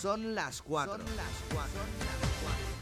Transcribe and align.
Son 0.00 0.34
las 0.34 0.62
4. 0.62 0.94
Son 0.94 1.04
las 1.14 1.26
4. 1.52 2.79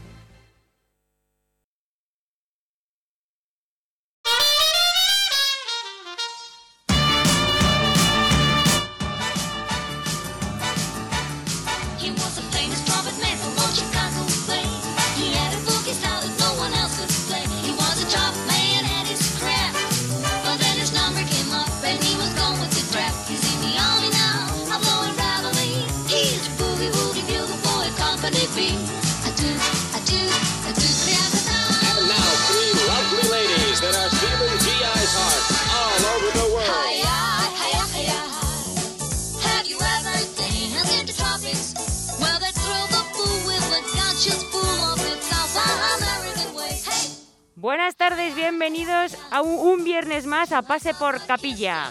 A 50.59 50.61
Pase 50.61 50.93
por 50.93 51.25
Capilla. 51.25 51.89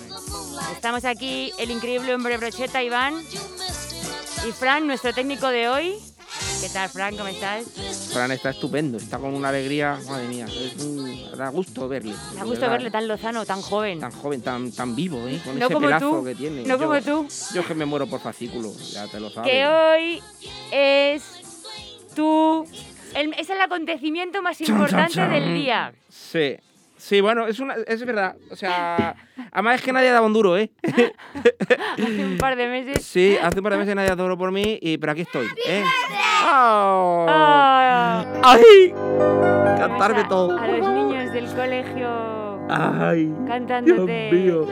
Estamos 0.72 1.04
aquí 1.06 1.50
el 1.59 1.70
increíble 1.70 2.14
hombre 2.14 2.36
brocheta 2.36 2.82
Iván 2.82 3.14
y 4.46 4.52
Fran, 4.52 4.87
nuestro 4.87 5.15
técnico 5.15 5.48
de 5.48 5.68
hoy. 5.70 5.95
¿Qué 6.60 6.68
tal, 6.68 6.88
Fran? 6.90 7.16
¿Cómo 7.16 7.28
estás? 7.28 7.65
Fran 8.12 8.30
está 8.30 8.51
estupendo, 8.51 8.98
está 8.98 9.18
con 9.18 9.32
una 9.34 9.48
alegría, 9.48 9.98
madre 10.06 10.28
mía, 10.28 10.45
es 10.46 10.84
un- 10.84 11.30
da 11.37 11.48
gusto 11.48 11.88
verle. 11.88 12.12
Ha 12.38 12.45
gusto 12.45 12.60
verdad. 12.60 12.70
verle 12.73 12.90
tan 12.90 13.09
lozano, 13.09 13.46
tan 13.46 13.62
joven. 13.62 14.01
tan 14.01 14.12
joven, 14.12 14.43
tan, 14.43 14.71
tan 14.73 14.95
vivo, 14.95 15.26
¿eh? 15.26 15.40
con 15.43 15.59
No 15.59 15.65
ese 15.65 15.74
como 15.74 15.87
pelazo 15.87 16.10
tú, 16.18 16.24
que 16.24 16.34
tiene. 16.34 16.62
no 16.65 16.76
Yo- 16.76 16.78
como 16.78 17.00
tú. 17.00 17.28
Yo 17.54 17.66
que 17.66 17.74
me 17.74 17.87
muero 17.87 18.06
por 18.06 18.21
fascículo, 18.21 18.71
ya 18.93 19.06
te 19.06 19.18
lo 19.18 19.30
sabes. 19.30 19.50
Que 19.50 19.66
hoy 19.66 20.23
es 20.73 21.23
tu... 22.15 22.66
el- 23.15 23.32
es 23.38 23.48
el 23.48 23.60
acontecimiento 23.62 24.43
más 24.43 24.59
Chan, 24.59 24.66
chan, 24.66 24.76
importante 24.76 25.12
chan. 25.15 25.30
del 25.32 25.54
día. 25.54 25.93
Sí, 26.10 26.56
sí, 26.99 27.21
bueno, 27.23 27.46
es, 27.46 27.59
una, 27.60 27.74
es 27.87 28.04
verdad. 28.04 28.37
O 28.51 28.57
sea, 28.57 29.16
además 29.52 29.77
es 29.77 29.82
que 29.82 29.93
nadie 29.93 30.10
daba 30.10 30.27
un 30.27 30.32
duro, 30.35 30.59
¿eh? 30.59 30.71
Hace 31.95 32.24
un 32.24 32.37
par 32.38 32.57
de 32.57 32.68
meses. 32.68 33.02
Sí, 33.05 33.37
hace 33.43 33.59
un 33.59 33.63
par 33.65 33.73
de 33.73 33.79
meses 33.79 33.95
nadie 33.95 34.09
daba 34.10 34.23
duro 34.23 34.37
por 34.37 34.52
mí, 34.52 34.79
y, 34.82 34.99
pero 34.99 35.13
aquí 35.13 35.23
estoy, 35.23 35.46
¿eh? 35.66 35.82
¡Oh! 36.45 37.27
Ah, 37.29 38.24
¡Ay! 38.43 38.93
Cantarme 39.79 40.21
a- 40.21 40.29
todo. 40.29 40.59
A 40.59 40.66
los 40.68 40.88
niños 40.90 41.32
del 41.32 41.46
colegio 41.46 42.66
¡Ay! 42.68 43.33
cantándote. 43.46 44.29
Dios 44.30 44.66
mío. 44.66 44.68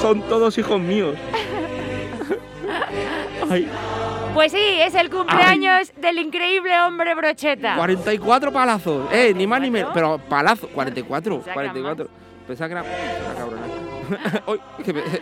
Son 0.00 0.20
todos 0.22 0.58
hijos 0.58 0.80
míos. 0.80 1.16
Ay, 3.50 3.68
Pues 4.34 4.50
sí, 4.50 4.58
es 4.80 4.94
el 4.94 5.10
cumpleaños 5.10 5.92
del 6.00 6.18
increíble 6.18 6.80
hombre 6.80 7.14
brocheta. 7.14 7.76
44 7.76 8.50
palazos. 8.50 9.12
Eh, 9.12 9.34
ni 9.36 9.46
más 9.46 9.60
ni 9.60 9.70
menos. 9.70 9.90
Pero 9.92 10.18
palazos, 10.18 10.70
44. 10.70 11.42
Pensaba 11.42 11.54
que 11.54 11.60
eran 11.60 11.72
44. 11.74 12.08
Pensaba 12.46 12.68
que 12.68 12.72
era. 12.72 12.84
Cabrona. 13.36 14.42
Hoy, 14.46 14.60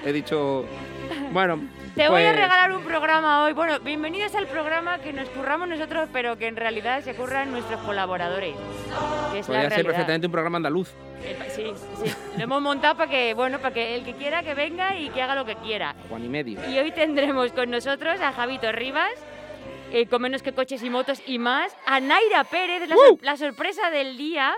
he 0.05 0.13
dicho. 0.13 0.65
Bueno. 1.33 1.61
Te 1.95 2.09
voy 2.09 2.23
a 2.23 2.31
pues, 2.31 2.37
regalar 2.37 2.73
un 2.73 2.83
programa 2.83 3.45
hoy. 3.45 3.53
Bueno, 3.53 3.79
bienvenidos 3.81 4.35
al 4.35 4.47
programa 4.47 4.99
que 4.99 5.13
nos 5.13 5.29
curramos 5.29 5.69
nosotros, 5.69 6.09
pero 6.13 6.37
que 6.37 6.47
en 6.49 6.57
realidad 6.57 7.03
se 7.03 7.15
curran 7.15 7.51
nuestros 7.53 7.81
colaboradores. 7.83 8.55
Que 9.33 9.39
es 9.41 9.49
la 9.49 9.55
Podría 9.55 9.61
ser 9.63 9.69
realidad. 9.71 9.85
perfectamente 9.85 10.27
un 10.27 10.33
programa 10.33 10.57
andaluz. 10.57 10.91
Eh, 11.23 11.37
Sí, 11.55 11.73
sí. 12.05 12.13
Lo 12.37 12.45
hemos 12.45 12.63
montado 12.63 12.97
para 12.97 13.11
que, 13.11 13.35
bueno, 13.35 13.59
para 13.59 13.75
que 13.75 13.95
el 13.97 14.05
que 14.05 14.15
quiera 14.15 14.43
que 14.43 14.55
venga 14.55 14.97
y 14.97 15.11
que 15.11 15.23
haga 15.23 15.35
lo 15.35 15.45
que 15.45 15.55
quiera. 15.57 15.95
Juan 16.09 16.25
y 16.25 16.29
medio. 16.29 16.59
Y 16.69 16.79
hoy 16.79 16.91
tendremos 16.93 17.53
con 17.53 17.71
nosotros 17.71 18.21
a 18.21 18.33
Javito 18.33 18.73
Rivas, 18.73 19.13
eh, 19.93 20.07
con 20.07 20.23
menos 20.23 20.43
que 20.43 20.53
coches 20.53 20.83
y 20.83 20.91
motos 20.91 21.21
y 21.27 21.39
más, 21.39 21.77
a 21.87 22.01
Naira 22.01 22.45
Pérez, 22.45 22.89
la, 22.89 22.97
sor- 22.97 23.19
la 23.23 23.37
sorpresa 23.37 23.91
del 23.91 24.17
día. 24.17 24.55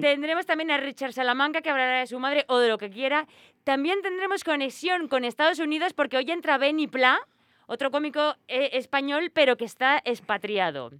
Tendremos 0.00 0.46
también 0.46 0.70
a 0.70 0.76
Richard 0.78 1.12
Salamanca, 1.12 1.60
que 1.60 1.70
hablará 1.70 2.00
de 2.00 2.06
su 2.06 2.18
madre 2.18 2.44
o 2.48 2.58
de 2.58 2.68
lo 2.68 2.78
que 2.78 2.90
quiera. 2.90 3.26
También 3.64 4.02
tendremos 4.02 4.44
conexión 4.44 5.08
con 5.08 5.24
Estados 5.24 5.58
Unidos, 5.58 5.92
porque 5.94 6.16
hoy 6.18 6.30
entra 6.30 6.58
Benny 6.58 6.86
Pla, 6.86 7.18
otro 7.66 7.90
cómico 7.90 8.36
eh, 8.46 8.70
español, 8.74 9.30
pero 9.32 9.56
que 9.56 9.64
está 9.64 10.00
expatriado. 10.04 10.90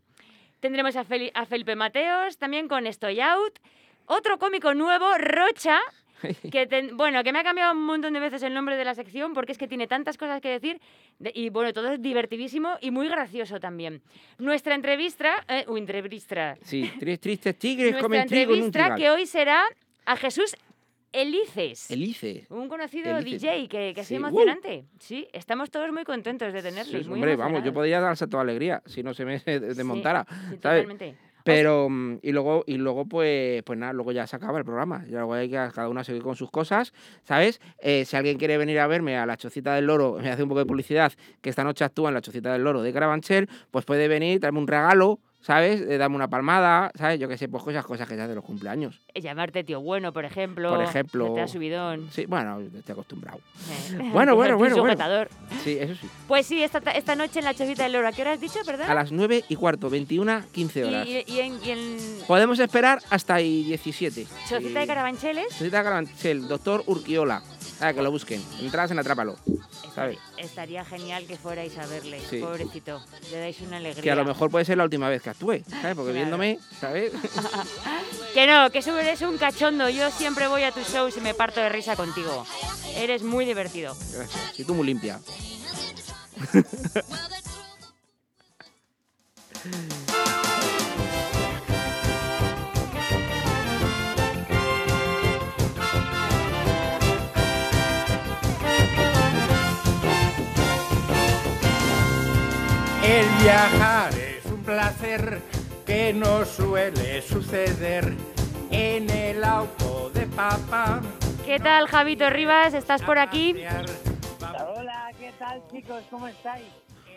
Tendremos 0.60 0.96
a, 0.96 1.04
Feli- 1.04 1.30
a 1.34 1.44
Felipe 1.44 1.76
Mateos, 1.76 2.38
también 2.38 2.68
con 2.68 2.86
Estoy 2.86 3.20
Out. 3.20 3.58
Otro 4.06 4.38
cómico 4.38 4.72
nuevo, 4.72 5.06
Rocha, 5.18 5.78
que 6.52 6.66
ten- 6.66 6.96
bueno, 6.96 7.22
que 7.22 7.32
me 7.32 7.40
ha 7.40 7.44
cambiado 7.44 7.72
un 7.72 7.84
montón 7.84 8.14
de 8.14 8.20
veces 8.20 8.42
el 8.42 8.54
nombre 8.54 8.76
de 8.78 8.84
la 8.86 8.94
sección 8.94 9.34
porque 9.34 9.52
es 9.52 9.58
que 9.58 9.68
tiene 9.68 9.86
tantas 9.86 10.16
cosas 10.16 10.40
que 10.40 10.48
decir 10.48 10.80
de- 11.18 11.32
y 11.34 11.50
bueno, 11.50 11.74
todo 11.74 11.92
es 11.92 12.00
divertidísimo 12.00 12.78
y 12.80 12.90
muy 12.90 13.08
gracioso 13.08 13.60
también. 13.60 14.00
Nuestra 14.38 14.74
entrevista, 14.74 15.44
eh, 15.48 15.66
entrevista, 15.68 16.56
Sí, 16.62 16.90
tres 16.98 17.20
tristes 17.20 17.58
tigres 17.58 17.90
nuestra 17.92 18.02
comen 18.08 18.26
trigo 18.26 18.54
en 18.54 18.60
un 18.60 18.64
entrevista 18.66 18.96
que 18.96 19.10
hoy 19.10 19.26
será 19.26 19.62
a 20.06 20.16
Jesús 20.16 20.56
Elices. 21.14 21.90
Elice. 21.90 22.46
un 22.50 22.68
conocido. 22.68 23.20
DJ 23.22 23.68
que, 23.68 23.92
que 23.94 24.00
ha 24.00 24.04
sido 24.04 24.18
Sí, 24.18 24.24
¡uh! 24.24 24.26
emocionante. 24.28 24.84
Sí, 24.98 25.28
estamos 25.32 25.70
todos 25.70 25.90
muy 25.92 26.04
contentos 26.04 26.52
de 26.52 26.60
tenerle. 26.62 27.04
Sí, 27.04 27.10
hombre, 27.10 27.36
vamos, 27.36 27.62
yo 27.64 27.72
podría 27.72 28.00
dar 28.00 28.16
salto 28.16 28.36
de 28.38 28.42
alegría 28.42 28.82
si 28.84 29.02
no 29.02 29.14
se 29.14 29.24
me 29.24 29.38
desmontara. 29.44 30.26
sí, 30.28 30.34
¿sabes? 30.60 30.82
totalmente. 30.82 31.14
Pero, 31.44 31.90
mm, 31.90 32.20
y 32.22 32.32
luego, 32.32 32.64
y 32.66 32.78
luego 32.78 33.04
pues, 33.04 33.62
pues 33.64 33.78
nada, 33.78 33.92
luego 33.92 34.12
ya 34.12 34.26
se 34.26 34.34
acaba 34.34 34.58
el 34.58 34.64
programa. 34.64 35.04
Ya 35.10 35.18
luego 35.18 35.34
hay 35.34 35.48
que 35.50 35.56
cada 35.74 35.90
uno 35.90 36.02
seguir 36.02 36.22
con 36.22 36.36
sus 36.36 36.50
cosas, 36.50 36.94
¿sabes? 37.22 37.60
Eh, 37.80 38.06
si 38.06 38.16
alguien 38.16 38.38
quiere 38.38 38.56
venir 38.56 38.80
a 38.80 38.86
verme 38.86 39.18
a 39.18 39.26
la 39.26 39.36
Chocita 39.36 39.74
del 39.74 39.84
Loro, 39.84 40.16
me 40.20 40.30
hace 40.30 40.42
un 40.42 40.48
poco 40.48 40.60
de 40.60 40.66
publicidad, 40.66 41.12
que 41.42 41.50
esta 41.50 41.62
noche 41.62 41.84
actúa 41.84 42.08
en 42.08 42.14
la 42.14 42.22
Chocita 42.22 42.50
del 42.52 42.64
Loro 42.64 42.80
de 42.82 42.92
Carabanchel, 42.94 43.48
pues 43.70 43.84
puede 43.84 44.08
venir, 44.08 44.40
darme 44.40 44.58
un 44.58 44.66
regalo, 44.66 45.20
¿sabes? 45.44 45.80
Eh, 45.82 45.98
darme 45.98 46.16
una 46.16 46.28
palmada, 46.28 46.90
¿sabes? 46.96 47.20
Yo 47.20 47.28
que 47.28 47.36
sé, 47.38 47.48
pues 47.48 47.64
esas 47.68 47.84
cosas 47.84 48.08
que 48.08 48.14
se 48.14 48.20
hacen 48.22 48.28
de 48.30 48.34
los 48.34 48.44
cumpleaños. 48.44 49.00
Eh, 49.14 49.20
Llamarte 49.20 49.62
tío 49.64 49.80
bueno, 49.80 50.12
por 50.12 50.24
ejemplo. 50.24 50.70
Por 50.70 50.82
ejemplo. 50.82 51.26
que 51.26 51.34
Te 51.34 51.40
da 51.40 51.48
subidón. 51.48 52.08
Sí, 52.10 52.26
bueno, 52.26 52.60
estoy 52.60 52.92
acostumbrado. 52.92 53.38
Eh, 53.90 53.98
Bueno, 54.12 54.34
bueno, 54.36 54.56
bueno, 54.56 54.76
bueno. 54.80 55.26
Sí, 55.62 55.76
eso 55.78 55.94
sí. 55.94 56.08
Pues 56.26 56.46
sí, 56.46 56.62
esta, 56.62 56.80
ta- 56.80 56.92
esta 56.92 57.14
noche 57.14 57.38
en 57.40 57.44
la 57.44 57.54
Chocita 57.54 57.82
del 57.84 57.92
Loro. 57.92 58.08
¿A 58.08 58.12
qué 58.12 58.22
hora 58.22 58.32
has 58.32 58.40
dicho, 58.40 58.58
perdón? 58.64 58.90
A 58.90 58.94
las 58.94 59.12
9 59.12 59.44
y 59.48 59.56
cuarto, 59.56 59.90
21, 59.90 60.42
15 60.52 60.84
horas. 60.84 61.06
y, 61.06 61.24
y 61.26 61.40
en, 61.40 61.58
y 61.64 61.70
en 61.70 61.96
Podemos 62.26 62.58
esperar 62.58 63.00
hasta 63.10 63.34
ahí 63.34 63.64
17. 63.64 64.26
Chocita 64.48 64.80
de. 64.80 64.86
Carabancheles 64.86 65.48
Chocita 65.50 65.78
de 65.78 65.84
Carabanchel, 65.84 66.48
doctor 66.48 66.82
Urquiola. 66.86 67.42
Ah, 67.86 67.92
que 67.92 68.00
lo 68.00 68.10
busquen. 68.10 68.42
Entradas 68.60 68.90
en 68.92 68.98
Atrápalo. 68.98 69.36
¿sabes? 69.94 70.18
estaría, 70.38 70.84
genial 70.86 71.26
que 71.26 71.36
fuerais 71.36 71.76
a 71.76 71.86
verle. 71.86 72.18
Sí. 72.30 72.38
Pobrecito. 72.38 73.04
Le 73.30 73.38
dais 73.38 73.60
una 73.60 73.76
alegría. 73.76 74.02
Que 74.02 74.10
a 74.10 74.14
lo 74.14 74.24
mejor 74.24 74.50
puede 74.50 74.64
ser 74.64 74.78
la 74.78 74.84
última 74.84 75.10
vez 75.10 75.20
que 75.20 75.28
actúe, 75.30 75.60
¿sabes? 75.68 75.94
Porque 75.94 76.12
Claro. 76.12 76.12
viéndome, 76.12 76.58
¿sabes? 76.80 77.12
Que 78.32 78.46
no, 78.46 78.70
que 78.70 78.78
eso 78.78 78.98
eres 78.98 79.20
un 79.20 79.36
cachondo. 79.36 79.88
Yo 79.90 80.10
siempre 80.10 80.48
voy 80.48 80.62
a 80.62 80.72
tus 80.72 80.88
shows 80.88 81.16
y 81.18 81.20
me 81.20 81.34
parto 81.34 81.60
de 81.60 81.68
risa 81.68 81.94
contigo. 81.94 82.46
Eres 82.96 83.22
muy 83.22 83.44
divertido. 83.44 83.94
Gracias. 84.12 84.58
Y 84.58 84.64
tú 84.64 84.74
muy 84.74 84.86
limpia. 84.86 85.20
El 103.06 103.26
viajar 103.42 104.12
es 104.14 104.46
un 104.46 104.62
placer 104.64 105.40
que 105.84 106.12
no 106.14 106.44
suele 106.44 107.20
suceder 107.20 108.14
en 108.70 109.10
el 109.10 109.44
auto 109.44 110.10
de 110.14 110.26
papá. 110.26 111.02
¿Qué 111.44 111.58
tal, 111.58 111.86
Javito 111.86 112.30
Rivas? 112.30 112.72
¿Estás 112.72 113.02
por 113.02 113.18
aquí? 113.18 113.56
Hola, 114.76 115.10
¿qué 115.18 115.32
tal 115.38 115.60
chicos? 115.70 116.02
¿Cómo 116.10 116.26
estáis? 116.28 116.64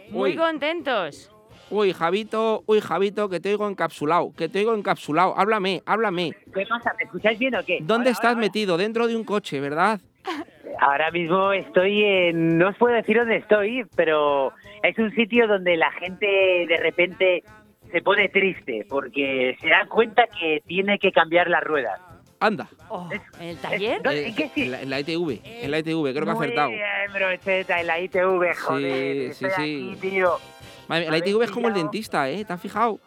Muy 0.10 0.32
Uy. 0.32 0.36
contentos. 0.36 1.32
Uy, 1.70 1.94
Javito, 1.94 2.64
uy, 2.66 2.80
Javito, 2.82 3.30
que 3.30 3.40
te 3.40 3.50
oigo 3.52 3.68
encapsulado, 3.68 4.34
que 4.38 4.50
te 4.50 4.60
oigo 4.60 4.74
encapsulado. 4.76 5.38
Háblame, 5.38 5.84
háblame. 5.86 6.34
¿Qué 6.54 6.66
pasa? 6.66 6.94
¿Me 6.98 7.06
escucháis 7.06 7.40
bien 7.40 7.56
o 7.56 7.64
qué? 7.66 7.80
¿Dónde 7.82 8.10
Ahora, 8.10 8.12
estás 8.12 8.30
ahora, 8.30 8.40
metido? 8.42 8.78
Dentro 8.78 9.08
de 9.08 9.16
un 9.16 9.24
coche, 9.24 9.60
¿verdad? 9.62 10.00
Ahora 10.80 11.12
mismo 11.12 11.52
estoy 11.54 12.04
en... 12.04 12.58
No 12.58 12.70
os 12.70 12.78
puedo 12.78 12.94
decir 12.94 13.18
dónde 13.18 13.38
estoy, 13.38 13.86
pero 13.96 14.54
es 14.84 14.98
un 14.98 15.14
sitio 15.16 15.48
donde 15.48 15.76
la 15.78 15.92
gente 15.94 16.26
de 16.68 16.78
repente 16.82 17.44
se 17.92 18.02
pone 18.02 18.30
triste 18.30 18.86
porque 18.90 19.58
se 19.62 19.68
dan 19.70 19.88
cuenta 19.88 20.24
que 20.40 20.62
tiene 20.68 21.00
que 21.00 21.12
cambiar 21.12 21.50
las 21.50 21.64
ruedas. 21.64 22.00
Anda. 22.40 22.68
Oh, 22.90 23.10
¿En 23.40 23.48
el 23.48 23.58
taller? 23.58 24.02
No, 24.04 24.12
Eh, 24.12 24.28
¿en 24.28 24.36
qué 24.36 24.50
sí? 24.54 24.64
en, 24.64 24.72
la, 24.72 24.82
en 24.82 24.90
la 24.92 25.00
ITV, 25.00 25.42
en 25.44 25.72
la 25.72 25.80
ITV, 25.80 26.12
creo 26.14 26.24
que 26.26 26.30
ha 26.30 26.34
acertado. 26.34 26.70
bien, 26.70 26.84
brocheta, 27.14 27.82
en 27.82 27.88
la 27.88 28.00
ITV, 28.00 28.56
joder. 28.56 29.34
Sí, 29.34 29.46
estoy 29.46 29.50
sí, 29.66 29.90
aquí, 29.92 29.98
tío. 30.10 30.34
Madre 30.88 31.10
la 31.10 31.18
ITV 31.18 31.42
es 31.44 31.52
como 31.52 31.68
el 31.68 31.74
dentista, 31.74 32.30
¿eh? 32.30 32.46
¿Te 32.46 32.54
has 32.54 32.62
fijado? 32.62 33.00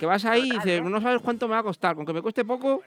Que 0.00 0.06
vas 0.06 0.24
ahí 0.24 0.48
y 0.48 0.50
dices, 0.50 0.82
no 0.82 1.00
sabes 1.00 1.22
cuánto 1.22 1.46
me 1.46 1.54
va 1.54 1.60
a 1.60 1.62
costar. 1.62 1.94
Con 1.94 2.04
que 2.04 2.12
me 2.12 2.22
cueste 2.22 2.44
poco, 2.44 2.82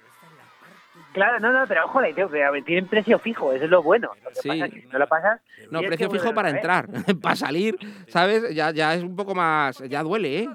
Claro, 1.16 1.40
no, 1.40 1.54
no, 1.54 1.66
pero 1.66 1.86
ojo, 1.86 2.02
la 2.02 2.10
pero 2.14 2.30
tienen 2.66 2.88
precio 2.88 3.18
fijo, 3.20 3.54
eso 3.54 3.64
es 3.64 3.70
lo 3.72 3.82
bueno. 3.82 4.10
Lo 4.22 4.30
que 4.32 4.36
Sí. 4.36 4.50
pasa 4.50 4.66
es 4.66 4.74
que 4.74 4.82
si 4.82 4.88
no 4.88 5.00
lo 5.00 5.08
pasas... 5.08 5.42
no, 5.72 5.80
precio 5.80 6.10
fijo 6.10 6.34
para 6.34 6.50
entrar. 6.50 6.88
para 7.22 7.36
salir, 7.38 7.78
¿sabes? 8.10 8.54
Ya, 8.54 8.72
ya 8.72 8.94
es 8.96 9.02
un 9.02 9.16
poco 9.16 9.34
más. 9.34 9.80
Ya 9.90 10.04
duele, 10.04 10.40
¿eh? 10.40 10.50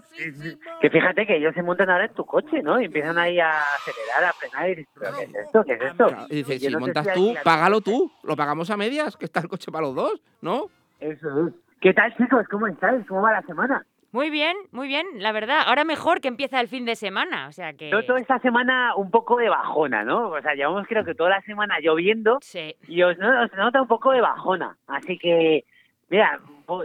Que 0.82 0.90
fíjate 0.90 1.26
que 1.26 1.36
ellos 1.36 1.54
se 1.54 1.62
montan 1.62 1.88
ahora 1.88 2.04
en 2.04 2.12
tu 2.12 2.26
coche, 2.26 2.62
¿no? 2.62 2.78
Y 2.78 2.84
empiezan 2.84 3.16
ahí 3.16 3.40
a 3.40 3.50
acelerar, 3.50 4.24
a 4.24 4.32
frenar 4.34 4.68
y 4.68 4.74
dices, 4.74 4.94
¿pero 5.00 5.12
qué 5.16 5.22
es 5.24 5.34
esto? 5.46 5.64
¿Qué 5.64 5.72
es 5.72 5.80
esto? 5.80 6.06
Claro, 6.08 6.26
Y 6.28 6.34
dices, 6.36 6.60
Yo 6.60 6.68
si 6.68 6.74
no 6.74 6.80
montas 6.80 7.06
si 7.06 7.12
tú, 7.14 7.34
págalo 7.42 7.80
tú. 7.80 8.12
Lo 8.22 8.36
pagamos 8.36 8.68
a 8.70 8.76
medias, 8.76 9.16
que 9.16 9.24
está 9.24 9.40
el 9.40 9.48
coche 9.48 9.72
para 9.72 9.86
los 9.86 9.94
dos, 9.94 10.20
¿no? 10.42 10.66
Eso 11.00 11.46
es. 11.46 11.54
¿Qué 11.80 11.94
tal, 11.94 12.14
chicos? 12.18 12.46
¿Cómo 12.50 12.66
estáis? 12.66 13.06
¿Cómo 13.06 13.22
va 13.22 13.32
la 13.32 13.42
semana? 13.42 13.86
Muy 14.12 14.28
bien, 14.30 14.56
muy 14.72 14.88
bien, 14.88 15.06
la 15.18 15.30
verdad. 15.30 15.62
Ahora 15.66 15.84
mejor 15.84 16.20
que 16.20 16.26
empieza 16.28 16.60
el 16.60 16.66
fin 16.66 16.84
de 16.84 16.96
semana, 16.96 17.46
o 17.48 17.52
sea 17.52 17.74
que... 17.74 17.90
Yo 17.90 18.04
toda 18.04 18.18
esta 18.18 18.40
semana 18.40 18.96
un 18.96 19.10
poco 19.10 19.36
de 19.36 19.48
bajona, 19.48 20.02
¿no? 20.02 20.30
O 20.30 20.40
sea, 20.42 20.54
llevamos 20.54 20.86
creo 20.88 21.04
que 21.04 21.14
toda 21.14 21.30
la 21.30 21.40
semana 21.42 21.78
lloviendo 21.80 22.38
Sí. 22.40 22.74
y 22.88 23.02
os, 23.04 23.16
no- 23.18 23.44
os 23.44 23.52
nota 23.54 23.80
un 23.82 23.86
poco 23.86 24.10
de 24.10 24.20
bajona. 24.20 24.76
Así 24.88 25.16
que, 25.16 25.64
mira, 26.08 26.40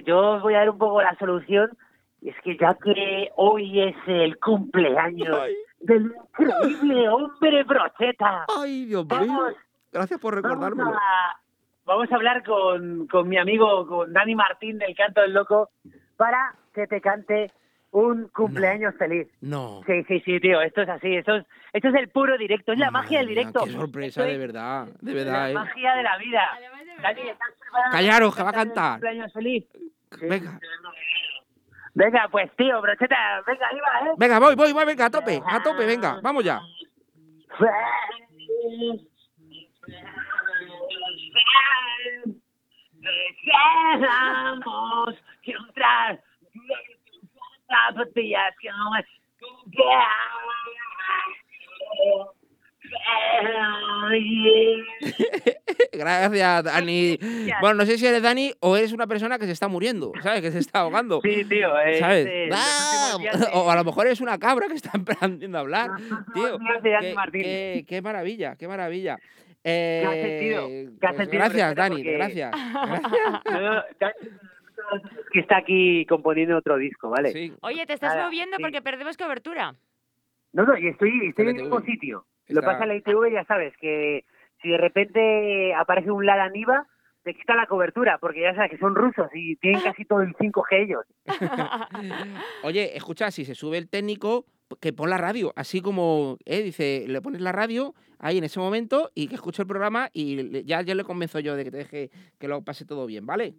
yo 0.05 0.33
os 0.33 0.41
voy 0.43 0.53
a 0.53 0.59
dar 0.59 0.69
un 0.69 0.77
poco 0.77 1.01
la 1.01 1.15
solución. 1.17 1.71
Y 2.21 2.29
es 2.29 2.35
que 2.43 2.57
ya 2.57 2.75
que 2.75 3.31
hoy 3.37 3.81
es 3.81 3.95
el 4.07 4.37
cumpleaños 4.39 5.35
Ay. 5.41 5.55
del 5.79 6.11
increíble 6.39 7.09
hombre 7.09 7.63
brocheta, 7.63 8.45
Ay, 8.55 8.85
Dios 8.85 9.03
mío. 9.05 9.17
vamos, 9.19 9.53
Gracias 9.91 10.19
por 10.19 10.41
vamos 10.41 10.59
recordármelo. 10.59 10.95
a, 10.97 11.39
vamos 11.85 12.11
a 12.11 12.15
hablar 12.15 12.43
con, 12.43 13.07
con 13.07 13.27
mi 13.27 13.37
amigo, 13.37 13.87
con 13.87 14.11
Dani 14.13 14.35
Martín 14.35 14.77
del 14.77 14.95
Canto 14.95 15.21
del 15.21 15.33
Loco, 15.33 15.69
para 16.17 16.55
que 16.75 16.85
te 16.87 17.01
cante 17.01 17.51
un 17.91 18.27
cumpleaños 18.27 18.93
feliz. 18.95 19.27
No. 19.39 19.81
Sí, 19.87 20.03
sí, 20.07 20.19
sí, 20.25 20.39
tío, 20.41 20.61
esto 20.61 20.81
es 20.81 20.89
así, 20.89 21.15
esto 21.15 21.37
es, 21.37 21.45
esto 21.71 21.87
es 21.87 21.95
el 21.95 22.09
puro 22.09 22.37
directo, 22.37 22.73
es 22.73 22.79
la 22.79 22.91
magia 22.91 23.19
del 23.19 23.27
mía, 23.27 23.35
directo. 23.37 23.63
Qué 23.63 23.71
sorpresa, 23.71 24.23
de 24.23 24.37
verdad. 24.37 24.87
De 24.99 25.13
verdad, 25.13 25.43
La 25.45 25.49
¿eh? 25.49 25.53
magia 25.53 25.95
de 25.95 26.03
la 26.03 26.17
vida. 26.17 26.59
Dani, 27.01 27.21
¿estás 27.21 27.49
preparado 27.59 27.91
Callaros, 27.93 28.35
que 28.35 28.43
va 28.43 28.49
a 28.49 28.53
cantar. 28.53 28.91
cumpleaños 28.99 29.33
feliz? 29.33 29.65
Venga. 30.21 30.59
Venga, 31.93 32.27
pues 32.29 32.51
tío, 32.57 32.81
brocheta, 32.81 33.41
venga, 33.47 33.67
ahí 33.71 33.79
va, 33.79 34.09
¿eh? 34.09 34.13
Venga, 34.17 34.39
voy, 34.39 34.55
voy, 34.55 34.73
voy, 34.73 34.85
venga, 34.85 35.05
a 35.05 35.09
tope, 35.09 35.41
a 35.45 35.63
tope, 35.63 35.85
venga, 35.85 36.19
vamos 36.21 36.43
ya. 36.43 36.59
Deseamos 43.45 45.15
Gracias, 55.91 56.63
Dani. 56.63 57.17
Bueno, 57.59 57.75
no 57.75 57.85
sé 57.85 57.97
si 57.97 58.05
eres 58.05 58.21
Dani 58.21 58.53
o 58.59 58.75
eres 58.77 58.93
una 58.93 59.07
persona 59.07 59.39
que 59.39 59.45
se 59.45 59.51
está 59.51 59.67
muriendo, 59.67 60.11
¿sabes? 60.21 60.41
Que 60.41 60.51
se 60.51 60.59
está 60.59 60.79
ahogando. 60.79 61.19
Sí, 61.23 61.43
tío, 61.45 61.77
eh, 61.79 61.99
¿Sabes? 61.99 62.27
¡Ah! 62.53 63.17
O 63.53 63.69
a 63.71 63.75
lo 63.75 63.83
mejor 63.83 64.05
eres 64.07 64.21
una 64.21 64.37
cabra 64.37 64.67
que 64.67 64.75
está 64.75 64.91
aprendiendo 64.93 65.57
a 65.57 65.61
hablar. 65.61 65.91
Tío, 66.33 66.57
qué, 66.83 67.13
Martín. 67.15 67.41
qué- 67.43 67.85
qué 67.87 68.01
maravilla, 68.01 68.55
qué 68.55 68.67
maravilla. 68.67 69.17
¿Qué 69.63 70.03
has 70.05 70.13
Eh, 70.13 70.89
pues 70.99 71.29
gracias? 71.29 71.75
Dani, 71.75 71.95
Porque- 71.95 72.11
gracias. 72.13 72.51
Gracias. 73.45 74.15
Que 75.31 75.39
está 75.39 75.57
aquí 75.57 76.05
componiendo 76.05 76.57
otro 76.57 76.77
disco, 76.77 77.09
¿vale? 77.09 77.31
Sí, 77.31 77.53
Oye, 77.61 77.85
te 77.85 77.93
estás 77.93 78.15
moviendo 78.17 78.57
sí. 78.57 78.63
porque 78.63 78.81
perdemos 78.81 79.17
cobertura. 79.17 79.75
No, 80.53 80.63
no, 80.63 80.77
y 80.77 80.87
estoy, 80.87 81.27
estoy 81.27 81.49
en 81.49 81.55
el 81.55 81.61
mismo 81.63 81.81
sitio. 81.81 82.25
Lo 82.47 82.61
pasa 82.61 82.83
en 82.83 82.89
la 82.89 82.95
ITV, 82.95 83.31
ya 83.31 83.43
sabes, 83.45 83.75
que 83.77 84.23
si 84.61 84.69
de 84.69 84.77
repente 84.77 85.73
aparece 85.73 86.11
un 86.11 86.25
Lada 86.25 86.49
Niva, 86.49 86.87
te 87.23 87.33
quita 87.33 87.55
la 87.55 87.65
cobertura, 87.65 88.19
porque 88.19 88.41
ya 88.41 88.53
sabes 88.53 88.71
que 88.71 88.77
son 88.77 88.95
rusos 88.95 89.27
y 89.33 89.55
tienen 89.57 89.81
casi 89.81 90.05
todo 90.05 90.21
el 90.21 90.33
5G 90.35 90.65
ellos. 90.71 91.05
Oye, 92.63 92.95
escucha, 92.95 93.31
si 93.31 93.45
se 93.45 93.55
sube 93.55 93.79
el 93.79 93.89
técnico, 93.89 94.45
que 94.79 94.93
pon 94.93 95.09
la 95.09 95.17
radio, 95.17 95.51
así 95.55 95.81
como, 95.81 96.37
eh, 96.45 96.61
dice, 96.61 97.05
le 97.07 97.21
pones 97.21 97.41
la 97.41 97.51
radio 97.51 97.93
ahí 98.19 98.37
en 98.37 98.43
ese 98.43 98.59
momento 98.59 99.11
y 99.15 99.27
que 99.27 99.35
escuche 99.35 99.61
el 99.61 99.67
programa 99.67 100.09
y 100.13 100.63
ya, 100.65 100.81
ya 100.81 100.95
le 100.95 101.03
convenzo 101.03 101.39
yo 101.39 101.55
de 101.55 101.63
que 101.63 101.71
te 101.71 101.77
deje 101.77 102.11
que 102.39 102.47
lo 102.47 102.63
pase 102.63 102.85
todo 102.85 103.05
bien, 103.05 103.25
¿vale? 103.25 103.55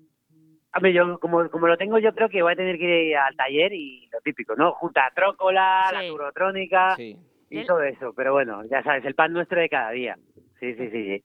Hombre, 0.77 0.93
yo 0.93 1.19
como, 1.19 1.49
como 1.51 1.67
lo 1.67 1.77
tengo, 1.77 1.99
yo 1.99 2.15
creo 2.15 2.29
que 2.29 2.43
voy 2.43 2.53
a 2.53 2.57
tener 2.57 2.79
que 2.79 3.05
ir 3.07 3.17
al 3.17 3.35
taller 3.37 3.73
y 3.73 4.09
lo 4.13 4.21
típico, 4.21 4.55
¿no? 4.57 4.73
Junta 4.73 5.11
trócola, 5.15 5.91
la 5.93 6.07
turotrónica 6.09 6.97
Sí. 6.97 7.17
y 7.51 7.59
El- 7.61 7.67
todo 7.67 7.83
eso. 7.83 8.13
Pero 8.15 8.33
bueno, 8.33 8.63
ya 8.71 8.83
sabes, 8.83 9.05
el 9.05 9.15
pan 9.15 9.33
nuestro 9.33 9.61
de 9.61 9.69
cada 9.69 9.91
día. 9.91 10.17
Sí, 10.61 10.75
sí, 10.75 10.91
sí, 10.91 11.05
sí. 11.19 11.25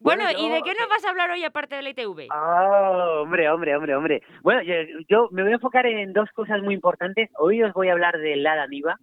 Bueno, 0.00 0.24
Bueno, 0.24 0.38
¿y 0.40 0.50
de 0.50 0.62
qué 0.62 0.74
nos 0.78 0.88
vas 0.88 1.04
a 1.04 1.10
hablar 1.10 1.30
hoy 1.30 1.44
aparte 1.44 1.76
de 1.76 1.82
la 1.82 1.90
ITV? 1.90 2.28
Oh, 2.34 3.20
hombre, 3.22 3.48
hombre, 3.48 3.76
hombre, 3.76 3.94
hombre. 3.94 4.22
Bueno, 4.42 4.60
yo, 4.62 4.74
yo 5.08 5.28
me 5.30 5.42
voy 5.42 5.52
a 5.52 5.54
enfocar 5.54 5.86
en 5.86 6.12
dos 6.12 6.28
cosas 6.32 6.60
muy 6.60 6.74
importantes. 6.74 7.30
Hoy 7.38 7.62
os 7.62 7.72
voy 7.72 7.88
a 7.88 7.92
hablar 7.92 8.18
del 8.18 8.42
Lada 8.42 8.66
Niva, 8.66 8.96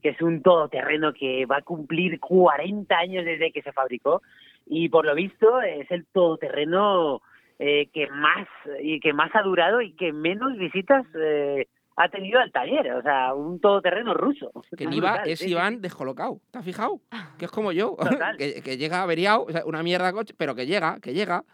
que 0.00 0.10
es 0.10 0.22
un 0.22 0.42
todoterreno 0.42 1.12
que 1.12 1.44
va 1.46 1.56
a 1.56 1.62
cumplir 1.62 2.20
40 2.20 2.96
años 2.96 3.24
desde 3.24 3.50
que 3.50 3.62
se 3.62 3.72
fabricó 3.72 4.22
y 4.66 4.88
por 4.90 5.04
lo 5.06 5.14
visto 5.16 5.60
es 5.60 5.90
el 5.90 6.06
todoterreno 6.12 7.20
eh, 7.58 7.88
que 7.92 8.08
más 8.10 8.48
y 8.82 9.00
que 9.00 9.12
más 9.12 9.34
ha 9.34 9.42
durado 9.42 9.80
y 9.80 9.92
que 9.92 10.12
menos 10.12 10.56
visitas 10.56 11.06
eh, 11.14 11.66
ha 11.96 12.08
tenido 12.08 12.40
al 12.40 12.50
taller, 12.50 12.92
o 12.92 13.02
sea, 13.02 13.34
un 13.34 13.60
todoterreno 13.60 14.14
ruso. 14.14 14.50
Que 14.76 14.86
Niva 14.86 15.12
Brutal, 15.12 15.30
es 15.30 15.38
sí, 15.38 15.44
sí, 15.46 15.50
Iván 15.52 15.80
descolocado, 15.80 16.40
¿te 16.50 16.58
has 16.58 16.64
fijado? 16.64 17.00
Que 17.38 17.44
es 17.44 17.50
como 17.50 17.72
yo, 17.72 17.96
que, 18.38 18.62
que 18.62 18.76
llega 18.76 19.02
averiado, 19.02 19.44
o 19.44 19.50
sea, 19.50 19.64
una 19.64 19.82
mierda 19.82 20.12
coche, 20.12 20.34
pero 20.36 20.54
que 20.54 20.66
llega, 20.66 20.98
que 21.00 21.14
llega. 21.14 21.44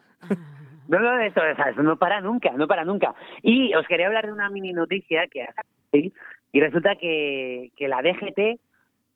No, 0.89 0.99
no, 0.99 1.21
eso, 1.21 1.41
o 1.41 1.57
sea, 1.57 1.71
eso 1.71 1.83
no 1.83 1.97
para 1.99 2.21
nunca, 2.21 2.51
no 2.53 2.67
para 2.67 2.85
nunca. 2.85 3.15
Y 3.43 3.75
os 3.75 3.87
quería 3.87 4.07
hablar 4.07 4.27
de 4.27 4.33
una 4.33 4.51
mini 4.51 4.73
noticia 4.73 5.27
que 5.29 5.47
hay, 5.93 6.13
y 6.53 6.61
resulta 6.61 6.97
que, 6.97 7.71
que 7.77 7.89
la 7.89 8.03
DGT, 8.03 8.61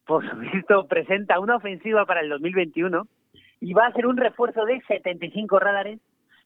por 0.07 0.23
visto, 0.53 0.87
presenta 0.87 1.41
una 1.41 1.57
ofensiva 1.57 2.05
para 2.07 2.21
el 2.21 2.29
2021 2.29 3.07
y 3.61 3.73
va 3.73 3.87
a 3.87 3.93
ser 3.93 4.07
un 4.07 4.17
refuerzo 4.17 4.65
de 4.65 4.81
75 4.87 5.59
radares, 5.59 5.99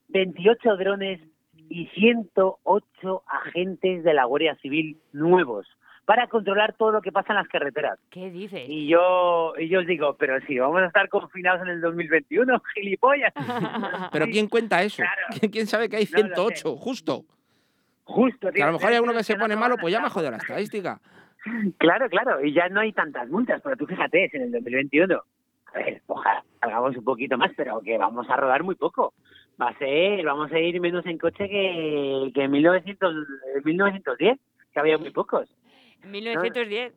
28 0.09 0.77
drones 0.77 1.21
y 1.69 1.85
108 1.87 3.23
agentes 3.27 4.03
de 4.03 4.13
la 4.13 4.25
Guardia 4.25 4.55
Civil 4.55 4.97
nuevos 5.13 5.67
para 6.05 6.25
controlar 6.27 6.73
todo 6.73 6.91
lo 6.91 7.01
que 7.01 7.11
pasa 7.11 7.33
en 7.33 7.37
las 7.37 7.47
carreteras. 7.47 7.99
¿Qué 8.09 8.31
dices? 8.31 8.67
Y 8.67 8.87
yo, 8.87 9.53
y 9.59 9.69
yo 9.69 9.81
os 9.81 9.85
digo, 9.85 10.15
pero 10.17 10.39
si 10.47 10.57
vamos 10.57 10.81
a 10.81 10.87
estar 10.87 11.07
confinados 11.07 11.61
en 11.61 11.67
el 11.67 11.81
2021, 11.81 12.59
gilipollas. 12.73 13.31
Pero 14.11 14.25
¿quién 14.25 14.47
cuenta 14.47 14.81
eso? 14.81 15.03
claro. 15.03 15.51
¿Quién, 15.51 15.67
sabe 15.67 15.87
que 15.87 15.97
hay 15.97 16.05
No 16.11 16.17
lo 16.17 16.49
sé. 16.49 16.55
108, 16.55 16.75
justo? 16.77 17.25
Justo, 18.05 18.47
Que 18.47 18.53
tío. 18.53 18.63
a 18.63 18.67
lo 18.67 18.73
mejor 18.73 18.89
hay 18.89 18.95
alguno 18.95 19.13
que 19.13 19.23
se 19.23 19.35
no 19.35 19.41
pone 19.41 19.55
malo, 19.55 19.77
pues 19.77 19.93
ya 19.93 20.01
me 20.01 20.09
jode 20.09 20.31
la 20.31 20.37
estadística. 20.37 20.99
Claro, 21.77 22.09
claro, 22.09 22.43
y 22.43 22.53
ya 22.53 22.67
no 22.69 22.79
hay 22.79 22.91
tantas 22.91 23.29
multas, 23.29 23.61
pero 23.63 23.77
tú 23.77 23.85
fíjate, 23.85 24.25
es 24.25 24.33
en 24.33 24.41
el 24.41 24.51
2021. 24.51 25.15
A 25.15 25.77
ver, 25.77 26.01
ojalá 26.07 26.43
hagamos 26.61 26.97
un 26.97 27.03
poquito 27.03 27.37
más, 27.37 27.51
pero 27.55 27.79
que 27.81 27.99
vamos 27.99 28.27
a 28.31 28.35
rodar 28.35 28.63
muy 28.63 28.73
poco. 28.73 29.13
Va 29.61 29.69
a 29.69 29.77
ser, 29.77 30.23
vamos 30.23 30.51
a 30.51 30.59
ir 30.59 30.79
menos 30.79 31.05
en 31.05 31.17
coche 31.17 31.49
que, 31.49 32.31
que 32.33 32.43
en 32.43 32.51
1900, 32.51 33.13
en 33.55 33.61
1910, 33.63 34.39
que 34.73 34.79
había 34.79 34.97
muy 34.97 35.11
pocos. 35.11 35.49
1910. 36.05 36.93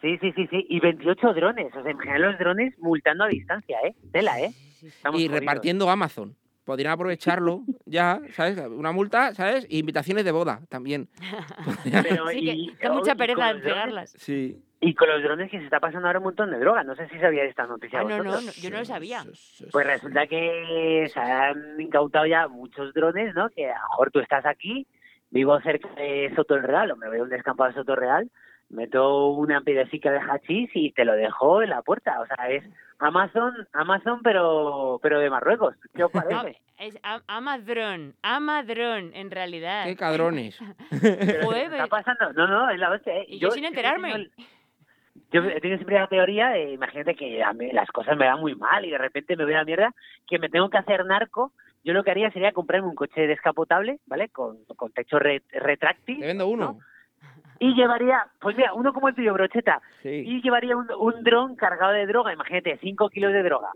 Sí, 0.00 0.18
sí, 0.20 0.32
sí, 0.32 0.46
sí, 0.48 0.66
y 0.68 0.80
28 0.80 1.32
drones, 1.32 1.74
o 1.74 1.82
sea, 1.82 1.90
imagínate 1.90 2.18
los 2.20 2.38
drones 2.38 2.78
multando 2.78 3.24
a 3.24 3.28
distancia, 3.28 3.78
¿eh? 3.86 3.94
Tela, 4.12 4.38
¿eh? 4.40 4.50
Estamos 4.82 5.18
Y 5.18 5.28
repartiendo 5.28 5.88
Amazon. 5.88 6.36
Podrían 6.64 6.92
aprovecharlo 6.92 7.62
ya, 7.86 8.20
¿sabes? 8.32 8.58
Una 8.58 8.92
multa, 8.92 9.34
¿sabes? 9.34 9.66
Y 9.68 9.78
invitaciones 9.78 10.24
de 10.24 10.32
boda 10.32 10.60
también. 10.68 11.08
Pero, 12.02 12.28
Sí, 12.28 12.50
y- 12.50 12.74
que 12.74 12.86
da 12.88 12.94
mucha 12.94 13.14
pereza 13.14 13.50
entregarlas. 13.50 14.14
Sí. 14.18 14.58
Y 14.86 14.94
con 14.94 15.08
los 15.08 15.22
drones 15.22 15.50
que 15.50 15.58
se 15.58 15.64
está 15.64 15.80
pasando 15.80 16.06
ahora 16.06 16.18
un 16.18 16.24
montón 16.26 16.50
de 16.50 16.58
droga. 16.58 16.82
No 16.84 16.94
sé 16.94 17.08
si 17.08 17.18
sabíais 17.18 17.50
esta 17.50 17.66
noticia. 17.66 18.00
Ah, 18.00 18.04
no, 18.04 18.18
no, 18.22 18.40
no, 18.40 18.52
yo 18.60 18.70
no 18.70 18.78
lo 18.78 18.84
sabía. 18.84 19.22
Pues 19.72 19.86
resulta 19.86 20.26
que 20.26 21.06
se 21.12 21.20
han 21.20 21.80
incautado 21.80 22.26
ya 22.26 22.48
muchos 22.48 22.92
drones, 22.92 23.34
¿no? 23.34 23.48
Que 23.50 23.70
a 23.70 23.74
lo 23.78 23.88
mejor 23.90 24.10
tú 24.10 24.20
estás 24.20 24.44
aquí, 24.46 24.86
vivo 25.30 25.60
cerca 25.60 25.88
de 25.94 26.32
Soto 26.36 26.54
el 26.54 26.62
Real, 26.64 26.90
o 26.90 26.96
me 26.96 27.08
voy 27.08 27.18
a 27.18 27.22
un 27.22 27.28
descampado 27.30 27.68
de 27.70 27.74
Soto 27.76 27.92
el 27.94 28.00
Real, 28.00 28.30
meto 28.68 29.28
una 29.28 29.60
piedecica 29.60 30.10
de 30.10 30.18
hachís 30.20 30.70
y 30.74 30.92
te 30.92 31.04
lo 31.04 31.14
dejo 31.14 31.62
en 31.62 31.70
la 31.70 31.82
puerta. 31.82 32.20
O 32.20 32.26
sea, 32.26 32.48
es 32.50 32.64
Amazon, 32.98 33.66
Amazon, 33.72 34.20
pero 34.22 34.98
pero 35.02 35.18
de 35.20 35.30
Marruecos. 35.30 35.74
¿Qué 35.94 36.04
os 36.04 36.12
No, 36.14 36.20
parece? 36.22 36.60
es 36.78 36.98
a- 37.02 37.20
Amadrón, 37.28 38.14
Amadrón, 38.22 39.12
en 39.14 39.30
realidad. 39.30 39.84
Qué 39.84 39.96
cadrones. 39.96 40.58
¿qué 41.00 41.18
está 41.70 41.86
pasando? 41.86 42.32
No, 42.32 42.46
no, 42.48 42.70
es 42.70 42.78
la 42.78 42.90
hostia, 42.90 43.14
¿eh? 43.18 43.26
Y 43.28 43.38
yo 43.38 43.50
sin 43.50 43.64
enterarme. 43.64 44.30
Yo 45.34 45.42
he 45.50 45.60
tenido 45.60 45.78
siempre 45.78 45.98
la 45.98 46.06
teoría 46.06 46.48
de, 46.50 46.70
imagínate 46.72 47.14
que 47.16 47.42
a 47.42 47.52
mí 47.52 47.70
las 47.72 47.88
cosas 47.90 48.16
me 48.16 48.26
van 48.28 48.40
muy 48.40 48.54
mal 48.54 48.84
y 48.84 48.90
de 48.90 48.98
repente 48.98 49.36
me 49.36 49.44
voy 49.44 49.54
a 49.54 49.58
la 49.58 49.64
mierda, 49.64 49.92
que 50.28 50.38
me 50.38 50.48
tengo 50.48 50.70
que 50.70 50.78
hacer 50.78 51.04
narco. 51.04 51.52
Yo 51.82 51.92
lo 51.92 52.04
que 52.04 52.12
haría 52.12 52.30
sería 52.30 52.52
comprarme 52.52 52.86
un 52.88 52.94
coche 52.94 53.26
descapotable, 53.26 53.98
¿vale? 54.06 54.28
Con, 54.28 54.64
con 54.76 54.92
techo 54.92 55.18
re- 55.18 55.42
retráctil. 55.50 56.20
Te 56.20 56.26
vendo 56.28 56.46
uno. 56.46 56.78
Y 57.58 57.74
llevaría, 57.74 58.26
pues 58.40 58.56
mira, 58.56 58.72
uno 58.74 58.92
como 58.92 59.08
el 59.08 59.14
tuyo, 59.14 59.32
brocheta. 59.34 59.80
Sí. 60.02 60.08
Y 60.26 60.40
llevaría 60.42 60.76
un, 60.76 60.88
un 60.98 61.22
dron 61.24 61.56
cargado 61.56 61.92
de 61.92 62.06
droga, 62.06 62.32
imagínate, 62.32 62.78
5 62.78 63.08
kilos 63.10 63.32
de 63.32 63.42
droga. 63.42 63.70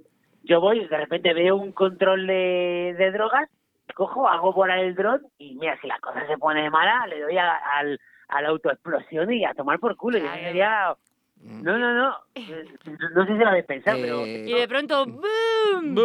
Yo 0.44 0.60
voy, 0.60 0.86
de 0.86 0.96
repente 0.96 1.34
veo 1.34 1.56
un 1.56 1.72
control 1.72 2.26
de, 2.26 2.94
de 2.98 3.10
drogas, 3.12 3.48
cojo, 3.94 4.28
hago 4.28 4.52
volar 4.52 4.78
el 4.78 4.94
dron 4.94 5.22
y 5.38 5.54
mira, 5.56 5.76
si 5.80 5.86
la 5.88 5.98
cosa 5.98 6.26
se 6.26 6.38
pone 6.38 6.70
mala, 6.70 7.06
le 7.08 7.20
doy 7.20 7.36
a, 7.36 7.52
al, 7.56 8.00
a 8.28 8.42
la 8.42 8.48
autoexplosión 8.50 9.32
y 9.32 9.44
a 9.44 9.54
tomar 9.54 9.78
por 9.80 9.96
culo. 9.96 10.18
Y 10.18 10.20
Claro. 10.22 10.36
eso 10.36 10.44
sería... 10.46 10.94
No, 11.40 11.78
no, 11.78 11.94
no. 11.94 12.14
Eh, 12.34 12.64
No 13.14 13.24
sé 13.26 13.32
si 13.32 13.38
lo 13.38 13.48
habéis 13.48 13.64
pensado, 13.64 13.98
pero... 14.00 14.24
Eh, 14.24 14.44
Y 14.46 14.54
de 14.54 14.68
pronto, 14.68 15.06
¡boom! 15.06 15.96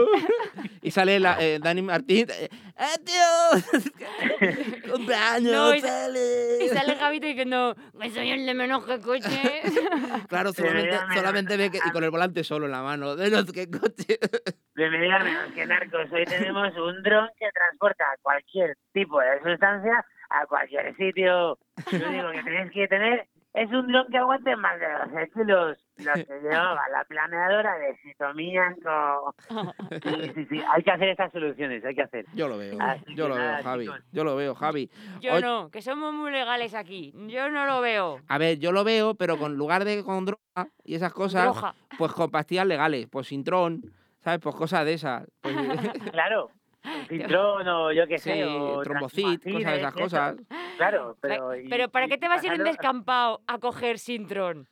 y 0.82 0.92
sale 0.92 1.20
la, 1.20 1.38
eh, 1.44 1.60
Dani 1.62 1.82
Martín. 1.82 2.28
eh, 2.30 2.50
¡Adiós! 2.75 3.66
¡Cumpleaños! 4.92 5.52
No, 5.52 5.75
y- 5.75 5.82
feliz! 5.82 6.62
Y 6.62 6.70
sale 6.70 6.96
Javito 6.96 7.28
diciendo, 7.28 7.75
que 8.02 8.10
soy 8.10 8.32
el 8.32 8.46
de 8.46 8.54
menos 8.54 8.86
que 8.86 9.00
coche. 9.00 9.62
Claro, 10.28 10.54
solamente, 10.54 10.98
solamente 11.13 11.58
ve 11.58 11.72
que. 11.72 11.78
Y 11.86 11.92
con 11.92 12.04
el 12.04 12.10
volante 12.12 12.44
solo 12.44 12.66
en 12.66 12.72
la 12.72 12.82
mano. 12.82 13.16
De 13.16 13.30
los 13.30 13.52
que 13.52 13.70
coche. 13.70 14.20
de 14.75 14.90
medida 14.90 15.20
menos 15.20 15.52
que 15.54 15.66
narcos. 15.66 16.12
Hoy 16.12 16.25
tenemos 16.25 16.70
un 16.78 17.02
dron 17.04 17.30
que 17.40 17.48
transporta 17.54 18.06
cualquier 18.22 18.78
tipo 18.94 19.20
de 19.20 19.40
sustancia 19.44 20.06
a 20.30 20.46
cualquier 20.48 20.96
sitio. 20.96 21.58
Lo 21.92 22.10
único 22.10 22.32
que 22.32 22.44
tenéis 22.44 22.72
que 22.72 22.88
tener 22.88 23.28
es 23.53 23.72
un 23.72 23.88
dron 23.88 24.07
que 24.12 24.17
aguante 24.17 24.55
más 24.55 24.79
de 24.79 24.86
12 25.12 25.29
kilos. 25.31 25.77
Lo 25.98 26.13
que 26.13 26.25
llevaba 26.43 26.81
la 26.89 27.03
planeadora 27.07 27.75
de 27.77 27.95
Sitomianco. 27.98 29.36
Sí, 30.03 30.31
sí, 30.36 30.45
sí. 30.50 30.62
Hay 30.74 30.83
que 30.83 30.91
hacer 30.91 31.10
estas 31.10 31.31
soluciones, 31.31 31.83
hay 31.86 31.95
que 31.95 32.01
hacer. 32.01 32.25
Yo 32.33 32.48
lo 32.48 32.57
veo. 32.57 32.77
Así 32.81 33.15
Yo 33.15 33.27
lo 33.29 33.36
nada, 33.38 33.55
veo, 33.55 33.63
Javi. 33.63 33.86
chicos. 33.86 34.00
Yo 34.12 34.24
lo 34.24 34.36
veo, 34.36 34.55
Javi. 34.55 34.89
Yo 35.22 35.39
no, 35.39 35.69
que 35.69 35.81
somos 35.81 36.13
muy 36.13 36.31
legales 36.31 36.74
aquí. 36.74 37.13
Yo 37.27 37.50
no 37.50 37.65
lo 37.65 37.79
veo. 37.81 38.19
A 38.27 38.38
ver, 38.38 38.57
yo 38.60 38.72
lo 38.72 38.83
veo, 38.83 39.13
pero 39.15 39.38
con 39.38 39.55
lugar 39.55 39.86
de 39.86 40.03
con 40.03 40.25
droga 40.25 40.69
y 40.83 40.95
esas 40.95 41.13
cosas, 41.13 41.53
Droga. 41.53 41.75
pues 41.98 42.12
con 42.13 42.31
pastillas 42.31 42.65
legales, 42.67 43.07
pues 43.10 43.27
sintrón, 43.27 43.81
¿sabes? 44.19 44.39
Pues 44.41 44.55
cosas 44.55 44.86
de 44.86 44.93
esas. 44.93 45.25
Pues, 45.41 45.55
Claro. 46.12 46.50
Un 46.86 47.06
cintrón 47.08 47.68
o 47.68 47.92
yo 47.92 48.06
qué 48.08 48.18
sé. 48.18 48.34
sí, 48.34 48.44
o 48.44 48.82
trombocit, 48.82 49.44
cosas 49.44 49.72
de 49.72 49.78
esas 49.78 49.94
cosas. 49.94 50.36
Claro, 50.78 51.18
pero... 51.22 51.50
Pero, 51.50 51.56
y- 51.56 51.70
pero 51.70 51.90
¿para 51.90 52.06
y 52.06 52.10
qué 52.10 52.18
te 52.18 52.28
vas 52.28 52.44
a 52.44 52.46
ir 52.48 52.52
en 52.54 52.60
pasarlo- 52.60 52.72
descampado 52.72 53.42
a 53.48 53.58
coger 53.60 54.00
Sintrón? 54.00 54.68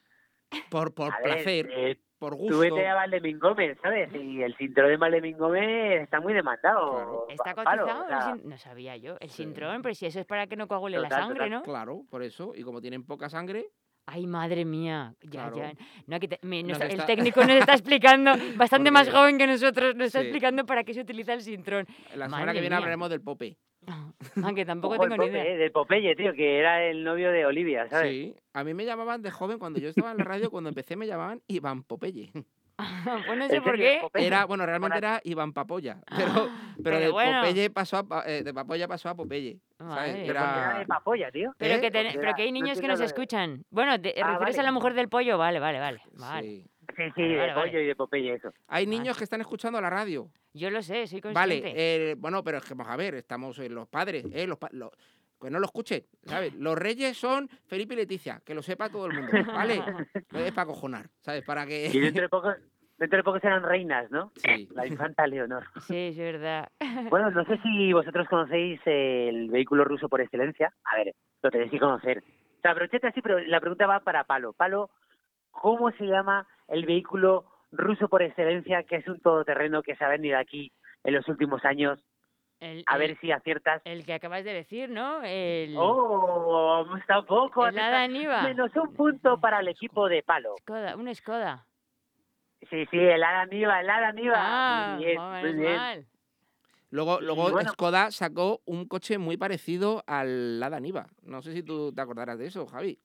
Por, 0.70 0.94
por 0.94 1.14
A 1.14 1.18
ver, 1.20 1.24
placer, 1.36 1.70
eh, 1.72 1.98
por 2.20 2.34
Tú 2.34 2.40
gusto. 2.44 2.60
vete 2.60 2.86
a 2.88 2.96
Valdemín 2.96 3.40
Gómez, 3.40 3.78
¿sabes? 3.82 4.14
Y 4.14 4.42
el 4.44 4.56
cinturón 4.58 4.90
de 4.92 4.98
Valdemín 4.98 5.38
Gómez 5.38 6.02
está 6.02 6.20
muy 6.20 6.34
demandado. 6.34 6.92
Claro. 6.92 7.26
¿Está 7.30 7.56
palo, 7.56 7.84
cotizado? 7.84 8.02
o 8.02 8.04
el 8.04 8.10
sea, 8.22 8.36
sin- 8.36 8.50
No 8.50 8.58
sabía 8.58 8.98
yo. 8.98 9.16
El 9.22 9.30
Sí. 9.30 9.44
Sintrón, 9.44 9.82
pero 9.82 9.96
si 9.96 10.06
eso 10.08 10.20
es 10.20 10.26
para 10.26 10.48
que 10.48 10.58
no 10.58 10.68
coagule 10.68 11.00
la 11.00 11.10
sangre, 11.10 11.36
total. 11.36 11.50
¿no? 11.50 11.62
Claro, 11.64 12.02
por 12.10 12.22
eso. 12.24 12.52
Y 12.56 12.64
como 12.64 12.82
tienen 12.82 13.06
poca 13.06 13.30
sangre, 13.30 13.68
Ay, 14.06 14.26
madre 14.28 14.66
mía. 14.66 15.14
Ya, 15.22 15.30
Claro. 15.50 15.58
ya. 15.58 15.74
No, 16.08 16.16
aquí 16.16 16.28
te- 16.28 16.40
me- 16.42 16.64
Nos 16.64 16.80
nos- 16.80 16.90
el 16.90 17.06
técnico 17.06 17.42
nos 17.42 17.52
está 17.52 17.74
explicando, 17.74 18.32
bastante 18.58 18.92
más 18.92 19.10
joven 19.10 19.38
que 19.38 19.48
nosotros, 19.48 19.96
nos 19.96 20.08
está 20.08 20.20
Sí. 20.22 20.28
explicando 20.28 20.66
para 20.66 20.84
qué 20.84 20.94
se 20.94 21.02
utiliza 21.02 21.34
el 21.34 21.42
Sintrón. 21.42 21.86
la 22.16 22.26
semana 22.26 22.46
Madre 22.46 22.54
que 22.54 22.62
viene 22.62 22.70
mía. 22.74 22.78
hablaremos 22.78 23.10
del 23.10 23.22
Pope. 23.22 23.58
Aunque 24.44 24.66
tampoco 24.66 24.96
ojo, 24.96 25.04
el 25.06 25.10
tengo 25.12 25.24
ni 25.24 25.30
idea. 25.30 25.46
eh, 25.46 25.58
del 25.58 25.72
Popeye, 25.72 26.16
tío, 26.16 26.34
que 26.34 26.60
era 26.60 26.84
el 26.86 27.04
novio 27.04 27.32
de 27.32 27.46
Olivia, 27.46 27.88
¿sabes? 27.90 28.12
Sí. 28.12 28.36
A 28.54 28.64
mí 28.64 28.74
me 28.74 28.86
llamaban 28.86 29.22
de 29.22 29.32
joven, 29.32 29.58
cuando 29.60 29.80
yo 29.80 29.90
estaba 29.90 30.12
en 30.12 30.18
la 30.18 30.24
radio, 30.24 30.52
cuando 30.52 30.70
empecé 30.70 30.96
me 30.96 31.08
llamaban 31.08 31.42
Iván 31.48 31.84
Popeye. 31.84 32.32
pues 33.28 33.38
no 33.38 33.48
sé 33.48 33.56
¿En 33.58 33.64
por 33.64 33.76
qué. 33.76 34.02
Era, 34.16 34.46
bueno, 34.46 34.66
realmente 34.66 34.98
era 34.98 35.22
Iván 35.24 35.54
Papoya. 35.54 36.00
Pero, 36.18 36.50
pero, 36.84 36.96
de 36.98 37.02
Pero 37.04 37.12
bueno. 37.14 37.42
Popeye 37.42 37.70
pasó 37.70 38.08
a, 38.10 38.24
eh, 38.26 38.44
de 38.44 38.54
Papoya 38.54 38.88
pasó 38.88 39.10
a 39.10 39.16
Popeye. 39.16 39.60
¿sabes? 39.78 40.16
Era 40.16 40.24
Era... 40.26 40.80
de 40.80 40.86
papolla, 40.86 41.32
tío. 41.32 41.54
Pero, 41.58 41.76
¿Eh? 41.76 41.82
que 41.82 41.92
ten- 41.92 42.14
pero 42.20 42.34
que 42.36 42.42
hay 42.44 42.52
no 42.52 42.60
niños 42.60 42.80
que 42.82 42.88
nos 42.88 43.00
de- 43.00 43.06
escuchan. 43.06 43.64
Bueno, 43.70 44.00
te 44.02 44.14
Ah, 44.22 44.32
refieres 44.34 44.58
a 44.60 44.64
la 44.64 44.72
mujer 44.72 44.94
del 44.94 45.10
pollo, 45.10 45.38
vale, 45.38 45.60
vale, 45.60 45.80
vale. 45.80 46.02
vale. 46.14 46.48
Sí. 46.48 46.68
Sí, 46.98 47.04
sí, 47.16 47.22
Vale, 47.22 47.28
de 47.34 47.38
vale, 47.38 47.54
vale. 47.54 47.70
pollo 47.72 47.80
y 47.82 47.86
de 47.88 47.96
Popeye, 47.96 48.34
eso. 48.36 48.52
Hay 48.68 48.86
niños 48.86 49.18
que 49.18 49.24
están 49.24 49.40
escuchando 49.42 49.80
la 49.80 49.90
radio. 49.90 50.30
Yo 50.54 50.70
lo 50.70 50.82
sé, 50.82 51.08
soy 51.08 51.22
consciente. 51.22 51.34
Vale, 51.34 51.62
eh, 51.76 52.16
bueno, 52.18 52.44
pero 52.44 52.58
es 52.58 52.66
que 52.66 52.74
vamos 52.74 52.92
a 52.92 52.98
ver, 52.98 53.16
estamos 53.16 53.58
eh, 53.60 53.70
los 53.70 53.88
padres, 53.88 54.26
¿eh? 54.34 54.46
Los, 54.48 54.58
pa- 54.58 54.70
los- 54.72 54.92
que 55.42 55.50
no 55.50 55.58
lo 55.60 55.66
escuchen, 55.66 56.04
¿sabes? 56.26 56.54
Los 56.54 56.78
reyes 56.78 57.18
son 57.18 57.50
Felipe 57.66 57.94
y 57.96 57.98
Leticia, 57.98 58.42
que 58.46 58.54
lo 58.54 58.62
sepa 58.62 58.90
todo 58.90 59.08
el 59.08 59.14
mundo, 59.14 59.32
¿vale? 59.54 59.82
No 60.32 60.40
es 60.40 60.52
para 60.52 60.68
cojonar, 60.68 61.10
¿sabes? 61.22 61.44
Para 61.44 61.64
Y 61.64 61.68
que... 61.68 62.00
dentro 62.00 62.22
de 62.24 62.30
poco, 62.30 62.54
dentro 63.02 63.18
de 63.18 63.24
poco 63.24 63.40
serán 63.40 63.64
reinas, 63.64 64.10
¿no? 64.12 64.32
Sí. 64.36 64.70
La 64.74 64.86
infanta 64.88 65.26
Leonor. 65.28 65.66
Sí, 65.82 65.98
es 65.98 66.18
verdad. 66.18 66.70
Bueno, 67.10 67.30
no 67.32 67.44
sé 67.46 67.58
si 67.64 67.92
vosotros 67.92 68.28
conocéis 68.30 68.80
el 68.86 69.50
vehículo 69.50 69.84
ruso 69.84 70.08
por 70.08 70.22
excelencia. 70.22 70.72
A 70.86 70.96
ver, 70.98 71.14
lo 71.42 71.50
tenéis 71.52 71.72
que 71.72 71.80
conocer. 71.80 72.20
O 72.20 72.62
sea, 72.62 72.74
brocheta 72.76 73.12
sí, 73.12 73.22
pero 73.22 73.40
la 73.40 73.60
pregunta 73.60 73.88
va 73.88 74.00
para 74.02 74.24
Palo. 74.24 74.54
Palo, 74.54 74.90
¿cómo 75.50 75.92
se 75.92 76.06
llama 76.06 76.48
el 76.68 76.86
vehículo 76.86 77.46
ruso 77.72 78.08
por 78.08 78.22
excelencia 78.22 78.84
que 78.84 78.98
es 78.98 79.08
un 79.08 79.20
todoterreno 79.20 79.82
que 79.82 79.96
se 79.96 80.04
ha 80.06 80.10
venido 80.10 80.38
aquí 80.38 80.72
en 81.04 81.16
los 81.16 81.28
últimos 81.28 81.66
años? 81.66 82.00
El, 82.60 82.84
A 82.86 82.94
el- 82.96 83.00
ver 83.00 83.18
si 83.20 83.32
aciertas. 83.32 83.82
el 83.86 84.06
que 84.06 84.14
acabas 84.14 84.44
de 84.44 84.54
decir, 84.54 84.92
¿no? 84.92 85.24
El... 85.24 85.74
¡Oh! 85.78 86.86
Está 87.00 87.24
poco. 87.24 87.66
El 87.68 87.80
Hada 87.80 88.08
Niva. 88.08 88.44
Menos 88.44 88.70
un 88.76 88.94
punto 88.94 89.40
para 89.40 89.60
el 89.62 89.68
equipo 89.68 90.08
de 90.08 90.22
Palo. 90.22 90.54
Skoda, 90.62 90.96
un 90.96 91.14
Skoda. 91.16 91.66
Sí, 92.70 92.86
sí, 92.92 92.98
el 92.98 93.24
Hada 93.24 93.46
Niva, 93.48 93.82
el 93.82 93.90
Hada 93.90 94.12
Niva. 94.12 94.36
Ah, 94.38 94.96
muy 94.96 95.06
bien, 95.06 95.22
muy 95.42 95.54
bien. 95.54 95.76
mal. 95.76 96.06
Luego, 96.92 97.22
luego 97.22 97.50
bueno- 97.52 97.72
Skoda 97.72 98.12
sacó 98.12 98.62
un 98.66 98.86
coche 98.88 99.18
muy 99.18 99.38
parecido 99.38 100.04
al 100.08 100.60
Lada 100.60 100.80
Niva. 100.80 101.08
No 101.24 101.42
sé 101.42 101.54
si 101.54 101.64
tú 101.64 101.94
te 101.94 102.02
acordarás 102.02 102.38
de 102.38 102.48
eso, 102.48 102.68
Javi. 102.68 103.00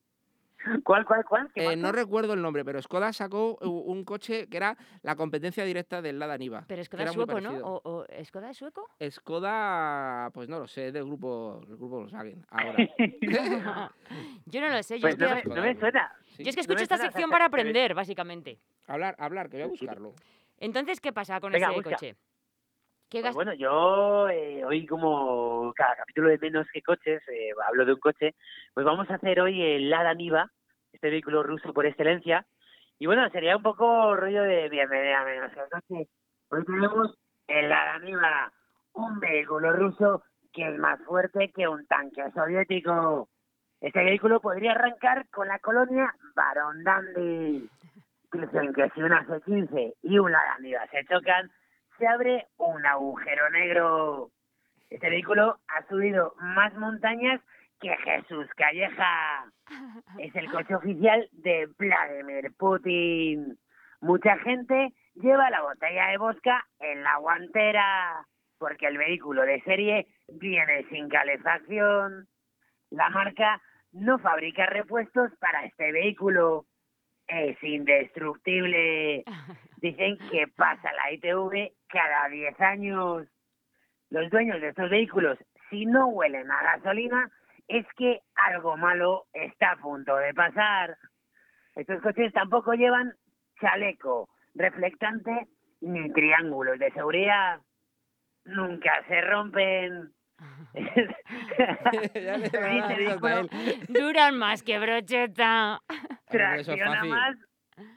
¿Cuál, 0.83 1.05
cuál, 1.05 1.23
cuál? 1.25 1.51
¿Qué 1.53 1.73
Eh, 1.73 1.75
no 1.75 1.91
recuerdo 1.91 2.33
el 2.33 2.41
nombre, 2.41 2.65
pero 2.65 2.81
Skoda 2.81 3.13
sacó 3.13 3.55
un 3.61 4.03
coche 4.03 4.47
que 4.47 4.57
era 4.57 4.77
la 5.03 5.15
competencia 5.15 5.63
directa 5.63 6.01
del 6.01 6.19
Lada 6.19 6.37
Niva. 6.37 6.65
Pero 6.67 6.83
Skoda 6.83 7.03
era 7.03 7.11
es 7.11 7.15
sueco, 7.15 7.39
¿no? 7.41 7.57
O, 7.63 7.81
o- 7.83 8.05
¿Skoda 8.23 8.49
es 8.49 8.57
sueco? 8.57 8.87
Skoda, 9.09 10.29
pues 10.33 10.49
no 10.49 10.59
lo 10.59 10.67
sé, 10.67 10.87
es 10.87 10.93
del 10.93 11.05
grupo, 11.05 11.61
del 11.67 11.77
grupo 11.77 11.97
Volkswagen. 11.99 12.45
Ahora. 12.49 12.77
yo 14.45 14.61
no 14.61 14.69
lo 14.69 14.83
sé. 14.83 14.99
Yo, 14.99 15.01
Pues 15.01 15.13
es 15.15 15.19
no 15.19 15.27
que, 15.27 15.47
me, 15.49 15.55
no 15.55 15.61
me 15.61 15.75
suena. 15.79 16.11
Sí. 16.35 16.43
yo 16.43 16.49
es 16.49 16.55
que 16.55 16.59
no 16.59 16.61
escucho 16.61 16.83
esta 16.83 16.97
sección 16.97 17.25
o 17.25 17.27
sea, 17.27 17.35
para 17.35 17.45
aprender, 17.45 17.93
básicamente. 17.93 18.59
Hablar, 18.87 19.15
hablar, 19.19 19.49
que 19.49 19.57
voy 19.57 19.63
a 19.65 19.67
buscarlo. 19.67 20.13
Entonces, 20.59 20.99
¿qué 20.99 21.13
pasa 21.13 21.39
con 21.39 21.51
Venga, 21.51 21.67
ese 21.67 21.75
busca. 21.75 21.89
coche? 21.91 22.15
¿Qué 23.09 23.19
Pues 23.21 23.23
gas- 23.23 23.35
bueno, 23.35 23.53
yo 23.53 24.27
eh, 24.27 24.65
hoy 24.65 24.85
como 24.85 25.71
cada 25.75 25.95
capítulo 25.95 26.27
de 26.29 26.37
menos 26.39 26.67
que 26.73 26.81
coches, 26.81 27.21
eh, 27.29 27.51
hablo 27.65 27.85
de 27.85 27.93
un 27.93 27.99
coche, 27.99 28.35
pues 28.77 28.85
vamos 28.85 29.09
a 29.09 29.15
hacer 29.15 29.41
hoy 29.41 29.59
el 29.59 29.89
Lada 29.89 30.13
Niva, 30.13 30.51
este 30.93 31.09
vehículo 31.09 31.41
ruso 31.41 31.73
por 31.73 31.87
excelencia. 31.87 32.45
Y 32.99 33.07
bueno, 33.07 33.27
sería 33.31 33.57
un 33.57 33.63
poco 33.63 34.15
rollo 34.15 34.43
de 34.43 34.69
bienvenida 34.69 35.25
menos 35.25 35.51
coche. 35.51 36.07
Hoy 36.51 36.63
tenemos 36.63 37.17
el 37.47 37.69
Lada 37.69 37.97
Niva, 37.97 38.51
un 38.93 39.19
vehículo 39.19 39.73
ruso 39.73 40.21
que 40.53 40.69
es 40.69 40.77
más 40.77 40.99
fuerte 41.05 41.51
que 41.55 41.67
un 41.67 41.87
tanque 41.87 42.21
soviético. 42.35 43.29
Este 43.81 44.03
vehículo 44.03 44.39
podría 44.41 44.73
arrancar 44.73 45.27
con 45.29 45.47
la 45.47 45.57
colonia 45.57 46.13
Barón 46.35 46.83
Dandy. 46.83 47.67
Dicen 48.31 48.73
que 48.75 48.91
si 48.91 49.01
una 49.01 49.25
C-15 49.25 49.95
y 50.03 50.19
un 50.19 50.31
Lada 50.31 50.55
Niva 50.59 50.85
se 50.91 51.03
chocan, 51.05 51.49
se 51.97 52.05
abre 52.05 52.45
un 52.57 52.85
agujero 52.85 53.49
negro. 53.49 54.29
Este 54.91 55.09
vehículo 55.09 55.57
ha 55.67 55.87
subido 55.87 56.35
más 56.37 56.75
montañas 56.75 57.41
que 57.79 57.95
Jesús 57.97 58.47
Calleja. 58.55 59.45
Es 60.19 60.35
el 60.35 60.49
coche 60.51 60.75
oficial 60.75 61.27
de 61.31 61.67
Vladimir 61.77 62.51
Putin. 62.57 63.57
Mucha 64.01 64.37
gente 64.39 64.93
lleva 65.15 65.49
la 65.49 65.61
botella 65.61 66.07
de 66.07 66.17
vodka 66.17 66.65
en 66.79 67.03
la 67.03 67.17
guantera, 67.17 68.25
porque 68.57 68.87
el 68.87 68.97
vehículo 68.97 69.43
de 69.43 69.61
serie 69.61 70.07
viene 70.27 70.85
sin 70.89 71.09
calefacción. 71.09 72.27
La 72.89 73.09
marca 73.09 73.61
no 73.91 74.19
fabrica 74.19 74.65
repuestos 74.67 75.31
para 75.39 75.65
este 75.65 75.91
vehículo. 75.91 76.65
Es 77.27 77.61
indestructible. 77.63 79.23
Dicen 79.77 80.17
que 80.31 80.47
pasa 80.47 80.91
la 80.93 81.11
ITV 81.11 81.73
cada 81.87 82.29
10 82.29 82.61
años. 82.61 83.27
Los 84.09 84.29
dueños 84.29 84.61
de 84.61 84.69
estos 84.69 84.89
vehículos, 84.89 85.37
si 85.69 85.85
no 85.85 86.07
huelen 86.07 86.49
a 86.49 86.63
gasolina, 86.63 87.29
es 87.67 87.85
que 87.95 88.21
algo 88.35 88.77
malo 88.77 89.25
está 89.33 89.71
a 89.71 89.77
punto 89.77 90.15
de 90.15 90.33
pasar. 90.33 90.97
Estos 91.75 92.01
coches 92.01 92.31
tampoco 92.33 92.73
llevan 92.73 93.13
chaleco 93.59 94.29
reflectante 94.55 95.47
ni 95.81 96.11
triángulos 96.11 96.79
de 96.79 96.91
seguridad. 96.91 97.59
Nunca 98.45 99.03
se 99.07 99.21
rompen. 99.21 100.11
Duran 103.89 104.37
más 104.37 104.63
que 104.63 104.79
brocheta. 104.79 105.81
Tracciona 106.29 107.03
más 107.03 107.35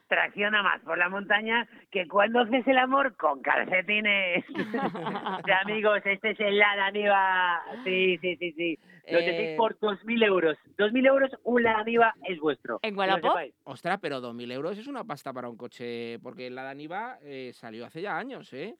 tracciona 0.07 0.61
más 0.63 0.81
por 0.81 0.97
la 0.97 1.09
montaña 1.09 1.67
que 1.89 2.07
cuando 2.07 2.41
haces 2.41 2.67
el 2.67 2.77
amor 2.77 3.15
con 3.15 3.41
calcetines. 3.41 4.43
amigos, 5.65 6.01
este 6.05 6.31
es 6.31 6.39
el 6.39 6.57
Lada 6.57 6.91
Niva. 6.91 7.61
Sí, 7.83 8.17
sí, 8.19 8.35
sí, 8.37 8.51
sí. 8.53 8.79
Lo 9.09 9.19
Eh, 9.19 9.25
tenéis 9.25 9.57
por 9.57 9.77
2.000 9.79 10.23
euros. 10.25 10.57
2.000 10.77 11.07
euros, 11.07 11.31
un 11.43 11.63
Lada 11.63 11.83
Niva 11.83 12.13
es 12.23 12.39
vuestro. 12.39 12.79
¿En 12.81 12.97
Wallapop? 12.97 13.37
Ostras, 13.63 13.99
pero 14.01 14.21
2.000 14.21 14.51
euros 14.51 14.77
es 14.77 14.87
una 14.87 15.03
pasta 15.03 15.33
para 15.33 15.49
un 15.49 15.57
coche, 15.57 16.19
porque 16.21 16.49
la 16.49 16.63
Daniva 16.63 17.17
eh, 17.23 17.51
salió 17.53 17.85
hace 17.85 18.01
ya 18.01 18.17
años, 18.17 18.51
¿eh? 18.53 18.75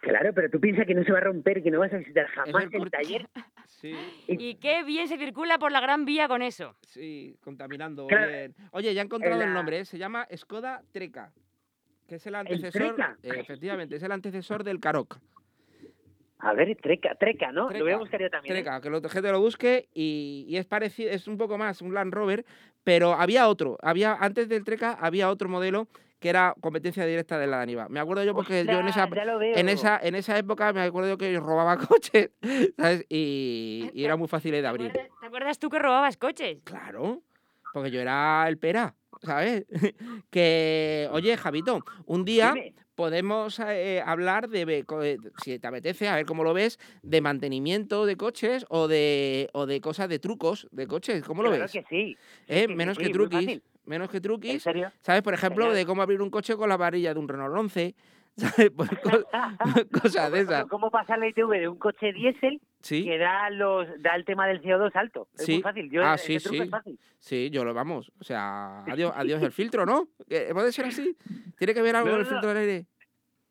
Claro, 0.00 0.32
pero 0.34 0.48
tú 0.50 0.60
piensas 0.60 0.86
que 0.86 0.94
no 0.94 1.04
se 1.04 1.12
va 1.12 1.18
a 1.18 1.22
romper, 1.22 1.62
que 1.62 1.70
no 1.70 1.78
vas 1.80 1.92
a 1.92 1.98
visitar 1.98 2.26
jamás 2.28 2.68
el 2.72 2.82
el 2.82 2.90
taller. 2.90 3.26
Sí, 3.66 3.94
Y 4.26 4.56
qué 4.56 4.82
bien 4.82 5.06
se 5.08 5.16
circula 5.16 5.56
por 5.58 5.70
la 5.70 5.80
Gran 5.80 6.04
Vía 6.04 6.26
con 6.28 6.42
eso. 6.42 6.74
sí, 6.82 7.36
contaminando 7.40 8.06
Claro, 8.08 8.26
bien. 8.26 8.54
Oye, 8.72 8.92
ya 8.94 9.00
he 9.00 9.04
encontrado 9.04 9.40
el 9.40 9.48
la- 9.48 9.54
nombre, 9.54 9.78
¿eh? 9.80 9.84
se 9.84 9.96
llama 9.96 10.26
Skoda 10.36 10.82
Treca, 10.92 11.32
que 12.08 12.16
es 12.16 12.26
el 12.26 12.34
antecesor, 12.34 12.96
Treca? 12.96 13.16
eh, 13.22 13.36
efectivamente, 13.38 13.96
es 13.96 14.02
el 14.02 14.10
antecesor 14.12 14.64
del 14.64 14.80
Karoq. 14.80 15.18
A 16.40 16.52
ver, 16.54 16.74
treca, 16.80 17.14
treca, 17.16 17.52
¿no? 17.52 17.64
Lo 17.64 17.68
voy 17.68 17.78
a 17.78 17.82
Treca, 17.82 17.98
buscar 17.98 18.20
yo 18.22 18.30
también. 18.30 18.56
¿eh? 18.56 18.62
Treca, 18.62 18.80
que 18.80 18.90
la 18.90 19.08
gente 19.08 19.30
lo 19.30 19.40
busque 19.40 19.88
y, 19.94 20.46
y 20.48 20.56
es 20.56 20.66
parecido, 20.66 21.10
es 21.10 21.28
un 21.28 21.36
poco 21.36 21.56
más 21.58 21.80
un 21.82 21.92
Land 21.94 22.12
Rover, 22.14 22.44
pero 22.82 23.12
había 23.12 23.46
otro, 23.46 23.76
había 23.82 24.14
antes 24.14 24.48
del 24.48 24.64
Treca 24.64 24.92
había 25.00 25.28
otro 25.30 25.48
modelo 25.48 25.86
que 26.20 26.28
era 26.28 26.54
competencia 26.60 27.04
directa 27.06 27.38
de 27.38 27.46
la 27.46 27.56
Daniva. 27.56 27.88
Me 27.88 27.98
acuerdo 27.98 28.22
yo 28.24 28.34
porque 28.34 28.64
yo 28.64 28.78
en 28.78 28.88
esa 28.88 29.08
en 29.40 29.68
esa 29.68 29.98
en 30.02 30.14
esa 30.14 30.38
época 30.38 30.72
me 30.72 30.82
acuerdo 30.82 31.08
yo 31.10 31.18
que 31.18 31.36
robaba 31.40 31.76
coches, 31.88 32.30
¿sabes? 32.76 33.06
Y, 33.08 33.90
y 33.94 34.04
era 34.04 34.16
muy 34.16 34.28
fácil 34.28 34.52
de 34.52 34.60
¿Te 34.60 34.66
abrir. 34.68 34.90
acuerdas, 34.90 35.10
te 35.20 35.26
acuerdas 35.26 35.58
tú 35.58 35.70
que 35.70 35.78
robabas 35.78 36.16
coches? 36.18 36.58
Claro, 36.64 37.22
porque 37.72 37.90
yo 37.90 38.00
era 38.00 38.46
el 38.48 38.58
pera, 38.58 38.94
¿sabes? 39.22 39.64
que, 40.30 41.08
oye, 41.12 41.36
Javito, 41.36 41.84
un 42.06 42.24
día 42.24 42.52
Dime. 42.54 42.74
podemos 42.94 43.58
eh, 43.60 44.02
hablar 44.04 44.48
de, 44.48 44.84
eh, 45.02 45.16
si 45.42 45.58
te 45.58 45.66
apetece, 45.66 46.08
a 46.08 46.16
ver 46.16 46.26
cómo 46.26 46.44
lo 46.44 46.52
ves, 46.52 46.78
de 47.02 47.20
mantenimiento 47.20 48.04
de 48.06 48.16
coches 48.16 48.66
o 48.68 48.88
de, 48.88 49.48
o 49.54 49.66
de 49.66 49.80
cosas 49.80 50.08
de 50.08 50.18
trucos 50.18 50.68
de 50.70 50.86
coches. 50.86 51.22
¿Cómo 51.24 51.42
lo 51.42 51.48
Claro 51.48 51.62
ves? 51.64 51.72
que 51.72 51.84
sí. 51.88 52.16
¿Eh? 52.46 52.68
Menos 52.68 52.96
sí, 52.98 53.04
que 53.04 53.10
truquis. 53.10 53.60
Menos 53.90 54.08
que 54.08 54.18
¿En 54.18 54.22
truquis. 54.22 54.62
serio? 54.62 54.92
¿Sabes? 55.00 55.20
Por 55.22 55.34
ejemplo, 55.34 55.72
de 55.72 55.84
cómo 55.84 56.00
abrir 56.00 56.22
un 56.22 56.30
coche 56.30 56.56
con 56.56 56.68
la 56.68 56.76
varilla 56.76 57.12
de 57.12 57.18
un 57.18 57.26
Renault 57.28 57.56
11. 57.56 57.94
¿Sabes? 58.36 58.70
Pues 58.70 58.88
co- 59.02 59.28
cosas 60.02 60.30
de 60.30 60.40
esas. 60.42 60.66
¿Cómo 60.66 60.90
pasar 60.92 61.18
la 61.18 61.26
ITV 61.26 61.50
de 61.58 61.68
un 61.68 61.76
coche 61.78 62.12
diésel 62.12 62.60
Sí, 62.80 63.04
que 63.04 63.18
da 63.18 63.50
los 63.50 63.86
da 64.00 64.14
el 64.14 64.24
tema 64.24 64.46
del 64.46 64.62
CO2 64.62 64.92
alto? 64.94 65.26
Es 65.34 65.44
Sí. 65.44 65.54
muy 65.54 65.62
fácil. 65.62 65.90
Yo, 65.90 66.04
Ah, 66.04 66.16
sí, 66.16 66.38
sí. 66.38 66.56
es 66.56 66.70
fácil. 66.70 66.98
sí, 67.18 67.50
yo 67.50 67.64
lo 67.64 67.74
vamos. 67.74 68.12
O 68.20 68.24
sea, 68.24 68.84
adiós, 68.86 69.12
adiós 69.16 69.42
el 69.42 69.50
filtro, 69.50 69.84
¿no? 69.84 70.06
¿Que 70.28 70.50
¿Puede 70.54 70.70
ser 70.70 70.86
así? 70.86 71.16
¿Tiene 71.58 71.74
que 71.74 71.82
ver 71.82 71.96
algo 71.96 72.06
No, 72.10 72.12
con 72.14 72.20
el 72.20 72.26
no, 72.26 72.30
filtro 72.30 72.48
del 72.50 72.58
aire? 72.58 72.86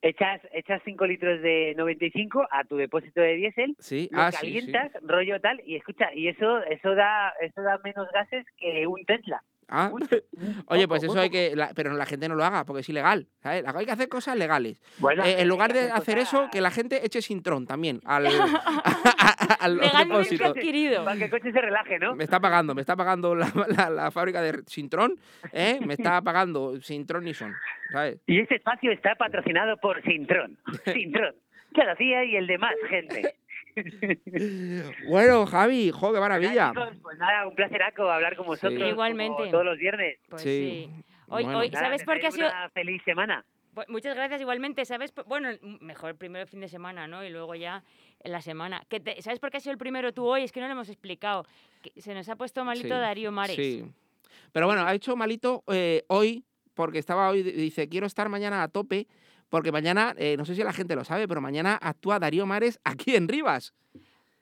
Echas, 0.02 0.40
echas 0.54 0.80
5 0.86 1.06
litros 1.06 1.42
de 1.42 1.74
95 1.76 2.46
a 2.50 2.64
tu 2.64 2.76
depósito 2.76 3.20
de 3.20 3.34
diésel, 3.36 3.76
Sí, 3.78 4.08
lo 4.10 4.22
ah, 4.22 4.32
sí, 4.32 4.38
sí. 4.38 4.42
calientas, 4.72 4.92
rollo 5.02 5.38
tal, 5.42 5.60
y 5.66 5.76
escucha, 5.76 6.06
y 6.14 6.28
eso 6.28 6.58
eso 6.64 6.94
da 6.94 7.34
eso 7.42 7.60
da 7.60 7.78
menos 7.84 8.08
gases 8.14 8.46
que 8.56 8.86
un 8.86 9.04
Tesla. 9.04 9.42
Ah, 9.72 9.90
Oye, 10.66 10.88
pues 10.88 11.02
eso 11.04 11.18
hay 11.18 11.30
que. 11.30 11.54
la- 11.54 11.72
pero 11.74 11.92
la 11.94 12.04
gente 12.04 12.28
no 12.28 12.34
lo 12.34 12.44
haga 12.44 12.64
porque 12.64 12.80
es 12.80 12.88
ilegal. 12.88 13.28
¿sabes? 13.42 13.64
Hay 13.66 13.86
que 13.86 13.92
hacer 13.92 14.08
cosas 14.08 14.36
legales. 14.36 14.80
Bueno, 14.98 15.24
Eh, 15.24 15.36
en 15.40 15.48
lugar 15.48 15.72
de 15.72 15.90
hacer 15.90 16.18
cosas- 16.18 16.34
eso, 16.34 16.48
que 16.50 16.60
la 16.60 16.70
gente 16.70 17.06
eche 17.06 17.22
sintrón 17.22 17.66
también 17.66 18.00
al, 18.04 18.26
al 19.60 19.78
depósito. 19.78 20.44
adquirido. 20.46 21.04
Para 21.04 21.16
que 21.18 21.24
el 21.24 21.30
coche 21.30 21.52
se 21.52 21.60
relaje, 21.60 21.98
¿no? 21.98 22.14
Me 22.14 22.24
está 22.24 22.40
pagando, 22.40 22.74
me 22.74 22.80
está 22.80 22.96
pagando 22.96 23.34
la, 23.34 23.50
la- 23.68 23.90
la 23.90 24.10
fábrica 24.10 24.42
de 24.42 24.62
Sintrón, 24.66 25.16
¿eh? 25.52 25.78
me 25.84 25.94
está 25.94 26.20
pagando 26.22 26.80
Sintrón 26.80 27.26
y 27.28 27.34
Son, 27.34 27.54
¿sabes? 27.92 28.18
Y 28.26 28.40
este 28.40 28.56
espacio 28.56 28.90
está 28.92 29.14
patrocinado 29.14 29.76
por 29.76 30.02
Sintron. 30.02 30.58
Sintron. 30.92 31.34
Cada 31.74 31.94
día 31.94 32.24
y 32.24 32.34
el 32.36 32.46
de 32.48 32.58
más 32.58 32.74
gente. 32.88 33.34
Bueno, 35.08 35.46
Javi, 35.46 35.90
jo, 35.90 36.12
qué 36.12 36.20
maravilla. 36.20 36.70
Chicos, 36.70 36.96
Pues 37.02 37.18
nada, 37.18 37.46
un 37.46 37.54
placeraco 37.54 38.10
hablar 38.10 38.36
con 38.36 38.46
vosotros. 38.46 38.80
Igualmente. 38.88 39.50
todos 39.50 39.64
los 39.64 39.78
viernes. 39.78 40.18
Pues 40.28 40.42
Sí. 40.42 40.88
sí. 40.94 41.04
Hoy, 41.28 41.44
Bueno. 41.44 41.58
hoy, 41.60 41.70
Nada, 41.70 41.84
¿Sabes 41.86 42.04
por 42.04 42.18
qué 42.20 42.26
ha 42.26 42.30
sido...? 42.32 42.48
Una 42.48 42.68
feliz 42.70 43.02
semana. 43.04 43.44
Pues 43.72 43.88
muchas 43.88 44.16
gracias 44.16 44.40
igualmente. 44.40 44.84
¿Sabes? 44.84 45.12
por- 45.12 45.24
Bueno, 45.26 45.48
mejor 45.80 46.16
primero 46.16 46.42
el 46.42 46.48
fin 46.48 46.60
de 46.60 46.68
semana, 46.68 47.06
¿no? 47.06 47.24
Y 47.24 47.30
luego 47.30 47.54
ya 47.54 47.84
en 48.24 48.32
la 48.32 48.40
semana. 48.40 48.82
Que 48.88 48.98
te- 48.98 49.22
¿Sabes 49.22 49.38
por 49.38 49.50
qué 49.50 49.58
has 49.58 49.62
sido 49.62 49.72
el 49.72 49.78
primero 49.78 50.12
tú 50.12 50.26
hoy? 50.26 50.42
Es 50.42 50.50
que 50.50 50.60
no 50.60 50.66
lo 50.66 50.72
hemos 50.72 50.88
explicado. 50.88 51.46
Que 51.82 51.92
se 52.02 52.12
nos 52.14 52.28
ha 52.28 52.34
puesto 52.36 52.64
malito 52.64 52.88
Sí, 52.88 53.00
Darío 53.00 53.30
Mares. 53.30 53.54
Sí. 53.56 53.84
Pero 54.52 54.66
bueno, 54.66 54.84
ha 54.84 54.92
hecho 54.92 55.14
malito 55.14 55.62
eh, 55.68 56.02
hoy, 56.08 56.44
porque 56.74 56.98
estaba 56.98 57.30
hoy, 57.30 57.44
dice, 57.44 57.88
quiero 57.88 58.06
estar 58.08 58.28
mañana 58.28 58.64
a 58.64 58.68
tope, 58.68 59.06
porque 59.50 59.70
mañana, 59.72 60.14
eh, 60.16 60.36
no 60.38 60.44
sé 60.46 60.54
si 60.54 60.62
la 60.64 60.72
gente 60.72 60.96
lo 60.96 61.04
sabe, 61.04 61.28
pero 61.28 61.40
mañana 61.42 61.78
actúa 61.80 62.18
Darío 62.18 62.46
Mares 62.46 62.80
aquí 62.84 63.14
en 63.14 63.28
Rivas. 63.28 63.74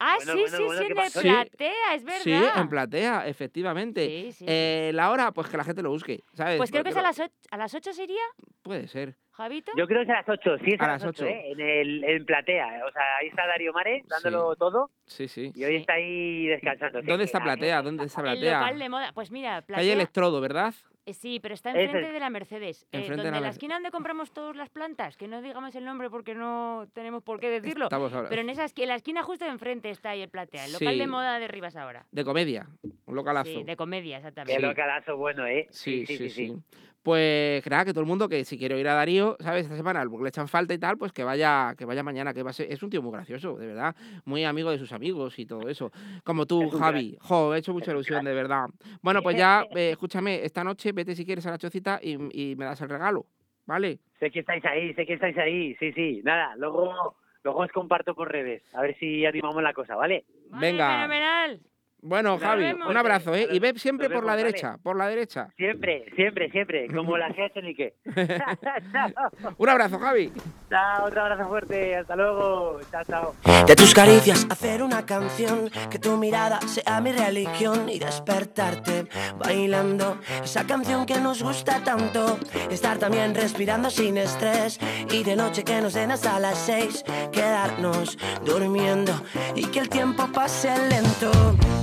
Ah, 0.00 0.14
Bueno, 0.18 0.32
sí, 0.34 0.38
bueno, 0.42 0.56
sí, 0.56 0.62
bueno, 0.62 0.80
sí, 0.80 0.86
¿qué 0.86 0.92
en 0.92 0.96
pasó? 0.96 1.20
Sí. 1.20 1.28
platea, 1.28 1.94
es 1.96 2.04
verdad. 2.04 2.20
Sí, 2.22 2.60
en 2.60 2.68
platea, 2.68 3.26
efectivamente. 3.26 4.06
Sí, 4.06 4.22
sí, 4.26 4.32
sí. 4.38 4.44
Eh, 4.46 4.92
la 4.94 5.10
hora, 5.10 5.32
pues 5.32 5.48
que 5.48 5.56
la 5.56 5.64
gente 5.64 5.82
lo 5.82 5.90
busque, 5.90 6.22
¿sabes? 6.34 6.56
Pues 6.58 6.70
creo 6.70 6.84
que 6.84 6.90
es 6.90 6.96
a 6.96 7.02
las 7.02 7.18
8, 7.18 7.32
¿a 7.50 7.56
las 7.56 7.74
8 7.74 7.92
sería, 7.92 8.22
Puede 8.62 8.86
ser. 8.86 9.16
Javito? 9.32 9.72
Yo 9.76 9.86
creo 9.88 10.00
que 10.00 10.04
es 10.04 10.10
a 10.10 10.20
las 10.20 10.28
8, 10.28 10.58
sí 10.64 10.72
es 10.74 10.80
a, 10.80 10.84
A 10.84 10.88
las 10.88 11.02
las 11.02 11.08
8, 11.10 11.24
ocho. 11.24 11.26
¿eh? 11.32 11.50
en, 11.52 11.60
el, 11.60 12.04
en 12.04 12.24
Platea. 12.26 12.66
O 12.88 12.92
sea, 12.92 13.02
ahí 13.20 13.28
está 13.28 13.46
Darío 13.46 13.72
Mares 13.72 14.04
dándolo 14.06 14.54
todo 14.56 14.90
Sí, 15.06 15.26
sí. 15.28 15.52
y 15.54 15.64
hoy 15.64 15.72
Sí. 15.72 15.76
está 15.78 15.94
ahí 15.94 16.46
descansando. 16.46 17.00
Sí, 17.00 17.06
¿Dónde 17.06 17.24
sí, 17.24 17.28
está 17.28 17.40
Platea? 17.40 17.82
¿Dónde 17.82 18.04
está 18.04 18.20
el 18.20 18.24
Platea? 18.26 18.60
local 18.60 18.78
de 18.78 18.88
moda. 18.88 19.12
Pues 19.14 19.30
mira, 19.32 19.62
Calle 19.62 19.66
platea... 19.66 19.92
Electrodo, 19.94 20.40
¿verdad? 20.40 20.74
Eh, 21.08 21.14
sí, 21.14 21.40
pero 21.40 21.54
está 21.54 21.70
enfrente 21.70 22.06
es. 22.08 22.12
de 22.12 22.20
la 22.20 22.30
Mercedes. 22.30 22.82
eh, 22.92 22.98
Enfrente 22.98 23.10
de 23.10 23.16
donde 23.16 23.30
la 23.32 23.36
en 23.38 23.42
la 23.42 23.48
Merce- 23.48 23.52
esquina 23.52 23.74
donde 23.74 23.90
compramos 23.90 24.32
todas 24.32 24.56
las 24.56 24.68
plantas. 24.70 25.16
Que 25.16 25.28
no 25.28 25.40
digamos 25.42 25.74
el 25.74 25.84
nombre 25.84 26.10
porque 26.10 26.34
no 26.34 26.86
tenemos 26.92 27.22
por 27.22 27.40
qué 27.40 27.50
decirlo. 27.50 27.86
Estamos 27.86 28.12
ahora. 28.12 28.28
Pero 28.28 28.42
en, 28.42 28.50
esa 28.50 28.64
esqui- 28.64 28.82
en 28.82 28.88
la 28.88 28.94
esquina 28.96 29.22
justo 29.22 29.44
de 29.44 29.50
enfrente 29.50 29.90
está 29.90 30.10
ahí 30.10 30.22
el 30.22 30.28
platea. 30.28 30.64
El 30.66 30.72
local 30.72 30.92
Sí. 30.94 30.98
de 30.98 31.06
moda 31.06 31.38
de 31.38 31.48
Rivas 31.48 31.76
ahora. 31.76 32.06
De 32.12 32.24
comedia, 32.24 32.68
un 33.06 33.14
localazo. 33.14 33.50
Sí, 33.50 33.62
de 33.64 33.76
comedia, 33.76 34.16
exactamente. 34.18 34.60
Sí. 34.60 34.66
localazo 34.66 35.16
bueno, 35.16 35.46
¿eh? 35.46 35.66
Sí, 35.70 36.06
sí, 36.06 36.28
sí, 36.30 36.54
Pues 37.02 37.64
nada, 37.70 37.84
que 37.84 37.92
todo 37.92 38.00
el 38.00 38.06
mundo 38.06 38.28
que 38.28 38.44
si 38.44 38.58
quiere 38.58 38.78
ir 38.78 38.88
a 38.88 38.94
Darío, 38.94 39.36
¿sabes? 39.40 39.64
Esta 39.64 39.76
semana 39.76 40.04
le 40.04 40.28
echan 40.28 40.48
falta 40.48 40.74
y 40.74 40.78
tal, 40.78 40.98
pues 40.98 41.12
que 41.12 41.24
vaya, 41.24 41.74
que 41.76 41.84
vaya 41.84 42.02
mañana, 42.02 42.34
que 42.34 42.42
va 42.42 42.50
a 42.50 42.52
ser, 42.52 42.70
es 42.70 42.82
un 42.82 42.90
tío 42.90 43.02
muy 43.02 43.12
gracioso, 43.12 43.56
de 43.56 43.66
verdad, 43.68 43.94
muy 44.24 44.44
amigo 44.44 44.70
de 44.70 44.78
sus 44.78 44.92
amigos 44.92 45.38
y 45.38 45.46
todo 45.46 45.68
eso. 45.68 45.90
Como 46.24 46.46
tú, 46.46 46.68
Javi. 46.70 47.16
Jo, 47.20 47.54
he 47.54 47.58
hecho 47.58 47.72
mucha 47.72 47.92
ilusión, 47.92 48.24
de 48.24 48.34
verdad. 48.34 48.66
Bueno, 49.00 49.22
pues 49.22 49.36
ya, 49.36 49.64
eh, 49.74 49.90
escúchame, 49.92 50.44
esta 50.44 50.64
noche 50.64 50.92
vete 50.92 51.14
si 51.14 51.24
quieres 51.24 51.46
a 51.46 51.50
la 51.52 51.58
chocita 51.58 52.00
y, 52.02 52.18
y 52.32 52.56
me 52.56 52.64
das 52.64 52.80
el 52.80 52.88
regalo, 52.88 53.26
¿vale? 53.64 54.00
Sé 54.18 54.30
que 54.30 54.40
estáis 54.40 54.64
ahí, 54.64 54.92
sé 54.94 55.06
que 55.06 55.14
estáis 55.14 55.38
ahí. 55.38 55.76
Sí, 55.76 55.92
sí. 55.92 56.20
Nada, 56.24 56.56
luego, 56.56 57.16
luego 57.44 57.60
os 57.60 57.70
comparto 57.70 58.14
por 58.14 58.30
redes. 58.30 58.62
A 58.74 58.82
ver 58.82 58.96
si 58.98 59.24
animamos 59.24 59.62
la 59.62 59.72
cosa, 59.72 59.94
¿vale? 59.94 60.24
Vale, 60.50 60.66
Venga. 60.66 60.96
Fenomenal. 60.96 61.60
Bueno, 62.00 62.34
Nos 62.34 62.40
Javi, 62.42 62.62
vemos. 62.62 62.88
un 62.88 62.96
abrazo, 62.96 63.34
¿eh? 63.34 63.48
Y 63.50 63.58
ve 63.58 63.74
siempre 63.76 64.08
por 64.08 64.24
la 64.24 64.36
derecha, 64.36 64.78
por 64.82 64.96
la 64.96 65.08
derecha. 65.08 65.48
Siempre, 65.56 66.04
siempre, 66.14 66.48
siempre. 66.50 66.86
Como 66.94 67.16
la 67.18 67.28
GH 67.30 67.60
Nique. 67.62 67.94
chao, 68.14 69.30
Un 69.56 69.68
abrazo, 69.68 69.98
Javi. 69.98 70.32
chao, 70.70 71.06
otro 71.06 71.22
abrazo 71.22 71.48
fuerte. 71.48 71.96
Hasta 71.96 72.14
luego. 72.14 72.78
Chao, 72.90 73.02
chao. 73.04 73.34
De 73.66 73.74
tus 73.74 73.92
caricias 73.94 74.46
hacer 74.48 74.82
una 74.82 75.04
canción, 75.04 75.70
que 75.90 75.98
tu 75.98 76.16
mirada 76.16 76.60
sea 76.62 77.00
mi 77.00 77.10
religión 77.12 77.88
y 77.88 77.98
despertarte 77.98 79.06
bailando 79.36 80.18
esa 80.44 80.64
canción 80.66 81.04
que 81.04 81.18
nos 81.20 81.42
gusta 81.42 81.82
tanto. 81.82 82.38
Estar 82.70 82.98
también 82.98 83.34
respirando 83.34 83.90
sin 83.90 84.18
estrés 84.18 84.78
y 85.10 85.24
de 85.24 85.34
noche 85.34 85.64
que 85.64 85.80
nos 85.80 85.94
den 85.94 86.12
hasta 86.12 86.38
las 86.38 86.58
seis, 86.58 87.04
quedarnos 87.32 88.16
durmiendo 88.44 89.12
y 89.56 89.66
que 89.66 89.80
el 89.80 89.88
tiempo 89.88 90.28
pase 90.32 90.70
lento. 90.88 91.30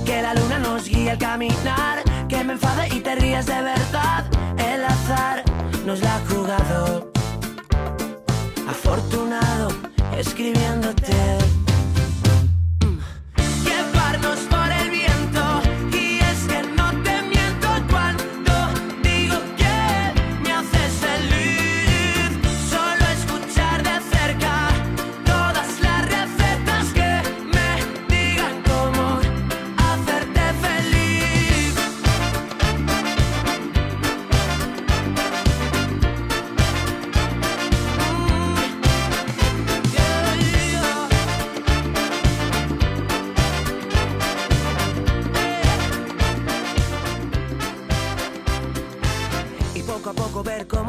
Que 0.06 0.22
la 0.22 0.34
luna 0.34 0.60
nos 0.60 0.88
guíe 0.88 1.10
al 1.10 1.18
caminar, 1.18 2.02
que 2.28 2.44
me 2.44 2.52
enfade 2.52 2.88
y 2.94 3.00
te 3.00 3.16
rías 3.16 3.46
de 3.46 3.60
verdad. 3.60 4.24
El 4.56 4.84
azar 4.84 5.42
nos 5.84 6.00
la 6.00 6.14
ha 6.14 6.20
jugado 6.28 7.10
afortunado 8.68 9.68
escribiéndote. 10.16 11.12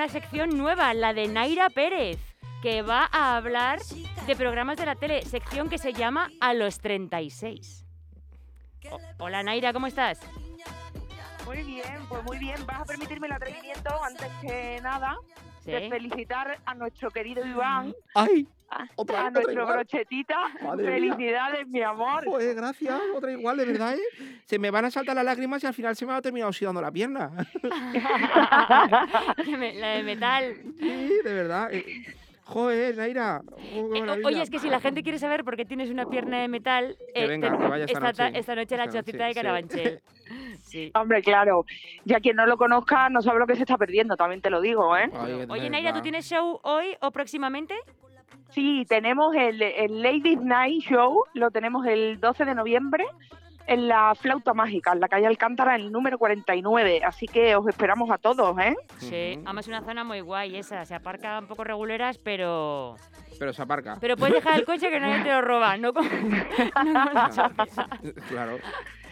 Una 0.00 0.08
sección 0.08 0.56
nueva, 0.56 0.94
la 0.94 1.12
de 1.12 1.28
Naira 1.28 1.68
Pérez, 1.68 2.18
que 2.62 2.80
va 2.80 3.06
a 3.12 3.36
hablar 3.36 3.80
de 4.26 4.34
programas 4.34 4.78
de 4.78 4.86
la 4.86 4.94
tele, 4.94 5.20
sección 5.26 5.68
que 5.68 5.76
se 5.76 5.92
llama 5.92 6.30
A 6.40 6.54
los 6.54 6.78
36. 6.80 7.84
O- 8.90 8.98
hola 9.18 9.42
Naira, 9.42 9.74
¿cómo 9.74 9.86
estás? 9.86 10.18
Muy 11.44 11.62
bien, 11.64 11.84
pues 12.08 12.24
muy 12.24 12.38
bien. 12.38 12.64
Vas 12.64 12.80
a 12.80 12.84
permitirme 12.86 13.26
el 13.26 13.34
atrevimiento, 13.34 14.02
antes 14.02 14.28
que 14.40 14.80
nada, 14.82 15.18
Sí. 15.66 15.70
de 15.72 15.90
felicitar 15.90 16.58
a 16.64 16.74
nuestro 16.74 17.10
querido 17.10 17.44
Iván, 17.46 17.94
¡Ay! 18.14 18.48
A, 18.70 18.86
Otra- 18.96 19.18
a 19.18 19.20
otra 19.28 19.30
nuestro 19.30 19.52
igual. 19.62 19.74
brochetita. 19.78 20.36
Madre 20.62 20.84
mía. 21.00 21.14
Felicidades, 21.14 21.66
mi 21.68 21.82
amor. 21.82 22.24
Joder, 22.24 22.54
gracias. 22.54 23.00
Otra 23.14 23.32
igual, 23.32 23.56
de 23.56 23.64
verdad, 23.66 23.94
¿eh? 23.96 24.02
Se 24.44 24.58
me 24.58 24.70
van 24.70 24.84
a 24.84 24.90
saltar 24.90 25.14
las 25.16 25.24
lágrimas 25.24 25.62
y 25.64 25.66
al 25.66 25.74
final 25.74 25.96
se 25.96 26.06
me 26.06 26.12
va 26.12 26.18
a 26.18 26.22
terminar 26.22 26.48
oxidando 26.48 26.80
la 26.80 26.90
pierna. 26.90 27.30
La 29.80 29.88
de 29.96 30.02
metal. 30.02 30.56
Sí, 30.78 31.10
de 31.24 31.34
verdad. 31.34 31.72
eh. 31.72 31.84
Joder, 32.44 32.96
Naira. 32.96 33.42
Oh, 33.76 33.90
qué 33.92 33.98
Eh. 34.00 34.22
Oye, 34.24 34.42
es 34.42 34.50
que 34.50 34.58
si 34.58 34.68
la 34.68 34.80
gente 34.80 35.04
quiere 35.04 35.20
saber 35.20 35.44
por 35.44 35.56
qué 35.56 35.64
tienes 35.64 35.88
una 35.88 36.06
pierna 36.06 36.40
de 36.40 36.48
metal, 36.48 36.96
Que 37.14 37.24
eh, 37.24 37.28
venga, 37.28 37.52
te- 37.52 37.58
que 37.58 37.68
vaya 37.68 37.84
esta 37.84 38.00
ta- 38.12 38.24
noche. 38.24 38.38
esta 38.40 38.54
noche 38.56 38.74
a 38.74 38.78
la 38.78 38.88
chocita 38.90 39.26
de. 39.26 39.34
Carabanchel. 39.34 40.00
Sí. 40.62 40.92
Hombre, 40.94 41.20
claro. 41.22 41.64
Ya 42.04 42.20
quien 42.20 42.36
no 42.36 42.46
lo 42.46 42.56
conozca 42.56 43.08
no 43.08 43.20
sabe 43.22 43.40
lo 43.40 43.46
que 43.48 43.56
se 43.56 43.62
está 43.62 43.76
perdiendo, 43.76 44.16
también 44.16 44.40
te 44.40 44.50
lo 44.50 44.60
digo, 44.60 44.96
¿eh? 44.96 45.10
Oye, 45.48 45.68
Naira, 45.68 45.92
¿tú 45.92 46.00
tienes 46.00 46.24
show 46.28 46.60
hoy 46.62 46.96
o 47.00 47.10
próximamente? 47.10 47.74
Sí, 48.52 48.84
tenemos 48.88 49.34
el, 49.36 49.60
el 49.62 50.02
Ladies 50.02 50.40
Night 50.40 50.82
Show, 50.82 51.24
lo 51.34 51.50
tenemos 51.50 51.86
el 51.86 52.18
12 52.20 52.44
de 52.44 52.54
noviembre 52.54 53.06
en 53.66 53.86
la 53.86 54.14
Flauta 54.16 54.52
Mágica, 54.54 54.92
en 54.92 54.98
la 55.00 55.08
calle 55.08 55.26
Alcántara, 55.28 55.76
el 55.76 55.92
número 55.92 56.18
49. 56.18 57.02
Así 57.04 57.26
que 57.28 57.54
os 57.54 57.68
esperamos 57.68 58.10
a 58.10 58.18
todos, 58.18 58.58
¿eh? 58.58 58.74
Sí, 58.98 59.34
además 59.44 59.64
es 59.64 59.68
una 59.68 59.82
zona 59.82 60.02
muy 60.02 60.20
guay 60.20 60.56
esa, 60.56 60.84
se 60.84 60.94
aparca 60.96 61.38
un 61.38 61.46
poco 61.46 61.62
reguleras, 61.62 62.18
pero 62.18 62.96
Pero 63.38 63.52
se 63.52 63.62
aparca. 63.62 63.98
pero 64.00 64.16
puedes 64.16 64.34
dejar 64.34 64.58
el 64.58 64.64
coche 64.64 64.90
que 64.90 64.98
nadie 64.98 65.22
te 65.22 65.30
lo 65.30 65.42
roba, 65.42 65.76
no. 65.76 65.92
Claro. 68.28 68.58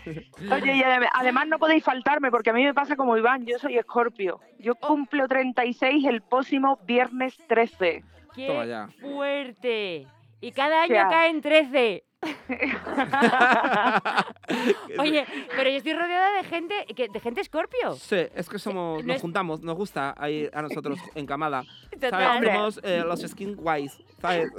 Oye, 0.07 0.77
y 0.77 0.81
adem- 0.81 1.09
además 1.13 1.49
no 1.49 1.59
podéis 1.59 1.85
faltarme 1.85 2.31
porque 2.31 2.51
a 2.51 2.55
mí 2.55 2.65
me 2.65 2.73
pasa 2.75 2.97
como 2.97 3.17
Iván, 3.17 3.45
yo 3.45 3.59
soy 3.59 3.77
Escorpio. 3.77 4.41
Yo 4.59 4.73
Oh. 4.81 4.87
cumplo 4.89 5.29
36 5.29 6.05
el 6.07 6.23
próximo 6.23 6.79
viernes 6.87 7.37
13. 7.47 8.03
Toma 8.35 8.63
¡Qué 8.63 8.69
ya. 8.69 8.89
fuerte! 9.01 10.07
Y 10.41 10.53
cada 10.53 10.83
año 10.83 10.95
sea- 10.95 11.09
caen 11.09 11.41
13. 11.41 12.05
Oye, 14.99 15.25
pero 15.57 15.71
yo 15.71 15.77
estoy 15.77 15.93
rodeada 15.93 16.37
de 16.39 16.45
gente, 16.45 16.75
que- 16.97 17.09
de 17.09 17.21
gente 17.21 17.41
escorpio. 17.41 17.93
Sí, 17.95 18.17
es 18.35 18.49
que 18.49 18.59
somos, 18.59 19.05
no 19.05 19.13
nos 19.13 19.23
juntamos, 19.23 19.61
nos 19.63 19.77
gusta 19.77 20.15
ahí 20.19 20.49
a 20.53 20.63
nosotros 20.63 20.99
en 21.15 21.27
camada. 21.27 21.65
¿Sabes? 22.01 22.53
Somos 22.53 22.81
eh, 22.83 23.03
los 23.07 23.21
skin 23.21 23.57
guys, 23.57 23.99
¿sabes? 24.21 24.51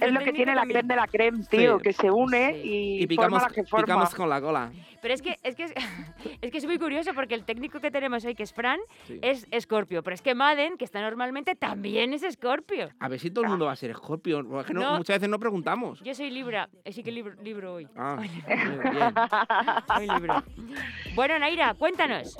Es 0.00 0.12
lo 0.12 0.20
que 0.20 0.32
tiene 0.32 0.54
la 0.54 0.64
creme 0.64 0.88
de 0.88 0.96
la 0.96 1.06
creme, 1.06 1.44
tío, 1.50 1.78
Sí. 1.78 1.82
que 1.82 1.92
se 1.92 2.10
une 2.10 2.54
Sí. 2.54 2.60
y, 2.68 3.02
Y 3.02 3.06
picamos, 3.06 3.40
forma 3.40 3.48
la 3.48 3.54
que 3.54 3.64
forma. 3.64 3.84
picamos 3.86 4.14
con 4.14 4.28
la 4.28 4.40
cola. 4.40 4.72
Pero 5.02 5.14
es 5.14 5.22
que, 5.22 5.36
es 5.42 5.54
que 5.56 5.64
es, 6.42 6.50
que 6.50 6.58
es 6.58 6.64
muy 6.66 6.78
curioso 6.78 7.12
porque 7.14 7.34
el 7.34 7.44
técnico 7.44 7.80
que 7.80 7.90
tenemos 7.90 8.24
hoy, 8.24 8.34
que 8.34 8.42
es 8.42 8.52
Fran, 8.52 8.78
Sí. 9.06 9.18
es 9.22 9.46
escorpio. 9.50 10.02
Pero 10.02 10.14
es 10.14 10.22
que 10.22 10.34
Madden, 10.34 10.76
que 10.76 10.84
está 10.84 11.00
normalmente, 11.00 11.54
también 11.56 12.12
es 12.12 12.22
escorpio. 12.22 12.88
A 12.98 13.08
ver 13.08 13.18
si 13.20 13.30
todo 13.30 13.44
el 13.44 13.50
mundo 13.50 13.66
va 13.66 13.72
a 13.72 13.76
ser 13.76 13.90
escorpio. 13.90 14.60
es 14.60 14.66
que 14.66 14.74
no- 14.74 14.80
No. 14.80 14.96
muchas 14.98 15.16
veces 15.16 15.28
no 15.28 15.38
preguntamos. 15.38 16.00
Yo 16.02 16.14
soy 16.14 16.30
Libra, 16.30 16.68
así 16.86 17.02
que 17.02 17.12
libro, 17.12 17.34
libro 17.42 17.74
hoy. 17.74 17.88
Ah, 17.96 18.16
Hoy 18.18 18.28
bien, 18.28 18.80
bien. 18.92 19.14
Hoy 19.96 20.08
libro. 20.20 20.42
Bueno, 21.14 21.38
Naira, 21.38 21.74
cuéntanos. 21.74 22.36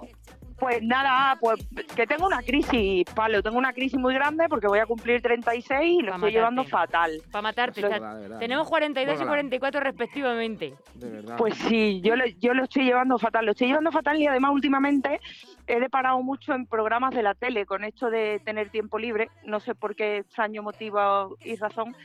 Pues 0.60 0.82
nada, 0.82 1.38
pues 1.40 1.66
que 1.96 2.06
tengo 2.06 2.26
una 2.26 2.42
crisis, 2.42 3.04
Palo, 3.14 3.42
tengo 3.42 3.56
una 3.56 3.72
crisis 3.72 3.98
muy 3.98 4.12
grande 4.12 4.46
porque 4.48 4.66
voy 4.66 4.78
a 4.78 4.84
cumplir 4.84 5.22
36 5.22 6.00
y 6.00 6.02
lo 6.02 6.10
Pa' 6.10 6.16
estoy 6.16 6.32
llevando 6.32 6.64
fatal. 6.64 7.22
Para 7.32 7.42
matarte. 7.42 7.80
Sea, 7.80 7.88
verdad, 7.88 8.20
verdad. 8.20 8.38
tenemos 8.38 8.68
42 8.68 9.14
y 9.14 9.16
Bórgala. 9.16 9.30
44 9.30 9.80
respectivamente. 9.80 10.74
De 10.94 11.10
verdad. 11.10 11.36
Pues 11.38 11.54
sí, 11.54 12.02
yo 12.02 12.14
lo, 12.14 12.26
yo 12.26 12.52
lo 12.52 12.64
estoy 12.64 12.84
llevando 12.84 13.18
fatal, 13.18 13.46
lo 13.46 13.52
estoy 13.52 13.68
llevando 13.68 13.90
fatal 13.90 14.18
y 14.20 14.26
además 14.26 14.52
últimamente 14.52 15.18
he 15.66 15.80
deparado 15.80 16.22
mucho 16.22 16.52
en 16.52 16.66
programas 16.66 17.14
de 17.14 17.22
la 17.22 17.34
tele 17.34 17.64
con 17.64 17.82
esto 17.82 18.10
de 18.10 18.42
tener 18.44 18.68
tiempo 18.68 18.98
libre, 18.98 19.30
no 19.44 19.60
sé 19.60 19.74
por 19.74 19.96
qué 19.96 20.18
extraño 20.18 20.62
motivo 20.62 21.38
y 21.42 21.56
razón. 21.56 21.96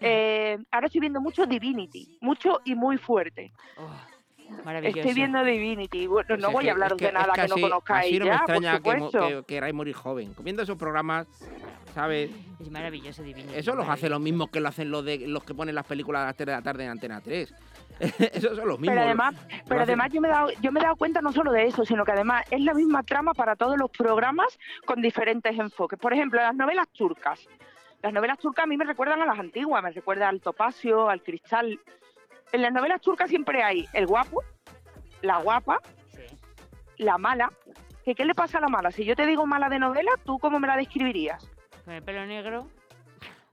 Eh, 0.00 0.56
ahora 0.70 0.86
estoy 0.86 1.00
viendo 1.00 1.20
mucho 1.20 1.44
Divinity, 1.44 2.16
mucho 2.22 2.60
y 2.64 2.74
muy 2.74 2.96
fuerte. 2.96 3.52
Oh. 3.76 3.90
Estoy 4.82 5.14
viendo 5.14 5.44
Divinity. 5.44 6.06
Bueno, 6.06 6.26
Pues 6.28 6.40
no 6.40 6.50
voy 6.50 6.64
que- 6.64 6.70
a 6.70 6.74
es 6.74 6.92
que- 6.94 6.94
de 6.96 7.06
es 7.08 7.12
nada 7.12 7.32
que, 7.34 7.40
así- 7.42 7.50
no 7.54 7.60
conozcáis 7.68 8.06
Así 8.06 8.18
no 8.18 8.24
me 8.24 8.30
ya, 8.30 8.36
extraña 8.36 8.80
que, 8.80 9.44
queráis 9.46 9.74
morir 9.74 9.94
joven. 9.94 10.34
Comiendo 10.34 10.62
esos 10.62 10.76
programas, 10.76 11.26
¿sabes? 11.94 12.30
Es 12.60 12.70
maravilloso, 12.70 13.22
divino. 13.22 13.52
Eso 13.52 13.74
los 13.74 13.88
hace 13.88 14.08
los 14.08 14.20
mismos 14.20 14.50
que 14.50 14.60
lo 14.60 14.68
hacen 14.68 14.90
los 14.90 15.04
de 15.04 15.26
los 15.28 15.44
que 15.44 15.54
ponen 15.54 15.74
las 15.74 15.86
películas 15.86 16.22
a 16.22 16.26
las 16.26 16.36
3 16.36 16.46
de 16.46 16.52
la 16.52 16.62
tarde 16.62 16.84
en 16.84 16.90
Antena 16.90 17.20
3. 17.20 17.54
Esos 18.32 18.56
son 18.56 18.68
los 18.68 18.78
mismos. 18.78 18.94
Pero 18.96 19.02
además, 19.02 19.34
Lo 19.34 19.40
pero 19.66 19.80
hacen- 19.80 19.82
además 19.82 20.12
yo 20.12 20.20
me 20.20 20.28
he 20.28 20.30
dado, 20.30 20.50
yo 20.60 20.72
me 20.72 20.80
he 20.80 20.82
dado 20.82 20.96
cuenta 20.96 21.20
no 21.20 21.32
solo 21.32 21.52
de 21.52 21.64
eso, 21.66 21.84
sino 21.84 22.04
que 22.04 22.12
además 22.12 22.44
es 22.50 22.60
la 22.60 22.74
misma 22.74 23.02
trama 23.02 23.34
para 23.34 23.56
todos 23.56 23.76
los 23.78 23.90
programas 23.90 24.58
con 24.86 25.02
diferentes 25.02 25.58
enfoques. 25.58 25.98
Por 25.98 26.12
ejemplo, 26.12 26.40
las 26.40 26.54
novelas 26.54 26.88
turcas. 26.90 27.40
Las 28.02 28.12
novelas 28.12 28.38
turcas 28.38 28.62
a 28.64 28.66
mí 28.68 28.76
me 28.76 28.84
recuerdan 28.84 29.20
a 29.22 29.26
las 29.26 29.38
antiguas, 29.38 29.82
me 29.82 29.90
recuerda 29.90 30.28
al 30.28 30.40
topacio, 30.40 31.08
al 31.10 31.22
cristal. 31.22 31.80
En 32.52 32.62
las 32.62 32.72
novelas 32.72 33.00
turcas 33.00 33.28
siempre 33.28 33.62
hay 33.62 33.86
el 33.92 34.06
guapo, 34.06 34.42
la 35.22 35.38
guapa, 35.38 35.80
Sí. 36.12 36.22
la 36.98 37.18
mala. 37.18 37.52
¿Que 38.04 38.14
¿Qué 38.14 38.24
le 38.24 38.34
pasa 38.34 38.58
a 38.58 38.60
la 38.62 38.68
mala? 38.68 38.90
Si 38.90 39.04
yo 39.04 39.14
te 39.14 39.26
digo 39.26 39.46
mala 39.46 39.68
de 39.68 39.78
novela, 39.78 40.10
¿tú 40.24 40.38
cómo 40.38 40.58
me 40.58 40.66
la 40.66 40.76
describirías? 40.76 41.46
Con 41.84 41.92
el 41.94 42.02
pelo 42.02 42.24
negro. 42.26 42.68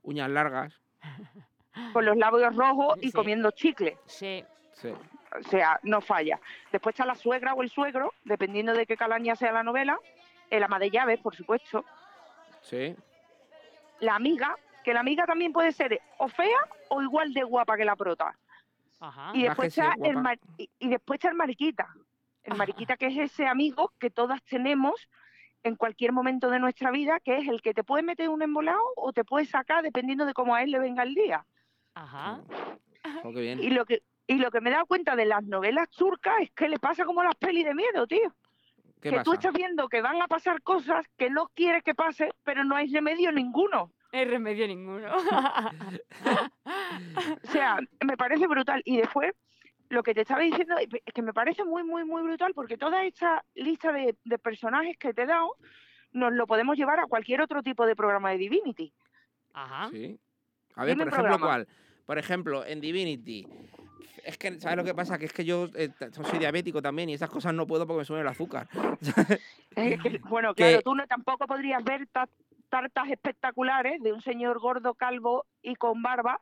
Uñas 0.04 0.30
largas. 0.30 0.74
Con 1.94 2.06
los 2.06 2.16
labios 2.16 2.56
rojos 2.56 2.98
y 3.02 3.08
Sí. 3.08 3.12
comiendo 3.14 3.52
chicle. 3.52 3.98
Sí. 4.06 4.44
Sí. 4.74 4.90
o 5.38 5.44
sea, 5.50 5.78
no 5.84 6.00
falla. 6.00 6.40
Después 6.72 6.94
está 6.94 7.06
la 7.06 7.16
suegra 7.16 7.54
o 7.54 7.62
el 7.62 7.70
suegro, 7.70 8.14
dependiendo 8.24 8.72
de 8.74 8.86
qué 8.86 8.96
calaña 8.96 9.36
sea 9.36 9.52
la 9.52 9.64
novela, 9.64 9.98
el 10.50 10.64
ama 10.64 10.80
de 10.80 10.90
llaves, 10.90 11.20
por 11.20 11.36
supuesto, 11.36 11.84
Sí. 12.62 12.96
la 14.00 14.16
amiga, 14.16 14.56
que 14.86 14.94
la 14.94 15.02
amiga 15.02 15.26
también 15.26 15.52
puede 15.52 15.74
ser 15.74 16.00
o 16.20 16.30
fea 16.30 16.58
o 16.90 17.02
igual 17.02 17.34
de 17.34 17.44
guapa 17.44 17.76
que 17.76 17.84
la 17.84 17.98
prota. 17.98 18.34
Ajá. 19.08 19.32
Y 19.34 19.40
Más 19.40 19.48
después, 19.50 19.78
está 19.78 19.96
el 20.04 20.18
mar- 20.18 20.40
y, 20.58 20.70
y 20.80 20.90
después 20.90 21.18
está 21.18 21.30
el 21.30 21.36
mariquita. 21.36 21.88
El 22.44 22.54
Ajá. 22.54 22.58
mariquita 22.60 22.98
que 22.98 23.08
es 23.08 23.18
ese 23.18 23.48
amigo 23.48 23.92
que 24.00 24.10
todas 24.10 24.44
tenemos 24.44 25.10
en 25.64 25.76
cualquier 25.76 26.12
momento 26.12 26.50
de 26.50 26.60
nuestra 26.60 26.92
vida, 26.92 27.20
que 27.20 27.38
es 27.38 27.48
el 27.48 27.62
que 27.62 27.74
te 27.74 27.84
puede 27.84 28.04
meter 28.04 28.30
un 28.30 28.42
embolado 28.42 28.82
o 28.96 29.14
te 29.14 29.24
puede 29.24 29.46
sacar 29.46 29.84
dependiendo 29.84 30.26
de 30.26 30.34
cómo 30.34 30.54
a 30.56 30.62
él 30.62 30.72
le 30.72 30.80
venga 30.80 31.04
el 31.04 31.16
día. 31.16 31.46
Ajá. 31.96 32.40
Oh, 33.24 33.34
qué 33.34 33.42
bien. 33.42 33.60
Y 33.64 33.70
lo 33.70 33.86
que 33.86 34.04
y 34.28 34.36
lo 34.40 34.50
que 34.50 34.60
me 34.60 34.70
he 34.70 34.74
dado 34.74 34.88
cuenta 34.88 35.16
de 35.16 35.26
las 35.26 35.44
novelas 35.44 35.88
turcas 35.92 36.34
es 36.42 36.52
que 36.52 36.68
le 36.68 36.80
pasa 36.80 37.06
como 37.06 37.24
las 37.24 37.36
pelis 37.36 37.64
de 37.66 37.76
miedo, 37.76 38.08
tío. 38.08 38.34
¿Qué 39.02 39.12
que 39.12 39.18
tú 39.20 39.32
pasa? 39.32 39.36
estás 39.36 39.54
viendo 39.54 39.88
que 39.88 40.02
van 40.02 40.20
a 40.22 40.28
pasar 40.28 40.64
cosas 40.64 41.06
que 41.16 41.30
no 41.30 41.48
quieres 41.54 41.84
que 41.84 41.94
pase, 41.94 42.32
pero 42.44 42.64
no 42.64 42.76
hay 42.76 42.92
remedio 42.92 43.32
ninguno. 43.32 43.92
No 44.16 44.22
hay 44.22 44.28
remedio 44.28 44.66
ninguno. 44.68 45.08
O 47.44 47.52
sea, 47.52 47.78
me 48.06 48.16
parece 48.16 48.48
brutal. 48.48 48.82
Y 48.86 48.98
después, 48.98 49.34
lo 49.90 50.02
que 50.04 50.14
te 50.14 50.22
estaba 50.22 50.40
diciendo 50.42 50.76
es 50.78 51.14
que 51.14 51.22
me 51.22 51.34
parece 51.34 51.66
muy, 51.66 51.84
muy, 51.84 52.06
muy 52.06 52.24
brutal 52.24 52.54
porque 52.54 52.78
toda 52.78 53.04
esta 53.04 53.44
lista 53.56 53.92
de, 53.92 54.16
de 54.24 54.40
personajes 54.40 54.98
que 54.98 55.14
te 55.14 55.24
he 55.24 55.26
dado 55.26 55.56
nos 56.14 56.32
lo 56.34 56.48
podemos 56.48 56.78
llevar 56.78 57.00
a 57.00 57.08
cualquier 57.08 57.42
otro 57.42 57.62
tipo 57.62 57.86
de 57.86 57.96
programa 57.96 58.32
de 58.32 58.38
Divinity. 58.38 58.94
Ajá. 59.54 59.90
Sí. 59.92 60.18
A 60.76 60.86
ver, 60.86 60.98
por 60.98 61.08
ejemplo, 61.08 61.12
programa. 61.12 61.46
¿cuál? 61.46 61.68
Por 62.06 62.18
ejemplo, 62.18 62.66
en 62.66 62.80
Divinity. 62.80 63.46
Es 64.24 64.38
que, 64.38 64.60
¿sabes 64.60 64.78
lo 64.78 64.84
que 64.86 64.96
pasa? 64.96 65.18
Que 65.18 65.26
es 65.26 65.34
que 65.34 65.44
yo 65.44 65.68
eh, 65.76 65.90
soy 66.24 66.40
diabético 66.40 66.82
también 66.82 67.10
y 67.10 67.14
esas 67.14 67.30
cosas 67.30 67.54
no 67.54 67.68
puedo 67.68 67.86
porque 67.86 68.00
me 68.00 68.06
sube 68.06 68.22
el 68.22 68.28
azúcar. 68.28 68.68
Es 69.76 70.02
que, 70.02 70.20
bueno, 70.30 70.54
Que- 70.56 70.64
claro, 70.64 70.82
tú 70.84 70.96
no, 70.96 71.06
tampoco 71.06 71.46
podrías 71.46 71.84
ver 71.84 72.08
tartas 72.76 73.10
espectaculares 73.10 74.02
de 74.02 74.12
un 74.12 74.22
señor 74.22 74.60
gordo, 74.60 74.96
calvo 74.96 75.46
y 75.62 75.76
con 75.76 76.02
barba 76.02 76.42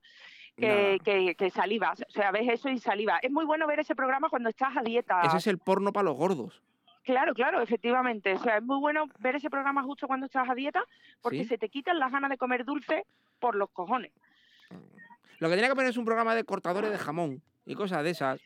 que, 0.57 1.35
que 1.37 1.49
salivas. 1.51 2.03
O 2.07 2.11
sea, 2.11 2.31
ves 2.31 2.49
eso 2.49 2.69
y 2.69 2.79
saliva. 2.79 3.19
Es 3.21 3.29
muy 3.29 3.45
bueno 3.45 3.67
ver 3.67 3.81
ese 3.81 3.93
programa 3.93 4.29
cuando 4.29 4.49
estás 4.49 4.75
a 4.75 4.81
dieta. 4.81 5.21
Ese 5.21 5.37
es 5.37 5.45
el 5.45 5.59
porno 5.59 5.93
para 5.93 6.05
los 6.05 6.17
gordos. 6.17 6.63
Claro, 7.03 7.35
claro, 7.35 7.61
efectivamente. 7.61 8.33
O 8.33 8.39
sea, 8.39 8.57
es 8.57 8.63
muy 8.63 8.79
bueno 8.79 9.05
ver 9.19 9.35
ese 9.35 9.51
programa 9.51 9.83
justo 9.83 10.07
cuando 10.07 10.25
estás 10.25 10.49
a 10.49 10.55
dieta 10.55 10.83
porque 11.21 11.43
¿Sí? 11.43 11.49
se 11.49 11.59
te 11.59 11.69
quitan 11.69 11.99
las 11.99 12.11
ganas 12.11 12.31
de 12.31 12.39
comer 12.39 12.65
dulce 12.65 13.05
por 13.39 13.53
los 13.53 13.69
cojones. 13.69 14.11
Lo 15.37 15.49
que 15.49 15.55
tenía 15.55 15.69
que 15.69 15.75
poner 15.75 15.91
es 15.91 15.97
un 15.97 16.05
programa 16.05 16.33
de 16.33 16.45
cortadores 16.45 16.89
de 16.89 16.97
jamón 16.97 17.43
y 17.63 17.75
cosas 17.75 18.03
de 18.03 18.09
esas. 18.09 18.41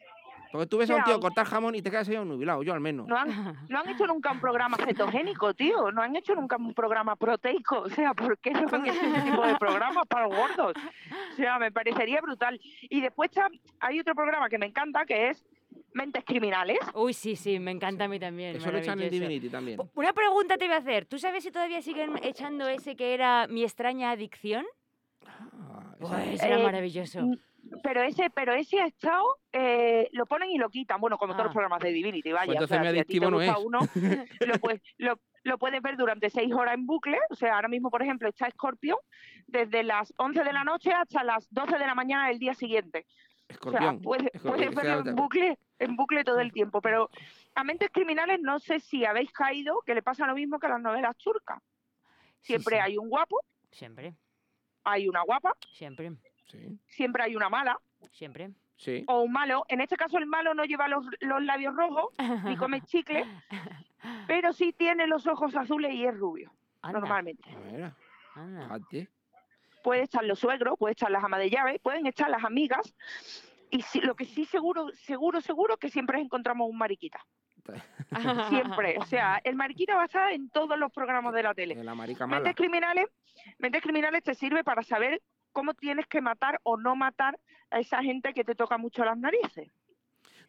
Porque 0.51 0.67
tú 0.67 0.77
ves 0.77 0.89
a 0.89 0.95
un 0.95 1.03
tío 1.03 1.19
cortar 1.19 1.45
jamón 1.45 1.75
y 1.75 1.81
te 1.81 1.89
quedas 1.91 2.07
ahí 2.09 2.15
nubilado, 2.17 2.63
yo 2.63 2.73
al 2.73 2.79
menos. 2.79 3.07
No 3.07 3.17
han, 3.17 3.57
no 3.69 3.79
han 3.79 3.89
hecho 3.89 4.05
nunca 4.07 4.31
un 4.31 4.39
programa 4.39 4.77
cetogénico, 4.77 5.53
tío. 5.53 5.91
No 5.91 6.01
han 6.01 6.15
hecho 6.15 6.35
nunca 6.35 6.57
un 6.57 6.73
programa 6.73 7.15
proteico. 7.15 7.79
O 7.81 7.89
sea, 7.89 8.13
¿por 8.13 8.37
qué 8.39 8.51
no 8.51 8.67
han 8.71 8.85
hecho 8.85 8.99
ese 9.01 9.21
tipo 9.21 9.45
de 9.45 9.55
programas 9.57 10.05
para 10.07 10.27
los 10.27 10.35
gordos? 10.37 10.73
O 11.33 11.35
sea, 11.35 11.57
me 11.59 11.71
parecería 11.71 12.21
brutal. 12.21 12.59
Y 12.81 13.01
después 13.01 13.29
está- 13.29 13.49
hay 13.79 13.99
otro 13.99 14.13
programa 14.15 14.49
que 14.49 14.57
me 14.57 14.65
encanta 14.67 15.05
que 15.05 15.29
es 15.29 15.45
Mentes 15.93 16.23
Criminales. 16.25 16.77
Uy, 16.93 17.13
sí, 17.13 17.35
sí, 17.35 17.59
me 17.59 17.71
encanta 17.71 18.05
a 18.05 18.07
mí 18.07 18.19
también. 18.19 18.55
Eso 18.55 18.71
lo 18.71 18.77
echan 18.77 18.99
en. 19.01 19.09
Divinity 19.09 19.49
también. 19.49 19.79
Una 19.95 20.13
pregunta 20.13 20.57
te 20.57 20.65
voy 20.65 20.75
a 20.75 20.79
hacer. 20.79 21.05
¿Tú 21.05 21.17
sabes 21.19 21.43
si 21.43 21.51
todavía 21.51 21.81
siguen 21.81 22.13
echando 22.23 22.67
ese 22.67 22.95
que 22.95 23.13
era 23.13 23.47
mi 23.47 23.63
extraña 23.63 24.11
adicción? 24.11 24.65
Ah, 25.25 25.93
ese- 25.99 26.07
Pues 26.29 26.43
era 26.43 26.59
Eh, 26.59 26.63
maravilloso. 26.63 27.19
Mm, 27.71 27.79
Pero 27.83 28.01
ese, 28.03 28.29
pero 28.29 28.53
ese 28.53 28.77
estado, 28.83 29.37
eh, 29.51 30.09
lo 30.13 30.25
ponen 30.25 30.49
y 30.49 30.57
lo 30.57 30.69
quitan. 30.69 30.99
Bueno, 31.01 31.17
como 31.17 31.33
todos 31.33 31.45
los 31.45 31.51
Ah. 31.51 31.53
programas 31.53 31.79
de 31.81 31.89
Divinity, 31.91 32.31
vaya. 32.31 32.45
Pues 32.53 32.61
o 32.61 32.67
sea, 32.67 32.77
entonces 32.77 32.93
mi 32.93 32.97
si 32.97 32.99
a 32.99 33.03
ti 33.05 33.19
te 33.19 33.25
adictivo 33.25 33.31
no 33.31 33.37
gusta 33.37 33.59
es. 33.59 33.65
uno, 33.65 33.79
lo, 34.55 34.59
puedes, 34.59 34.81
lo, 34.97 35.19
lo 35.43 35.57
puedes 35.57 35.81
ver 35.81 35.97
durante 35.97 36.29
seis 36.29 36.51
horas 36.53 36.73
en 36.75 36.85
bucle. 36.85 37.17
O 37.29 37.35
sea, 37.35 37.55
ahora 37.55 37.67
mismo, 37.67 37.89
por 37.89 38.01
ejemplo, 38.01 38.29
está 38.29 38.49
Scorpion 38.51 38.97
desde 39.47 39.83
las 39.83 40.13
11 40.17 40.43
de 40.43 40.53
la 40.53 40.63
noche 40.63 40.91
hasta 40.91 41.23
las 41.23 41.47
12 41.51 41.77
de 41.77 41.85
la 41.87 41.95
mañana 41.95 42.27
del 42.29 42.39
día 42.39 42.53
siguiente. 42.53 43.05
O 43.49 43.53
Escorpión. 43.53 43.95
sea, 43.95 44.01
puedes, 44.03 44.27
Escorpión, 44.33 44.73
puedes 44.73 44.75
verlo 44.75 45.09
en 45.09 45.15
bucle, 45.15 45.57
en 45.79 45.95
bucle 45.95 46.23
todo 46.25 46.39
el 46.41 46.51
tiempo. 46.51 46.81
Pero 46.81 47.09
a 47.55 47.63
Mentes 47.63 47.89
Criminales 47.91 48.39
no 48.41 48.59
sé 48.59 48.79
si 48.81 49.05
habéis 49.05 49.31
caído 49.31 49.81
que 49.85 49.95
le 49.95 50.01
pasa 50.03 50.27
lo 50.27 50.35
mismo 50.35 50.59
que 50.59 50.67
a 50.67 50.69
las 50.71 50.81
novelas 50.81 51.15
turcas. 51.17 51.61
Sí, 52.41 52.53
Siempre 52.53 52.75
sí. 52.75 52.81
hay 52.81 52.97
un 52.97 53.09
guapo, 53.09 53.39
Siempre, 53.71 54.13
hay 54.83 55.07
una 55.07 55.21
guapa, 55.23 55.53
siempre, 55.73 56.11
Sí, 56.47 56.79
siempre 56.87 57.23
hay 57.23 57.35
una 57.35 57.49
mala 57.49 57.79
siempre. 58.11 58.51
sí. 58.75 59.03
o 59.07 59.21
un 59.21 59.31
malo. 59.31 59.65
En 59.67 59.81
este 59.81 59.97
caso 59.97 60.17
el 60.17 60.25
malo 60.25 60.53
no 60.53 60.63
lleva 60.63 60.87
los, 60.87 61.05
los 61.19 61.41
labios 61.43 61.75
rojos 61.75 62.13
ni 62.43 62.55
come 62.57 62.81
chicle, 62.81 63.25
pero 64.27 64.53
sí 64.53 64.73
tiene 64.73 65.07
los 65.07 65.27
ojos 65.27 65.55
azules 65.55 65.93
y 65.93 66.05
es 66.05 66.17
rubio, 66.17 66.51
Anda, 66.81 66.99
normalmente. 66.99 67.49
Anda. 67.49 67.95
fíjate. 68.33 69.09
Puede 69.83 70.01
estar 70.03 70.23
los 70.23 70.39
suegros, 70.39 70.77
puede 70.77 70.93
estar 70.93 71.09
las 71.09 71.23
amas 71.23 71.39
de 71.39 71.49
llave, 71.49 71.79
pueden 71.79 72.07
estar 72.07 72.29
las 72.29 72.43
amigas. 72.43 72.93
Y 73.69 73.83
lo 74.01 74.15
que 74.15 74.25
sí 74.25 74.45
seguro, 74.45 74.89
seguro, 74.93 75.41
seguro 75.41 75.77
que 75.77 75.89
siempre 75.89 76.19
encontramos 76.19 76.69
un 76.69 76.77
mariquita. 76.77 77.19
Siempre. 78.49 78.97
O 78.97 79.05
sea, 79.05 79.41
el 79.43 79.55
mariquita 79.55 79.95
va 79.95 80.03
a 80.03 80.05
estar 80.05 80.31
en 80.31 80.49
todos 80.49 80.77
los 80.79 80.91
programas 80.91 81.33
de 81.33 81.43
la 81.43 81.53
tele. 81.53 81.75
De 81.75 81.83
la 81.83 81.95
marica 81.95 82.25
mala. 82.25 82.41
Mentes 82.41 82.55
criminales, 82.55 83.05
mentes 83.57 83.81
criminales 83.81 84.23
te 84.23 84.35
sirve 84.35 84.63
para 84.63 84.83
saber 84.83 85.21
cómo 85.57 85.73
tienes 85.73 86.05
que 86.05 86.21
matar 86.21 86.59
o 86.61 86.77
no 86.77 86.95
matar 86.95 87.39
a 87.71 87.79
esa 87.79 88.03
gente 88.03 88.31
que 88.31 88.43
te 88.43 88.53
toca 88.53 88.77
mucho 88.77 89.03
las 89.03 89.17
narices. 89.17 89.67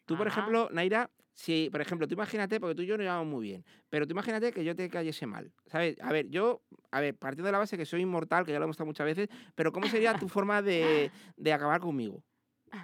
Tú, 0.04 0.18
por 0.18 0.28
Ajá. 0.28 0.40
ejemplo, 0.40 0.68
Naira, 0.70 1.08
si, 1.32 1.70
por 1.70 1.80
ejemplo, 1.80 2.06
tú 2.06 2.12
imagínate, 2.12 2.60
porque 2.60 2.74
tú 2.74 2.82
y 2.82 2.86
yo 2.86 2.98
nos 2.98 3.04
llevamos 3.04 3.26
muy 3.26 3.46
bien, 3.46 3.64
pero 3.88 4.06
tú 4.06 4.12
imagínate 4.12 4.52
que 4.52 4.62
yo 4.62 4.76
te 4.76 4.86
cayese 4.90 5.24
mal, 5.24 5.50
¿sabes? 5.64 5.96
A 6.02 6.12
ver, 6.12 6.28
yo, 6.28 6.60
a 6.90 7.00
ver, 7.00 7.16
partiendo 7.16 7.46
de 7.46 7.52
la 7.52 7.58
base 7.58 7.78
que 7.78 7.86
soy 7.86 8.02
inmortal, 8.02 8.44
que 8.44 8.52
ya 8.52 8.58
lo 8.58 8.64
hemos 8.64 8.74
estado 8.74 8.84
muchas 8.84 9.06
veces, 9.06 9.30
pero 9.54 9.72
¿cómo 9.72 9.88
sería 9.88 10.12
tu 10.18 10.28
forma 10.28 10.60
de, 10.60 11.10
de 11.38 11.52
acabar 11.54 11.80
conmigo? 11.80 12.22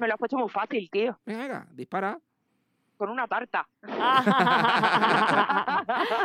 Me 0.00 0.06
lo 0.08 0.14
has 0.14 0.18
puesto 0.18 0.38
muy 0.38 0.48
fácil, 0.48 0.88
tío. 0.90 1.20
Venga, 1.26 1.42
venga, 1.42 1.68
dispara. 1.72 2.18
Con 2.96 3.10
una 3.10 3.26
tarta. 3.26 3.66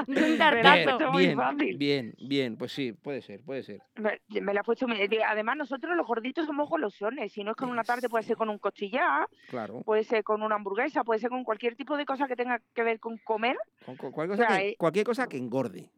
Un 0.07 0.37
tartazo. 0.37 0.83
puesto 0.97 1.11
muy 1.11 1.25
bien, 1.25 1.37
fácil. 1.37 1.77
bien, 1.77 2.13
bien, 2.19 2.57
pues 2.57 2.71
sí, 2.71 2.93
puede 2.93 3.21
ser, 3.21 3.41
puede 3.41 3.63
ser. 3.63 3.81
Me, 3.95 4.19
me 4.41 4.53
lo 4.53 4.59
has 4.59 4.65
puesto 4.65 4.87
muy- 4.87 4.99
Además, 5.27 5.57
nosotros 5.57 5.95
los 5.95 6.05
gorditos 6.05 6.45
somos 6.45 6.69
golosones. 6.69 7.31
Si 7.33 7.43
no 7.43 7.51
es 7.51 7.57
con 7.57 7.69
una 7.69 7.83
tarde, 7.83 8.07
puede 8.09 8.23
ser 8.23 8.37
con 8.37 8.49
un 8.49 8.57
costillar, 8.59 9.27
Claro. 9.49 9.81
puede 9.81 10.03
ser 10.03 10.23
con 10.23 10.41
una 10.43 10.55
hamburguesa, 10.55 11.03
puede 11.03 11.19
ser 11.19 11.29
con 11.29 11.43
cualquier 11.43 11.75
tipo 11.75 11.97
de 11.97 12.05
cosa 12.05 12.27
que 12.27 12.35
tenga 12.35 12.59
que 12.73 12.83
ver 12.83 12.99
con 12.99 13.17
comer. 13.17 13.57
Con- 13.85 13.97
con 13.97 14.11
cualquier, 14.11 14.37
cosa 14.37 14.49
sea, 14.49 14.59
que, 14.59 14.69
eh, 14.69 14.75
cualquier 14.77 15.05
cosa 15.05 15.27
que 15.27 15.37
engorde. 15.37 15.89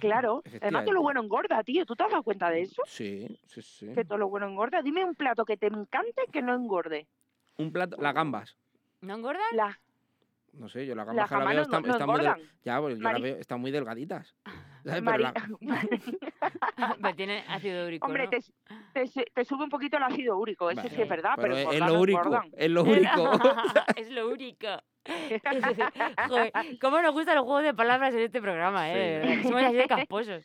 Claro. 0.00 0.42
Además, 0.62 0.84
todo 0.84 0.94
lo 0.94 1.02
bueno 1.02 1.22
engorda, 1.22 1.62
tío. 1.62 1.84
¿Tú 1.84 1.94
te 1.96 2.04
has 2.04 2.10
dado 2.10 2.22
cuenta 2.22 2.50
de 2.50 2.62
eso? 2.62 2.82
Sí, 2.86 3.38
sí, 3.46 3.62
sí. 3.62 3.88
Que 3.94 4.04
todo 4.04 4.18
lo 4.18 4.28
bueno 4.28 4.46
engorda. 4.48 4.80
Dime 4.82 5.04
un 5.04 5.14
plato 5.14 5.44
que 5.44 5.56
te 5.56 5.66
encante 5.66 6.22
que 6.32 6.40
no 6.42 6.54
engorde. 6.54 7.06
Un 7.58 7.72
plato, 7.72 7.96
las 8.00 8.14
gambas. 8.14 8.56
¿No 9.00 9.14
engordan? 9.14 9.42
Las 9.52 9.76
No 10.58 10.68
sé, 10.68 10.86
yo 10.86 10.94
la 10.94 11.04
gambas 11.04 11.30
veo 11.30 11.54
no, 11.54 11.62
están, 11.62 11.82
no 11.82 11.92
están 11.92 12.08
muy 12.08 12.20
del-. 12.20 12.50
Ya, 12.64 12.80
pues 12.80 12.98
yo 12.98 13.02
Mari- 13.02 13.22
veo, 13.22 13.36
están 13.36 13.60
muy 13.60 13.70
delgaditas. 13.70 14.34
¿sabes? 14.84 15.02
Pero 15.04 15.18
la- 15.18 15.34
Pero 17.02 17.14
tiene 17.14 17.44
ácido 17.48 17.86
úrico, 17.86 18.06
Hombre, 18.06 18.24
¿no? 18.24 18.30
te, 18.30 18.38
te, 18.94 19.24
te 19.34 19.44
sube 19.44 19.64
un 19.64 19.70
poquito 19.70 19.96
el 19.96 20.02
ácido 20.02 20.36
úrico, 20.38 20.70
eso 20.70 20.82
sí 20.82 20.88
Bueno, 20.88 21.02
es 21.02 21.08
verdad, 21.08 21.30
pero, 21.36 21.56
es, 21.56 21.68
es 21.72 21.80
lo 21.80 22.04
engordan. 22.04 22.50
es 22.56 22.70
lo 22.70 22.82
único. 22.84 23.30
es 23.96 24.10
lo 24.10 24.28
único. 24.28 24.68
Joder, 26.28 26.52
¿cómo 26.80 27.00
nos 27.02 27.12
gustan 27.12 27.36
los 27.36 27.44
juegos 27.44 27.62
de 27.64 27.74
palabras 27.74 28.12
en 28.14 28.20
este 28.20 28.40
programa, 28.40 28.90
eh? 28.92 29.38
Sí. 29.42 29.42
Somos 29.48 29.62
así 29.62 29.76
de 29.76 29.86
casposos. 29.86 30.42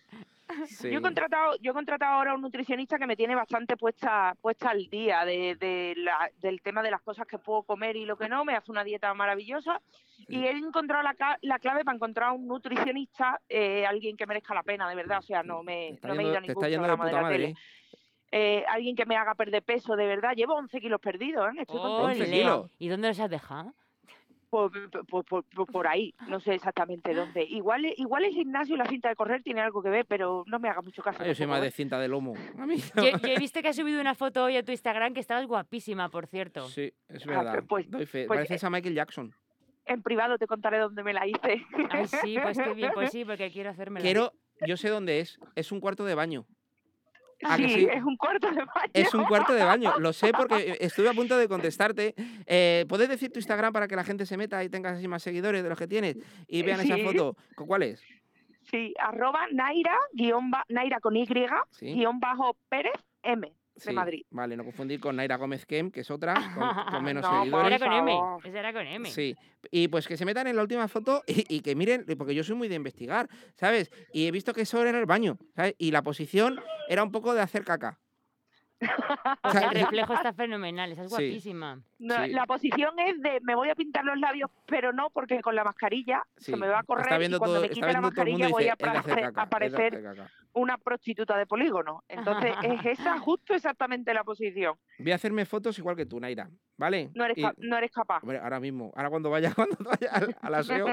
Sí. 0.67 0.89
Yo 0.91 0.99
he 0.99 1.01
contratado, 1.01 1.55
yo 1.61 1.71
he 1.71 1.73
contratado 1.73 2.13
ahora 2.13 2.31
a 2.31 2.35
un 2.35 2.41
nutricionista 2.41 2.97
que 2.97 3.07
me 3.07 3.15
tiene 3.15 3.35
bastante 3.35 3.77
puesta, 3.77 4.35
puesta 4.41 4.69
al 4.71 4.87
día 4.89 5.23
de, 5.25 5.55
de 5.55 5.93
la- 5.97 6.29
del 6.41 6.61
tema 6.61 6.81
de 6.83 6.91
las 6.91 7.01
cosas 7.01 7.25
que 7.27 7.37
puedo 7.37 7.63
comer 7.63 7.95
y 7.95 8.05
lo 8.05 8.17
que 8.17 8.29
no. 8.29 8.43
Me 8.45 8.55
hace 8.55 8.71
una 8.71 8.83
dieta 8.83 9.13
maravillosa 9.13 9.81
y 10.27 10.45
he 10.45 10.51
encontrado 10.51 11.03
la, 11.03 11.15
la 11.41 11.59
clave 11.59 11.83
para 11.83 11.95
encontrar 11.95 12.31
un 12.33 12.47
nutricionista, 12.47 13.39
eh, 13.49 13.85
alguien 13.85 14.15
que 14.17 14.25
merezca 14.27 14.53
la 14.53 14.63
pena, 14.63 14.87
de 14.89 14.95
verdad. 14.95 15.19
O 15.19 15.23
sea, 15.23 15.43
no 15.43 15.63
me, 15.63 15.89
está 15.89 16.07
no 16.09 16.15
me 16.15 16.23
he 16.23 16.25
yendo- 16.25 16.31
ido 16.31 16.37
a 16.37 16.41
te 16.41 16.47
ningún 16.47 16.67
yendo 16.69 16.77
programa 16.87 17.05
de 17.05 17.09
puta 17.09 17.21
la 17.21 17.21
madre. 17.23 17.37
tele. 17.37 17.55
Eh, 18.33 18.63
alguien 18.69 18.95
que 18.95 19.05
me 19.05 19.17
haga 19.17 19.35
perder 19.35 19.61
peso, 19.61 19.95
de 19.97 20.07
verdad. 20.07 20.33
Llevo 20.35 20.53
11 20.55 20.79
kilos 20.79 21.01
perdidos, 21.01 21.47
¿eh? 21.49 21.61
Estoy 21.61 21.77
contenta. 21.79 22.03
11 22.11 22.21
Ole. 22.23 22.31
kilos. 22.31 22.71
¿Y 22.79 22.87
dónde 22.87 23.09
los 23.09 23.19
has 23.19 23.29
dejado? 23.29 23.73
Por, 24.51 24.69
por, 25.07 25.23
por- 25.25 25.45
por- 25.45 25.65
por 25.71 25.87
ahí, 25.87 26.13
no 26.27 26.41
sé 26.41 26.53
exactamente 26.55 27.13
dónde. 27.13 27.43
Igual, 27.45 27.85
igual 27.95 28.25
el 28.25 28.33
gimnasio 28.33 28.75
y 28.75 28.77
la 28.77 28.85
cinta 28.85 29.07
de 29.07 29.15
correr 29.15 29.41
tiene 29.43 29.61
algo 29.61 29.81
que 29.81 29.89
ver, 29.89 30.05
pero 30.05 30.43
no 30.45 30.59
me 30.59 30.67
haga 30.67 30.81
mucho 30.81 31.01
caso. 31.01 31.19
Ah, 31.23 31.25
yo 31.27 31.33
soy 31.33 31.47
más 31.47 31.59
¿eh? 31.61 31.63
de 31.63 31.71
cinta 31.71 31.97
de 31.97 32.09
lomo. 32.09 32.33
A 32.59 32.65
mí. 32.65 32.75
Yo, 32.97 33.03
yo 33.17 33.27
he 33.29 33.39
visto 33.39 33.61
que 33.61 33.69
has 33.69 33.77
subido 33.77 34.01
una 34.01 34.13
foto 34.13 34.43
hoy 34.43 34.57
a 34.57 34.63
tu 34.63 34.73
Instagram 34.73 35.13
que 35.13 35.21
estabas 35.21 35.47
guapísima, 35.47 36.09
por 36.09 36.27
cierto. 36.27 36.67
Sí, 36.67 36.91
es 37.07 37.25
Ah, 37.27 37.29
verdad. 37.29 37.63
pues- 37.65 37.89
Doy 37.89 38.05
fe. 38.05 38.25
pues, 38.27 38.39
Pareces 38.39 38.61
a 38.65 38.69
Michael 38.69 38.93
Jackson. 38.93 39.33
En 39.85 40.01
privado 40.03 40.37
te 40.37 40.47
contaré 40.47 40.79
dónde 40.79 41.01
me 41.01 41.13
la 41.13 41.25
hice. 41.25 41.65
Ay, 41.89 42.07
sí, 42.07 42.35
pues 42.43 42.57
qué 42.57 42.73
bien, 42.73 42.91
pues 42.93 43.09
sí, 43.09 43.23
porque 43.25 43.49
quiero 43.51 43.69
hacerme 43.69 44.01
Quiero, 44.01 44.33
yo 44.67 44.75
sé 44.75 44.89
dónde 44.89 45.21
es. 45.21 45.39
Es 45.55 45.71
un 45.71 45.79
cuarto 45.79 46.03
de 46.03 46.13
baño. 46.13 46.45
¿A 47.43 47.57
que 47.57 47.69
sí, 47.69 47.87
es 47.91 48.03
un 48.03 48.15
cuarto 48.17 48.49
de 48.49 48.57
baño. 48.63 48.91
Es 48.93 49.13
un 49.13 49.23
cuarto 49.25 49.53
de 49.53 49.63
baño. 49.63 49.93
Lo 49.99 50.13
sé 50.13 50.31
porque 50.31 50.77
estuve 50.81 51.09
a 51.09 51.13
punto 51.13 51.37
de 51.37 51.47
contestarte. 51.47 52.13
Eh, 52.45 52.85
¿Puedes 52.87 53.09
decir 53.09 53.31
tu 53.31 53.39
Instagram 53.39 53.73
para 53.73 53.87
que 53.87 53.95
la 53.95 54.03
gente 54.03 54.25
se 54.25 54.37
meta 54.37 54.63
y 54.63 54.69
tengas 54.69 54.97
así 54.97 55.07
más 55.07 55.23
seguidores 55.23 55.63
de 55.63 55.69
los 55.69 55.77
que 55.77 55.87
tienes 55.87 56.17
y 56.47 56.63
vean 56.63 56.79
esa 56.81 56.97
foto? 56.97 57.35
¿Cu- 57.55 57.65
¿Cuál 57.65 57.83
es? 57.83 58.03
Sí, 58.69 58.93
arroba 58.99 59.47
Naira, 59.51 59.97
guion 60.13 60.51
ba- 60.51 60.65
Naira 60.69 60.99
con 60.99 61.15
Y, 61.17 61.25
Sí. 61.71 61.93
guion 61.93 62.19
bajo 62.19 62.55
Pérez 62.69 62.93
M. 63.23 63.51
Sí, 63.89 63.93
Madrid. 63.93 64.23
Vale, 64.29 64.55
no 64.55 64.63
confundir 64.63 64.99
con 64.99 65.15
Naira 65.15 65.37
Gómez 65.37 65.65
Kem, 65.65 65.89
que 65.91 66.01
es 66.01 66.11
otra, 66.11 66.33
con, 66.35 66.93
con 66.93 67.03
menos 67.03 67.23
No, 67.23 67.39
seguidores. 67.39 67.81
Era 67.81 67.85
con 67.87 67.93
M. 67.97 68.19
Esa 68.43 68.59
era 68.59 68.73
con 68.73 68.85
M. 68.87 69.09
Sí, 69.09 69.35
y 69.71 69.87
pues 69.87 70.07
que 70.07 70.17
se 70.17 70.25
metan 70.25 70.47
en 70.47 70.55
la 70.55 70.61
última 70.61 70.87
foto 70.87 71.23
y, 71.27 71.45
y 71.55 71.61
que 71.61 71.75
miren, 71.75 72.05
porque 72.17 72.35
yo 72.35 72.43
soy 72.43 72.55
muy 72.55 72.67
de 72.67 72.75
investigar, 72.75 73.27
¿sabes? 73.55 73.91
Y 74.13 74.27
he 74.27 74.31
visto 74.31 74.53
que 74.53 74.61
eso 74.61 74.79
era 74.81 74.89
en 74.91 74.95
el 74.97 75.05
baño, 75.05 75.37
¿sabes? 75.55 75.75
Y 75.77 75.91
la 75.91 76.01
posición 76.01 76.59
era 76.87 77.03
un 77.03 77.11
poco 77.11 77.33
de 77.33 77.41
hacer 77.41 77.63
caca. 77.63 77.97
O 79.43 79.51
sea, 79.51 79.69
el 79.69 79.81
reflejo 79.81 80.13
está 80.13 80.33
fenomenal. 80.33 80.91
Esa 80.91 81.03
es 81.03 81.09
Sí. 81.09 81.13
guapísima. 81.27 81.79
No, 81.99 82.15
Sí. 82.25 82.31
La 82.31 82.45
posición 82.47 82.97
es 82.99 83.21
de 83.21 83.39
me 83.41 83.53
voy 83.55 83.69
a 83.69 83.75
pintar 83.75 84.03
los 84.03 84.17
labios, 84.19 84.49
pero 84.65 84.91
no 84.93 85.09
porque 85.11 85.39
con 85.41 85.55
la 85.55 85.63
mascarilla 85.63 86.23
Sí. 86.37 86.51
se 86.51 86.57
me 86.57 86.67
va 86.67 86.79
a 86.79 86.83
correr 86.83 87.05
está 87.05 87.17
viendo 87.19 87.37
y 87.37 87.39
cuando 87.39 87.55
todo, 87.57 87.61
me 87.67 87.69
quite 87.69 87.93
la 87.93 88.01
mascarilla 88.01 88.49
voy 88.49 88.63
dice, 88.63 88.71
a 88.71 88.73
"Es 88.73 89.05
de 89.05 89.11
caca, 89.11 89.31
de 89.31 89.41
aparecer 89.41 89.95
hacer 89.95 90.03
caca". 90.03 90.31
Una 90.53 90.77
prostituta 90.77 91.37
de 91.37 91.45
polígono. 91.45 92.03
Entonces 92.07 92.53
es 92.63 92.85
esa 92.99 93.19
justo 93.19 93.53
exactamente 93.53 94.13
la 94.13 94.23
posición. 94.23 94.75
Voy 94.99 95.11
a 95.11 95.15
hacerme 95.15 95.45
fotos 95.45 95.77
igual 95.79 95.95
que 95.95 96.05
tú, 96.05 96.19
Naira, 96.19 96.49
¿vale? 96.77 97.09
No 97.15 97.25
eres, 97.25 97.37
Y- 97.37 97.45
no 97.67 97.77
eres 97.77 97.91
capaz. 97.91 98.21
Hombre, 98.21 98.39
ahora 98.39 98.59
mismo, 98.59 98.91
ahora 98.95 99.09
cuando 99.09 99.29
vaya, 99.29 99.53
cuando 99.55 99.77
vaya 99.83 100.09
al, 100.11 100.35
al 100.41 100.55
aseo, 100.55 100.87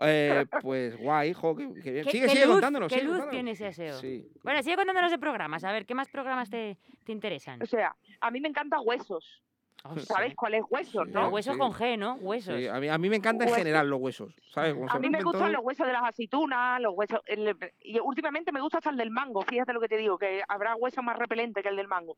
eh, 0.00 0.44
pues 0.62 0.96
guay, 0.98 1.30
hijo, 1.30 1.56
qué, 1.56 1.68
qué 1.82 1.90
bien. 1.92 2.04
¿Qué, 2.04 2.10
Sigue, 2.10 2.26
qué 2.26 2.32
sigue 2.32 2.44
luz, 2.46 2.54
contándonos. 2.54 2.88
qué 2.88 2.94
sigue 2.96 3.06
luz 3.06 3.18
contándonos. 3.20 3.30
tiene 3.32 3.50
ese 3.52 3.66
aseo? 3.66 3.94
Sí. 4.00 4.28
Bueno, 4.42 4.62
sigue 4.62 4.76
contándonos 4.76 5.10
de 5.10 5.18
programas. 5.18 5.64
A 5.64 5.72
ver, 5.72 5.86
¿qué 5.86 5.94
más 5.94 6.08
programas 6.08 6.50
te, 6.50 6.76
te 7.04 7.12
interesan? 7.12 7.62
O 7.62 7.66
sea, 7.66 7.94
a 8.20 8.30
mí 8.30 8.40
me 8.40 8.48
encanta 8.48 8.80
huesos. 8.80 9.42
Oh, 9.84 9.98
¿Sabes 9.98 10.30
sí. 10.30 10.34
cuál 10.34 10.54
es 10.54 10.62
huesos, 10.68 11.06
Sí, 11.08 11.14
no? 11.14 11.28
huesos 11.28 11.54
sí. 11.54 11.58
con 11.58 11.72
G, 11.72 11.98
¿no? 11.98 12.14
Huesos. 12.16 12.54
Sí, 12.58 12.66
a, 12.68 12.78
mí, 12.80 12.88
a 12.88 12.98
mí 12.98 13.08
me 13.08 13.16
encantan 13.16 13.48
en 13.48 13.52
Huesos. 13.52 13.58
general 13.64 13.88
los 13.88 14.00
huesos, 14.00 14.34
¿sabes? 14.52 14.74
Como 14.74 14.90
A 14.90 14.98
mí 14.98 15.08
me 15.08 15.22
gustan 15.22 15.52
los 15.52 15.64
huesos 15.64 15.86
de 15.86 15.92
las 15.94 16.02
aceitunas, 16.04 16.80
los 16.80 16.92
huesos. 16.94 17.20
el- 17.26 17.56
y 17.80 17.98
últimamente 18.00 18.52
me 18.52 18.60
gusta 18.60 18.78
hasta 18.78 18.90
el 18.90 18.96
del 18.98 19.10
mango, 19.10 19.42
fíjate 19.42 19.72
lo 19.72 19.80
que 19.80 19.88
te 19.88 19.96
digo, 19.96 20.18
que 20.18 20.42
habrá 20.48 20.76
hueso 20.76 21.02
más 21.02 21.16
repelente 21.18 21.62
que 21.62 21.68
el 21.70 21.76
del 21.76 21.88
mango. 21.88 22.16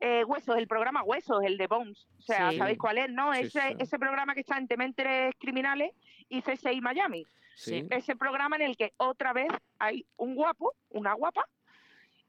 Eh, 0.00 0.24
huesos, 0.24 0.56
el 0.58 0.68
programa 0.68 1.02
Huesos, 1.02 1.42
el 1.44 1.56
de 1.58 1.66
Bones. 1.66 2.06
O 2.18 2.22
sea, 2.22 2.50
Sí. 2.50 2.58
¿sabéis 2.58 2.78
cuál 2.78 2.98
es? 2.98 3.10
No, 3.10 3.32
Sí, 3.34 3.40
ese, 3.40 3.60
sí. 3.60 3.76
ese 3.78 3.98
programa 3.98 4.34
que 4.34 4.40
está 4.40 4.56
en 4.58 4.68
Tementes 4.68 5.34
Criminales 5.38 5.92
y 6.28 6.42
CSI 6.42 6.80
Miami. 6.82 7.26
Sí. 7.56 7.86
Ese 7.90 8.14
programa 8.16 8.56
en 8.56 8.62
el 8.62 8.76
que 8.76 8.92
otra 8.98 9.32
vez 9.32 9.48
hay 9.78 10.04
un 10.16 10.34
guapo, 10.34 10.74
una 10.90 11.14
guapa, 11.14 11.46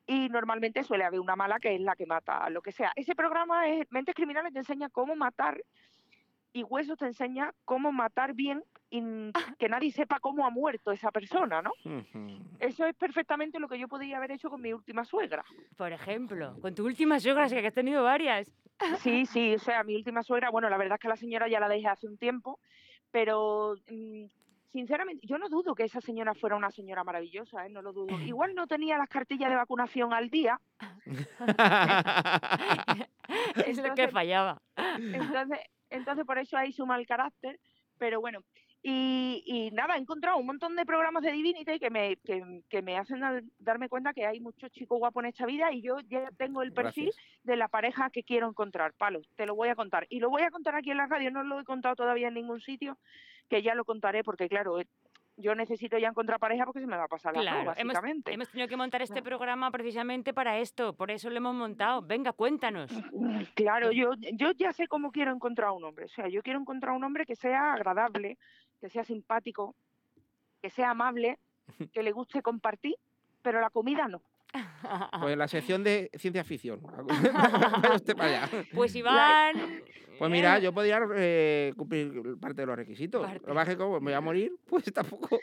y 0.07 0.29
normalmente 0.29 0.83
suele 0.83 1.03
haber 1.03 1.19
una 1.19 1.35
mala 1.35 1.59
que 1.59 1.75
es 1.75 1.81
la 1.81 1.95
que 1.95 2.05
mata, 2.05 2.49
lo 2.49 2.61
que 2.61 2.71
sea. 2.71 2.91
Ese 2.95 3.13
programa 3.13 3.67
es 3.67 3.85
Mentes 3.91 4.15
Criminales 4.15 4.53
te 4.53 4.59
enseña 4.59 4.89
cómo 4.89 5.15
matar 5.15 5.61
y 6.53 6.63
Huesos 6.63 6.97
te 6.97 7.05
enseña 7.05 7.53
cómo 7.65 7.91
matar 7.91 8.33
bien 8.33 8.63
y 8.89 8.99
n- 8.99 9.31
que 9.59 9.67
nadie 9.69 9.91
sepa 9.91 10.19
cómo 10.19 10.45
ha 10.45 10.49
muerto 10.49 10.91
esa 10.91 11.11
persona, 11.11 11.61
¿no? 11.61 11.71
Eso 12.59 12.85
es 12.87 12.95
perfectamente 12.95 13.59
lo 13.59 13.67
que 13.67 13.77
yo 13.77 13.87
podría 13.87 14.17
haber 14.17 14.31
hecho 14.31 14.49
con 14.49 14.61
mi 14.61 14.73
última 14.73 15.03
suegra. 15.03 15.43
Por 15.75 15.91
ejemplo, 15.91 16.57
con 16.61 16.73
tu 16.73 16.85
última 16.85 17.19
suegra, 17.19 17.47
que 17.49 17.67
has 17.67 17.73
tenido 17.73 18.03
varias. 18.03 18.49
Sí, 18.99 19.25
sí, 19.25 19.55
o 19.55 19.59
sea, 19.59 19.83
mi 19.83 19.95
última 19.95 20.23
suegra, 20.23 20.49
bueno, 20.49 20.69
la 20.69 20.77
verdad 20.77 20.95
es 20.95 21.01
que 21.01 21.07
la 21.09 21.17
señora 21.17 21.47
ya 21.47 21.59
la 21.59 21.67
dejé 21.67 21.87
hace 21.87 22.07
un 22.07 22.17
tiempo, 22.17 22.59
pero 23.11 23.75
mm, 23.89 24.25
sinceramente, 24.71 25.25
yo 25.27 25.37
no 25.37 25.49
dudo 25.49 25.73
que 25.75 25.83
esa 25.83 26.01
señora 26.01 26.33
fuera 26.33 26.55
una 26.55 26.71
señora 26.71 27.03
maravillosa, 27.03 27.65
¿eh? 27.65 27.69
no 27.69 27.81
lo 27.81 27.93
dudo. 27.93 28.07
Igual 28.35 28.53
no 28.55 28.67
tenía 28.67 28.97
las 28.97 29.09
cartillas 29.09 29.49
de 29.49 29.55
vacunación 29.55 30.13
al 30.13 30.29
día, 30.29 30.59
es 33.65 33.77
lo 33.77 33.83
que 33.83 34.03
Entonces- 34.03 34.11
fallaba. 34.11 34.61
entonces, 34.97 35.59
entonces 35.89 36.25
por 36.25 36.37
eso 36.37 36.57
hay 36.57 36.71
su 36.71 36.85
mal 36.85 37.05
carácter, 37.05 37.59
pero 37.97 38.19
bueno. 38.21 38.41
Y, 38.83 39.43
y 39.45 39.71
nada, 39.71 39.95
he 39.95 39.99
encontrado 39.99 40.37
un 40.37 40.45
montón 40.45 40.75
de 40.75 40.85
programas 40.85 41.23
de 41.23 41.31
Divinity 41.31 41.79
que 41.79 41.89
me, 41.89 42.15
que, 42.17 42.61
que 42.69 42.81
me 42.81 42.95
hacen 42.97 43.19
dar- 43.19 43.43
darme 43.57 43.89
cuenta 43.89 44.13
que 44.13 44.25
hay 44.25 44.39
muchos 44.39 44.71
chicos 44.71 44.99
guapos 44.99 45.23
en 45.23 45.29
esta 45.29 45.45
vida 45.45 45.73
y 45.73 45.81
yo 45.81 45.99
ya 46.01 46.29
tengo 46.37 46.61
el 46.61 46.71
perfil 46.71 47.05
Gracias. 47.05 47.25
de 47.43 47.55
la 47.57 47.67
pareja 47.67 48.09
que 48.11 48.23
quiero 48.23 48.47
encontrar. 48.47 48.93
Palo, 48.93 49.21
te 49.35 49.45
lo 49.45 49.55
voy 49.55 49.69
a 49.69 49.75
contar. 49.75 50.05
Y 50.09 50.19
lo 50.19 50.29
voy 50.29 50.43
a 50.43 50.51
contar 50.51 50.75
aquí 50.75 50.91
en 50.91 50.97
la 50.97 51.07
radio, 51.07 51.31
no 51.31 51.43
lo 51.43 51.59
he 51.59 51.63
contado 51.65 51.95
todavía 51.95 52.27
en 52.29 52.35
ningún 52.35 52.61
sitio, 52.61 52.97
que 53.49 53.61
ya 53.61 53.75
lo 53.75 53.85
contaré 53.85 54.23
porque, 54.23 54.47
claro, 54.49 54.79
eh, 54.79 54.87
yo 55.37 55.53
necesito 55.53 55.97
ya 55.97 56.07
encontrar 56.07 56.39
pareja 56.39 56.65
porque 56.65 56.79
se 56.79 56.87
me 56.87 56.97
va 56.97 57.03
a 57.03 57.07
pasar 57.07 57.35
la 57.35 57.41
Claro, 57.41 57.57
mano, 57.57 57.73
hemos, 57.77 57.93
básicamente. 57.93 58.33
hemos 58.33 58.49
tenido 58.49 58.67
que 58.67 58.75
montar 58.75 59.01
este 59.03 59.21
programa 59.21 59.69
precisamente 59.69 60.33
para 60.33 60.57
esto, 60.57 60.93
por 60.93 61.11
eso 61.11 61.29
lo 61.29 61.37
hemos 61.37 61.53
montado. 61.53 62.01
Venga, 62.01 62.33
cuéntanos. 62.33 62.91
Claro, 63.53 63.91
yo, 63.91 64.13
yo 64.33 64.51
ya 64.53 64.73
sé 64.73 64.87
cómo 64.87 65.11
quiero 65.11 65.31
encontrar 65.31 65.71
un 65.71 65.83
hombre. 65.83 66.05
O 66.05 66.09
sea, 66.09 66.27
yo 66.27 66.41
quiero 66.41 66.59
encontrar 66.59 66.95
un 66.95 67.03
hombre 67.03 67.25
que 67.25 67.35
sea 67.35 67.73
agradable, 67.73 68.37
que 68.81 68.89
sea 68.89 69.03
simpático, 69.03 69.75
que 70.61 70.71
sea 70.71 70.89
amable, 70.89 71.37
que 71.93 72.01
le 72.01 72.11
guste 72.11 72.41
compartir, 72.41 72.95
pero 73.43 73.61
la 73.61 73.69
comida 73.69 74.07
no. 74.07 74.21
Pues 75.21 75.37
la 75.37 75.47
sección 75.47 75.83
de 75.83 76.09
ciencia 76.15 76.43
ficción. 76.43 76.81
Vaya 76.81 77.95
usted 77.95 78.15
para 78.15 78.43
allá. 78.45 78.65
Pues 78.73 78.95
Iván. 78.95 79.83
Pues 80.17 80.31
mira, 80.31 80.59
yo 80.59 80.73
podría 80.73 80.99
eh, 81.15 81.73
cumplir 81.77 82.11
parte 82.39 82.61
de 82.61 82.65
los 82.67 82.75
requisitos. 82.75 83.21
Parte. 83.25 83.39
Lo 83.41 83.47
que 83.47 83.53
pasa 83.53 83.71
es 83.71 83.77
que 83.77 83.83
como 83.83 83.99
me 83.99 84.05
voy 84.05 84.13
a 84.13 84.21
morir, 84.21 84.51
pues 84.67 84.91
tampoco, 84.93 85.39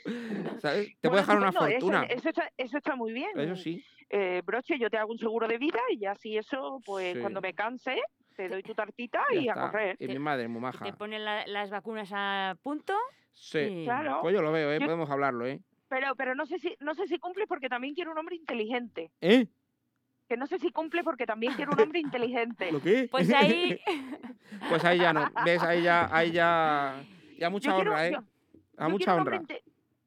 ¿sabes? 0.60 0.88
Te 1.00 1.08
Bueno, 1.08 1.10
puedo 1.10 1.16
dejar 1.16 1.36
una 1.38 1.52
fortuna. 1.52 2.02
Eso, 2.04 2.28
está, 2.28 2.50
eso 2.56 2.78
está 2.78 2.96
muy 2.96 3.12
bien. 3.12 3.30
Eso 3.38 3.56
sí. 3.56 3.84
Eh, 4.10 4.42
broche, 4.44 4.78
yo 4.78 4.90
te 4.90 4.96
hago 4.98 5.12
un 5.12 5.18
seguro 5.18 5.48
de 5.48 5.58
vida 5.58 5.80
y 5.90 6.04
así 6.04 6.36
eso, 6.36 6.80
pues 6.84 7.14
Sí. 7.14 7.20
cuando 7.20 7.40
me 7.40 7.54
canse, 7.54 7.96
te 8.36 8.48
doy 8.48 8.62
tu 8.62 8.74
tartita 8.74 9.22
ya 9.32 9.40
y 9.40 9.48
a 9.48 9.54
correr. 9.54 9.96
Y 9.98 10.08
mi 10.08 10.18
madre, 10.18 10.46
muy 10.48 10.58
Te 10.58 10.62
maja. 10.62 10.96
ponen 10.96 11.24
la- 11.24 11.46
las 11.46 11.70
vacunas 11.70 12.10
a 12.12 12.56
punto. 12.62 12.94
Sí. 13.32 13.58
y- 13.58 13.84
Claro. 13.84 14.18
Pues 14.22 14.34
yo 14.34 14.42
lo 14.42 14.52
veo, 14.52 14.70
¿eh? 14.72 14.78
Yo- 14.80 14.86
Podemos 14.86 15.10
hablarlo, 15.10 15.46
¿eh? 15.46 15.60
Pero, 15.88 16.14
pero 16.16 16.34
no 16.34 16.46
sé 16.46 16.58
si, 16.58 16.74
no 16.80 16.94
sé 16.94 17.06
si 17.06 17.18
cumple 17.18 17.46
porque 17.46 17.68
también 17.68 17.94
quiero 17.94 18.10
un 18.12 18.18
hombre 18.18 18.36
inteligente. 18.36 19.10
¿Eh? 19.20 19.46
Que 20.28 20.36
no 20.36 20.46
sé 20.46 20.58
si 20.58 20.70
cumple 20.70 21.04
porque 21.04 21.26
también 21.26 21.52
quiero 21.54 21.72
un 21.72 21.80
hombre 21.80 21.98
inteligente. 22.00 22.72
¿Lo 22.72 22.80
qué? 22.80 23.08
Pues 23.10 23.28
ahí. 23.34 23.78
pues 24.68 24.84
ahí 24.84 24.98
ya 24.98 25.12
no. 25.12 25.30
¿Ves? 25.44 25.62
Ahí 25.62 25.82
ya, 25.82 26.08
ahí 26.14 26.32
ya. 26.32 27.02
Ya 27.38 27.50
mucha 27.50 27.70
Yo 27.70 27.76
quiero- 27.76 27.90
honra, 27.92 28.08
¿eh? 28.08 28.12
yo- 28.12 28.18
A 28.78 28.84
yo 28.86 28.90
mucha 28.90 29.04
quiero 29.04 29.14
un 29.14 29.20
hombre 29.20 29.36
honra. 29.38 29.56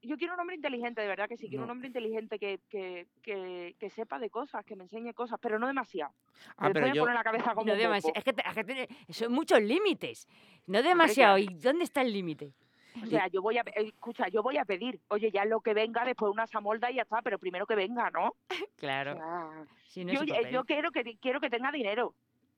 yo 0.02 0.18
quiero 0.18 0.34
un 0.34 0.40
hombre 0.40 0.56
inteligente, 0.56 1.02
de 1.02 1.08
verdad 1.08 1.28
que 1.28 1.38
sí. 1.38 1.48
Quiero 1.50 1.66
un 1.66 1.70
hombre 1.70 1.88
inteligente 1.88 2.40
que, 2.40 2.60
que, 2.70 3.08
que, 3.22 3.76
que 3.80 3.90
sepa 3.90 4.18
de 4.20 4.30
cosas, 4.30 4.66
que 4.66 4.76
me 4.76 4.84
enseñe 4.84 5.14
cosas, 5.14 5.38
pero 5.42 5.60
no 5.60 5.68
demasiado. 5.68 6.14
Ah, 6.58 6.70
pero 6.74 6.88
yo. 6.94 7.04
pone 7.04 7.14
la 7.14 7.24
cabeza 7.24 7.54
como 7.54 7.68
No 7.68 7.76
demasiado. 7.76 8.14
Es 8.16 8.24
que, 8.24 8.34
te- 8.34 8.44
es 8.48 8.56
que 8.56 8.64
tiene- 8.64 8.88
son 9.10 9.32
muchos 9.34 9.62
límites. 9.62 10.28
No 10.66 10.82
demasiado. 10.82 11.38
¿Y 11.38 11.48
dónde 11.48 11.84
está 11.84 12.02
el 12.02 12.12
límite? 12.14 12.54
O 13.04 13.06
sea, 13.08 13.28
yo 13.28 13.42
voy 13.42 13.58
a, 13.58 13.62
eh, 13.62 13.88
escucha, 13.94 14.28
yo 14.30 14.42
voy 14.44 14.58
a 14.58 14.66
pedir, 14.66 15.00
oye, 15.10 15.32
ya 15.32 15.46
lo 15.46 15.62
que 15.62 15.74
venga, 15.74 16.04
después 16.06 16.32
una 16.32 16.48
samolda 16.48 16.92
y 16.92 16.96
ya 16.96 17.04
está, 17.04 17.22
pero 17.22 17.38
primero 17.40 17.66
que 17.66 17.76
venga, 17.76 18.10
¿no? 18.12 18.28
O 18.30 18.36
Claro. 18.78 19.16
sea, 19.16 19.50
Si 19.88 20.04
no 20.06 20.14
yo, 20.14 20.64
quiero 20.66 20.92
que 20.92 21.18
quiero 21.20 21.40
que 21.40 21.50
tenga 21.50 21.72
dinero. 21.72 22.14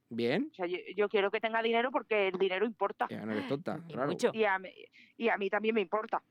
Bien. 0.09 0.49
O 0.51 0.55
sea, 0.55 0.65
yo, 0.65 0.77
yo 0.95 1.07
quiero 1.07 1.29
que 1.29 1.39
tenga 1.39 1.61
dinero 1.61 1.91
porque 1.91 2.29
el 2.29 2.39
dinero 2.39 2.65
importa. 2.65 3.05
Ya 3.09 3.25
no 3.25 3.31
eres 3.31 3.47
tonta, 3.47 3.79
Y 3.87 3.93
claro. 3.93 4.11
Y 4.33 4.43
a, 4.43 4.57
mí, 4.57 4.69
y 5.17 5.29
a 5.29 5.37
mí 5.37 5.49
también 5.49 5.75
me 5.75 5.81
importa. 5.81 6.21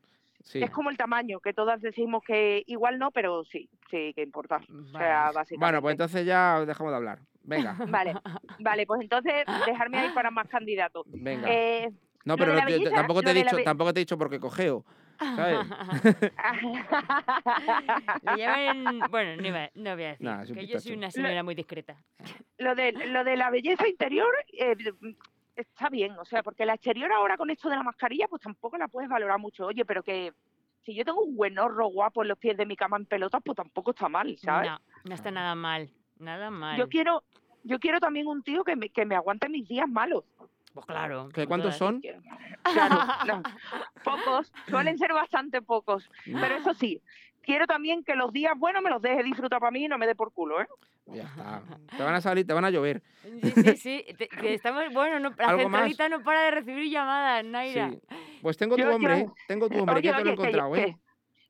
Sí. 0.43 0.63
Es 0.63 0.71
como 0.71 0.91
el 0.91 0.97
tamaño, 0.97 1.41
que 1.41 1.53
todas 1.53 1.81
decimos 1.81 2.23
que 2.27 2.63
igual 2.67 2.99
no, 2.99 3.11
pero 3.11 3.45
sí, 3.45 3.69
sí 3.91 4.13
que 4.15 4.23
importa. 4.23 4.57
O 4.57 4.99
sea, 4.99 5.27
básicamente. 5.33 5.57
Bueno, 5.59 5.83
pues 5.83 5.93
entonces 5.93 6.25
ya 6.27 6.65
dejamos 6.65 6.93
de 6.93 6.97
hablar. 6.97 7.19
Venga, 7.43 7.77
Vale, 7.89 8.15
vale, 8.59 8.87
pues 8.87 9.01
entonces 9.01 9.33
dejarme 9.67 9.99
ahí 9.99 10.11
para 10.11 10.31
más 10.31 10.49
candidatos. 10.49 11.07
venga. 11.09 11.49
Eh, 11.51 11.91
No, 12.25 12.35
lo 12.35 12.39
pero 12.39 12.55
no 12.55 12.65
belleza, 12.67 12.95
tampoco 12.97 13.23
te 13.23 13.31
he 13.31 13.35
lo 13.35 13.41
dicho, 13.41 13.57
be- 13.57 13.65
tampoco 13.65 13.93
te 13.95 14.01
he 14.01 14.03
dicho 14.03 14.19
porque 14.19 14.41
cojeo. 14.41 14.85
¿Sabes? 15.19 15.59
Le 18.23 18.37
llaman. 18.37 19.11
Bueno, 19.11 19.41
no, 19.43 19.49
iba- 19.49 19.71
no 19.75 19.95
voy 19.95 20.05
a 20.05 20.09
decir. 20.11 20.27
Nah, 20.27 20.45
que 20.45 20.67
yo 20.67 20.81
soy 20.81 20.93
una 20.97 21.11
señora 21.11 21.43
muy 21.43 21.55
discreta. 21.55 21.97
lo, 22.59 22.75
de, 22.75 22.93
lo 22.93 23.25
de 23.25 23.37
la 23.37 23.51
belleza 23.51 23.89
interior 23.89 24.29
eh, 24.53 24.77
está 25.57 25.89
bien, 25.89 26.13
o 26.19 26.25
sea, 26.25 26.43
porque 26.43 26.67
la 26.67 26.75
exterior 26.75 27.13
ahora 27.13 27.37
con 27.37 27.51
esto 27.51 27.69
de 27.69 27.77
la 27.77 27.83
mascarilla, 27.83 28.29
pues 28.29 28.43
tampoco 28.43 28.77
la 28.79 28.89
puedes 28.89 29.09
valorar 29.11 29.39
mucho. 29.39 29.67
Oye, 29.67 29.85
pero 29.85 30.03
que 30.03 30.33
si 30.85 30.95
yo 30.95 31.05
tengo 31.05 31.21
un 31.23 31.37
buen 31.37 31.59
horro 31.59 31.87
guapo 31.89 32.23
en 32.23 32.29
los 32.29 32.39
pies 32.39 32.57
de 32.57 32.67
mi 32.67 32.77
cama 32.77 32.97
en 32.97 33.07
pelotas, 33.07 33.43
pues 33.45 33.57
tampoco 33.57 33.91
está 33.91 34.09
mal, 34.09 34.37
¿sabes? 34.39 34.71
No, 34.71 34.79
no 35.05 35.15
está 35.15 35.31
nada 35.31 35.55
mal. 35.55 35.91
Nada 36.19 36.51
mal. 36.51 36.79
Yo 36.79 36.89
quiero 36.89 37.23
yo 37.65 37.79
quiero 37.81 37.99
también 38.01 38.27
un 38.29 38.43
tío 38.43 38.65
que 38.65 38.77
me, 38.77 38.89
que 38.89 39.05
me 39.05 39.15
aguante 39.17 39.49
mis 39.49 39.69
días 39.69 39.89
malos. 39.89 40.25
Pues 40.75 40.87
claro. 40.87 41.29
¿Qué, 41.29 41.43
como 41.45 41.49
¿Cuántos 41.49 41.77
son? 41.77 42.01
Claro, 42.63 42.97
no. 43.27 43.43
pocos, 44.05 44.53
suelen 44.69 44.99
ser 44.99 45.13
bastante 45.13 45.63
pocos. 45.63 46.09
Pero 46.25 46.55
eso 46.57 46.75
sí, 46.75 47.01
quiero 47.43 47.67
también 47.67 48.05
que 48.05 48.15
los 48.15 48.33
días 48.33 48.53
buenos 48.57 48.83
me 48.83 48.91
los 48.91 49.01
deje 49.03 49.23
disfrutar 49.23 49.61
para 49.61 49.71
mí 49.71 49.85
y 49.85 49.89
no 49.89 49.99
me 49.99 50.07
dé 50.07 50.15
por 50.15 50.33
culo, 50.33 50.61
¿eh? 50.61 50.67
Ya 51.07 51.23
está. 51.23 51.63
Te 51.97 52.03
van 52.03 52.15
a 52.15 52.21
salir, 52.21 52.47
te 52.47 52.53
van 52.53 52.65
a 52.67 52.71
llover. 52.71 53.03
Sí, 53.23 53.51
sí, 53.51 53.77
sí. 53.77 54.05
te- 54.19 54.29
que 54.29 54.55
estamos, 54.55 54.85
bueno, 54.93 55.19
no, 55.21 55.31
la 55.39 55.57
centralita 55.57 56.09
no 56.11 56.23
para 56.23 56.43
de 56.43 56.51
recibir 56.51 56.91
llamadas, 56.91 57.45
Naira. 57.45 57.91
Sí. 57.91 58.01
Pues 58.43 58.57
tengo 58.59 58.77
tu 58.77 58.83
Yo- 58.83 58.95
hombre, 58.95 59.21
yo- 59.21 59.25
¿eh? 59.27 59.33
Tengo 59.49 59.69
tu 59.69 59.79
hombre, 59.79 60.03
que 60.03 60.09
ya 60.09 60.17
te 60.19 60.25
lo 60.25 60.31
he 60.33 60.37
que 60.37 60.43
encontrado, 60.43 60.77
¿eh? 60.77 60.85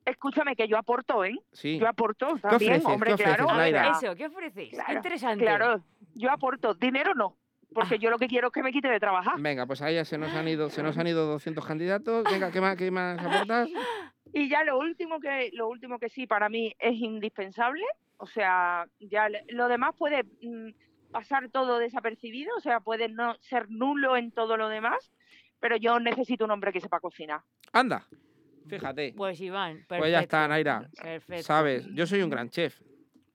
que- 0.05 0.11
escúchame, 0.11 0.55
que 0.55 0.67
yo 0.67 0.77
aporto, 0.77 1.23
¿eh? 1.25 1.35
Sí. 1.51 1.77
Yo 1.77 1.87
aporto 1.87 2.27
también, 2.41 2.71
ofreces? 2.71 2.85
hombre, 2.85 3.07
¿Qué 3.09 3.13
ofreces, 3.15 3.35
claro. 3.35 3.47
Ver, 3.57 3.73
Naira? 3.73 3.91
eso, 3.91 4.15
¿qué 4.15 4.29
Claro, 4.71 4.93
interesante. 4.93 5.43
Claro, 5.43 5.83
yo 6.15 6.31
aporto. 6.31 6.73
Dinero 6.73 7.13
no, 7.13 7.35
porque 7.73 7.99
yo 7.99 8.09
lo 8.09 8.17
que 8.17 8.27
quiero 8.27 8.47
es 8.47 8.53
que 8.53 8.63
me 8.63 8.71
quite 8.71 8.87
de 8.87 8.99
trabajar. 8.99 9.39
Venga, 9.39 9.65
pues 9.65 9.81
ahí 9.81 9.95
ya 9.95 10.05
se 10.05 10.17
nos 10.17 10.33
han 10.33 10.47
ido, 10.47 10.69
se 10.69 10.81
nos 10.83 10.97
han 10.97 11.07
ido 11.07 11.25
200 11.27 11.65
candidatos. 11.65 12.23
Venga, 12.31 12.51
¿qué 12.51 12.61
más, 12.61 12.75
qué 12.75 12.91
más 12.91 13.19
aportas? 13.19 13.69
Y 14.31 14.47
ya 14.47 14.63
lo 14.63 14.77
último 14.77 15.19
que 15.19 15.49
lo 15.53 15.67
último 15.67 15.97
que 15.97 16.07
sí 16.07 16.27
para 16.27 16.49
mí 16.49 16.75
es 16.77 16.93
indispensable, 16.93 17.83
o 18.17 18.27
sea, 18.27 18.85
ya 18.99 19.27
lo 19.47 19.67
demás 19.67 19.95
puede 19.97 20.23
mm, 20.23 20.69
pasar 21.11 21.49
todo 21.49 21.79
desapercibido, 21.79 22.55
o 22.55 22.59
sea, 22.59 22.79
puede 22.79 23.09
no 23.09 23.35
ser 23.39 23.71
nulo 23.71 24.15
en 24.17 24.31
todo 24.31 24.55
lo 24.55 24.69
demás, 24.69 25.11
pero 25.59 25.77
yo 25.77 25.99
necesito 25.99 26.45
un 26.45 26.51
hombre 26.51 26.71
que 26.71 26.79
sepa 26.79 26.99
cocinar. 26.99 27.41
Anda, 27.73 28.07
fíjate. 28.67 29.13
Pues 29.17 29.41
Iván, 29.41 29.77
perfecto. 29.87 29.97
Pues 29.97 30.11
ya 30.11 30.19
está, 30.19 30.47
Naira. 30.47 30.87
Perfecto. 31.01 31.43
Sabes, 31.43 31.87
yo 31.93 32.05
soy 32.05 32.21
un 32.21 32.29
gran 32.29 32.49
chef. 32.49 32.79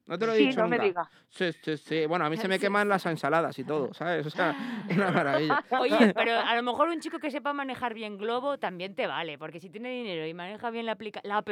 No 0.07 0.19
te 0.19 0.27
lo 0.27 0.33
he 0.33 0.37
Sí, 0.37 0.47
dicho 0.49 0.61
no 0.61 0.69
me 0.69 0.77
nunca. 0.77 0.89
digas. 0.89 1.09
Sí, 1.31 1.53
sí, 1.63 1.77
sí. 1.77 2.07
Bueno, 2.07 2.27
a 2.27 2.31
mí 2.31 2.37
se 2.37 2.47
me 2.49 2.59
queman 2.59 2.89
las 2.89 3.07
ensaladas 3.07 3.59
y 3.59 3.65
todo, 3.65 3.93
¿sabes? 3.95 4.27
O 4.27 4.31
sea, 4.31 4.51
es 4.89 4.97
una 4.97 5.11
maravilla. 5.11 5.65
Oye, 5.81 6.13
pero 6.15 6.39
a 6.39 6.55
lo 6.55 6.63
mejor 6.63 6.89
un 6.89 7.01
chico 7.01 7.19
que 7.19 7.31
sepa 7.31 7.53
manejar 7.53 7.95
bien 7.95 8.19
Globo 8.19 8.59
también 8.59 8.95
te 8.95 9.07
vale, 9.07 9.39
porque 9.39 9.61
si 9.61 9.71
tiene 9.71 9.91
dinero 9.91 10.27
y 10.27 10.35
maneja 10.35 10.71
bien 10.71 10.87
la, 10.87 10.93
aplica 10.93 11.21
la 11.25 11.39
app, 11.39 11.49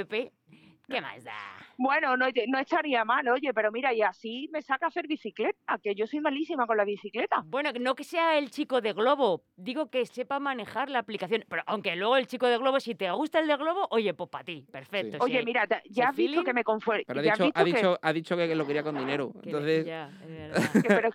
¿qué 0.88 1.00
más 1.00 1.22
da? 1.24 1.32
Bueno, 1.78 2.16
no, 2.16 2.26
no 2.48 2.58
estaría 2.58 3.04
mal, 3.04 3.26
oye, 3.28 3.52
pero 3.54 3.72
mira, 3.72 3.92
y 3.94 4.02
así 4.02 4.48
me 4.52 4.62
saca 4.62 4.86
a 4.86 4.88
hacer 4.88 5.06
bicicleta, 5.06 5.78
que 5.82 5.94
yo 5.94 6.06
soy 6.06 6.20
malísima 6.20 6.66
con 6.66 6.76
la 6.76 6.84
bicicleta. 6.84 7.42
Bueno, 7.46 7.70
no 7.80 7.94
que 7.94 8.04
sea 8.04 8.36
el 8.38 8.50
chico 8.50 8.80
de 8.80 8.92
Globo, 8.92 9.42
digo 9.56 9.90
que 9.90 10.04
sepa 10.06 10.38
manejar 10.38 10.90
la 10.90 10.98
aplicación, 11.00 11.44
pero 11.48 11.62
aunque 11.66 11.96
luego 11.96 12.16
el 12.16 12.26
chico 12.26 12.46
de 12.46 12.58
Globo, 12.58 12.78
si 12.78 12.94
te 12.94 13.10
gusta 13.10 13.38
el 13.40 13.46
de 13.48 13.56
Globo, 13.56 13.86
oye, 13.90 14.12
pues 14.14 14.28
para 14.30 14.44
ti, 14.44 14.66
perfecto. 14.70 15.16
Sí. 15.16 15.22
Oye, 15.22 15.42
mira, 15.44 15.66
ya 15.88 16.08
has 16.08 16.16
feeling, 16.16 16.30
visto 16.32 16.44
que 16.44 16.52
me 16.54 16.62
confuerdo. 16.64 17.04
Pero 17.06 17.20
ha 17.20 17.22
dicho, 17.22 17.50
ha, 17.54 17.64
dicho, 17.64 17.98
ha 18.00 18.12
dicho 18.12 18.36
que 18.36 18.54
lo 18.54 18.66
quería 18.66 18.82
con 18.82 18.96
dinero. 18.96 19.32
que- 19.42 19.50
Entonces, 19.50 19.86
ya, 19.86 20.10
es 20.22 20.28
verdad. 20.28 20.70
pero, 20.86 21.10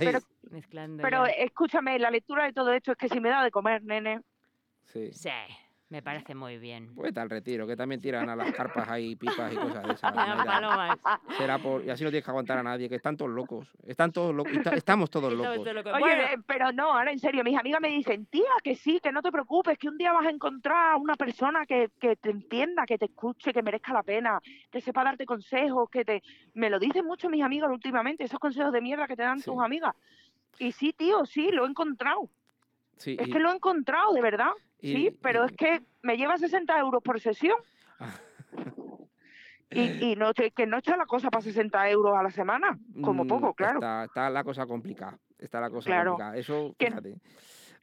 pero- 0.00 0.18
Mezclando 0.50 1.02
pero 1.02 1.26
ya. 1.26 1.32
escúchame, 1.34 1.98
la 2.00 2.10
lectura 2.10 2.44
de 2.46 2.52
todo 2.52 2.72
esto 2.72 2.90
es 2.92 2.98
que 2.98 3.08
si 3.08 3.20
me 3.20 3.28
da 3.28 3.44
de 3.44 3.50
comer, 3.52 3.84
nene. 3.84 4.20
Sí. 4.86 5.12
Sí, 5.12 5.30
me 5.90 6.02
parece 6.02 6.34
muy 6.36 6.56
bien. 6.58 6.94
Pues 6.94 7.08
está 7.08 7.22
al 7.22 7.28
retiro, 7.30 7.66
que 7.66 7.74
también 7.76 8.00
tiran 8.00 8.28
a 8.30 8.36
las 8.36 8.52
carpas 8.52 8.88
ahí 8.88 9.16
pipas 9.16 9.52
y 9.52 9.56
cosas 9.56 9.82
de 9.86 9.92
esas. 9.94 10.14
Las 10.14 10.46
palomas. 10.46 10.98
Será 11.36 11.58
por... 11.58 11.84
Y 11.84 11.90
así 11.90 12.04
no 12.04 12.10
tienes 12.10 12.24
que 12.24 12.30
aguantar 12.30 12.58
a 12.58 12.62
nadie, 12.62 12.88
que 12.88 12.94
están 12.94 13.16
todos 13.16 13.32
locos. 13.32 13.68
Están 13.84 14.12
todos 14.12 14.32
locos. 14.34 14.52
Estamos 14.52 15.10
todos 15.10 15.32
Estamos 15.32 15.56
locos. 15.56 15.64
todos 15.64 15.74
locos. 15.74 15.92
Oye, 15.94 16.00
Bueno, 16.00 16.22
eh, 16.22 16.38
pero 16.46 16.70
no, 16.72 16.92
ahora 16.94 17.10
en 17.10 17.18
serio, 17.18 17.42
mis 17.42 17.58
amigas 17.58 17.80
me 17.80 17.88
dicen, 17.88 18.24
tía, 18.26 18.44
que 18.62 18.76
sí, 18.76 19.00
que 19.02 19.10
no 19.10 19.20
te 19.20 19.32
preocupes, 19.32 19.76
que 19.78 19.88
un 19.88 19.98
día 19.98 20.12
vas 20.12 20.26
a 20.26 20.30
encontrar 20.30 20.92
a 20.92 20.96
una 20.96 21.16
persona 21.16 21.66
que, 21.66 21.90
que 22.00 22.14
te 22.14 22.30
entienda, 22.30 22.86
que 22.86 22.96
te 22.96 23.06
escuche, 23.06 23.52
que 23.52 23.62
merezca 23.62 23.92
la 23.92 24.04
pena, 24.04 24.40
que 24.70 24.80
sepa 24.80 25.02
darte 25.02 25.26
consejos, 25.26 25.90
que 25.90 26.04
te... 26.04 26.22
Me 26.54 26.70
lo 26.70 26.78
dicen 26.78 27.04
mucho 27.04 27.28
mis 27.28 27.42
amigas 27.42 27.68
últimamente, 27.68 28.22
esos 28.22 28.38
consejos 28.38 28.72
de 28.72 28.80
mierda 28.80 29.08
que 29.08 29.16
te 29.16 29.22
dan 29.24 29.40
Sí. 29.40 29.50
tus 29.50 29.60
amigas. 29.60 29.96
Y 30.60 30.70
sí, 30.70 30.92
tío, 30.92 31.26
sí, 31.26 31.50
lo 31.50 31.64
he 31.66 31.68
encontrado. 31.68 32.28
Sí, 32.96 33.16
Es 33.18 33.26
y- 33.26 33.32
que 33.32 33.38
lo 33.40 33.50
he 33.50 33.54
encontrado, 33.56 34.12
de 34.12 34.20
verdad. 34.22 34.52
Y- 34.82 34.92
Sí, 34.92 35.18
pero 35.22 35.44
y- 35.44 35.46
es 35.46 35.52
que 35.56 35.80
me 36.02 36.16
lleva 36.16 36.36
60 36.38 36.78
euros 36.78 37.02
por 37.02 37.20
sesión. 37.20 37.56
Y, 39.72 40.04
y 40.04 40.16
no, 40.16 40.32
que 40.34 40.66
no 40.66 40.78
está 40.78 40.96
la 40.96 41.06
cosa 41.06 41.30
para 41.30 41.42
60 41.42 41.88
euros 41.90 42.16
a 42.18 42.24
la 42.24 42.30
semana, 42.32 42.76
como 43.04 43.22
Mm, 43.22 43.28
poco, 43.28 43.54
claro. 43.54 43.78
Está, 43.78 44.04
está 44.06 44.28
la 44.28 44.42
cosa 44.42 44.66
complicada. 44.66 45.16
Está 45.38 45.60
la 45.60 45.70
cosa 45.70 45.86
Claro. 45.86 46.10
complicada. 46.16 46.36
Eso, 46.36 46.74
fíjate. 46.76 47.14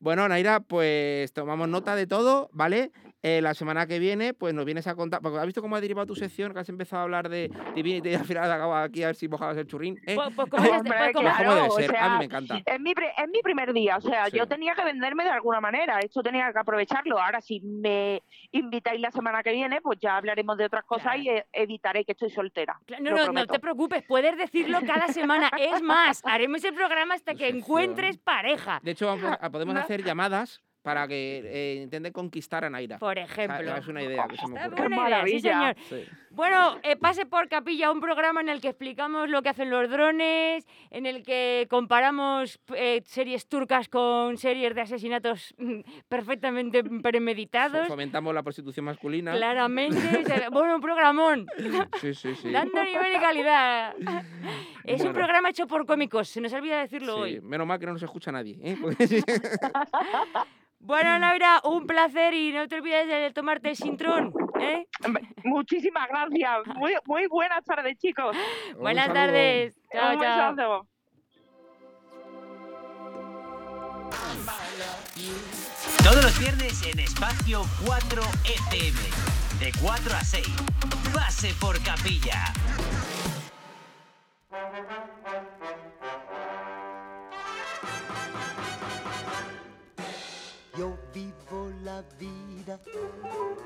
Bueno, 0.02 0.28
Naira, 0.28 0.60
pues 0.60 1.32
tomamos 1.32 1.70
nota 1.70 1.96
de 1.96 2.06
todo, 2.06 2.50
¿vale? 2.52 2.92
Eh, 3.24 3.42
la 3.42 3.56
semana 3.56 3.88
que 3.88 3.98
viene, 3.98 4.34
pues 4.36 4.54
nos 4.54 4.64
vienes 4.64 4.86
a 4.86 4.96
contar. 4.96 5.22
Porque 5.22 5.40
has 5.40 5.46
visto 5.46 5.62
cómo 5.62 5.76
ha 5.76 5.82
derivado 5.82 6.06
tu 6.06 6.16
sección, 6.16 6.54
que 6.54 6.60
has 6.60 6.70
empezado 6.70 7.00
a 7.02 7.04
hablar 7.04 7.30
de 7.30 7.50
Divinity 7.76 8.10
y 8.10 8.14
al 8.14 8.26
final 8.26 8.52
acaba 8.52 8.84
aquí 8.84 9.02
a 9.04 9.08
ver 9.08 9.16
si 9.16 9.28
mojabas 9.28 9.58
el 9.58 9.66
churrín. 9.66 10.00
¿eh? 10.06 10.16
pues, 10.16 10.30
pues 10.36 10.48
Hombre, 10.72 11.12
pues 11.14 11.26
debe 11.40 11.62
o 11.68 11.72
ser, 11.72 11.98
a 11.98 12.10
mí 12.12 12.18
me 12.20 12.26
encanta. 12.26 12.62
Es 12.64 12.80
mi, 12.80 12.92
es 12.92 13.30
mi 13.30 13.42
primer 13.42 13.74
día, 13.74 13.98
o 13.98 14.02
sea, 14.02 14.28
Sí. 14.30 14.38
yo 14.38 14.48
tenía 14.48 14.76
que 14.76 14.84
venderme 14.84 15.24
de 15.24 15.32
alguna 15.32 15.60
manera, 15.60 16.00
esto 16.00 16.22
tenía 16.22 16.54
que 16.54 16.60
aprovecharlo. 16.60 17.20
Ahora, 17.20 17.42
si 17.42 17.60
me 17.62 18.22
invitáis 18.52 19.02
la 19.02 19.10
semana 19.12 19.42
que 19.42 19.52
viene, 19.52 19.82
pues 19.82 19.98
ya 20.00 20.16
hablaremos 20.18 20.56
de 20.58 20.66
otras 20.66 20.84
cosas 20.86 21.14
Claro. 21.14 21.20
y 21.24 21.30
e- 21.30 21.46
evitaré 21.54 22.06
que 22.06 22.12
estoy 22.12 22.30
soltera. 22.30 22.80
No, 23.02 23.12
no, 23.16 23.32
no 23.32 23.48
te 23.48 23.60
preocupes, 23.60 24.04
puedes 24.08 24.38
decirlo 24.38 24.80
cada 24.86 25.08
semana. 25.08 25.50
Es 25.60 25.82
más, 25.82 26.22
haremos 26.24 26.64
el 26.64 26.76
programa 26.76 27.16
hasta 27.16 27.34
que 27.36 27.48
encuentres 27.50 28.18
pareja. 28.20 28.80
De 28.84 28.92
hecho, 28.92 29.18
podemos 29.52 29.76
hacer 29.78 30.04
llamadas 30.04 30.62
para 30.88 31.08
que 31.08 31.42
eh, 31.46 31.82
intenten 31.84 32.14
conquistar 32.14 32.64
a 32.66 32.70
Naira. 32.70 32.98
Por 32.98 33.12
O 33.12 33.14
sea, 33.16 33.24
ejemplo. 33.26 33.76
es 33.76 33.88
una 33.88 34.02
idea 34.08 34.26
que 34.28 34.38
se 34.38 34.48
me 34.48 34.66
ocurre. 34.66 34.88
buena 34.88 34.96
idea, 34.96 35.26
sí, 35.26 35.44
maravilla. 35.44 35.74
señor. 35.86 36.06
Sí. 36.06 36.12
Bueno, 36.32 36.78
eh, 36.84 36.96
pase 36.96 37.26
por 37.26 37.50
Capilla, 37.50 37.92
un 37.92 38.00
programa 38.00 38.42
en 38.42 38.50
el 38.50 38.62
que 38.62 38.70
explicamos 38.70 39.28
lo 39.30 39.42
que 39.42 39.50
hacen 39.50 39.70
los 39.72 39.90
drones, 39.90 40.66
en 40.92 41.06
el 41.08 41.24
que 41.24 41.66
comparamos 41.70 42.60
eh, 42.76 43.02
series 43.06 43.48
turcas 43.48 43.90
con 43.90 44.38
series 44.38 44.76
de 44.76 44.82
asesinatos 44.82 45.54
mm, 45.58 45.80
perfectamente 46.08 46.84
premeditados. 47.04 47.88
Fomentamos 47.88 48.34
la 48.36 48.44
prostitución 48.44 48.86
masculina. 48.86 49.34
Claramente, 49.34 49.98
bueno, 50.52 50.76
un 50.76 50.82
programón, 50.82 51.48
Sí, 52.00 52.14
sí, 52.14 52.36
sí. 52.36 52.52
dando 52.52 52.84
nivel 52.84 53.16
y 53.16 53.20
calidad. 53.20 53.96
Es 54.84 55.02
un 55.04 55.14
programa 55.14 55.50
hecho 55.50 55.66
por 55.68 55.86
cómicos, 55.86 56.30
se 56.30 56.40
nos 56.40 56.54
olvida 56.54 56.80
decirlo 56.80 57.16
Sí, 57.16 57.22
hoy. 57.22 57.42
Menos 57.42 57.66
mal 57.66 57.80
que 57.80 57.88
no 57.88 57.94
nos 57.94 58.04
escucha 58.04 58.32
nadie. 58.32 58.58
¿eh? 58.62 58.78
Bueno, 60.88 61.20
Laura, 61.20 61.60
un 61.66 61.86
placer 61.86 62.34
y 62.34 62.54
no 62.54 62.66
te 62.70 62.76
olvides 62.76 63.08
de 63.08 63.32
tomarte 63.34 63.72
el 63.72 63.76
sintrón. 63.76 64.32
¿eh? 64.58 64.88
Muchísimas 65.44 66.08
gracias. 66.08 66.66
Muy, 66.78 66.94
muy 67.06 67.28
buenas 67.28 67.66
tardes, 67.66 67.98
chicos. 67.98 68.34
Un 68.74 68.80
Buenas 68.84 69.08
saludo. 69.08 69.26
tardes. 69.26 69.76
Chao, 69.92 70.14
Un 70.16 70.22
chao. 70.22 70.56
besazo. 70.56 70.88
Todos 76.04 76.24
los 76.24 76.40
viernes 76.40 76.82
en 76.86 77.00
Espacio 77.00 77.64
4 77.86 78.22
FM. 78.46 79.00
De 79.60 79.72
4 79.82 80.16
a 80.16 80.24
6. 80.24 80.48
Pase 81.14 81.54
por 81.60 81.84
capilla. 81.84 82.54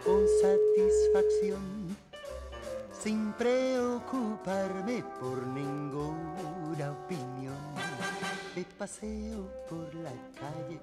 Con 0.03 0.25
satisfacción, 0.41 1.95
sin 2.91 3.33
preocuparme 3.33 5.03
por 5.19 5.45
ninguna 5.47 6.91
opinión. 6.91 7.57
Me 8.55 8.65
paseo 8.77 9.47
por 9.69 9.93
la 9.95 10.11
calle, 10.39 10.79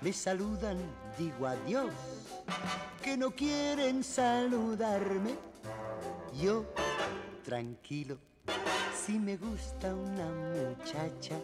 me 0.00 0.12
saludan, 0.12 0.78
digo 1.16 1.46
adiós, 1.46 1.92
que 3.02 3.16
no 3.16 3.30
quieren 3.30 4.02
saludarme. 4.02 5.34
Yo, 6.40 6.64
tranquilo, 7.44 8.18
si 8.94 9.18
me 9.18 9.36
gusta 9.36 9.94
una 9.94 10.26
muchacha, 10.26 11.36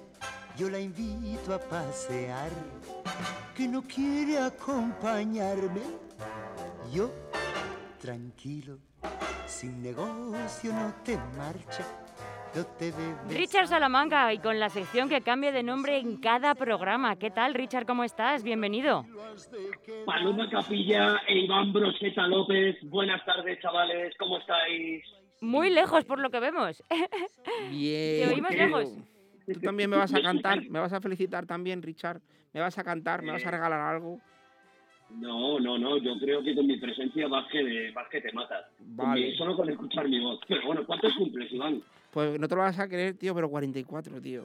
yo 0.57 0.69
la 0.71 0.79
invito 0.79 1.55
a 1.55 1.59
pasear 1.59 2.51
que 3.55 3.67
no 3.69 3.83
quiere 3.83 4.39
acompañarme. 4.39 6.04
Yo, 6.93 7.11
tranquilo, 8.01 8.79
sin 9.47 9.83
negocio 9.83 10.73
no 10.73 10.95
te 11.05 11.17
marcha, 11.37 11.85
no 12.55 12.65
te 12.79 12.93
debes. 12.93 13.37
Richard 13.37 13.67
Salamanca 13.67 14.33
y 14.33 14.39
con 14.39 14.61
la 14.61 14.69
sección 14.69 15.09
que 15.09 15.23
cambia 15.23 15.51
de 15.51 15.63
nombre 15.63 15.99
en 15.99 16.19
cada 16.19 16.55
programa. 16.55 17.17
¿Qué 17.17 17.31
tal, 17.31 17.55
Richard? 17.55 17.87
¿Cómo 17.87 18.05
estás? 18.05 18.43
Bienvenido. 18.43 19.05
Paloma 20.07 20.49
Capilla 20.51 21.21
e 21.27 21.41
Iván 21.41 21.73
Broseta 21.73 22.27
López. 22.29 22.77
Buenas 22.83 23.25
tardes, 23.25 23.59
chavales. 23.61 24.15
¿Cómo 24.19 24.39
estáis? 24.39 25.05
Muy 25.41 25.71
lejos 25.71 26.05
por 26.05 26.21
lo 26.21 26.31
que 26.31 26.41
vemos. 26.41 26.83
Bien. 27.71 28.29
Te 28.29 28.35
oímos 28.35 28.55
lejos. 28.55 28.93
Tú 29.53 29.61
también 29.61 29.91
me 29.91 29.97
vas 29.97 30.15
a 30.15 30.23
cantar, 30.23 30.63
me 30.71 30.79
vas 30.79 30.93
a 30.93 31.01
felicitar 31.01 31.45
también, 31.45 31.83
Richard. 31.83 32.21
Me 32.53 32.61
vas 32.61 32.79
a 32.79 32.85
cantar, 32.85 33.23
me 33.23 33.33
vas 33.33 33.45
a 33.45 33.51
regalar 33.51 33.81
algo. 33.81 34.21
No, 35.17 35.59
no, 35.61 35.79
no. 35.79 35.97
Yo 35.99 36.19
creo 36.19 36.43
que 36.43 36.55
con 36.55 36.67
mi 36.67 36.77
presencia 36.79 37.29
vas 37.29 37.47
que, 37.51 37.91
vas 37.95 38.09
que 38.09 38.21
te 38.21 38.33
matas. 38.33 38.67
Con 38.97 39.07
Vale. 39.09 39.29
mi- 39.31 39.37
solo 39.37 39.57
con 39.57 39.69
escuchar 39.71 40.09
mi 40.09 40.21
voz. 40.21 40.41
Pero 40.49 40.67
bueno, 40.67 40.85
¿cuántos 40.87 41.15
cumples, 41.15 41.53
Iván? 41.53 41.83
Pues 42.11 42.39
no 42.39 42.47
te 42.49 42.55
lo 42.55 42.63
vas 42.63 42.79
a 42.79 42.89
creer, 42.89 43.17
tío, 43.17 43.35
pero 43.35 43.49
44, 43.49 44.21
tío. 44.21 44.45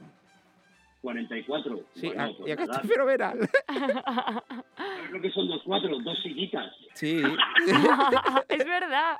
44. 1.02 1.80
Sí, 1.94 2.06
Bueno, 2.08 2.22
a- 2.22 2.26
pues 2.36 2.48
y 2.48 2.52
acá 2.52 2.64
estoy 2.64 2.88
fenomenal. 2.90 3.38
¿Sabes 4.76 5.10
lo 5.12 5.20
que 5.22 5.30
son 5.30 5.48
dos 5.48 5.62
cuatro? 5.64 5.98
Dos 6.00 6.18
sillitas. 6.22 6.74
Sí. 6.94 7.22
es 8.48 8.64
verdad. 8.66 9.16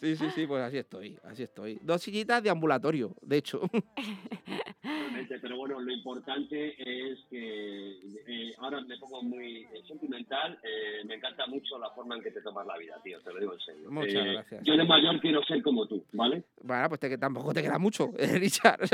Sí, 0.00 0.16
sí, 0.16 0.30
sí, 0.30 0.46
pues 0.46 0.62
así 0.62 0.78
estoy, 0.78 1.18
así 1.24 1.42
estoy. 1.42 1.78
Dos 1.82 2.00
sillitas 2.02 2.42
de 2.42 2.48
ambulatorio, 2.50 3.14
de 3.20 3.36
hecho. 3.36 3.60
Realmente, 4.82 5.38
pero 5.40 5.56
bueno, 5.56 5.80
lo 5.80 5.92
importante 5.92 6.74
es 6.78 7.18
que 7.28 7.98
eh, 8.26 8.54
ahora 8.58 8.80
me 8.80 8.96
pongo 8.98 9.22
muy 9.22 9.62
eh, 9.62 9.82
sentimental. 9.88 10.58
eh, 10.62 11.04
me 11.04 11.16
encanta 11.16 11.46
mucho 11.48 11.78
la 11.78 11.90
forma 11.90 12.14
en 12.16 12.22
que 12.22 12.30
te 12.30 12.40
tomas 12.42 12.64
la 12.66 12.78
vida, 12.78 13.00
tío. 13.02 13.20
Te 13.20 13.32
lo 13.32 13.40
digo 13.40 13.54
en 13.54 13.60
serio. 13.60 13.90
Muchas 13.90 14.14
Eh, 14.14 14.32
gracias. 14.34 14.64
Yo 14.64 14.76
de 14.76 14.84
mayor 14.84 15.20
quiero 15.20 15.42
ser 15.44 15.62
como 15.62 15.86
tú, 15.86 16.04
¿vale? 16.12 16.44
Bueno, 16.62 16.88
pues 16.90 17.00
te, 17.00 17.18
tampoco 17.18 17.52
te 17.52 17.62
queda 17.62 17.78
mucho, 17.78 18.12
Richard. 18.18 18.88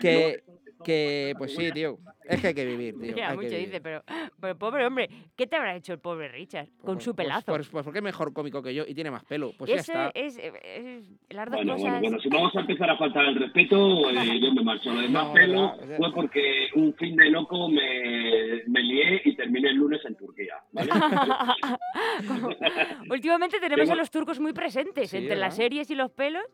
Que, 0.00 0.42
No, 0.46 0.54
que, 0.84 1.34
pues 1.38 1.56
que 1.56 1.66
sí, 1.66 1.72
tío. 1.72 1.98
Es 2.24 2.40
que 2.40 2.48
hay 2.48 2.54
que 2.54 2.66
vivir, 2.66 2.94
tío. 3.00 3.14
Mira, 3.14 3.26
hay 3.30 3.32
que 3.32 3.36
mucho 3.36 3.48
vivir. 3.48 3.66
dice, 3.66 3.80
pero, 3.80 4.02
pero 4.40 4.58
pobre 4.58 4.86
hombre, 4.86 5.08
¿qué 5.36 5.46
te 5.46 5.56
habrá 5.56 5.74
hecho 5.76 5.92
el 5.92 5.98
pobre 5.98 6.28
Richard 6.28 6.68
con 6.82 7.00
su 7.00 7.14
Pues- 7.14 7.26
pelazo? 7.26 7.52
Pues, 7.52 7.68
pues 7.68 7.84
porque 7.84 7.98
es 7.98 8.04
mejor 8.04 8.32
cómico 8.32 8.62
que 8.62 8.74
yo 8.74 8.84
y 8.86 8.94
tiene 8.94 9.10
más 9.10 9.24
pelo. 9.24 9.52
Pues 9.58 9.70
ya 9.70 9.76
Eso 9.76 9.92
está. 9.92 10.10
es, 10.14 10.38
es- 10.38 11.08
las 11.30 11.46
dos 11.46 11.56
Bueno, 11.56 11.72
cosas. 11.74 11.82
bueno, 11.90 12.00
bueno, 12.00 12.20
si 12.20 12.28
vamos 12.28 12.54
a 12.56 12.60
empezar 12.60 12.90
a 12.90 12.96
faltar 12.96 13.24
el 13.26 13.36
respeto, 13.36 14.10
eh, 14.10 14.14
yo 14.42 14.52
me 14.52 14.62
marcho. 14.62 14.92
Lo 14.92 15.00
demás 15.00 15.26
No, 15.28 15.32
pelo 15.32 15.76
verdad, 15.78 15.96
fue 15.98 16.12
porque 16.14 16.68
un 16.74 16.94
fin 16.94 17.16
de 17.16 17.30
loco 17.30 17.68
me, 17.68 18.62
me 18.66 18.82
lié 18.82 19.22
y 19.24 19.36
terminé 19.36 19.70
el 19.70 19.76
lunes 19.76 20.00
en 20.04 20.16
Turquía. 20.16 20.54
¿vale? 20.72 20.90
Últimamente 23.10 23.58
tenemos 23.60 23.88
a 23.90 23.94
los 23.94 24.10
turcos 24.10 24.40
muy 24.40 24.52
presentes 24.52 25.10
Sí, 25.10 25.16
entre 25.16 25.36
las 25.36 25.56
¿verdad? 25.56 25.56
series 25.56 25.90
y 25.90 25.94
los 25.94 26.10
pelos. 26.10 26.44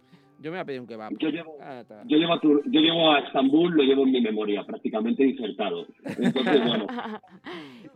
Yo 0.44 0.50
me 0.50 0.58
voy 0.58 0.60
a 0.60 0.64
pedir 0.66 0.80
un 0.82 0.86
kebab. 0.86 1.10
Yo 1.18 1.30
llevo, 1.30 1.56
Ah, 1.62 1.82
yo, 2.04 2.18
llevo 2.18 2.34
a 2.34 2.40
Tur- 2.40 2.62
yo 2.66 2.80
llevo 2.80 3.10
a 3.12 3.20
Estambul, 3.20 3.72
lo 3.74 3.82
llevo 3.82 4.02
en 4.04 4.12
mi 4.12 4.20
memoria, 4.20 4.62
prácticamente 4.62 5.24
disertado. 5.24 5.86
Entonces, 6.04 6.34
bueno, 6.66 6.86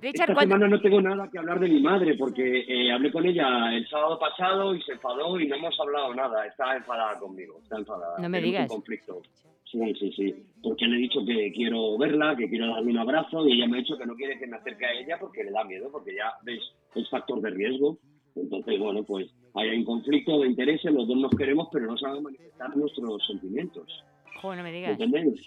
Richard, 0.01 0.31
esta 0.31 0.35
¿cuándo- 0.35 0.55
semana 0.55 0.69
no 0.69 0.81
tengo 0.81 1.01
nada 1.03 1.29
que 1.31 1.39
hablar 1.39 1.61
de 1.61 1.69
mi 1.69 1.81
madre 1.83 2.15
porque 2.17 2.65
eh, 2.67 2.91
hablé 2.91 3.13
con 3.13 3.27
ella 3.27 3.75
el 3.77 3.87
sábado 3.89 4.19
pasado 4.19 4.75
y 4.75 4.81
se 4.81 4.93
enfadó 4.93 5.39
y 5.39 5.47
no 5.47 5.57
hemos 5.57 5.79
hablado 5.79 6.15
nada. 6.15 6.47
Está 6.47 6.75
enfadada 6.75 7.19
conmigo, 7.19 7.59
está 7.63 7.77
enfadada. 7.77 8.17
No 8.19 8.29
me 8.31 8.39
Tenemos 8.39 8.43
digas. 8.45 8.71
Un 8.71 8.77
conflicto. 8.79 9.23
Sí, 9.71 9.95
sí, 10.01 10.13
sí. 10.17 10.35
Porque 10.63 10.87
le 10.87 10.97
he 10.97 11.01
dicho 11.01 11.21
que 11.27 11.53
quiero 11.53 11.99
verla, 11.99 12.35
que 12.35 12.49
quiero 12.49 12.69
darle 12.75 12.91
un 12.93 12.99
abrazo 12.99 13.47
y 13.47 13.53
ella 13.53 13.67
me 13.69 13.77
ha 13.77 13.81
dicho 13.81 13.99
que 13.99 14.07
no 14.07 14.15
quiere 14.15 14.39
que 14.39 14.47
me 14.47 14.57
acerque 14.57 14.87
a 14.87 14.93
ella 14.95 15.19
porque 15.21 15.45
le 15.45 15.51
da 15.51 15.65
miedo, 15.65 15.91
porque 15.93 16.15
ya 16.17 16.33
veis, 16.45 16.63
es 16.95 17.11
factor 17.11 17.43
de 17.43 17.51
riesgo. 17.51 17.99
Entonces, 18.35 18.79
bueno, 18.79 19.03
pues 19.03 19.27
hay 19.59 19.77
un 19.79 19.85
conflicto 19.85 20.41
de 20.41 20.49
intereses, 20.49 20.93
los 20.93 21.07
dos 21.09 21.17
nos 21.17 21.31
queremos, 21.37 21.69
pero 21.73 21.87
no 21.87 21.97
sabemos 21.99 22.23
manifestar 22.25 22.77
nuestros 22.77 23.27
sentimientos. 23.27 24.05
Joder, 24.41 24.59
no 24.59 24.65
me 24.65 24.71
¿Me 24.71 24.77
digas. 24.77 24.93
¿Entendéis? 25.01 25.41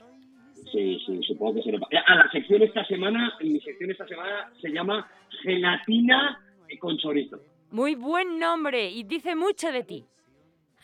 Sí, 0.72 1.00
sí, 1.06 1.20
supongo 1.24 1.56
que 1.56 1.64
se 1.64 1.72
le 1.72 1.80
A 2.06 2.16
la 2.16 2.30
sección 2.32 2.62
esta 2.62 2.86
semana, 2.86 3.34
mi 3.42 3.60
sección 3.62 3.90
esta 3.92 4.08
semana 4.08 4.52
se 4.62 4.70
llama 4.70 5.10
Gelatina 5.42 6.40
con 6.80 6.98
chorizo. 6.98 7.40
Muy 7.72 7.96
buen 7.96 8.38
nombre 8.40 8.90
y 8.90 9.04
dice 9.04 9.36
mucho 9.36 9.72
de 9.72 9.84
ti. 9.84 10.06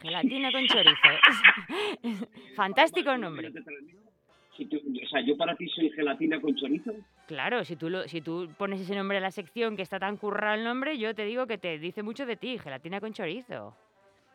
Gelatina 0.01 0.51
con 0.51 0.65
chorizo. 0.67 2.27
Fantástico 2.55 3.17
nombre. 3.17 3.51
Si 4.55 4.65
tú- 4.65 4.77
o 4.77 5.07
sea, 5.09 5.21
yo 5.21 5.37
para 5.37 5.55
ti 5.55 5.67
soy 5.69 5.89
gelatina 5.91 6.39
con 6.41 6.55
chorizo. 6.55 6.93
Claro, 7.27 7.65
si 7.65 7.75
tú, 7.75 7.89
lo, 7.89 8.07
si 8.07 8.21
tú 8.21 8.49
pones 8.57 8.79
ese 8.79 8.95
nombre 8.95 9.17
a 9.17 9.21
la 9.21 9.31
sección 9.31 9.75
que 9.75 9.81
está 9.81 9.99
tan 9.99 10.15
currado 10.15 10.55
el 10.55 10.63
nombre, 10.63 10.97
yo 10.97 11.13
te 11.13 11.25
digo 11.25 11.45
que 11.45 11.57
te 11.57 11.77
dice 11.77 12.01
mucho 12.01 12.25
de 12.25 12.37
ti. 12.37 12.57
Gelatina 12.57 13.01
con 13.01 13.11
chorizo. 13.11 13.75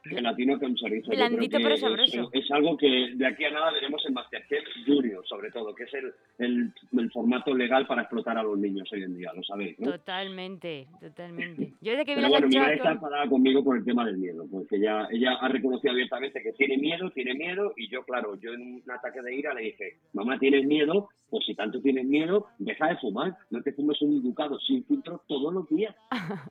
Gelatina 0.05 0.59
con 0.59 0.74
chorizo. 0.74 1.11
Blandito 1.11 1.59
pero 1.62 1.74
es- 1.74 1.80
sabroso. 1.80 2.30
Es, 2.32 2.50
algo 2.50 2.76
que 2.76 3.12
de 3.14 3.26
aquí 3.26 3.44
a 3.44 3.50
nada 3.50 3.70
veremos 3.72 4.03
en 4.07 4.14
Masterchef 4.14 4.64
Junior, 4.86 5.24
sobre 5.26 5.50
todo, 5.50 5.74
que 5.74 5.84
es 5.84 5.94
el, 5.94 6.12
el, 6.38 6.72
el 6.98 7.11
formato 7.11 7.55
legal 7.55 7.86
para 7.86 8.03
explotar 8.03 8.36
a 8.38 8.42
los 8.42 8.59
niños 8.59 8.88
hoy 8.92 9.03
en 9.05 9.16
día, 9.16 9.32
lo 9.34 9.42
sabéis, 9.42 9.78
¿no? 9.78 9.92
Totalmente, 9.92 10.88
totalmente. 11.00 11.72
Yo 11.80 11.92
desde 11.92 12.05
que 12.05 12.14
vi 12.16 12.20
las 12.22 12.30
bueno, 12.30 12.48
mi 12.48 12.57
madre 12.57 12.72
anchoas 12.72 12.86
está 12.88 12.92
enfadada 12.92 13.28
conmigo 13.28 13.64
por 13.64 13.76
el 13.76 13.84
tema 13.84 14.05
del 14.05 14.18
miedo, 14.18 14.46
porque 14.50 14.76
ella, 14.76 15.09
ella 15.11 15.34
ha 15.40 15.48
reconocido 15.48 15.92
abiertamente 15.92 16.42
que 16.42 16.53
tiene 16.53 16.76
miedo, 16.78 17.11
tiene 17.11 17.34
miedo, 17.34 17.72
y 17.76 17.88
yo, 17.88 18.03
claro, 18.05 18.38
yo 18.40 18.53
en 18.53 18.61
un 18.84 18.90
ataque 18.90 19.22
de 19.22 19.34
ira 19.36 19.55
le 19.55 19.62
dije, 19.62 19.98
mamá, 20.12 20.38
¿tienes 20.38 20.64
miedo? 20.66 21.09
Pues 21.30 21.46
si 21.46 21.55
tanto 21.55 21.80
tienes 21.80 22.05
miedo, 22.05 22.48
deja 22.59 22.88
de 22.88 22.96
fumar, 22.98 23.34
no 23.50 23.62
te 23.62 23.72
fumes 23.72 24.00
un 24.03 24.22
ducado 24.22 24.59
sin 24.61 24.84
filtro 24.84 25.22
todos 25.26 25.53
los 25.55 25.66
días. 25.70 25.94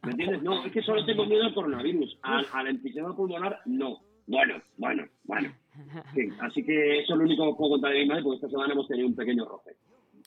¿Me 0.03 0.11
entiendes? 0.11 0.41
No, 0.41 0.65
es 0.65 0.71
que 0.71 0.81
solo 0.81 1.05
tengo 1.05 1.23
miedo 1.27 1.43
al 1.43 1.53
coronavirus, 1.53 2.17
al, 2.23 2.47
al 2.51 2.67
enfisema 2.67 3.15
pulmonar, 3.15 3.40
no. 3.65 3.99
Bueno, 4.27 4.61
bueno, 4.77 5.05
bueno. 5.23 5.53
Sí, 6.13 6.29
así 6.41 6.63
que 6.63 6.99
eso 6.99 7.13
es 7.13 7.19
lo 7.19 7.25
único 7.25 7.51
que 7.51 7.57
puedo 7.57 7.71
contar 7.71 7.91
de 7.93 7.99
mi 7.99 8.05
madre, 8.07 8.23
porque 8.23 8.35
esta 8.37 8.49
semana 8.49 8.73
hemos 8.73 8.87
tenido 8.87 9.07
un 9.07 9.15
pequeño 9.15 9.45
roce. 9.45 9.75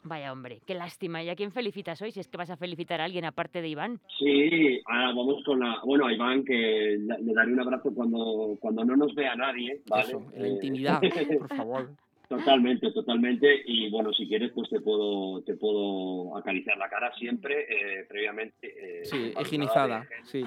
Vaya 0.07 0.33
hombre, 0.33 0.61
qué 0.67 0.75
lástima. 0.75 1.23
¿Y 1.23 1.31
a 1.31 1.37
quién 1.37 1.51
felicitas 1.53 2.03
hoy? 2.03 2.11
Si 2.13 2.21
es 2.21 2.29
que 2.29 2.37
vas 2.37 2.51
a 2.51 2.57
felicitar 2.59 3.01
a 3.01 3.05
alguien 3.05 3.25
aparte 3.25 3.63
de 3.63 3.69
Iván. 3.69 4.01
Sí, 4.19 4.81
ahora 4.87 5.07
vamos 5.15 5.43
con 5.45 5.61
la. 5.61 5.77
Bueno, 5.85 6.07
a 6.07 6.13
Iván, 6.13 6.45
que 6.45 6.99
le 6.99 7.33
daré 7.33 7.53
un 7.53 7.61
abrazo 7.61 7.91
cuando, 7.95 8.59
cuando 8.61 8.85
no 8.85 8.97
nos 8.97 9.15
vea 9.15 9.35
nadie, 9.35 9.81
¿vale? 9.89 10.09
Eso, 10.09 10.23
en 10.35 10.43
la 10.43 10.49
Eh, 10.49 10.51
intimidad, 10.51 11.01
por 11.39 11.57
favor. 11.57 11.91
Totalmente, 12.39 12.91
totalmente. 12.93 13.63
Y 13.67 13.91
bueno, 13.91 14.13
si 14.13 14.27
quieres, 14.29 14.53
pues 14.53 14.69
te 14.71 14.81
puedo, 14.81 15.43
te 15.43 15.55
puedo 15.57 16.37
acariciar 16.37 16.77
la 16.79 16.89
cara 16.89 17.15
siempre, 17.15 17.67
eh, 17.69 18.05
previamente. 18.09 19.01
eh, 19.01 19.05
Sí, 19.05 19.33
higienizada, 19.41 20.07
sí. 20.25 20.45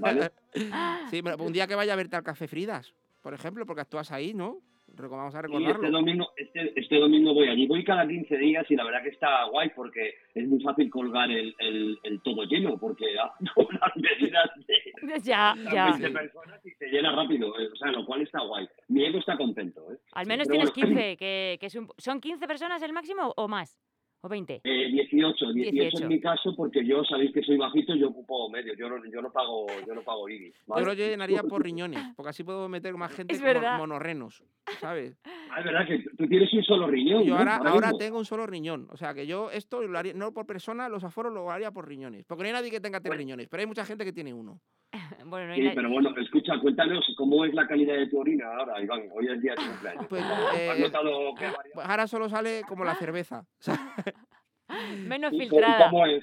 ¿Vale? 0.00 0.30
Sí, 1.10 1.22
pero 1.22 1.36
un 1.44 1.52
día 1.52 1.66
que 1.66 1.74
vaya 1.74 1.92
a 1.92 1.96
verte 1.96 2.16
al 2.16 2.22
Café 2.24 2.48
Fridas, 2.48 2.92
por 3.22 3.34
ejemplo, 3.34 3.66
porque 3.66 3.82
actúas 3.82 4.10
ahí, 4.10 4.34
¿no? 4.34 4.58
Vamos 4.98 5.34
a 5.34 5.38
Sí, 5.40 5.46
recordarlo. 5.46 5.74
este 5.76 5.90
domingo, 5.90 6.28
este, 6.36 6.72
este 6.78 6.96
domingo 6.98 7.32
voy 7.32 7.48
allí. 7.48 7.66
Voy 7.66 7.82
cada 7.84 8.06
15 8.06 8.36
días 8.36 8.66
y 8.70 8.76
la 8.76 8.84
verdad 8.84 9.02
que 9.02 9.08
está 9.10 9.44
guay 9.44 9.70
porque 9.74 10.14
es 10.34 10.46
muy 10.46 10.60
fácil 10.62 10.90
colgar 10.90 11.30
el, 11.30 11.54
el, 11.58 11.98
el 12.02 12.20
todo 12.22 12.44
lleno 12.44 12.76
porque 12.78 13.06
las 13.14 13.96
medidas 13.96 14.50
de 14.66 15.18
Ya, 15.22 15.54
ya. 15.72 15.84
20 15.92 16.10
personas 16.10 16.66
y 16.66 16.70
se 16.72 16.86
llena 16.88 17.12
rápido. 17.16 17.58
eh, 17.58 17.68
O 17.72 17.76
sea, 17.76 17.90
lo 17.92 18.04
cual 18.04 18.22
está 18.22 18.40
guay. 18.42 18.68
Mi 18.88 19.04
ego 19.06 19.18
está 19.18 19.36
contento. 19.36 19.90
¿eh? 19.92 19.96
Al 20.12 20.26
menos 20.26 20.46
Pero 20.48 20.58
tienes 20.58 20.74
bueno, 20.74 20.94
15, 20.94 21.16
que, 21.18 21.56
que 21.60 21.66
es 21.66 21.74
un- 21.76 21.88
¿son 21.96 22.20
15 22.20 22.46
personas 22.46 22.82
el 22.82 22.92
máximo 22.92 23.32
o 23.36 23.48
más? 23.48 23.78
¿O 24.22 24.28
20? 24.28 24.60
Eh, 24.64 24.88
18, 24.90 25.52
18, 25.52 25.70
18. 25.72 26.02
en 26.02 26.08
mi 26.08 26.20
caso 26.20 26.54
porque 26.54 26.84
yo 26.84 27.02
sabéis 27.04 27.32
que 27.32 27.42
soy 27.42 27.56
bajito 27.56 27.94
y 27.94 28.00
yo 28.00 28.08
ocupo 28.08 28.50
medio, 28.50 28.74
yo 28.74 28.88
no, 28.88 28.96
yo 29.10 29.22
no 29.22 29.32
pago 29.32 29.66
yo 29.86 29.94
no 29.94 30.02
pago 30.02 30.28
IBI. 30.28 30.52
¿vale? 30.66 30.82
Yo 30.82 30.86
lo 30.86 30.94
llenaría 30.94 31.42
por 31.42 31.62
riñones, 31.62 32.00
porque 32.16 32.30
así 32.30 32.44
puedo 32.44 32.68
meter 32.68 32.94
más 32.96 33.12
gente 33.14 33.34
Es 33.34 33.40
como 33.40 33.78
monorrenos, 33.78 34.44
¿sabes? 34.78 35.16
Ah, 35.24 35.60
es 35.60 35.64
verdad 35.64 35.86
que 35.86 36.04
tú 36.18 36.28
tienes 36.28 36.52
un 36.52 36.62
solo 36.62 36.86
riñón. 36.86 37.24
Yo 37.24 37.32
¿no? 37.32 37.38
ahora, 37.38 37.56
ahora 37.56 37.92
tengo 37.98 38.18
un 38.18 38.26
solo 38.26 38.46
riñón, 38.46 38.88
o 38.90 38.96
sea 38.98 39.14
que 39.14 39.26
yo 39.26 39.50
esto 39.50 39.80
lo 39.80 39.98
haría, 39.98 40.12
no 40.12 40.32
por 40.32 40.46
persona, 40.46 40.90
los 40.90 41.02
aforos 41.02 41.32
lo 41.32 41.50
haría 41.50 41.70
por 41.70 41.88
riñones, 41.88 42.26
porque 42.26 42.42
no 42.42 42.48
hay 42.48 42.52
nadie 42.52 42.70
que 42.70 42.80
tenga 42.80 43.00
tres 43.00 43.16
riñones, 43.16 43.48
pero 43.48 43.62
hay 43.62 43.66
mucha 43.66 43.86
gente 43.86 44.04
que 44.04 44.12
tiene 44.12 44.34
uno. 44.34 44.60
Bueno, 45.24 45.46
no 45.48 45.52
hay 45.52 45.60
Sí, 45.60 45.66
na- 45.68 45.72
pero 45.74 45.90
bueno, 45.90 46.14
escucha, 46.16 46.58
cuéntanos 46.60 47.04
cómo 47.16 47.44
es 47.44 47.54
la 47.54 47.66
calidad 47.66 47.94
de 47.94 48.06
tu 48.08 48.18
orina 48.20 48.46
ahora, 48.56 48.80
Iván. 48.82 49.02
Hoy 49.12 49.28
es 49.28 49.40
día 49.40 49.54
de 49.54 49.62
cumpleaños. 49.64 50.06
Pues, 50.08 50.22
¿Has 50.24 50.56
eh, 50.58 50.76
notado 50.80 51.34
que 51.34 51.46
ha 51.46 51.52
variado? 51.52 51.70
Pues 51.74 51.86
ahora 51.88 52.06
solo 52.06 52.28
sale 52.28 52.62
como 52.66 52.84
la 52.84 52.94
cerveza. 52.96 53.44
menos 55.06 55.32
¿Y 55.32 55.40
filtrada. 55.40 55.90
¿Cómo 55.90 56.06
es? 56.06 56.22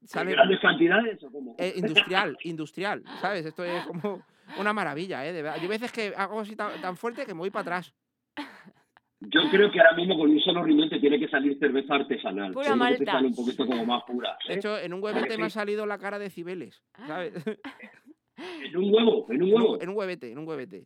¿En 0.00 0.08
Sale- 0.08 0.32
grandes 0.32 0.60
cantidades 0.60 1.22
o 1.24 1.30
cómo? 1.30 1.56
eh, 1.58 1.72
industrial, 1.76 2.36
industrial, 2.44 3.02
¿sabes? 3.20 3.44
Esto 3.46 3.64
es 3.64 3.84
como 3.86 4.22
una 4.58 4.72
maravilla, 4.72 5.26
¿eh? 5.26 5.32
De 5.32 5.42
verdad. 5.42 5.56
Yo 5.58 5.62
hay 5.64 5.68
veces 5.68 5.92
que 5.92 6.12
hago 6.16 6.40
así 6.40 6.54
tan, 6.56 6.80
tan 6.80 6.96
fuerte 6.96 7.26
que 7.26 7.34
me 7.34 7.40
voy 7.40 7.50
para 7.50 7.62
atrás. 7.62 7.94
Yo 9.20 9.40
creo 9.50 9.70
que 9.72 9.80
ahora 9.80 9.96
mismo 9.96 10.16
con 10.16 10.30
un 10.30 10.40
solo 10.40 10.62
riñón 10.62 10.88
te 10.88 11.00
tiene 11.00 11.18
que 11.18 11.26
salir 11.28 11.58
cerveza 11.58 11.96
artesanal. 11.96 12.52
Pura 12.52 12.66
Seguro 12.66 12.86
que 12.86 12.92
te 12.94 12.98
malta. 13.04 13.12
sale 13.12 13.26
un 13.26 13.34
poquito 13.34 13.66
como 13.66 13.84
más 13.84 14.04
pura. 14.04 14.38
De 14.46 14.54
¿eh? 14.54 14.56
hecho, 14.58 14.78
en 14.78 14.94
un 14.94 15.02
huevete 15.02 15.36
me 15.36 15.46
ha 15.46 15.50
salido 15.50 15.84
la 15.86 15.98
cara 15.98 16.20
de 16.20 16.30
Cibeles, 16.30 16.80
¿sabes? 17.06 17.34
En 18.64 18.76
un 18.76 18.94
huevo, 18.94 19.26
en 19.30 19.42
un 19.42 19.52
huevo. 19.52 19.80
en 19.80 19.88
un 19.88 19.96
huevete, 19.96 20.30
en 20.32 20.38
un 20.38 20.48
huevete. 20.48 20.84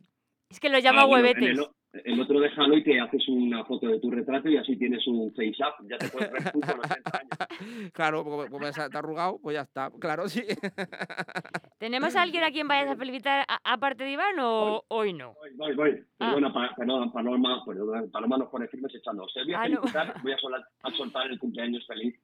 Es 0.49 0.59
que 0.59 0.69
lo 0.69 0.79
llama 0.79 1.01
Ah, 1.01 1.05
bueno, 1.05 1.25
huevetes. 1.27 1.57
el, 2.05 2.19
otro 2.21 2.39
déjalo 2.39 2.77
y 2.77 2.83
te 2.83 2.99
haces 2.99 3.27
una 3.27 3.63
foto 3.65 3.87
de 3.87 3.99
tu 3.99 4.11
retrato 4.11 4.49
y 4.49 4.57
así 4.57 4.75
tienes 4.77 5.05
un 5.07 5.31
face 5.33 5.55
up. 5.61 5.87
Ya 5.89 5.97
te 5.97 6.09
puedes 6.09 6.31
ver 6.31 6.51
tú 6.51 6.59
con 6.61 6.79
80 6.79 7.19
años. 7.19 7.29
Claro, 7.93 8.23
porque 8.23 8.49
como 8.51 8.65
está 8.67 8.85
arrugado, 8.93 9.39
pues 9.41 9.55
ya 9.55 9.61
está. 9.61 9.89
Claro, 9.99 10.27
sí. 10.27 10.43
¿Tenemos 11.79 12.15
a 12.15 12.21
alguien 12.23 12.43
a 12.43 12.51
quien 12.51 12.67
vayas 12.67 12.89
a 12.91 12.95
felicitar 12.95 13.45
a- 13.47 13.73
aparte 13.73 14.03
de 14.03 14.11
Iván 14.11 14.35
o 14.39 14.83
hoy 14.89 15.13
no? 15.13 15.33
Voy, 15.35 15.51
voy, 15.55 15.75
voy. 15.75 16.03
Ah. 16.19 16.29
Perdona, 16.33 16.53
pa- 16.53 16.75
perdona, 16.75 17.11
Paloma, 17.11 17.63
perdona, 17.65 18.03
Paloma 18.11 18.37
nos 18.37 18.49
pone 18.49 18.67
firmes 18.67 18.93
echando. 18.95 19.23
Os 19.23 19.33
voy 19.33 19.53
a 19.53 19.61
Ah, 19.61 19.69
no. 19.69 19.77
felicitar, 19.81 20.13
voy 20.23 20.31
a, 20.33 20.37
a 20.87 20.91
soltar 20.91 21.27
el 21.31 21.39
cumpleaños 21.39 21.85
feliz, 21.87 22.15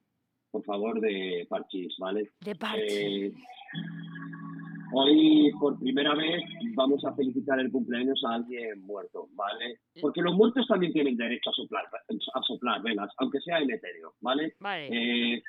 por 0.50 0.64
favor, 0.64 1.00
de 1.00 1.46
Parchís, 1.48 1.94
¿vale? 1.98 2.30
De 2.40 2.54
Parchís. 2.54 2.92
Eh, 2.92 3.32
hoy, 4.92 5.50
por 5.58 5.78
primera 5.78 6.14
vez, 6.14 6.42
vamos 6.74 7.04
a 7.04 7.12
felicitar 7.14 7.58
el 7.60 7.70
cumpleaños 7.70 8.22
a 8.28 8.34
alguien 8.34 8.84
muerto, 8.86 9.28
¿vale? 9.34 9.78
Porque 10.00 10.20
los 10.22 10.34
muertos 10.34 10.66
también 10.66 10.92
tienen 10.92 11.16
derecho 11.16 11.50
a 11.50 11.52
soplar, 11.52 11.84
a 11.86 12.42
soplar 12.42 12.82
velas, 12.82 13.10
aunque 13.18 13.40
sea 13.40 13.58
en 13.58 13.70
etéreo, 13.70 14.14
¿vale? 14.20 14.54
Vale. 14.60 14.88
Eh, 15.34 15.42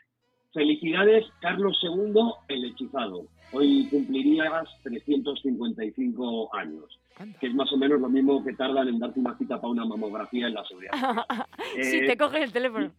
felicidades, 0.54 1.26
Carlos 1.42 1.80
II, 1.84 2.14
el 2.50 2.66
hechizado. 2.66 3.26
Hoy 3.54 3.88
cumplirías 3.89 4.68
355 4.84 6.56
años, 6.56 7.00
que 7.39 7.48
es 7.48 7.54
más 7.54 7.72
o 7.74 7.78
menos 7.78 8.00
lo 8.00 8.10
mismo 8.10 8.44
que 8.44 8.54
tardan 8.54 8.88
en 8.88 9.00
darte 9.00 9.20
una 9.20 9.38
cita 9.38 9.60
para 9.60 9.72
una 9.72 9.86
mamografía 9.86 10.48
en 10.48 10.54
la 10.54 10.64
seguridad. 10.66 10.92
si 11.82 11.98
Eh, 11.98 12.08
te 12.08 12.18
coges 12.18 12.44
el 12.44 12.52
teléfono. 12.54 12.92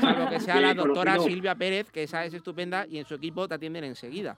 Salvo 0.00 0.28
que 0.28 0.40
sea 0.40 0.60
la 0.60 0.74
doctora. 0.74 1.18
Silvia 1.20 1.54
Pérez, 1.54 1.90
que 1.90 2.02
esa 2.02 2.24
es 2.24 2.34
estupenda 2.34 2.84
y 2.88 2.98
en 2.98 3.04
su 3.04 3.14
equipo 3.14 3.46
te 3.46 3.54
atienden 3.54 3.84
enseguida. 3.84 4.36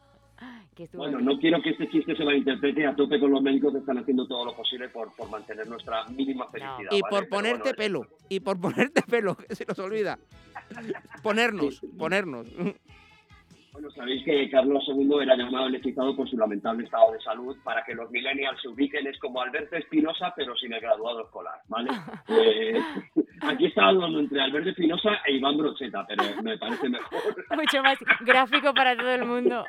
Que 0.74 0.84
estuvo 0.84 1.02
Bueno, 1.02 1.18
aquí. 1.18 1.26
no 1.26 1.38
quiero 1.38 1.62
que 1.62 1.70
este 1.70 1.88
chiste 1.88 2.16
se 2.16 2.24
malinterprete 2.24 2.86
a 2.86 2.96
tope 2.96 3.20
con 3.20 3.30
los 3.30 3.40
médicos 3.42 3.72
que 3.72 3.78
están 3.78 3.98
haciendo 3.98 4.26
todo 4.26 4.44
lo 4.46 4.56
posible 4.56 4.88
por, 4.88 5.14
por 5.14 5.30
mantener 5.30 5.66
nuestra 5.68 6.04
mínima 6.08 6.50
felicidad. 6.50 6.90
Y 6.90 7.00
¿vale? 7.00 7.10
por 7.10 7.28
ponerte 7.28 7.74
bueno, 7.74 7.76
pelo. 7.76 8.06
Y 8.28 8.40
por 8.40 8.60
ponerte 8.60 9.02
pelo, 9.02 9.36
que 9.36 9.54
se 9.54 9.64
nos 9.66 9.78
olvida. 9.78 10.18
Ponernos, 11.22 11.80
ponernos. 11.96 12.46
Bueno, 13.74 13.90
sabéis 13.90 14.22
que 14.24 14.48
Carlos 14.50 14.84
II 14.86 15.18
era 15.20 15.34
llamado 15.34 15.66
el 15.66 15.74
hechizado 15.74 16.14
por 16.14 16.30
su 16.30 16.36
lamentable 16.36 16.84
estado 16.84 17.10
de 17.10 17.20
salud. 17.20 17.56
Para 17.64 17.84
que 17.84 17.92
los 17.92 18.08
millennials 18.08 18.62
se 18.62 18.68
ubiquen, 18.68 19.04
es 19.08 19.18
como 19.18 19.42
Alberto 19.42 19.74
Espinosa, 19.74 20.32
pero 20.36 20.54
sin 20.54 20.72
el 20.72 20.80
graduado 20.80 21.22
escolar, 21.22 21.58
¿vale? 21.68 21.90
Eh, 22.28 22.80
Aquí 23.42 23.66
estaba 23.66 23.88
hablando 23.88 24.20
entre 24.20 24.40
Albert 24.40 24.66
de 24.66 24.72
Pinoza 24.74 25.10
e 25.26 25.32
Iván 25.32 25.56
Brocheta, 25.56 26.06
pero 26.06 26.22
me 26.42 26.56
parece 26.56 26.88
mejor. 26.88 27.20
Mucho 27.56 27.82
más 27.82 27.98
gráfico 28.20 28.72
para 28.72 28.96
todo 28.96 29.10
el 29.10 29.24
mundo. 29.24 29.64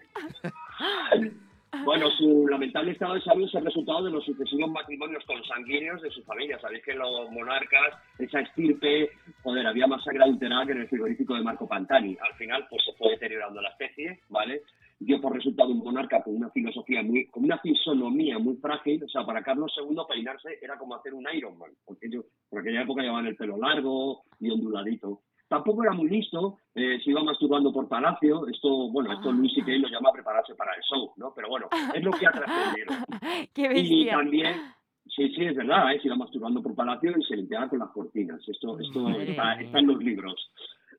Bueno, 1.84 2.10
su 2.12 2.48
lamentable 2.48 2.92
estado 2.92 3.16
de 3.16 3.22
salud 3.22 3.48
es 3.48 3.56
el 3.56 3.66
resultado 3.66 4.04
de 4.04 4.12
los 4.12 4.24
sucesivos 4.24 4.70
matrimonios 4.70 5.24
consanguíneos 5.26 6.02
de 6.02 6.12
su 6.12 6.24
familia. 6.24 6.60
Sabéis 6.60 6.84
que 6.84 6.94
los 6.94 7.30
monarcas, 7.32 7.96
esa 8.20 8.40
estirpe, 8.40 9.10
joder, 9.44 9.68
había 9.68 9.88
más 9.88 10.04
sangre 10.04 10.24
adulterada 10.24 10.66
que 10.66 10.72
en 10.72 10.82
el 10.82 10.88
frigorífico 10.88 11.36
de 11.36 11.44
Marco 11.44 11.68
Pantani. 11.68 12.18
Al 12.22 12.36
final, 12.38 12.66
pues 12.70 12.84
se 12.86 12.94
fue 12.94 13.12
deteriorando 13.12 13.62
la 13.62 13.70
especie, 13.70 14.20
¿vale? 14.30 14.62
Dio 15.00 15.20
por 15.20 15.34
resultado 15.34 15.70
un 15.70 15.80
monarca 15.80 16.24
con 16.24 16.36
una 16.36 16.50
filosofía 16.52 17.04
muy, 17.04 17.28
con 17.28 17.44
una 17.44 17.58
fisonomía 17.60 18.40
muy 18.40 18.56
frágil. 18.58 19.04
O 19.04 19.10
sea, 19.10 19.26
para 19.26 19.44
Carlos 19.44 19.74
II 19.78 19.98
peinarse 20.08 20.58
era 20.62 20.78
como 20.78 20.96
hacer 20.96 21.14
un 21.14 21.28
Ironman, 21.34 21.72
porque 21.86 22.08
ellos 22.08 22.26
por 22.50 22.62
aquella 22.62 22.84
época 22.84 23.02
llevaban 23.02 23.28
el 23.28 23.36
pelo 23.36 23.58
largo 23.58 24.24
y 24.40 24.50
onduladito. 24.50 25.22
Tampoco 25.48 25.84
era 25.84 25.94
muy 25.94 26.10
listo, 26.10 26.58
eh, 26.74 27.00
se 27.04 27.12
iba 27.12 27.24
masturbando 27.24 27.72
por 27.72 27.88
palacio. 27.88 28.48
Esto, 28.48 28.90
bueno, 28.90 29.14
esto 29.14 29.32
Luis 29.32 29.54
y 29.56 29.62
lo 29.78 29.88
llama 29.88 30.12
prepararse 30.12 30.56
para 30.56 30.74
el 30.74 30.82
show, 30.82 31.14
¿no? 31.18 31.34
Pero 31.36 31.50
bueno, 31.50 31.68
es 31.94 32.04
lo 32.04 32.12
que 32.12 32.26
ha 32.26 32.32
trascendido. 32.32 32.88
Qué 33.54 33.62
Y 33.62 33.68
bestia. 33.68 34.18
también, 34.18 34.56
sí, 35.06 35.30
sí, 35.36 35.46
es 35.46 35.56
verdad, 35.56 35.94
¿eh? 35.94 36.00
se 36.00 36.08
iba 36.08 36.16
masturbando 36.16 36.64
por 36.64 36.74
palacio 36.74 37.14
y 37.16 37.24
se 37.24 37.36
limpiaba 37.36 37.70
con 37.70 37.80
las 37.80 37.90
cortinas. 37.92 38.42
Esto, 38.48 38.80
esto 38.80 39.10
está, 39.10 39.54
en 39.80 39.88
los 39.88 40.04
libros. 40.04 40.52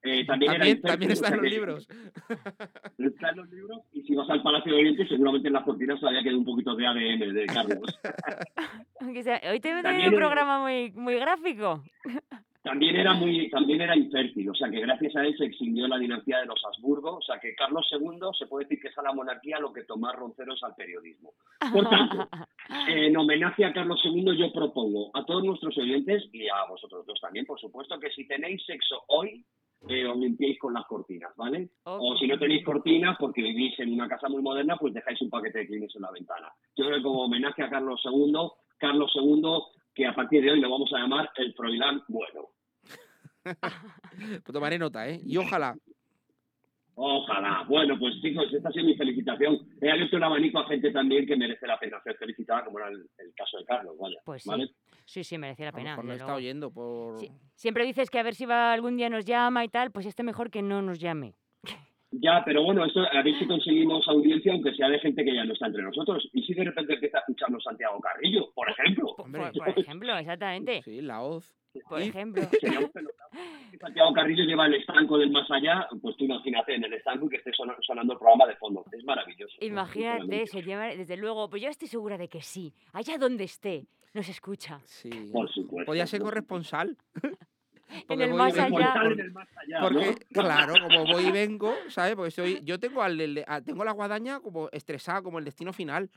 Eh, 0.04 0.24
también, 0.24 0.52
También, 0.52 0.80
también 0.80 1.10
está 1.10 1.28
en 1.28 1.42
los 1.42 1.50
libros. 1.50 1.88
Está 2.98 3.30
en 3.30 3.36
los 3.36 3.50
libros 3.50 3.82
y 3.92 4.02
si 4.02 4.14
vas 4.14 4.28
al 4.30 4.42
Palacio 4.42 4.72
de 4.72 4.80
Oriente 4.80 5.08
seguramente 5.08 5.48
en 5.48 5.54
las 5.54 5.64
cortinas 5.64 5.98
todavía 5.98 6.22
queda 6.22 6.36
un 6.36 6.44
poquito 6.44 6.76
de 6.76 6.86
ADN 6.86 7.34
de 7.34 7.46
Carlos. 7.46 8.00
Aunque 9.00 9.22
sea, 9.22 9.40
hoy 9.50 9.58
te 9.58 9.74
un 9.74 10.14
programa 10.14 10.60
muy, 10.60 10.92
muy 10.92 11.16
gráfico. 11.16 11.82
También 12.66 12.96
era 12.96 13.14
muy, 13.14 13.48
también 13.48 13.80
era 13.80 13.96
infértil, 13.96 14.50
o 14.50 14.54
sea 14.54 14.68
que 14.68 14.80
gracias 14.80 15.14
a 15.14 15.24
él 15.24 15.36
se 15.38 15.44
extinguió 15.44 15.86
la 15.86 15.98
dinastía 15.98 16.38
de 16.40 16.46
los 16.46 16.60
Habsburgo, 16.64 17.18
o 17.18 17.22
sea 17.22 17.38
que 17.38 17.54
Carlos 17.54 17.86
II 17.92 18.18
se 18.36 18.48
puede 18.48 18.64
decir 18.64 18.80
que 18.82 18.88
es 18.88 18.98
a 18.98 19.02
la 19.02 19.12
monarquía 19.12 19.60
lo 19.60 19.72
que 19.72 19.84
Tomás 19.84 20.16
Roncero 20.16 20.52
es 20.52 20.62
al 20.64 20.74
periodismo. 20.74 21.34
Por 21.72 21.88
tanto, 21.90 22.28
en 22.88 23.16
homenaje 23.16 23.64
a 23.64 23.72
Carlos 23.72 24.00
II 24.04 24.36
yo 24.36 24.52
propongo 24.52 25.12
a 25.14 25.24
todos 25.24 25.44
nuestros 25.44 25.78
oyentes 25.78 26.28
y 26.32 26.48
a 26.48 26.64
vosotros 26.68 27.06
dos 27.06 27.20
también, 27.20 27.46
por 27.46 27.60
supuesto, 27.60 28.00
que 28.00 28.10
si 28.10 28.26
tenéis 28.26 28.60
sexo 28.66 29.04
hoy, 29.06 29.44
eh, 29.88 30.04
os 30.04 30.16
limpiéis 30.16 30.58
con 30.58 30.74
las 30.74 30.86
cortinas, 30.86 31.30
¿vale? 31.36 31.68
O 31.84 32.16
si 32.16 32.26
no 32.26 32.36
tenéis 32.36 32.64
cortinas 32.64 33.16
porque 33.16 33.42
vivís 33.42 33.78
en 33.78 33.92
una 33.92 34.08
casa 34.08 34.28
muy 34.28 34.42
moderna, 34.42 34.76
pues 34.76 34.92
dejáis 34.92 35.22
un 35.22 35.30
paquete 35.30 35.60
de 35.60 35.66
Kleenex 35.68 35.94
en 35.94 36.02
la 36.02 36.10
ventana. 36.10 36.52
Yo 36.74 36.84
creo 36.86 36.96
que 36.96 37.04
como 37.04 37.26
homenaje 37.26 37.62
a 37.62 37.70
Carlos 37.70 38.02
II, 38.04 38.34
Carlos 38.76 39.12
II, 39.14 39.42
que 39.94 40.04
a 40.04 40.14
partir 40.14 40.42
de 40.42 40.50
hoy 40.50 40.60
lo 40.60 40.68
vamos 40.68 40.92
a 40.92 40.98
llamar 40.98 41.30
el 41.36 41.54
Froilán 41.54 42.02
bueno. 42.08 42.55
Pues 44.42 44.52
tomaré 44.52 44.78
nota, 44.78 45.08
¿eh? 45.08 45.20
Y 45.24 45.36
ojalá. 45.36 45.76
Ojalá. 46.98 47.64
Bueno, 47.68 47.98
pues 47.98 48.14
chicos, 48.22 48.46
esta 48.52 48.70
ha 48.70 48.72
sido 48.72 48.86
mi 48.86 48.96
felicitación. 48.96 49.58
He 49.82 49.90
abierto 49.90 50.16
un 50.16 50.24
abanico 50.24 50.58
a 50.60 50.66
gente 50.66 50.90
también 50.90 51.26
que 51.26 51.36
merece 51.36 51.66
la 51.66 51.78
pena 51.78 52.00
ser 52.02 52.16
felicitada, 52.16 52.64
como 52.64 52.78
era 52.78 52.88
el, 52.88 53.06
el 53.18 53.34
caso 53.34 53.58
de 53.58 53.64
Carlos, 53.66 53.96
vaya. 54.00 54.16
Pues 54.24 54.42
sí. 54.42 54.48
¿vale? 54.48 54.70
Sí, 55.04 55.22
sí, 55.22 55.36
merecía 55.36 55.66
la 55.66 55.68
A 55.68 55.72
lo 55.72 55.76
pena. 55.76 55.90
mejor 55.90 56.04
desde 56.06 56.20
está 56.20 56.34
oyendo 56.34 56.70
por... 56.72 57.18
Sí. 57.18 57.30
Siempre 57.54 57.84
dices 57.84 58.08
que 58.08 58.18
a 58.18 58.22
ver 58.22 58.34
si 58.34 58.46
va 58.46 58.72
algún 58.72 58.96
día 58.96 59.10
nos 59.10 59.26
llama 59.26 59.62
y 59.64 59.68
tal, 59.68 59.90
pues 59.92 60.06
este 60.06 60.22
mejor 60.22 60.50
que 60.50 60.62
no 60.62 60.80
nos 60.80 60.98
llame. 60.98 61.34
Ya, 62.12 62.42
pero 62.46 62.62
bueno, 62.64 62.82
eso 62.86 63.00
a 63.00 63.22
ver 63.22 63.38
si 63.38 63.46
conseguimos 63.46 64.08
audiencia, 64.08 64.52
aunque 64.52 64.72
sea 64.74 64.88
de 64.88 64.98
gente 65.00 65.22
que 65.22 65.34
ya 65.34 65.44
no 65.44 65.52
está 65.52 65.66
entre 65.66 65.82
nosotros. 65.82 66.26
Y 66.32 66.42
si 66.44 66.54
de 66.54 66.64
repente 66.64 66.94
empieza 66.94 67.18
a 67.18 67.20
escucharnos 67.20 67.62
Santiago 67.62 68.00
Carrillo, 68.00 68.52
por 68.54 68.70
ejemplo. 68.70 69.14
Por, 69.16 69.30
por 69.52 69.78
ejemplo, 69.78 70.16
exactamente. 70.16 70.80
Sí, 70.82 71.02
la 71.02 71.20
hoz. 71.22 71.54
Por 71.88 72.00
ejemplo. 72.02 72.42
Sería 72.60 72.80
un 72.80 72.90
Santiago 73.80 74.12
Carrillo 74.14 74.44
lleva 74.44 74.66
el 74.66 74.74
estanco 74.74 75.18
del 75.18 75.30
más 75.30 75.50
allá, 75.50 75.86
pues 76.00 76.16
tú 76.16 76.24
imagínate 76.24 76.74
en 76.74 76.84
el 76.84 76.92
estanco 76.94 77.26
y 77.26 77.28
que 77.28 77.36
esté 77.36 77.52
sona- 77.52 77.76
sonando 77.82 78.14
el 78.14 78.18
programa 78.18 78.46
de 78.46 78.56
fondo. 78.56 78.84
Es 78.92 79.04
maravilloso. 79.04 79.54
Imagínate, 79.60 80.46
se 80.46 80.62
llama, 80.62 80.86
desde 80.86 81.16
luego, 81.16 81.48
pues 81.50 81.62
yo 81.62 81.68
estoy 81.68 81.88
segura 81.88 82.16
de 82.16 82.28
que 82.28 82.40
sí. 82.42 82.72
Allá 82.92 83.18
donde 83.18 83.44
esté, 83.44 83.86
nos 84.14 84.28
escucha. 84.28 84.80
Sí. 84.84 85.10
Por 85.32 85.50
supuesto. 85.52 85.86
Podía 85.86 86.06
ser 86.06 86.20
corresponsal. 86.22 86.96
En 88.08 88.20
el 88.20 88.34
más 88.34 88.52
allá. 88.58 88.94
porque- 88.98 89.12
En 89.12 89.20
el 89.20 89.30
más 89.32 89.48
allá, 89.56 89.80
Porque, 89.80 90.06
¿no? 90.06 90.16
claro, 90.42 90.74
como 90.82 91.04
voy 91.04 91.26
y 91.26 91.30
vengo, 91.30 91.72
¿sabes? 91.88 92.16
Porque 92.16 92.32
soy, 92.32 92.60
yo 92.64 92.80
tengo 92.80 93.00
al, 93.00 93.16
tengo 93.64 93.84
la 93.84 93.92
guadaña 93.92 94.40
como 94.40 94.68
estresada, 94.72 95.22
como 95.22 95.38
el 95.38 95.44
destino 95.44 95.72
final, 95.72 96.10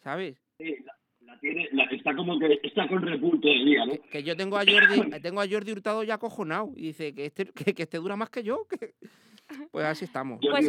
¿sabes? 0.00 0.42
Sí, 0.58 0.74
la, 0.84 0.96
la 1.32 1.40
tiene, 1.40 1.68
la- 1.72 1.84
está 1.84 2.14
como 2.14 2.38
que 2.38 2.60
está 2.62 2.88
con 2.88 3.02
repul 3.02 3.40
todo 3.40 3.52
el 3.52 3.64
día, 3.64 3.86
¿no? 3.86 3.92
Que 4.10 4.22
yo 4.22 4.36
tengo 4.36 4.56
a 4.56 4.60
Jordi, 4.64 4.70
tengo 5.22 5.40
a 5.40 5.48
Jordi 5.48 5.72
Hurtado 5.72 6.02
ya 6.04 6.14
acojonado 6.14 6.70
y 6.76 6.82
dice 6.88 7.14
que 7.14 7.26
este, 7.26 7.46
que, 7.46 7.74
que 7.74 7.82
este 7.84 7.98
dura 7.98 8.16
más 8.16 8.30
que 8.30 8.42
yo. 8.42 8.66
que- 8.68 8.94
Pues 9.70 9.84
así 9.84 10.04
estamos. 10.04 10.38
Pues 10.40 10.68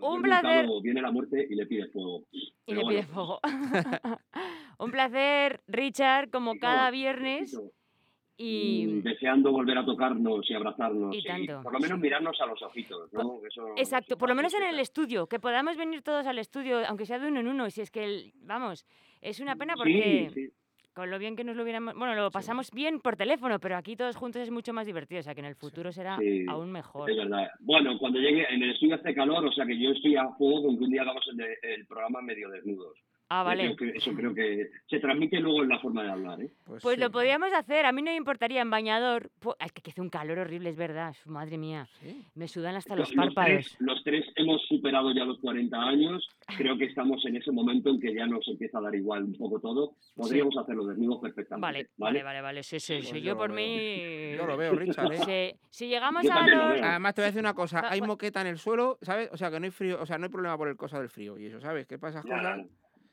un- 0.00 0.22
placer. 0.22 0.66
Viene 0.82 1.02
la 1.02 1.10
muerte 1.10 1.46
y 1.50 1.54
le 1.56 1.66
pide 1.66 1.86
fuego. 1.88 2.24
Y 2.32 2.52
Pero 2.66 2.78
le 2.80 2.84
bueno, 2.84 3.00
pide 3.00 3.12
fuego. 3.12 3.40
Un 4.78 4.90
placer, 4.92 5.60
Richard, 5.66 6.30
como 6.30 6.56
cada 6.58 6.90
viernes. 6.92 7.58
Mm, 8.38 8.42
Y 8.44 9.00
deseando 9.02 9.50
volver 9.52 9.78
a 9.78 9.84
tocarnos 9.84 10.48
y 10.48 10.54
abrazarnos 10.54 11.14
Y 11.16 11.22
tanto, 11.22 11.62
por 11.62 11.72
lo 11.72 11.80
menos 11.80 11.98
mirarnos 11.98 12.40
a 12.40 12.46
los 12.46 12.62
ojitos, 12.62 13.12
¿no? 13.12 13.40
Eso, 13.46 13.68
Exacto, 13.76 14.16
por 14.16 14.28
lo 14.28 14.34
menos 14.34 14.54
en 14.54 14.62
el 14.64 14.78
estudio, 14.78 15.26
que 15.26 15.40
podamos 15.40 15.76
venir 15.76 16.02
todos 16.02 16.26
al 16.26 16.38
estudio, 16.38 16.86
aunque 16.86 17.06
sea 17.06 17.18
de 17.18 17.28
uno 17.28 17.40
en 17.40 17.48
uno, 17.48 17.68
si 17.70 17.80
es 17.80 17.90
que, 17.90 18.04
el- 18.04 18.32
vamos, 18.42 18.86
es 19.20 19.40
una 19.40 19.56
pena 19.56 19.74
porque 19.76 20.30
Sí, 20.32 20.42
sí. 20.46 20.50
con 20.94 21.10
lo 21.10 21.18
bien 21.18 21.36
que 21.36 21.44
nos 21.44 21.54
lo 21.56 21.62
hubiéramos, 21.64 21.94
bueno, 21.94 22.14
lo 22.14 22.30
pasamos 22.30 22.70
bien 22.72 23.00
por 23.00 23.16
teléfono, 23.16 23.58
pero 23.60 23.76
aquí 23.76 23.94
todos 23.96 24.16
juntos 24.16 24.42
es 24.42 24.50
mucho 24.50 24.72
más 24.72 24.86
divertido, 24.86 25.20
o 25.20 25.22
sea 25.22 25.34
que 25.34 25.40
en 25.40 25.46
el 25.46 25.54
futuro 25.56 25.90
será 25.92 26.18
aún 26.48 26.70
mejor. 26.72 27.10
Es 27.10 27.16
verdad. 27.16 27.48
Bueno, 27.60 27.96
cuando 27.98 28.18
llegue 28.20 28.46
en 28.52 28.62
el 28.62 28.70
estudio 28.72 28.94
hace 28.96 29.14
calor, 29.14 29.44
o 29.46 29.52
sea 29.52 29.64
que 29.66 29.78
yo 29.80 29.90
estoy 29.90 30.16
a 30.16 30.28
fuego 30.38 30.64
con 30.64 30.78
que 30.78 30.84
un 30.84 30.90
día 30.90 31.02
hagamos 31.02 31.26
el, 31.30 31.36
de- 31.36 31.58
el 31.62 31.86
programa 31.86 32.20
medio 32.22 32.48
desnudos. 32.50 32.96
Ah, 33.30 33.42
vale. 33.42 33.64
Yo 33.68 33.76
creo 33.76 33.92
que- 33.92 33.98
eso 33.98 34.12
creo 34.14 34.34
que 34.34 34.70
se 34.88 35.00
transmite 35.00 35.38
luego 35.38 35.62
en 35.62 35.68
la 35.68 35.78
forma 35.80 36.02
de 36.02 36.10
hablar, 36.10 36.40
¿eh? 36.40 36.50
Pues 36.82 36.98
lo 36.98 37.10
podríamos 37.10 37.52
hacer, 37.52 37.84
a 37.84 37.92
mí 37.92 38.00
no 38.02 38.10
me 38.10 38.16
importaría 38.16 38.62
en 38.62 38.70
bañador. 38.70 39.30
Es 39.60 39.72
que 39.72 39.90
hace 39.90 40.00
un 40.00 40.08
calor 40.08 40.38
horrible, 40.38 40.70
es 40.70 40.76
verdad, 40.76 41.12
su 41.22 41.28
madre 41.30 41.58
mía. 41.58 41.86
Me 42.34 42.48
sudan 42.48 42.76
hasta 42.76 42.96
los 42.96 43.14
Los 43.14 43.26
párpados. 43.26 43.50
tres, 43.66 43.76
los 43.80 44.02
tres 44.04 44.24
hemos 44.36 44.62
superado 44.66 45.12
ya 45.12 45.24
los 45.24 45.38
40 45.40 45.76
años. 45.78 46.26
Creo 46.56 46.78
que 46.78 46.86
estamos 46.86 47.24
en 47.26 47.36
ese 47.36 47.52
momento 47.52 47.90
en 47.90 48.00
que 48.00 48.14
ya 48.14 48.26
nos 48.26 48.46
empieza 48.48 48.78
a 48.78 48.80
dar 48.82 48.94
igual 48.94 49.24
un 49.24 49.34
poco 49.36 49.60
todo. 49.60 49.92
Podríamos 50.16 50.56
hacerlo 50.56 50.86
desnudos 50.86 51.20
perfectamente. 51.20 51.60
Vale, 51.60 51.88
vale, 51.98 52.22
vale, 52.22 52.40
vale, 52.40 52.62
sí, 52.62 52.80
sí, 52.80 53.02
sí, 53.02 53.08
Pues 53.10 53.22
yo 53.22 53.28
yo 53.32 53.36
por 53.36 53.50
lo 53.50 53.56
mí... 53.56 54.34
Yo 54.36 54.46
lo 54.46 54.56
veo, 54.56 54.72
Richard, 54.74 55.12
¿eh? 55.12 55.18
Si, 55.70 55.84
si 55.84 55.88
llegamos 55.88 56.22
Yo 56.24 56.32
a 56.32 56.46
lo 56.46 56.56
los... 56.56 56.72
veo. 56.74 56.84
Además 56.84 57.14
te 57.14 57.20
voy 57.20 57.24
a 57.24 57.30
decir 57.30 57.40
una 57.40 57.54
cosa, 57.54 57.80
Ah, 57.80 57.88
hay 57.90 57.98
bueno. 58.00 58.14
moqueta 58.14 58.40
en 58.40 58.46
el 58.46 58.58
suelo, 58.58 58.98
¿sabes? 59.02 59.28
O 59.32 59.36
sea 59.36 59.50
que 59.50 59.60
no 59.60 59.64
hay 59.66 59.70
frío, 59.70 60.00
o 60.00 60.06
sea, 60.06 60.16
no 60.18 60.24
hay 60.24 60.30
problema 60.30 60.56
por 60.56 60.68
el 60.68 60.76
cosa 60.76 60.98
del 60.98 61.10
frío 61.10 61.38
y 61.38 61.46
eso, 61.46 61.60
¿sabes? 61.60 61.86
¿Qué 61.86 61.98
pasa 61.98 62.22
Ya, 62.26 62.36
cosas? 62.36 62.66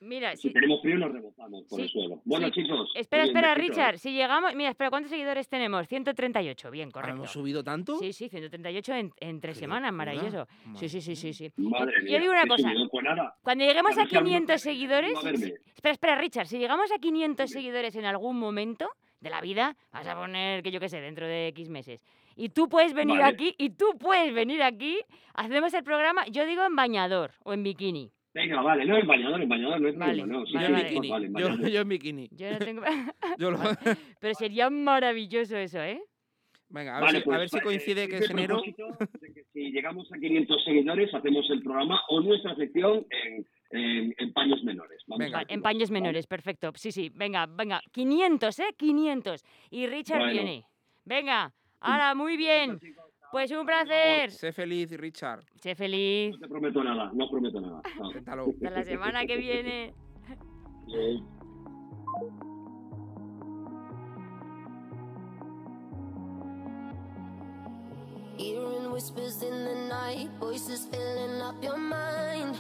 Mira, 0.06 0.36
Si 0.36 0.47
si... 0.47 0.53
tenemos 0.53 0.82
frío 0.82 0.97
nos 0.97 1.12
rebotamos 1.12 1.64
por 1.64 1.78
Sí, 1.80 1.84
el 1.84 1.89
suelo. 1.89 2.22
Bueno, 2.26 2.47
sí. 2.47 2.53
chicos. 2.53 2.91
Espera, 2.95 3.24
espera. 3.24 3.56
Richard, 3.56 3.97
si 3.97 4.14
llegamos... 4.14 4.53
Mira, 4.56 4.70
espera, 4.70 4.89
¿cuántos 4.89 5.10
seguidores 5.10 5.47
tenemos? 5.49 5.88
138, 5.88 6.72
bien, 6.72 6.91
correcto. 6.91 7.16
¿Hemos 7.16 7.32
subido 7.32 7.64
tanto? 7.64 7.97
Sí, 7.97 8.14
sí, 8.14 8.30
138 8.30 8.93
en, 8.93 9.12
en 9.20 9.41
tres 9.41 9.58
semanas, 9.58 9.91
maravilloso. 9.91 10.47
Sí, 10.76 10.89
sí, 10.89 11.01
sí, 11.01 11.16
sí, 11.16 11.34
sí. 11.34 11.51
Madre 11.58 11.93
Yo 11.99 12.03
mía, 12.03 12.20
digo 12.20 12.32
una 12.32 12.47
cosa. 12.47 12.70
Pues 12.91 13.03
Cuando 13.41 13.66
lleguemos 13.66 13.91
A 13.91 14.01
a 14.01 14.03
ver 14.03 14.10
si 14.10 14.16
alguno 14.16 14.30
500 14.36 14.45
quiere 14.45 14.60
seguidores... 14.60 15.14
Espera, 15.76 15.93
espera, 15.93 16.16
Richard, 16.16 16.47
si 16.47 16.58
llegamos 16.58 16.91
a 16.91 16.97
500 16.99 17.49
seguidores 17.49 17.95
en 17.95 18.06
algún 18.06 18.39
momento 18.39 18.89
de 19.20 19.30
la 19.30 19.41
vida, 19.41 19.76
vas 19.91 20.08
a 20.08 20.16
poner, 20.16 20.62
que 20.64 20.72
yo 20.72 20.80
qué 20.80 20.89
sé, 20.89 21.01
dentro 21.01 21.28
de 21.28 21.47
X 21.47 21.70
meses, 21.70 22.03
y 22.36 22.49
tú 22.49 22.68
puedes 22.70 22.93
venir 22.93 23.20
Vale. 23.20 23.34
aquí, 23.34 23.56
y 23.58 23.72
tú 23.72 23.97
puedes 23.99 24.34
venir 24.34 24.62
aquí, 24.62 24.99
hacemos 25.34 25.74
el 25.74 25.84
programa, 25.84 26.26
yo 26.28 26.45
digo 26.45 26.64
en 26.64 26.76
bañador 26.76 27.32
o 27.43 27.53
en 27.53 27.64
bikini. 27.64 28.12
Venga, 28.36 28.61
vale. 28.61 28.86
No, 28.86 28.97
el 28.97 29.07
bañador, 29.07 29.41
el 29.41 29.47
bañador 29.47 29.81
no 29.81 29.88
es 29.88 29.97
Vale, 29.97 30.25
no. 30.27 30.45
Sí, 30.45 30.53
vale, 30.53 30.67
yo 30.67 30.75
en 30.75 30.77
sí, 30.77 31.09
vale. 31.09 31.27
bikini, 31.27 31.43
vale, 31.43 31.61
yo, 31.63 31.67
yo 31.69 31.81
en 31.81 31.89
bikini. 31.89 32.29
Yo 32.31 32.51
no 32.51 32.59
tengo... 32.59 32.81
Yo 33.39 33.51
lo- 33.51 33.59
Pero 34.19 34.33
sería 34.36 34.69
maravilloso 34.69 35.57
eso, 35.57 35.79
¿eh? 35.81 35.99
Venga, 36.69 36.97
a 36.97 36.99
ver, 36.99 37.05
Vale, 37.05 37.17
si, 37.19 37.21
a 37.21 37.25
pues, 37.25 37.38
ver 37.39 37.49
si 37.49 37.57
eh, 37.57 37.61
coincide 37.61 38.07
que 38.09 38.15
ese 38.17 38.25
es 38.25 38.29
enero. 38.31 38.61
que 38.61 39.43
si 39.53 39.71
llegamos 39.71 40.11
a 40.11 40.17
500 40.17 40.63
seguidores, 40.65 41.13
hacemos 41.13 41.49
el 41.49 41.61
programa 41.63 42.01
o 42.09 42.19
nuestra 42.21 42.55
sección 42.55 43.05
en, 43.09 43.47
en, 43.69 44.15
en 44.17 44.33
paños 44.33 44.63
menores. 44.63 45.01
Vamos 45.07 45.23
Venga. 45.25 45.39
a 45.39 45.45
En 45.47 45.61
paños 45.61 45.89
¿vale? 45.89 46.01
menores, 46.01 46.27
perfecto. 46.27 46.71
Sí, 46.75 46.91
sí, 46.91 47.11
venga, 47.13 47.45
venga. 47.45 47.81
500, 47.91 48.59
¿eh? 48.59 48.63
500. 48.77 49.43
Y 49.69 49.88
Richard 49.88 50.17
Bueno. 50.19 50.33
viene. 50.33 50.65
Venga, 51.05 51.53
ahora, 51.79 52.15
muy 52.15 52.36
bien. 52.36 52.79
Pues 53.32 53.51
un 53.51 53.65
placer. 53.65 54.32
Sé 54.32 54.51
feliz, 54.53 54.91
Richard. 54.97 55.43
Sé 55.61 55.76
feliz. 55.76 56.32
No 56.34 56.39
te 56.39 56.47
prometo 56.47 56.84
nada, 56.84 57.11
no 57.13 57.30
prometo 57.30 57.59
nada. 57.61 57.82
No. 57.99 58.07
Inténtalo. 58.07 58.45
Hasta 58.49 58.69
la 58.69 58.84
semana 58.84 59.26
que 59.26 59.38
viene. 59.38 59.93
Eh, 60.95 61.19
Hearing 68.38 68.91
whispers 68.91 69.41
in 69.43 69.63
the 69.63 69.76
night, 69.88 70.30
voices 70.39 70.86
filling 70.91 71.41
up 71.41 71.55
your 71.63 71.78
mind. 71.78 72.59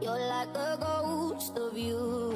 You're 0.00 0.18
like 0.18 0.54
a 0.54 0.76
ghost 0.78 1.56
of 1.56 1.76
you. 1.78 2.34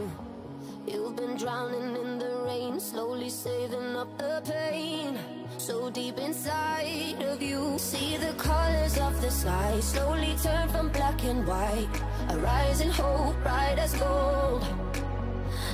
You've 0.90 1.16
been 1.16 1.36
drowning 1.36 1.96
in 1.96 2.18
the 2.18 2.44
rain, 2.46 2.80
slowly 2.80 3.28
saving 3.28 3.94
up 3.94 4.08
the 4.16 4.40
pain. 4.50 5.18
So 5.58 5.90
deep 5.90 6.16
inside 6.18 7.22
of 7.22 7.42
you, 7.42 7.78
see 7.78 8.16
the 8.16 8.32
colors 8.38 8.96
of 8.96 9.20
the 9.20 9.30
sky 9.30 9.80
slowly 9.80 10.34
turn 10.42 10.66
from 10.70 10.88
black 10.88 11.22
and 11.24 11.46
white. 11.46 12.02
A 12.30 12.38
rising 12.38 12.90
hope, 12.90 13.36
bright 13.42 13.78
as 13.78 13.94
gold. 13.96 14.64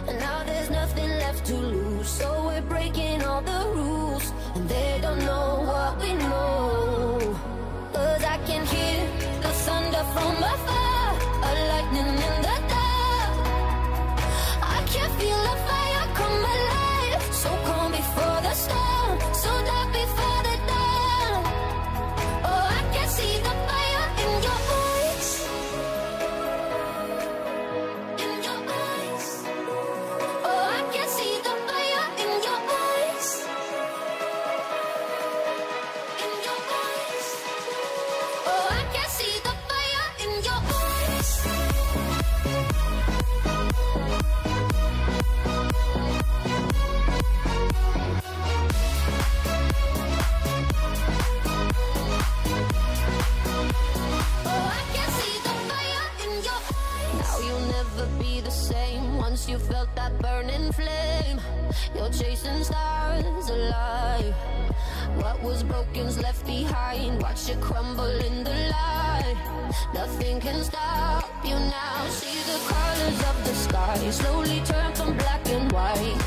And 0.08 0.18
now 0.18 0.42
there's 0.42 0.70
nothing 0.70 1.10
left 1.10 1.46
to 1.46 1.54
lose, 1.54 2.08
so 2.08 2.46
we're 2.46 2.62
breaking 2.62 3.22
all 3.22 3.42
the 3.42 3.70
rules. 3.72 4.32
And 4.56 4.68
they 4.68 4.98
don't 5.00 5.20
know 5.20 5.62
what 5.70 5.96
we 6.00 6.12
know. 6.14 7.38
Cause 7.92 8.24
I 8.24 8.38
can 8.48 8.66
hear 8.66 9.06
the 9.42 9.52
thunder 9.64 10.04
from 10.12 10.42
afar. 10.42 10.84
and 62.47 62.64
stars 62.64 63.49
alive. 63.49 64.34
What 65.16 65.42
was 65.42 65.62
broken's 65.62 66.18
left 66.20 66.47
behind. 66.47 67.22
Watch 67.22 67.49
it 67.49 67.61
crumble 67.61 68.16
in 68.28 68.45
the 68.45 68.57
light. 68.74 69.36
Nothing 69.95 70.40
can 70.40 70.62
stop 70.62 71.30
you 71.45 71.55
now. 71.55 72.07
See 72.09 72.40
the 72.51 72.59
colors 72.72 73.20
of 73.30 73.36
the 73.47 73.55
sky 73.55 74.11
slowly 74.11 74.61
turn 74.64 74.95
from 74.95 75.16
black 75.16 75.47
and 75.49 75.70
white. 75.72 76.18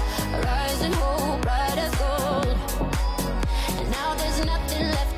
Rising 0.43 0.93
hope, 0.93 1.41
bright 1.41 1.77
as 1.77 1.93
gold. 1.95 2.57
And 3.79 3.91
now 3.91 4.15
there's 4.15 4.45
nothing 4.45 4.87
left. 4.87 5.16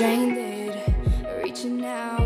Stranded, 0.00 0.80
reaching 1.42 1.84
out. 1.84 2.19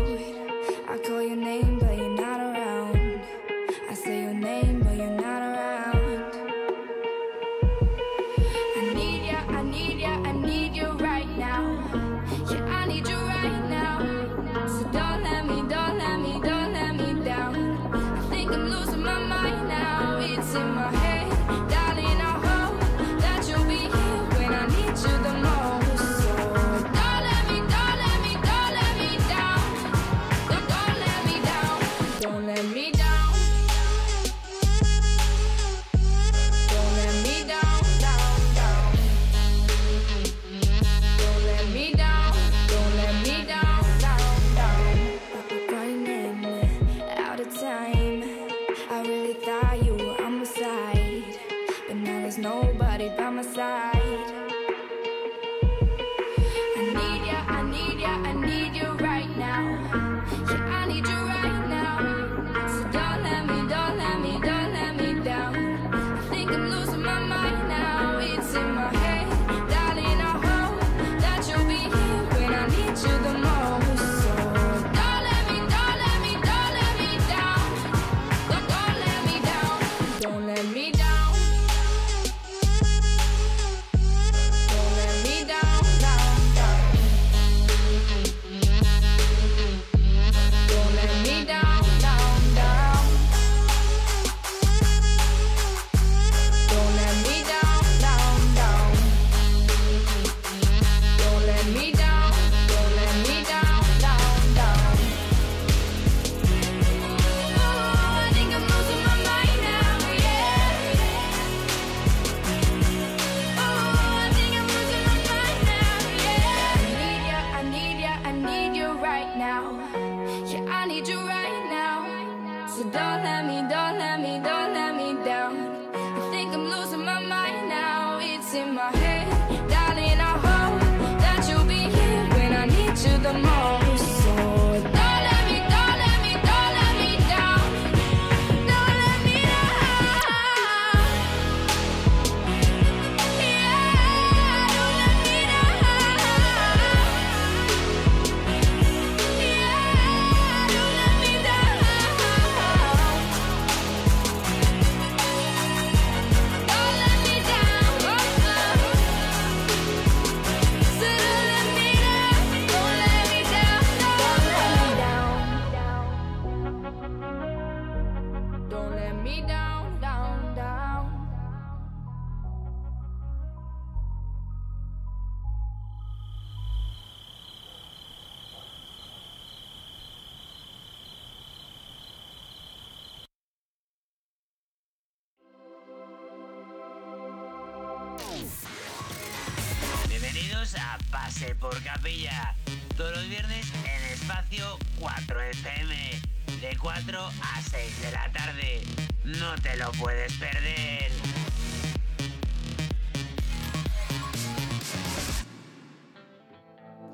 4 197.05 197.19
a 197.19 197.61
6 197.61 198.01
de 198.01 198.11
la 198.11 198.31
tarde. 198.31 198.81
No 199.25 199.55
te 199.61 199.77
lo 199.77 199.91
puedes 199.91 200.33
perder. 200.37 201.11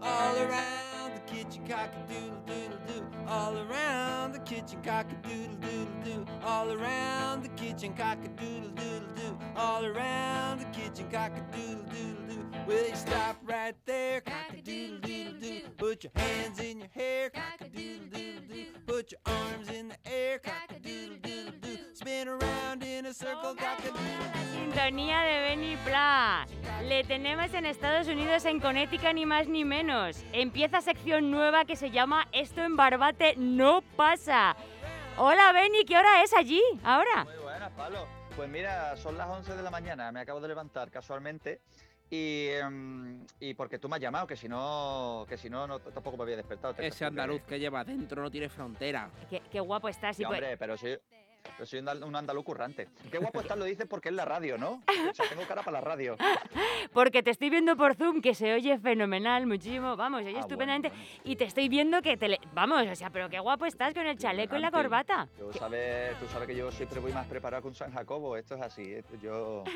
All 0.01 0.37
around 0.37 1.15
the 1.15 1.21
kitchen 1.27 1.67
cock-a-doodle 1.67 2.41
doodle 2.45 2.77
doo. 2.87 3.05
All 3.27 3.57
around 3.57 4.33
the 4.33 4.39
kitchen 4.39 4.81
cock-a-doodle 4.81 5.57
doodle 5.57 6.03
doo. 6.05 6.25
All 6.45 6.71
around 6.71 7.43
the 7.43 7.49
kitchen 7.49 7.93
cock-a-doodle 7.93 8.69
doodle 8.69 9.13
doo. 9.15 9.37
All 9.57 9.85
around 9.85 10.59
the 10.59 10.65
kitchen 10.71 11.09
cock-a-doodle 11.11 11.83
doodle 11.91 12.27
doo. 12.29 12.40
Will 12.67 12.87
you 12.87 12.95
stop 12.95 13.37
right 13.43 13.75
there? 13.85 14.21
Cock-a-doodle 14.21 14.99
doodle 14.99 15.39
doo. 15.39 15.61
Put 15.77 16.03
your 16.03 16.11
hands 16.15 16.59
in 16.59 16.79
your 16.79 16.89
hair. 16.93 17.29
Cock-a-doodle 17.29 18.07
doodle 18.11 18.47
doo. 18.47 18.65
Put 18.85 19.11
your 19.11 19.21
arms 19.25 19.69
in 19.69 19.89
the 19.89 19.97
air. 20.05 20.39
Cock-a-doodle 20.39 21.17
doodle 21.21 21.53
doo. 21.61 21.77
Spin 21.93 22.27
around 22.27 22.83
in 22.83 23.07
a 23.07 23.13
circle. 23.13 23.55
Cock-a-doodle 23.55 23.97
doo. 24.33 24.51
Sintonía 24.53 25.21
de 25.21 25.39
Benny 25.41 25.75
Pla. 25.83 26.45
Le 26.83 27.03
tenemos 27.03 27.53
en 27.53 27.65
Estados 27.65 28.07
Unidos, 28.07 28.45
en 28.45 28.59
Connecticut, 28.59 29.13
ni 29.13 29.25
más 29.25 29.47
ni 29.47 29.65
menos. 29.65 30.23
Empieza 30.31 30.81
sección 30.81 31.31
nueva 31.31 31.65
que 31.65 31.75
se 31.75 31.89
llama 31.89 32.27
Esto 32.31 32.61
en 32.61 32.75
Barbate 32.75 33.35
no 33.37 33.81
pasa. 33.95 34.55
Hola 35.17 35.51
Benny, 35.51 35.83
¿qué 35.83 35.97
hora 35.97 36.23
es 36.23 36.33
allí? 36.33 36.61
Ahora. 36.83 37.25
Muy 37.25 37.43
buenas, 37.43 37.71
Pablo. 37.71 38.07
Pues 38.35 38.49
mira, 38.49 38.95
son 38.95 39.17
las 39.17 39.27
11 39.29 39.55
de 39.55 39.61
la 39.61 39.69
mañana, 39.69 40.11
me 40.11 40.21
acabo 40.21 40.39
de 40.39 40.47
levantar 40.47 40.89
casualmente. 40.89 41.59
Y, 42.13 42.49
em, 42.49 43.25
y 43.39 43.53
porque 43.53 43.79
tú 43.79 43.87
me 43.87 43.95
has 43.95 44.01
llamado, 44.01 44.27
que 44.27 44.35
si 44.35 44.49
no, 44.49 45.25
que 45.29 45.37
si 45.37 45.49
no, 45.49 45.65
no 45.65 45.79
tampoco 45.79 46.17
me 46.17 46.23
había 46.23 46.35
despertado. 46.35 46.75
Ese 46.77 47.05
andaluz 47.05 47.41
que 47.43 47.57
lleva 47.57 47.85
dentro 47.85 48.21
no 48.21 48.29
tiene 48.29 48.49
frontera. 48.49 49.09
Qué, 49.29 49.41
qué 49.49 49.61
guapo 49.61 49.87
estás. 49.87 50.17
Sí, 50.17 50.23
y 50.23 50.25
pues- 50.25 50.37
hombre, 50.37 50.57
pero 50.57 50.75
soy, 50.77 50.99
pero 51.43 51.65
soy 51.65 51.79
un 51.79 51.87
andal- 51.87 52.03
un 52.05 52.15
andaluz 52.15 52.43
currante. 52.43 52.87
Qué 53.11 53.17
guapo 53.17 53.41
estás, 53.41 53.57
lo 53.57 53.65
dices 53.65 53.85
porque 53.89 54.09
es 54.09 54.15
la 54.15 54.25
radio, 54.25 54.57
¿no? 54.57 54.81
O 55.09 55.13
sea, 55.13 55.27
tengo 55.29 55.43
cara 55.47 55.61
para 55.63 55.79
la 55.79 55.81
radio. 55.81 56.15
Porque 56.93 57.23
te 57.23 57.29
estoy 57.31 57.49
viendo 57.49 57.77
por 57.77 57.95
Zoom, 57.95 58.21
que 58.21 58.33
se 58.35 58.53
oye 58.53 58.77
fenomenal, 58.77 59.45
muchísimo. 59.47 59.95
Vamos, 59.95 60.21
se 60.23 60.27
oye 60.29 60.37
Ah, 60.37 60.41
estupendamente. 60.41 60.91
Y 61.23 61.35
te 61.35 61.45
estoy 61.45 61.69
viendo 61.69 62.01
que 62.01 62.17
te... 62.17 62.27
le- 62.27 62.39
Vamos, 62.53 62.85
o 62.85 62.95
sea, 62.95 63.09
pero 63.11 63.29
qué 63.29 63.39
guapo 63.39 63.65
estás 63.65 63.93
con 63.93 64.05
el 64.05 64.17
chaleco 64.17 64.55
y 64.55 64.59
la 64.59 64.71
corbata. 64.71 65.27
Tú 65.37 65.53
sabes, 65.53 66.17
tú 66.19 66.25
sabes 66.27 66.47
que 66.47 66.55
yo 66.55 66.71
siempre 66.71 66.99
voy 66.99 67.13
más 67.13 67.27
preparado 67.27 67.61
que 67.61 67.67
un 67.69 67.75
San 67.75 67.93
Jacobo. 67.93 68.35
Esto 68.35 68.55
es 68.55 68.61
así. 68.61 68.95
Yo. 69.21 69.63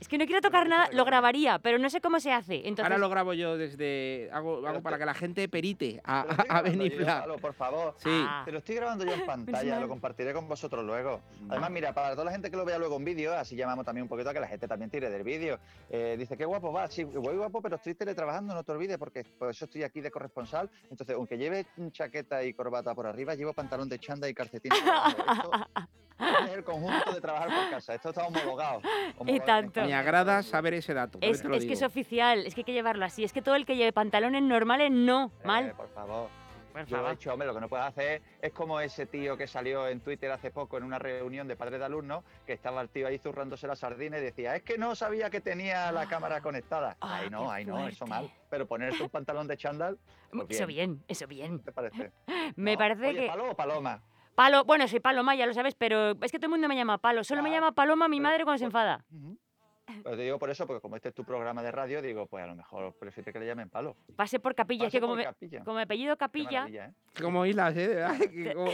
Es 0.00 0.08
que 0.08 0.16
no 0.16 0.24
quiero 0.24 0.40
tocar 0.40 0.66
nada, 0.66 0.88
lo 0.92 1.04
grabaría, 1.04 1.58
pero 1.58 1.76
no 1.76 1.90
sé 1.90 2.00
cómo 2.00 2.20
se 2.20 2.32
hace. 2.32 2.56
Entonces, 2.66 2.84
Ahora 2.84 2.96
lo 2.96 3.10
grabo 3.10 3.34
yo 3.34 3.58
desde. 3.58 4.30
Hago, 4.32 4.66
hago 4.66 4.80
para 4.80 4.96
que 4.98 5.04
la 5.04 5.12
gente 5.12 5.46
perite 5.46 6.00
a, 6.04 6.20
a, 6.20 6.22
a 6.22 6.24
grabando 6.62 6.62
Benny 6.70 6.90
yo. 6.90 7.04
Pablo, 7.04 7.36
por 7.36 7.52
favor. 7.52 7.94
Sí. 7.98 8.08
Ah. 8.10 8.40
Te 8.46 8.52
lo 8.52 8.58
estoy 8.58 8.76
grabando 8.76 9.04
yo 9.04 9.12
en 9.12 9.26
pantalla, 9.26 9.62
Menos 9.62 9.80
lo 9.82 9.88
compartiré 9.88 10.32
con 10.32 10.48
vosotros 10.48 10.84
luego. 10.90 11.20
Además, 11.48 11.70
mira, 11.70 11.92
para 11.94 12.12
toda 12.12 12.24
la 12.26 12.32
gente 12.32 12.50
que 12.50 12.56
lo 12.56 12.64
vea 12.64 12.78
luego 12.78 12.96
en 12.96 13.04
vídeo, 13.04 13.32
así 13.34 13.56
llamamos 13.56 13.84
también 13.84 14.02
un 14.02 14.08
poquito 14.08 14.30
a 14.30 14.34
que 14.34 14.40
la 14.40 14.48
gente 14.48 14.68
también 14.68 14.90
tire 14.90 15.08
del 15.08 15.22
vídeo. 15.22 15.58
Eh, 15.88 16.16
dice, 16.18 16.36
qué 16.36 16.44
guapo 16.44 16.72
va, 16.72 16.88
sí, 16.88 17.04
voy 17.04 17.36
guapo, 17.36 17.62
pero 17.62 17.76
estoy 17.76 17.94
teletrabajando, 17.94 18.54
no 18.54 18.64
te 18.64 18.72
olvides, 18.72 18.98
porque 18.98 19.24
por 19.24 19.50
eso 19.50 19.64
estoy 19.64 19.84
aquí 19.84 20.00
de 20.00 20.10
corresponsal. 20.10 20.68
Entonces, 20.90 21.16
aunque 21.16 21.38
lleve 21.38 21.66
chaqueta 21.92 22.44
y 22.44 22.52
corbata 22.52 22.94
por 22.94 23.06
arriba, 23.06 23.34
llevo 23.34 23.52
pantalón 23.52 23.88
de 23.88 23.98
chanda 23.98 24.28
y 24.28 24.34
calcetín. 24.34 24.72
Esto 24.72 25.50
es 26.46 26.52
el 26.52 26.64
conjunto 26.64 27.12
de 27.12 27.20
trabajar 27.20 27.48
por 27.48 27.70
casa. 27.70 27.94
Esto 27.94 28.10
está 28.10 28.26
homologado. 28.26 28.82
Y 29.26 29.40
tanto. 29.40 29.82
Me 29.82 29.94
agrada 29.94 30.42
saber 30.42 30.74
ese 30.74 30.92
dato. 30.94 31.18
Es, 31.22 31.44
es 31.44 31.64
que 31.64 31.72
es 31.72 31.82
oficial, 31.82 32.46
es 32.46 32.54
que 32.54 32.60
hay 32.60 32.64
que 32.64 32.72
llevarlo 32.72 33.04
así. 33.04 33.24
Es 33.24 33.32
que 33.32 33.42
todo 33.42 33.54
el 33.54 33.64
que 33.64 33.76
lleve 33.76 33.92
pantalones 33.92 34.42
normales, 34.42 34.90
no. 34.90 35.32
Eh, 35.42 35.46
Mal. 35.46 35.74
por 35.74 35.88
favor. 35.90 36.39
Por 36.72 36.84
Yo, 36.86 36.96
de 36.96 37.02
favor. 37.02 37.12
hecho, 37.12 37.32
hombre, 37.32 37.48
lo 37.48 37.54
que 37.54 37.60
no 37.60 37.68
puedes 37.68 37.86
hacer 37.86 38.22
es 38.40 38.52
como 38.52 38.80
ese 38.80 39.06
tío 39.06 39.36
que 39.36 39.46
salió 39.46 39.88
en 39.88 40.00
Twitter 40.00 40.30
hace 40.30 40.50
poco 40.50 40.78
en 40.78 40.84
una 40.84 40.98
reunión 40.98 41.48
de 41.48 41.56
padres 41.56 41.78
de 41.80 41.84
alumnos, 41.86 42.24
que 42.46 42.52
estaba 42.52 42.80
el 42.80 42.88
tío 42.88 43.06
ahí 43.08 43.18
zurrándose 43.18 43.66
la 43.66 43.76
sardina 43.76 44.18
y 44.18 44.22
decía, 44.22 44.54
es 44.56 44.62
que 44.62 44.78
no 44.78 44.94
sabía 44.94 45.30
que 45.30 45.40
tenía 45.40 45.90
la 45.92 46.06
cámara 46.06 46.40
conectada. 46.42 46.96
Ah, 47.00 47.18
ay, 47.22 47.30
no, 47.30 47.50
ay, 47.50 47.64
no, 47.64 47.86
eso 47.88 48.06
fuerte. 48.06 48.26
mal. 48.28 48.30
Pero 48.50 48.66
ponerse 48.66 49.02
un 49.02 49.10
pantalón 49.10 49.46
de 49.48 49.56
chándal, 49.56 49.98
pues 50.30 50.46
Eso 50.50 50.66
bien, 50.66 51.02
eso 51.08 51.26
bien. 51.26 51.58
¿qué 51.58 51.64
te 51.64 51.72
parece? 51.72 52.12
Me 52.56 52.72
¿No? 52.72 52.78
parece 52.78 53.06
Oye, 53.06 53.20
que... 53.20 53.26
¿palo 53.26 53.50
o 53.50 53.54
paloma? 53.56 54.02
Palo, 54.34 54.64
bueno, 54.64 54.88
soy 54.88 55.00
Paloma, 55.00 55.34
ya 55.34 55.44
lo 55.44 55.52
sabes, 55.52 55.74
pero 55.74 56.12
es 56.22 56.32
que 56.32 56.38
todo 56.38 56.46
el 56.46 56.50
mundo 56.52 56.66
me 56.66 56.74
llama 56.76 56.96
Palo. 56.96 57.24
Solo 57.24 57.42
me 57.42 57.50
llama 57.50 57.72
Paloma 57.72 58.08
mi 58.08 58.20
madre 58.20 58.44
cuando 58.44 58.58
se 58.58 58.64
enfada. 58.64 59.04
Pues 60.02 60.16
te 60.16 60.22
digo 60.22 60.38
por 60.38 60.50
eso, 60.50 60.66
porque 60.66 60.80
como 60.80 60.96
este 60.96 61.08
es 61.10 61.14
tu 61.14 61.24
programa 61.24 61.62
de 61.62 61.70
radio, 61.72 62.00
digo, 62.02 62.26
pues 62.26 62.44
a 62.44 62.46
lo 62.46 62.54
mejor 62.54 62.92
prefiere 62.94 63.32
que 63.32 63.38
le 63.40 63.46
llamen 63.46 63.68
palo. 63.68 63.96
Pase 64.16 64.38
por 64.40 64.54
Capilla, 64.54 64.84
es 64.84 64.88
Pase 64.88 64.96
que 64.96 65.00
como, 65.00 65.12
por 65.12 65.18
me- 65.18 65.24
Capilla. 65.24 65.64
como 65.64 65.78
apellido 65.78 66.16
Capilla, 66.16 66.66
¿eh? 66.68 66.92
Como 67.20 67.44
hilas, 67.46 67.74
¿eh? 67.76 68.04
Qué, 68.32 68.54
co- 68.54 68.70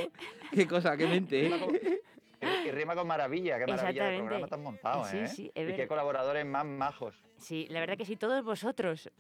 qué 0.53 0.67
cosa, 0.67 0.97
qué 0.97 1.07
mente, 1.07 1.47
¿eh? 1.47 2.01
Y, 2.41 2.69
y 2.69 2.71
rima 2.71 2.95
con 2.95 3.07
maravilla, 3.07 3.59
qué 3.59 3.67
maravilla 3.67 4.05
de 4.09 4.19
programa 4.19 4.47
tan 4.47 4.63
montado, 4.63 5.05
Sí, 5.07 5.17
¿eh? 5.19 5.29
sí, 5.29 5.51
es 5.55 5.71
y 5.71 5.75
qué 5.75 5.89
colaboradores 5.89 6.45
más 6.45 6.65
majos. 6.67 7.15
sí, 7.39 7.67
la 7.71 7.81
verdad 7.81 7.97
que 7.97 8.05
sí, 8.05 8.17
todos 8.17 8.45
vosotros. 8.45 9.11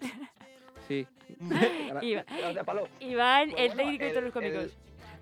Sí. 0.86 1.06
Iba-. 2.02 2.24
Iván, 3.00 3.50
Pues 3.50 3.60
el 3.62 3.68
bueno, 3.68 3.76
técnico 3.76 4.04
y 4.04 4.06
el- 4.06 4.12
todos 4.12 4.24
los 4.24 4.32
cómicos. 4.32 4.62
el- 4.64 4.72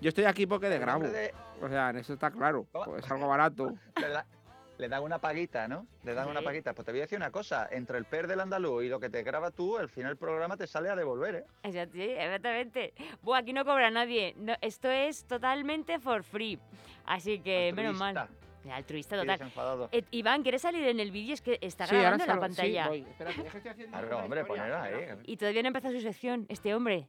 Yo 0.01 0.09
estoy 0.09 0.25
aquí 0.25 0.45
porque 0.45 0.67
de 0.69 0.77
grabo. 0.77 1.03
de- 1.07 1.33
O 1.61 1.69
sea, 1.69 1.89
en 1.91 1.97
eso 1.97 2.13
está 2.13 2.29
claro. 2.29 2.67
pues 2.71 3.03
es 3.05 3.09
algo 3.11 3.27
barato. 3.27 3.73
le 4.77 4.89
dan 4.89 5.03
una 5.03 5.19
paguita, 5.19 5.67
¿no? 5.67 5.87
Le 6.03 6.13
dan 6.13 6.27
una 6.29 6.39
Sí. 6.41 6.45
paguita. 6.45 6.73
Pues 6.73 6.85
te 6.85 6.91
voy 6.91 6.99
a 7.01 7.03
decir 7.03 7.17
una 7.17 7.31
cosa, 7.31 7.67
entre 7.71 7.97
el 7.97 8.05
per 8.05 8.27
del 8.27 8.39
andaluz 8.39 8.83
y 8.83 8.89
lo 8.89 8.99
que 8.99 9.09
te 9.09 9.23
graba 9.23 9.51
tú, 9.51 9.77
al 9.77 9.89
final 9.89 10.11
el 10.11 10.17
programa 10.17 10.57
te 10.57 10.67
sale 10.67 10.89
a 10.89 10.95
devolver, 10.95 11.35
¿eh? 11.35 11.45
Exacto, 11.63 11.93
sí, 11.95 12.01
exactamente. 12.03 12.93
Buah, 13.21 13.39
aquí 13.39 13.53
no 13.53 13.63
cobra 13.65 13.89
nadie. 13.89 14.33
No, 14.37 14.53
esto 14.61 14.89
es 14.89 15.25
totalmente 15.25 15.99
for 15.99 16.23
free. 16.23 16.59
Así 17.05 17.39
que, 17.39 17.71
menos 17.73 17.95
mal. 17.95 18.17
Altruista. 18.17 18.45
Altruista 18.75 19.17
total. 19.51 19.89
Eh, 19.91 20.03
Iván, 20.11 20.41
¿quieres 20.41 20.61
salir 20.63 20.87
en 20.87 20.99
el 20.99 21.11
vídeo? 21.11 21.35
Es 21.35 21.41
que 21.41 21.59
está 21.61 21.85
Sí, 21.85 21.95
ahora 21.95 22.09
grabando 22.17 22.25
la 22.33 22.39
pantalla. 22.39 22.83
Sí, 22.85 22.89
voy. 22.89 23.01
Espérate, 23.11 23.41
es 23.45 23.51
que 23.51 23.57
estoy 23.57 23.71
haciendo 23.71 23.91
Claro, 23.97 24.07
una 24.15 24.25
hombre, 24.25 24.45
ponelo 24.45 24.77
ahí. 24.77 24.93
Y 25.25 25.37
todavía 25.37 25.61
no 25.61 25.67
ha 25.67 25.69
empezado 25.69 25.93
su 25.93 26.01
sección, 26.01 26.45
este 26.49 26.73
hombre. 26.73 27.07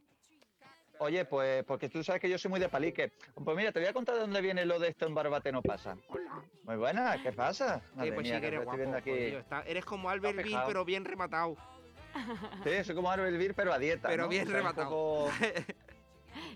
Oye, 0.99 1.25
pues 1.25 1.63
porque 1.65 1.89
tú 1.89 2.03
sabes 2.03 2.21
que 2.21 2.29
yo 2.29 2.37
soy 2.37 2.49
muy 2.49 2.59
de 2.59 2.69
palique. 2.69 3.11
Pues 3.43 3.55
mira, 3.55 3.71
te 3.71 3.79
voy 3.79 3.87
a 3.87 3.93
contar 3.93 4.15
de 4.15 4.21
dónde 4.21 4.41
viene 4.41 4.65
lo 4.65 4.79
de 4.79 4.89
esto 4.89 5.05
en 5.05 5.13
Barbate 5.13 5.51
no 5.51 5.61
pasa. 5.61 5.95
Muy 6.63 6.75
buena, 6.75 7.21
¿qué 7.21 7.31
pasa? 7.31 7.81
Madre 7.95 8.13
pues 8.13 8.23
mía, 8.25 8.35
sí 8.35 8.41
que 8.41 8.47
eres 8.47 8.63
guapo. 8.65 8.95
aquí. 8.95 9.11
está- 9.11 9.61
eres 9.63 9.85
como 9.85 10.09
Albert 10.09 10.41
Bill, 10.43 10.57
pero 10.65 10.85
bien 10.85 11.05
rematado. 11.05 11.55
Sí, 12.63 12.83
soy 12.83 12.95
como 12.95 13.11
Arbel 13.11 13.37
Vir, 13.37 13.53
pero 13.53 13.71
a 13.71 13.77
dieta. 13.77 14.07
Pero 14.07 14.23
¿no? 14.23 14.29
bien 14.29 14.47
O 14.47 14.49
sea, 14.49 14.55
un 14.55 14.59
rematado. 14.63 14.89
poco- 14.89 15.31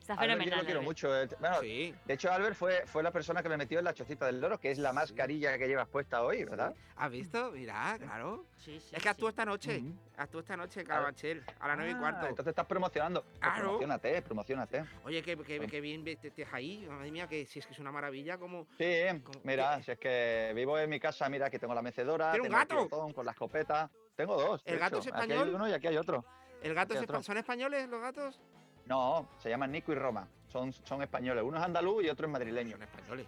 Está 0.01 0.13
Albert 0.13 0.29
yo 0.31 0.37
fenomenal. 0.39 0.59
lo 0.59 0.65
quiero 0.65 0.79
Albert. 0.79 0.89
mucho. 0.89 1.21
eh. 1.21 1.27
Bueno, 1.39 1.59
Sí. 1.61 1.95
De 2.05 2.13
hecho, 2.15 2.31
Albert 2.31 2.55
fue, 2.55 2.85
fue 2.87 3.03
la 3.03 3.11
persona 3.11 3.43
que 3.43 3.49
me 3.49 3.55
metió 3.57 3.77
en 3.79 3.85
la 3.85 3.93
chocita 3.93 4.25
del 4.25 4.41
loro, 4.41 4.59
que 4.59 4.71
es 4.71 4.79
la 4.79 4.91
mascarilla 4.93 5.57
que 5.57 5.67
llevas 5.67 5.87
puesta 5.87 6.23
hoy, 6.23 6.43
¿verdad? 6.43 6.73
¿Has 6.97 7.11
visto? 7.11 7.51
Mira, 7.51 7.97
claro. 7.99 8.45
Sí, 8.57 8.79
sí, 8.79 8.95
Es 8.95 9.01
que 9.01 9.09
actúa 9.09 9.29
sí. 9.29 9.33
esta 9.33 9.45
noche. 9.45 9.83
Actúa 10.17 10.41
esta 10.41 10.57
noche 10.57 10.81
en 10.81 10.87
Carabanchel, 10.87 11.43
a 11.59 11.67
las 11.67 11.77
9 11.77 11.91
y 11.91 11.95
Ah, 11.95 11.99
cuarto. 11.99 12.27
Entonces 12.27 12.51
estás 12.51 12.65
promocionando. 12.65 13.21
Pues 13.23 13.39
Claro. 13.39 13.61
Promocionate, 13.63 14.21
promocionate. 14.23 14.85
Oye, 15.03 15.21
que, 15.23 15.37
que, 15.37 15.59
que 15.67 15.81
bien 15.81 16.07
estés 16.07 16.47
ahí. 16.51 16.85
Madre 16.89 17.11
mía, 17.11 17.27
que 17.27 17.45
si 17.45 17.59
es 17.59 17.65
que 17.67 17.73
es 17.73 17.79
una 17.79 17.91
maravilla 17.91 18.37
como... 18.37 18.65
Sí, 18.77 19.03
¿Cómo? 19.23 19.39
mira, 19.43 19.81
si 19.83 19.91
es 19.91 19.99
que 19.99 20.51
vivo 20.55 20.77
en 20.79 20.89
mi 20.89 20.99
casa, 20.99 21.29
mira, 21.29 21.47
aquí 21.47 21.57
tengo 21.59 21.73
la 21.75 21.81
mecedora, 21.81 22.31
¿Tiene 22.31 22.47
un 22.47 22.53
tengo 22.53 22.61
el 22.61 22.67
gato? 22.67 22.89
botón 22.97 23.13
con 23.13 23.25
la 23.25 23.31
escopeta. 23.33 23.89
tengo 24.15 24.35
dos. 24.39 24.61
¿El 24.65 24.77
gato 24.79 24.97
hecho. 24.97 25.09
es 25.09 25.15
Aquí 25.15 25.31
hay 25.31 25.37
español? 25.37 25.55
uno 25.55 25.69
y 25.69 25.73
aquí 25.73 25.87
hay 25.87 25.97
otro. 25.97 26.25
¿El 26.61 26.75
gato 26.75 26.93
es 26.93 27.25
¿Son 27.25 27.37
españoles 27.37 27.89
los 27.89 28.01
gatos? 28.01 28.39
No, 28.85 29.29
se 29.39 29.49
llaman 29.49 29.71
Nico 29.71 29.91
y 29.91 29.95
Roma. 29.95 30.27
Son, 30.47 30.73
son 30.73 31.01
españoles. 31.01 31.43
Uno 31.43 31.57
es 31.57 31.63
andaluz 31.63 32.03
y 32.03 32.09
otro 32.09 32.27
es 32.27 32.31
madrileño. 32.31 32.71
Son 32.71 32.83
españoles. 32.83 33.27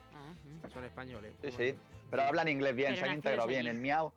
Son 0.73 0.83
españoles. 0.83 1.33
Sí, 1.41 1.51
sí. 1.51 1.75
Pero 2.09 2.23
hablan 2.23 2.47
inglés 2.47 2.75
bien, 2.75 2.93
Pero 2.93 3.05
se 3.05 3.09
han 3.09 3.15
integrado 3.15 3.47
bien. 3.47 3.65
El 3.67 3.77
miau, 3.77 4.11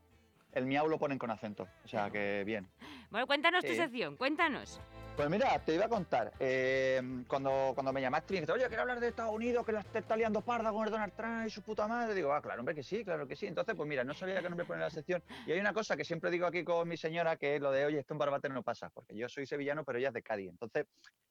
el 0.52 0.66
miau 0.66 0.88
lo 0.88 0.98
ponen 0.98 1.18
con 1.18 1.30
acento. 1.30 1.68
O 1.84 1.88
sea 1.88 2.10
que 2.10 2.42
bien. 2.44 2.68
Bueno, 3.10 3.26
cuéntanos 3.26 3.64
tu 3.64 3.74
sección, 3.74 4.16
cuéntanos. 4.16 4.80
Pues 5.16 5.30
mira, 5.30 5.58
te 5.64 5.74
iba 5.74 5.86
a 5.86 5.88
contar. 5.88 6.32
eh, 6.38 7.00
cuando, 7.26 7.72
cuando 7.74 7.90
me 7.90 8.02
llamaste 8.02 8.34
y 8.34 8.36
dijiste, 8.36 8.52
oye, 8.52 8.66
quiero 8.68 8.82
hablar 8.82 9.00
de 9.00 9.08
Estados 9.08 9.32
Unidos, 9.32 9.64
que 9.64 9.72
la 9.72 9.80
está 9.80 10.14
liando 10.14 10.42
parda 10.42 10.70
con 10.70 10.84
el 10.84 10.90
Donald 10.90 11.14
Trump 11.14 11.46
y 11.46 11.50
su 11.50 11.62
puta 11.62 11.88
madre. 11.88 12.14
Digo, 12.14 12.34
ah, 12.34 12.42
claro, 12.42 12.60
hombre, 12.60 12.74
que 12.74 12.82
sí, 12.82 13.02
claro 13.02 13.26
que 13.26 13.34
sí. 13.34 13.46
Entonces, 13.46 13.74
pues 13.74 13.88
mira, 13.88 14.04
no 14.04 14.12
sabía 14.12 14.42
qué 14.42 14.48
nombre 14.50 14.66
poner 14.66 14.82
la 14.82 14.90
sección. 14.90 15.22
Y 15.46 15.52
hay 15.52 15.58
una 15.60 15.72
cosa 15.72 15.96
que 15.96 16.04
siempre 16.04 16.30
digo 16.30 16.46
aquí 16.46 16.64
con 16.64 16.86
mi 16.86 16.98
señora, 16.98 17.36
que 17.36 17.56
es 17.56 17.62
lo 17.62 17.72
de, 17.72 17.86
oye, 17.86 17.98
esto 18.00 18.12
en 18.12 18.18
Barbate 18.18 18.50
no 18.50 18.62
pasa, 18.62 18.90
porque 18.90 19.16
yo 19.16 19.26
soy 19.30 19.46
sevillano, 19.46 19.84
pero 19.84 19.98
ella 19.98 20.08
es 20.08 20.14
de 20.14 20.22
Cádiz. 20.22 20.50
Entonces, 20.50 20.84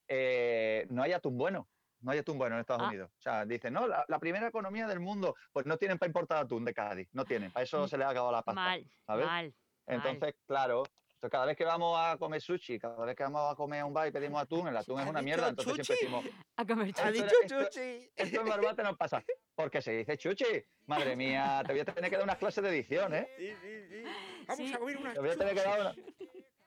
eh, 0.07 0.87
no 0.89 1.03
hay 1.03 1.13
atún 1.13 1.37
bueno. 1.37 1.67
No 2.01 2.11
hay 2.11 2.19
atún 2.19 2.39
bueno 2.39 2.55
en 2.55 2.61
Estados 2.61 2.83
Ah. 2.83 2.87
Unidos. 2.87 3.11
O 3.19 3.21
sea, 3.21 3.45
dicen, 3.45 3.71
no, 3.73 3.87
la, 3.87 4.03
la 4.07 4.19
primera 4.19 4.47
economía 4.47 4.87
del 4.87 4.99
mundo, 4.99 5.35
pues 5.53 5.67
no 5.67 5.77
tienen 5.77 5.99
para 5.99 6.07
importar 6.09 6.39
atún 6.39 6.65
de 6.65 6.73
Cádiz. 6.73 7.07
No 7.13 7.23
tienen. 7.23 7.51
Para 7.51 7.63
eso 7.63 7.87
se 7.87 7.97
les 7.99 8.07
ha 8.07 8.09
acabado 8.09 8.31
la 8.31 8.41
pasta. 8.41 8.61
Mal, 8.61 8.85
¿sabes? 9.05 9.25
mal. 9.27 9.53
Entonces, 9.87 10.33
claro, 10.47 10.83
entonces 11.25 11.31
cada 11.31 11.45
vez 11.45 11.57
que 11.57 11.65
vamos 11.65 11.97
a 11.99 12.17
comer 12.17 12.39
sushi, 12.41 12.77
cada 12.79 13.03
vez 13.05 13.15
que 13.15 13.23
vamos 13.23 13.51
a 13.51 13.55
comer 13.55 13.83
un 13.83 13.93
bar 13.93 14.07
y 14.07 14.11
pedimos 14.11 14.41
atún, 14.41 14.67
el 14.67 14.77
atún 14.77 14.99
es 14.99 15.07
¿Ha 15.07 15.09
una 15.09 15.21
mierda, 15.21 15.49
entonces 15.49 15.73
siempre 15.73 15.95
chuchi? 15.95 16.05
decimos, 16.05 16.25
A 16.57 16.65
comer 16.65 16.87
"Esto 16.89 17.01
Ha 17.03 17.11
dicho 17.11 17.25
esto- 17.41 17.63
chuchi. 17.63 18.11
Esto 18.15 18.41
en 18.41 18.47
Barbate 18.47 18.83
no 18.83 18.95
pasa. 18.95 19.23
Porque 19.55 19.81
se 19.81 19.91
dice 19.93 20.17
chuchi. 20.17 20.45
Madre 20.85 21.15
mía, 21.15 21.63
te 21.65 21.71
voy 21.73 21.81
a 21.81 21.85
tener 21.85 22.09
que 22.09 22.15
dar 22.17 22.23
unas 22.25 22.37
clases 22.37 22.63
de 22.63 22.69
edición, 22.69 23.13
¿eh? 23.15 23.27
Sí, 23.37 23.47
sí, 23.61 23.87
sí. 23.89 24.03
Vamos 24.47 24.67
Sí. 24.67 24.73
a 24.73 24.77
comer 24.77 24.97
una 24.97 25.13
Te 25.13 25.19
voy 25.19 25.29
a 25.29 25.35
tener 25.37 25.53
que 25.55 25.61
dar 25.61 25.79
una... 25.81 25.95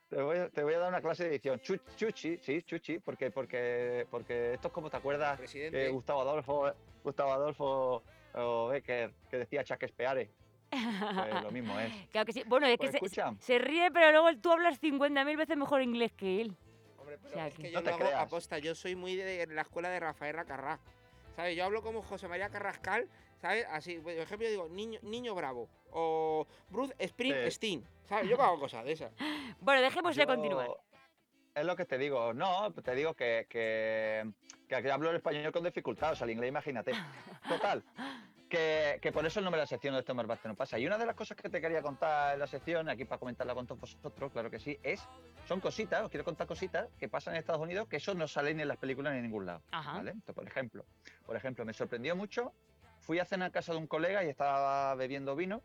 Te 0.08 0.22
voy, 0.22 0.38
a, 0.38 0.48
te 0.48 0.62
voy 0.64 0.72
a 0.74 0.78
dar 0.78 0.88
una 0.88 1.02
clase 1.02 1.24
de 1.24 1.30
edición. 1.30 1.60
Chu- 1.60 1.80
chuchi, 1.96 2.38
sí, 2.38 2.62
chuchi, 2.62 2.98
porque, 2.98 3.30
porque, 3.30 4.06
porque 4.10 4.54
esto 4.54 4.68
es 4.68 4.74
como 4.74 4.88
te 4.90 4.96
acuerdas 4.96 5.38
Presidente. 5.38 5.86
eh, 5.86 5.90
Gustavo 5.90 6.22
Adolfo, 6.22 6.72
Gustavo 7.04 7.32
Adolfo 7.32 8.02
o 8.34 8.68
Becker, 8.68 9.12
que 9.30 9.36
decía 9.38 9.62
Shakespeare. 9.62 10.30
Pues 10.70 10.80
lo 11.44 11.50
mismo 11.50 11.78
es. 11.80 11.92
Claro 12.10 12.26
que 12.26 12.32
sí. 12.32 12.42
Bueno, 12.46 12.66
es 12.66 12.76
Pues 12.76 12.90
que 12.90 12.98
se- 12.98 13.04
escucha. 13.04 13.34
se, 13.40 13.58
ríe, 13.58 13.90
pero 13.90 14.10
luego 14.12 14.38
tú 14.40 14.52
hablas 14.52 14.80
50.000 14.80 15.36
veces 15.36 15.56
mejor 15.56 15.82
inglés 15.82 16.12
que 16.12 16.40
él. 16.42 16.56
Hombre, 16.98 17.16
O 17.16 17.18
pero 17.20 17.34
sea 17.34 17.46
es 17.48 17.54
que- 17.54 17.62
que 17.62 17.70
yo 17.72 17.78
No 17.78 17.84
te 17.84 17.90
lo 17.90 17.96
hago 17.96 18.04
creas. 18.06 18.22
aposta. 18.22 18.58
Yo 18.58 18.74
soy 18.74 18.94
muy 18.96 19.16
de 19.16 19.46
la 19.46 19.62
escuela 19.62 19.88
de 19.90 20.00
Rafael 20.00 20.34
Racarrá. 20.34 20.78
¿Sabes? 21.36 21.56
Yo 21.56 21.64
hablo 21.64 21.82
como 21.82 22.02
José 22.02 22.26
María 22.28 22.48
Carrascal, 22.50 23.08
¿sabes? 23.40 23.64
Así, 23.70 23.98
por 23.98 24.10
ejemplo, 24.12 24.44
yo 24.46 24.50
digo 24.50 24.68
niño, 24.68 24.98
niño 25.02 25.34
bravo 25.36 25.68
o 25.92 26.46
Bruce 26.68 26.94
Springsteen, 27.06 27.84
¿sabes? 28.08 28.28
Yo 28.28 28.40
hago 28.42 28.58
cosas 28.58 28.84
de 28.84 28.92
esas. 28.92 29.12
Bueno, 29.60 29.80
dejémosle 29.80 30.22
Yo- 30.22 30.26
continuar. 30.26 30.68
Es 31.54 31.64
lo 31.64 31.74
que 31.76 31.84
te 31.84 31.96
digo. 31.98 32.32
No, 32.34 32.72
te 32.72 32.94
digo 32.94 33.14
que, 33.14 33.46
que, 33.48 34.30
que 34.68 34.74
aquí 34.76 34.88
hablo 34.88 35.10
el 35.10 35.16
español 35.16 35.50
con 35.50 35.64
dificultad, 35.64 36.12
o 36.12 36.16
sea, 36.16 36.24
el 36.24 36.30
inglés, 36.32 36.48
imagínate. 36.50 36.92
Total. 37.48 37.82
Que, 38.48 38.98
que 39.02 39.12
por 39.12 39.26
eso 39.26 39.40
el 39.40 39.44
nombre 39.44 39.58
de 39.58 39.64
la 39.64 39.66
sección 39.66 39.92
de 39.92 40.00
este 40.00 40.12
Barbate 40.12 40.48
no 40.48 40.54
pasa. 40.54 40.78
Y 40.78 40.86
una 40.86 40.96
de 40.96 41.04
las 41.04 41.14
cosas 41.14 41.36
que 41.36 41.50
te 41.50 41.60
quería 41.60 41.82
contar 41.82 42.32
en 42.34 42.40
la 42.40 42.46
sección, 42.46 42.88
aquí 42.88 43.04
para 43.04 43.18
comentarla 43.18 43.54
con 43.54 43.66
todos 43.66 43.80
vosotros, 43.80 44.32
claro 44.32 44.50
que 44.50 44.58
sí, 44.58 44.78
es, 44.82 45.06
son 45.46 45.60
cositas, 45.60 46.02
os 46.02 46.10
quiero 46.10 46.24
contar 46.24 46.46
cositas 46.46 46.88
que 46.98 47.08
pasan 47.08 47.34
en 47.34 47.40
Estados 47.40 47.60
Unidos 47.60 47.88
que 47.88 47.96
eso 47.96 48.14
no 48.14 48.26
sale 48.26 48.54
ni 48.54 48.62
en 48.62 48.68
las 48.68 48.78
películas 48.78 49.12
ni 49.12 49.18
en 49.18 49.24
ningún 49.24 49.44
lado. 49.46 49.62
Ajá. 49.70 49.92
¿vale? 49.94 50.12
Entonces, 50.12 50.34
por 50.34 50.46
ejemplo, 50.46 50.84
por 51.26 51.36
ejemplo, 51.36 51.64
me 51.66 51.74
sorprendió 51.74 52.16
mucho, 52.16 52.52
fui 53.00 53.18
a 53.18 53.24
cenar 53.24 53.48
a 53.48 53.52
casa 53.52 53.72
de 53.72 53.78
un 53.78 53.86
colega 53.86 54.24
y 54.24 54.28
estaba 54.28 54.94
bebiendo 54.94 55.36
vino 55.36 55.62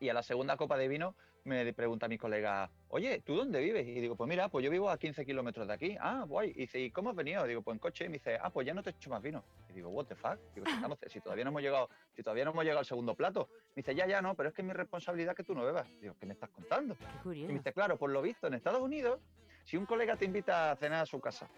Y 0.00 0.08
a 0.08 0.14
la 0.14 0.22
segunda 0.22 0.56
copa 0.56 0.76
de 0.76 0.88
vino 0.88 1.14
me 1.44 1.72
pregunta 1.74 2.08
mi 2.08 2.16
colega, 2.16 2.70
oye, 2.88 3.20
¿tú 3.20 3.34
dónde 3.36 3.60
vives? 3.60 3.86
Y 3.86 4.00
digo, 4.00 4.16
pues 4.16 4.28
mira, 4.28 4.48
pues 4.48 4.64
yo 4.64 4.70
vivo 4.70 4.88
a 4.88 4.96
15 4.96 5.26
kilómetros 5.26 5.66
de 5.68 5.74
aquí. 5.74 5.96
Ah, 6.00 6.24
guay. 6.26 6.50
Y 6.50 6.60
dice, 6.60 6.80
¿y 6.80 6.90
cómo 6.90 7.10
has 7.10 7.16
venido? 7.16 7.44
Digo, 7.44 7.60
pues 7.60 7.74
en 7.74 7.78
coche. 7.80 8.04
Y 8.06 8.08
me 8.08 8.14
dice, 8.14 8.38
ah, 8.40 8.48
pues 8.50 8.66
ya 8.66 8.72
no 8.72 8.82
te 8.82 8.90
echo 8.90 9.10
más 9.10 9.20
vino. 9.20 9.44
Y 9.68 9.74
digo, 9.74 9.90
what 9.90 10.06
the 10.06 10.14
fuck? 10.14 10.38
Digo, 10.54 10.66
si, 10.66 10.72
estamos- 10.72 10.98
si 11.06 11.20
todavía 11.20 11.44
no 11.44 11.50
hemos 11.50 11.60
llegado, 11.62 11.90
si 12.16 12.22
todavía 12.22 12.44
no 12.46 12.52
hemos 12.52 12.64
llegado 12.64 12.78
al 12.80 12.86
segundo 12.86 13.14
plato. 13.14 13.48
Me 13.74 13.82
dice, 13.82 13.94
ya, 13.94 14.06
ya, 14.06 14.22
no, 14.22 14.34
pero 14.34 14.48
es 14.48 14.54
que 14.54 14.62
es 14.62 14.66
mi 14.66 14.72
responsabilidad 14.72 15.34
que 15.34 15.44
tú 15.44 15.54
no 15.54 15.64
bebas. 15.64 15.86
Digo, 16.00 16.14
¿qué 16.18 16.24
me 16.24 16.32
estás 16.32 16.48
contando? 16.50 16.94
Qué 16.96 17.04
Y 17.04 17.06
me 17.16 17.22
curioso. 17.22 17.52
dice, 17.52 17.72
claro, 17.74 17.98
por 17.98 18.10
lo 18.10 18.22
visto, 18.22 18.46
en 18.46 18.54
Estados 18.54 18.80
Unidos, 18.80 19.20
si 19.64 19.76
un 19.76 19.84
colega 19.86 20.16
te 20.16 20.24
invita 20.24 20.70
a 20.70 20.76
cenar 20.76 21.02
a 21.02 21.06
su 21.06 21.20
casa, 21.20 21.48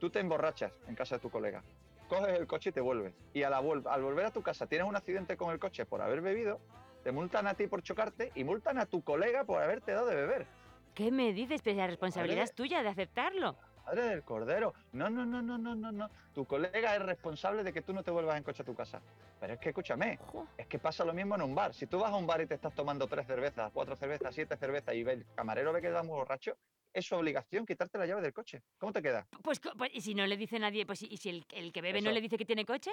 tú 0.00 0.10
te 0.10 0.18
emborrachas 0.20 0.72
en 0.88 0.94
casa 0.96 1.16
de 1.16 1.20
tu 1.20 1.30
colega, 1.30 1.62
coges 2.08 2.38
el 2.38 2.46
coche 2.46 2.70
y 2.70 2.72
te 2.72 2.80
vuelves. 2.80 3.14
Y 3.34 3.42
a 3.44 3.50
la 3.50 3.58
al 3.58 4.02
volver 4.02 4.26
a 4.26 4.30
tu 4.32 4.42
casa 4.42 4.66
tienes 4.66 4.88
un 4.88 4.96
accidente 4.96 5.36
con 5.36 5.52
el 5.52 5.58
coche 5.60 5.86
por 5.86 6.02
haber 6.02 6.20
bebido, 6.22 6.60
te 7.06 7.12
multan 7.12 7.46
a 7.46 7.54
ti 7.54 7.68
por 7.68 7.84
chocarte 7.84 8.32
y 8.34 8.42
multan 8.42 8.80
a 8.80 8.86
tu 8.86 9.00
colega 9.00 9.44
por 9.44 9.62
haberte 9.62 9.92
dado 9.92 10.06
de 10.08 10.16
beber. 10.16 10.44
¿Qué 10.92 11.12
me 11.12 11.32
dices? 11.32 11.62
Pero 11.62 11.76
la 11.76 11.86
responsabilidad 11.86 12.38
Madre- 12.38 12.50
es 12.50 12.54
tuya 12.56 12.82
de 12.82 12.88
aceptarlo. 12.88 13.56
Madre 13.84 14.06
del 14.08 14.24
cordero. 14.24 14.74
No, 14.90 15.08
no, 15.08 15.24
no, 15.24 15.40
no, 15.40 15.56
no, 15.56 15.76
no, 15.76 15.92
no. 15.92 16.10
Tu 16.34 16.44
colega 16.46 16.96
es 16.96 17.02
responsable 17.02 17.62
de 17.62 17.72
que 17.72 17.80
tú 17.80 17.92
no 17.92 18.02
te 18.02 18.10
vuelvas 18.10 18.36
en 18.38 18.42
coche 18.42 18.62
a 18.62 18.66
tu 18.66 18.74
casa. 18.74 19.00
Pero 19.38 19.52
es 19.54 19.60
que 19.60 19.68
escúchame, 19.68 20.16
Jo. 20.32 20.48
es 20.58 20.66
que 20.66 20.80
pasa 20.80 21.04
lo 21.04 21.14
mismo 21.14 21.36
en 21.36 21.42
un 21.42 21.54
bar. 21.54 21.72
Si 21.74 21.86
tú 21.86 22.00
vas 22.00 22.10
a 22.10 22.16
un 22.16 22.26
bar 22.26 22.40
y 22.40 22.46
te 22.48 22.54
estás 22.56 22.74
tomando 22.74 23.06
tres 23.06 23.24
cervezas, 23.24 23.70
cuatro 23.72 23.94
cervezas, 23.94 24.34
siete 24.34 24.56
cervezas 24.56 24.92
y 24.96 25.02
el 25.02 25.24
camarero 25.36 25.72
ve 25.72 25.80
que 25.80 25.90
da 25.90 26.02
muy 26.02 26.16
borracho, 26.16 26.56
es 26.92 27.06
su 27.06 27.14
obligación 27.14 27.66
quitarte 27.66 27.98
la 27.98 28.06
llave 28.06 28.22
del 28.22 28.32
coche. 28.32 28.62
¿Cómo 28.78 28.92
te 28.92 29.00
queda? 29.00 29.28
Pues, 29.44 29.60
pues, 29.78 29.92
y 29.94 30.00
si 30.00 30.16
no 30.16 30.26
le 30.26 30.36
dice 30.36 30.58
nadie, 30.58 30.84
pues 30.86 31.02
y 31.02 31.16
si 31.18 31.28
el, 31.28 31.46
el 31.52 31.72
que 31.72 31.82
bebe 31.82 32.00
no 32.00 32.08
Eso. 32.10 32.14
le 32.14 32.20
dice 32.20 32.36
que 32.36 32.44
tiene 32.46 32.64
coche, 32.64 32.90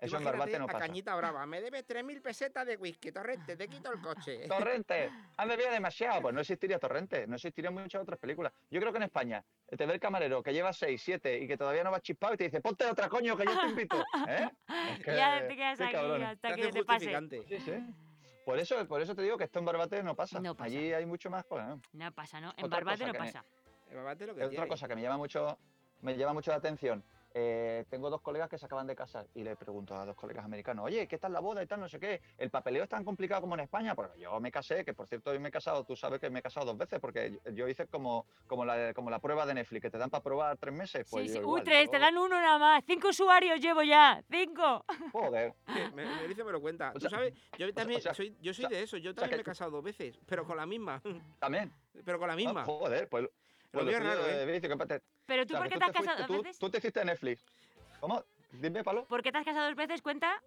Eso 0.00 0.16
en 0.16 0.22
Imagínate 0.22 0.38
Barbate 0.38 0.58
no 0.58 0.64
a 0.64 0.66
pasa. 0.68 0.78
Cañita 0.78 1.14
Brava. 1.14 1.46
Me 1.46 1.60
debes 1.60 1.86
3.000 1.86 2.22
pesetas 2.22 2.66
de 2.66 2.76
whisky, 2.76 3.12
Torrente, 3.12 3.56
te 3.56 3.68
quito 3.68 3.92
el 3.92 4.00
coche. 4.00 4.48
Torrente, 4.48 5.10
han 5.36 5.48
bebido 5.48 5.70
demasiado. 5.70 6.22
Pues 6.22 6.34
no 6.34 6.40
existiría 6.40 6.78
Torrente, 6.78 7.26
no 7.26 7.34
existirían 7.36 7.74
muchas 7.74 8.00
otras 8.02 8.18
películas. 8.18 8.52
Yo 8.70 8.80
creo 8.80 8.92
que 8.92 8.96
en 8.98 9.02
España 9.04 9.44
te 9.76 9.84
ve 9.86 9.92
el 9.94 10.00
camarero 10.00 10.42
que 10.42 10.52
lleva 10.52 10.72
seis, 10.72 11.02
siete 11.02 11.38
y 11.38 11.46
que 11.46 11.56
todavía 11.56 11.84
no 11.84 11.90
va 11.90 12.00
chispado 12.00 12.34
y 12.34 12.36
te 12.38 12.44
dice, 12.44 12.60
ponte 12.60 12.86
otra 12.86 13.08
coño 13.08 13.36
que 13.36 13.44
yo 13.44 13.60
te 13.60 13.66
invito. 13.68 13.96
¿Eh? 14.28 14.48
Es 14.96 15.04
que- 15.04 15.16
ya 15.16 15.46
te 15.46 15.54
quedas 15.56 15.80
aquí 15.80 15.92
cabrones. 15.92 16.28
hasta 16.30 16.54
que 16.54 16.68
te 16.72 16.84
pase. 16.84 17.18
Sí, 17.48 17.60
sí. 17.60 17.72
Por 18.46 18.58
eso, 18.58 18.88
por 18.88 19.02
eso 19.02 19.14
te 19.14 19.22
digo 19.22 19.36
que 19.36 19.44
esto 19.44 19.58
en 19.58 19.64
Barbate 19.66 20.02
no 20.02 20.16
pasa. 20.16 20.40
No 20.40 20.54
pasa. 20.54 20.64
Allí 20.64 20.92
hay 20.92 21.04
mucho 21.06 21.28
más 21.30 21.44
cosas. 21.44 21.68
¿no? 21.68 21.80
No 21.92 22.12
pasa, 22.12 22.40
¿no? 22.40 22.52
En 22.56 22.64
Otra 22.64 22.78
Barbate 22.80 23.06
no 23.06 23.12
que 23.12 23.18
me- 23.18 23.26
pasa. 23.26 23.44
El 23.90 23.96
babate 23.96 24.26
lo 24.26 24.34
que 24.34 24.40
Es 24.40 24.46
otra 24.46 24.56
tiene. 24.56 24.68
cosa 24.68 24.88
que 24.88 24.94
me 24.96 25.02
llama 25.02 25.18
mucho, 25.18 25.58
me 26.00 26.16
llama 26.16 26.32
mucho 26.32 26.50
la 26.50 26.56
atención. 26.56 27.04
Eh, 27.32 27.84
tengo 27.88 28.10
dos 28.10 28.20
colegas 28.22 28.48
que 28.48 28.58
se 28.58 28.66
acaban 28.66 28.88
de 28.88 28.96
casar 28.96 29.26
y 29.34 29.44
le 29.44 29.54
pregunto 29.54 29.94
a 29.94 30.04
dos 30.04 30.16
colegas 30.16 30.44
americanos, 30.44 30.84
oye, 30.84 31.06
¿qué 31.06 31.16
tal 31.18 31.32
la 31.32 31.38
boda 31.40 31.62
y 31.62 31.66
tal? 31.66 31.78
No 31.78 31.88
sé 31.88 32.00
qué. 32.00 32.20
¿El 32.36 32.50
papeleo 32.50 32.82
es 32.82 32.88
tan 32.88 33.04
complicado 33.04 33.40
como 33.42 33.54
en 33.54 33.60
España? 33.60 33.94
Porque 33.94 34.18
yo 34.20 34.40
me 34.40 34.50
casé, 34.50 34.84
que 34.84 34.94
por 34.94 35.06
cierto 35.06 35.30
hoy 35.30 35.38
me 35.38 35.48
he 35.48 35.52
casado, 35.52 35.84
tú 35.84 35.94
sabes 35.94 36.18
que 36.20 36.28
me 36.28 36.40
he 36.40 36.42
casado 36.42 36.66
dos 36.66 36.76
veces, 36.76 36.98
porque 36.98 37.38
yo, 37.44 37.50
yo 37.52 37.68
hice 37.68 37.86
como, 37.86 38.26
como, 38.48 38.64
la, 38.64 38.92
como 38.94 39.10
la 39.10 39.20
prueba 39.20 39.46
de 39.46 39.54
Netflix, 39.54 39.82
que 39.82 39.90
te 39.90 39.98
dan 39.98 40.10
para 40.10 40.24
probar 40.24 40.56
tres 40.58 40.74
meses. 40.74 41.06
Pues 41.08 41.24
sí, 41.24 41.28
yo 41.28 41.34
sí. 41.34 41.40
igual, 41.40 41.60
Uy, 41.60 41.64
tres, 41.64 41.84
yo- 41.86 41.90
te 41.92 41.98
dan 42.00 42.18
uno 42.18 42.40
nada 42.40 42.58
más. 42.58 42.82
Cinco 42.84 43.08
usuarios 43.08 43.60
llevo 43.60 43.82
ya. 43.84 44.22
Cinco. 44.28 44.84
Joder. 45.12 45.54
Sí, 45.68 45.80
me, 45.94 46.04
me 46.06 46.26
dice, 46.28 46.42
me 46.42 46.50
lo 46.50 46.60
cuenta. 46.60 46.90
O 46.90 46.94
Tú 46.94 47.00
sea, 47.00 47.10
sabes, 47.10 47.32
yo 47.56 47.72
también 47.72 48.00
sea, 48.00 48.12
soy, 48.12 48.36
yo 48.40 48.52
soy 48.52 48.64
o 48.64 48.68
sea, 48.68 48.76
de 48.76 48.82
eso. 48.84 48.96
Yo 48.96 49.14
también 49.14 49.36
me 49.36 49.42
he 49.42 49.44
casado 49.44 49.70
dos 49.70 49.84
veces, 49.84 50.18
pero 50.26 50.44
con 50.44 50.56
la 50.56 50.66
misma. 50.66 51.00
También. 51.38 51.72
Pero 52.04 52.18
con 52.18 52.26
la 52.28 52.34
misma. 52.34 52.62
Ah, 52.62 52.64
joder, 52.64 53.08
pues... 53.08 53.28
raro, 53.72 54.26
¿eh? 54.28 54.60
te- 54.60 55.02
Pero 55.26 55.42
o 55.42 55.46
tú, 55.46 55.52
sea, 55.54 55.60
¿por 55.60 55.68
qué 55.68 55.74
tú 55.74 55.78
te 55.78 55.84
has 55.84 55.92
fuiste- 55.92 56.04
casado 56.06 56.26
dos 56.34 56.42
veces? 56.42 56.58
Tú 56.58 56.70
te 56.70 56.78
hiciste 56.78 57.04
Netflix. 57.04 57.44
¿Cómo? 58.00 58.24
Dime, 58.52 58.82
Pablo. 58.82 59.04
¿Por 59.06 59.22
qué 59.22 59.30
te 59.30 59.38
has 59.38 59.44
casado 59.44 59.66
dos 59.66 59.76
veces? 59.76 60.02
Cuenta. 60.02 60.40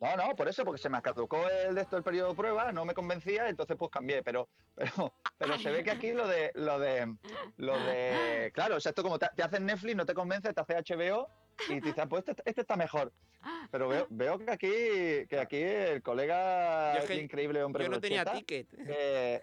No, 0.00 0.16
no, 0.16 0.34
por 0.34 0.48
eso, 0.48 0.64
porque 0.64 0.82
se 0.82 0.88
me 0.88 1.00
caducó 1.00 1.48
el 1.48 1.76
de 1.76 1.82
esto 1.82 1.96
el 1.96 2.02
periodo 2.02 2.30
de 2.30 2.34
prueba, 2.34 2.72
no 2.72 2.84
me 2.84 2.92
convencía, 2.92 3.48
entonces 3.48 3.76
pues 3.78 3.88
cambié, 3.88 4.20
pero, 4.24 4.48
pero, 4.74 5.14
pero 5.38 5.56
se 5.58 5.70
ve 5.70 5.84
que 5.84 5.92
aquí 5.92 6.10
lo 6.12 6.26
de, 6.26 6.50
lo 6.54 6.80
de, 6.80 7.14
lo 7.58 7.78
de, 7.78 8.50
claro, 8.52 8.76
o 8.76 8.80
sea, 8.80 8.90
esto 8.90 9.04
como 9.04 9.16
te, 9.20 9.28
te 9.36 9.44
hacen 9.44 9.64
Netflix, 9.64 9.94
no 9.94 10.04
te 10.04 10.12
convence, 10.14 10.52
te 10.52 10.60
hace 10.60 10.74
HBO 10.74 11.28
y 11.68 11.80
te 11.80 11.86
dices, 11.86 11.98
ah, 12.00 12.06
pues 12.08 12.24
este, 12.26 12.42
este 12.44 12.62
está 12.62 12.74
mejor. 12.76 13.12
Pero 13.70 13.86
veo, 13.88 14.06
veo 14.10 14.38
que 14.38 14.50
aquí, 14.50 15.26
que 15.28 15.38
aquí 15.40 15.58
el 15.62 16.02
colega, 16.02 16.94
Yo 16.94 16.98
es 17.00 17.04
que 17.04 17.14
increíble 17.16 17.62
hombre 17.62 17.84
Yo 17.84 17.90
no 17.90 18.00
tenía 18.00 18.24
ticket. 18.24 18.66
eh, 18.88 19.40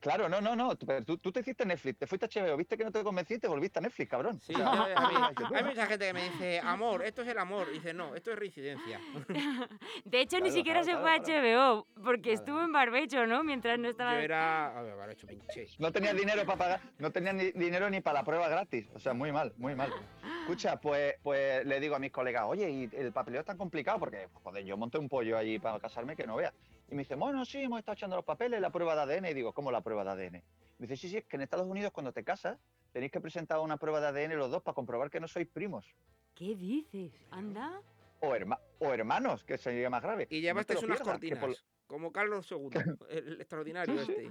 claro, 0.00 0.28
no, 0.28 0.40
no, 0.40 0.54
no, 0.56 0.76
tú, 0.76 0.86
pero 0.86 1.04
tú, 1.04 1.18
tú 1.18 1.30
te 1.32 1.40
hiciste 1.40 1.64
Netflix, 1.66 1.98
te 1.98 2.06
fuiste 2.06 2.26
a 2.26 2.28
HBO, 2.44 2.56
viste 2.56 2.76
que 2.76 2.84
no 2.84 2.90
te 2.92 3.02
convencí 3.02 3.34
y 3.34 3.38
te 3.38 3.48
volviste 3.48 3.78
a 3.78 3.82
Netflix, 3.82 4.10
cabrón. 4.10 4.40
Sí, 4.40 4.52
yo- 4.54 4.66
a 4.66 4.72
mí- 5.08 5.14
hay 5.54 5.64
mucha 5.64 5.86
gente 5.86 6.06
que 6.06 6.12
me 6.12 6.24
dice, 6.30 6.60
amor, 6.60 7.02
esto 7.04 7.22
es 7.22 7.28
el 7.28 7.38
amor. 7.38 7.66
Y 7.70 7.74
dice, 7.74 7.92
no, 7.94 8.14
esto 8.14 8.32
es 8.32 8.38
reincidencia. 8.38 9.00
De 10.04 10.20
hecho, 10.20 10.36
ni 10.36 10.42
Claro, 10.48 10.54
siquiera 10.54 10.80
claro, 10.82 10.96
se 10.96 11.02
fue 11.02 11.14
a 11.14 11.20
claro, 11.22 11.84
HBO, 11.86 12.02
porque 12.04 12.32
estuvo 12.32 12.60
en 12.62 12.72
barbecho, 12.72 13.26
¿no? 13.26 13.44
Mientras 13.44 13.78
no 13.78 13.84
Yo 13.84 13.90
estaba... 13.90 14.20
era. 14.20 14.78
A 14.78 14.82
ver, 14.82 14.96
vale, 14.96 15.12
hecho 15.12 15.26
pinche. 15.26 15.66
No 15.78 15.92
tenía 15.92 16.12
dinero 16.14 16.44
para 16.46 16.58
pagar, 16.58 16.80
no 16.98 17.10
tenía 17.10 17.32
ni 17.32 17.50
dinero 17.52 17.90
ni 17.90 18.00
para 18.00 18.20
la 18.20 18.24
prueba 18.24 18.48
gratis. 18.48 18.88
O 18.94 18.98
sea, 18.98 19.12
muy 19.14 19.32
mal, 19.32 19.52
muy 19.56 19.74
mal. 19.74 19.92
Escucha, 20.40 20.76
pues, 20.80 21.14
pues 21.22 21.64
le 21.66 21.78
digo 21.80 21.94
a 21.94 21.98
mis 21.98 22.10
colegas, 22.10 22.44
oye, 22.46 22.70
y 22.70 22.88
el 22.96 23.12
papeleo 23.12 23.40
es 23.40 23.46
tan 23.46 23.58
complicado 23.58 23.98
porque, 23.98 24.28
joder, 24.42 24.64
yo 24.64 24.76
monté 24.76 24.98
un 24.98 25.08
pollo 25.08 25.36
allí 25.36 25.58
para 25.58 25.78
casarme 25.78 26.16
que 26.16 26.26
no 26.26 26.36
veas. 26.36 26.54
Y 26.90 26.94
me 26.94 27.02
dice, 27.02 27.14
bueno, 27.16 27.44
sí, 27.44 27.58
hemos 27.62 27.78
estado 27.80 27.94
echando 27.94 28.16
los 28.16 28.24
papeles, 28.24 28.60
la 28.60 28.70
prueba 28.70 28.94
de 28.94 29.02
ADN. 29.16 29.26
Y 29.26 29.34
digo, 29.34 29.52
¿cómo 29.52 29.70
la 29.70 29.82
prueba 29.82 30.04
de 30.04 30.10
ADN? 30.10 30.42
Me 30.78 30.86
dice, 30.86 30.96
sí, 30.96 31.08
sí, 31.10 31.18
es 31.18 31.24
que 31.26 31.36
en 31.36 31.42
Estados 31.42 31.66
Unidos 31.66 31.92
cuando 31.92 32.12
te 32.12 32.24
casas 32.24 32.58
tenéis 32.92 33.12
que 33.12 33.20
presentar 33.20 33.58
una 33.60 33.76
prueba 33.76 34.00
de 34.00 34.06
ADN 34.08 34.36
los 34.38 34.50
dos 34.50 34.62
para 34.62 34.74
comprobar 34.74 35.10
que 35.10 35.20
no 35.20 35.28
sois 35.28 35.46
primos. 35.46 35.86
¿Qué 36.34 36.54
dices? 36.56 37.12
Anda. 37.30 37.80
O, 38.20 38.34
herma- 38.34 38.58
o 38.78 38.92
hermanos, 38.92 39.44
que 39.44 39.58
sería 39.58 39.90
más 39.90 40.02
grave. 40.02 40.26
Y 40.30 40.36
No 40.36 40.40
te 40.40 40.40
llevaste 40.40 40.74
lo 40.74 40.80
unas 40.80 41.18
pierdas, 41.20 41.44
por- 41.44 41.56
como 41.86 42.10
Carlos 42.12 42.50
II, 42.50 42.70
el 43.10 43.40
extraordinario 43.40 44.00
este. 44.00 44.30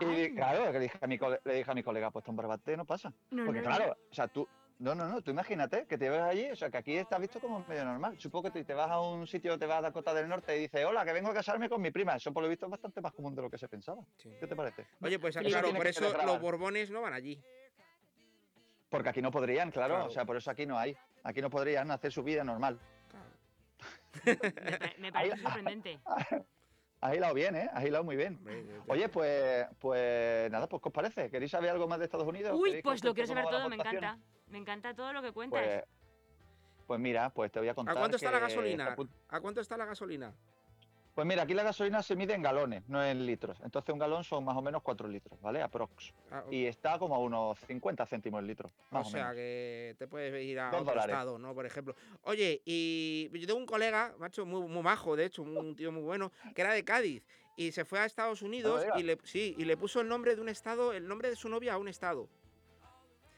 Y 0.00 0.34
claro, 0.34 0.66
que 0.66 0.72
le 0.72 0.80
dije, 0.80 0.98
a 1.00 1.06
mi 1.06 1.18
cole- 1.18 1.40
le 1.44 1.54
dije 1.54 1.70
a 1.70 1.74
mi 1.74 1.82
colega, 1.82 2.10
pues 2.10 2.26
un 2.28 2.36
barbate 2.36 2.76
no 2.76 2.84
pasa. 2.84 3.12
No, 3.30 3.46
Porque 3.46 3.60
no, 3.60 3.66
claro, 3.66 3.96
o 4.10 4.14
sea, 4.14 4.28
tú, 4.28 4.46
no, 4.78 4.94
no, 4.94 5.08
no, 5.08 5.22
tú 5.22 5.30
imagínate 5.30 5.86
que 5.86 5.96
te 5.96 6.10
ves 6.10 6.20
allí, 6.20 6.50
o 6.50 6.56
sea, 6.56 6.70
que 6.70 6.76
aquí 6.78 6.96
estás 6.96 7.18
visto 7.20 7.40
como 7.40 7.64
medio 7.66 7.84
normal. 7.84 8.18
Supongo 8.18 8.44
que 8.44 8.50
te, 8.50 8.64
te 8.64 8.74
vas 8.74 8.90
a 8.90 9.00
un 9.00 9.26
sitio, 9.26 9.58
te 9.58 9.66
vas 9.66 9.78
a 9.78 9.82
Dakota 9.82 10.12
del 10.12 10.28
Norte 10.28 10.56
y 10.56 10.60
dices, 10.60 10.84
hola, 10.84 11.04
que 11.04 11.12
vengo 11.12 11.30
a 11.30 11.34
casarme 11.34 11.68
con 11.68 11.80
mi 11.80 11.90
prima. 11.90 12.16
Eso 12.16 12.32
por 12.32 12.42
lo 12.42 12.48
visto 12.48 12.66
es 12.66 12.70
bastante 12.70 13.00
más 13.00 13.12
común 13.12 13.34
de 13.34 13.42
lo 13.42 13.50
que 13.50 13.56
se 13.58 13.68
pensaba. 13.68 14.02
¿Qué 14.18 14.46
te 14.46 14.54
parece? 14.54 14.86
Oye, 15.00 15.18
pues 15.18 15.34
Eso 15.36 15.48
claro, 15.48 15.72
por 15.72 15.86
eso 15.86 16.12
los 16.24 16.40
borbones 16.40 16.90
no 16.90 17.02
van 17.02 17.14
allí. 17.14 17.42
Porque 18.88 19.08
aquí 19.08 19.20
no 19.22 19.30
podrían, 19.30 19.70
claro, 19.70 19.94
Claro. 19.94 20.08
o 20.08 20.10
sea, 20.10 20.24
por 20.24 20.36
eso 20.36 20.50
aquí 20.50 20.64
no 20.66 20.78
hay. 20.78 20.96
Aquí 21.24 21.40
no 21.40 21.50
podrían 21.50 21.90
hacer 21.90 22.12
su 22.12 22.22
vida 22.22 22.44
normal. 22.44 22.78
Me 24.98 25.12
parece 25.12 25.38
sorprendente. 25.42 26.00
Has 27.00 27.14
hilado 27.14 27.34
bien, 27.34 27.54
¿eh? 27.56 27.70
Has 27.72 27.84
hilado 27.84 28.04
muy 28.04 28.16
bien. 28.16 28.38
Oye, 28.88 29.08
pues, 29.08 29.66
pues 29.78 30.50
nada, 30.50 30.66
pues 30.68 30.82
¿qué 30.82 30.88
os 30.88 30.92
parece? 30.92 31.30
¿Queréis 31.30 31.50
saber 31.50 31.70
algo 31.70 31.86
más 31.86 31.98
de 31.98 32.06
Estados 32.06 32.26
Unidos? 32.26 32.52
Uy, 32.54 32.70
¿Queréis 32.70 32.84
pues 32.84 33.04
lo 33.04 33.14
quiero 33.14 33.28
saber 33.28 33.44
todo, 33.46 33.68
me 33.68 33.76
encanta. 33.76 34.18
Me 34.48 34.58
encanta 34.58 34.94
todo 34.94 35.12
lo 35.12 35.22
que 35.22 35.32
cuentas. 35.32 35.62
Pues, 35.62 35.84
pues 36.86 37.00
mira, 37.00 37.30
pues 37.30 37.50
te 37.50 37.58
voy 37.58 37.68
a 37.68 37.72
¿A 37.72 37.74
contar. 37.74 37.96
cuánto 37.96 38.16
está 38.16 38.30
la 38.30 38.38
gasolina? 38.38 38.96
¿A 39.28 39.40
cuánto 39.40 39.60
está 39.60 39.76
la 39.76 39.84
gasolina? 39.84 40.32
Pues 41.16 41.26
mira, 41.26 41.44
aquí 41.44 41.54
la 41.54 41.62
gasolina 41.62 42.02
se 42.02 42.14
mide 42.14 42.34
en 42.34 42.42
galones, 42.42 42.86
no 42.90 43.02
en 43.02 43.24
litros. 43.24 43.58
Entonces 43.64 43.90
un 43.90 43.98
galón 43.98 44.22
son 44.22 44.44
más 44.44 44.54
o 44.54 44.60
menos 44.60 44.82
4 44.82 45.08
litros, 45.08 45.40
¿vale? 45.40 45.62
Aprox. 45.62 46.12
Ah, 46.30 46.44
Y 46.50 46.66
está 46.66 46.98
como 46.98 47.14
a 47.14 47.18
unos 47.18 47.58
50 47.60 48.04
céntimos 48.04 48.40
el 48.40 48.46
litro, 48.46 48.70
O 48.90 48.94
más 48.96 49.06
o, 49.06 49.10
sea 49.10 49.22
menos. 49.22 49.36
que 49.36 49.96
te 49.98 50.08
puedes 50.08 50.44
ir 50.44 50.60
a 50.60 50.64
Dos 50.66 50.82
otro 50.82 50.92
dólares. 50.92 51.14
estado, 51.14 51.38
¿no? 51.38 51.54
Por 51.54 51.64
ejemplo. 51.64 51.96
Oye, 52.24 52.60
y 52.66 53.30
yo 53.32 53.46
tengo 53.46 53.58
un 53.58 53.64
colega, 53.64 54.14
macho, 54.18 54.44
muy, 54.44 54.68
muy 54.68 54.82
majo, 54.82 55.16
de 55.16 55.24
hecho, 55.24 55.42
un, 55.42 55.74
tío 55.74 55.90
muy 55.90 56.02
bueno, 56.02 56.32
que 56.54 56.60
era 56.60 56.74
de 56.74 56.84
Cádiz. 56.84 57.24
Y 57.56 57.72
se 57.72 57.86
fue 57.86 57.98
a 57.98 58.04
Estados 58.04 58.42
Unidos 58.42 58.84
y 58.98 59.02
le, 59.02 59.16
sí, 59.24 59.54
y 59.56 59.64
le 59.64 59.78
puso 59.78 60.02
el 60.02 60.08
nombre 60.08 60.36
de 60.36 60.42
un 60.42 60.50
estado, 60.50 60.92
el 60.92 61.08
nombre 61.08 61.30
de 61.30 61.36
su 61.36 61.48
novia 61.48 61.72
a 61.72 61.78
un 61.78 61.88
estado. 61.88 62.28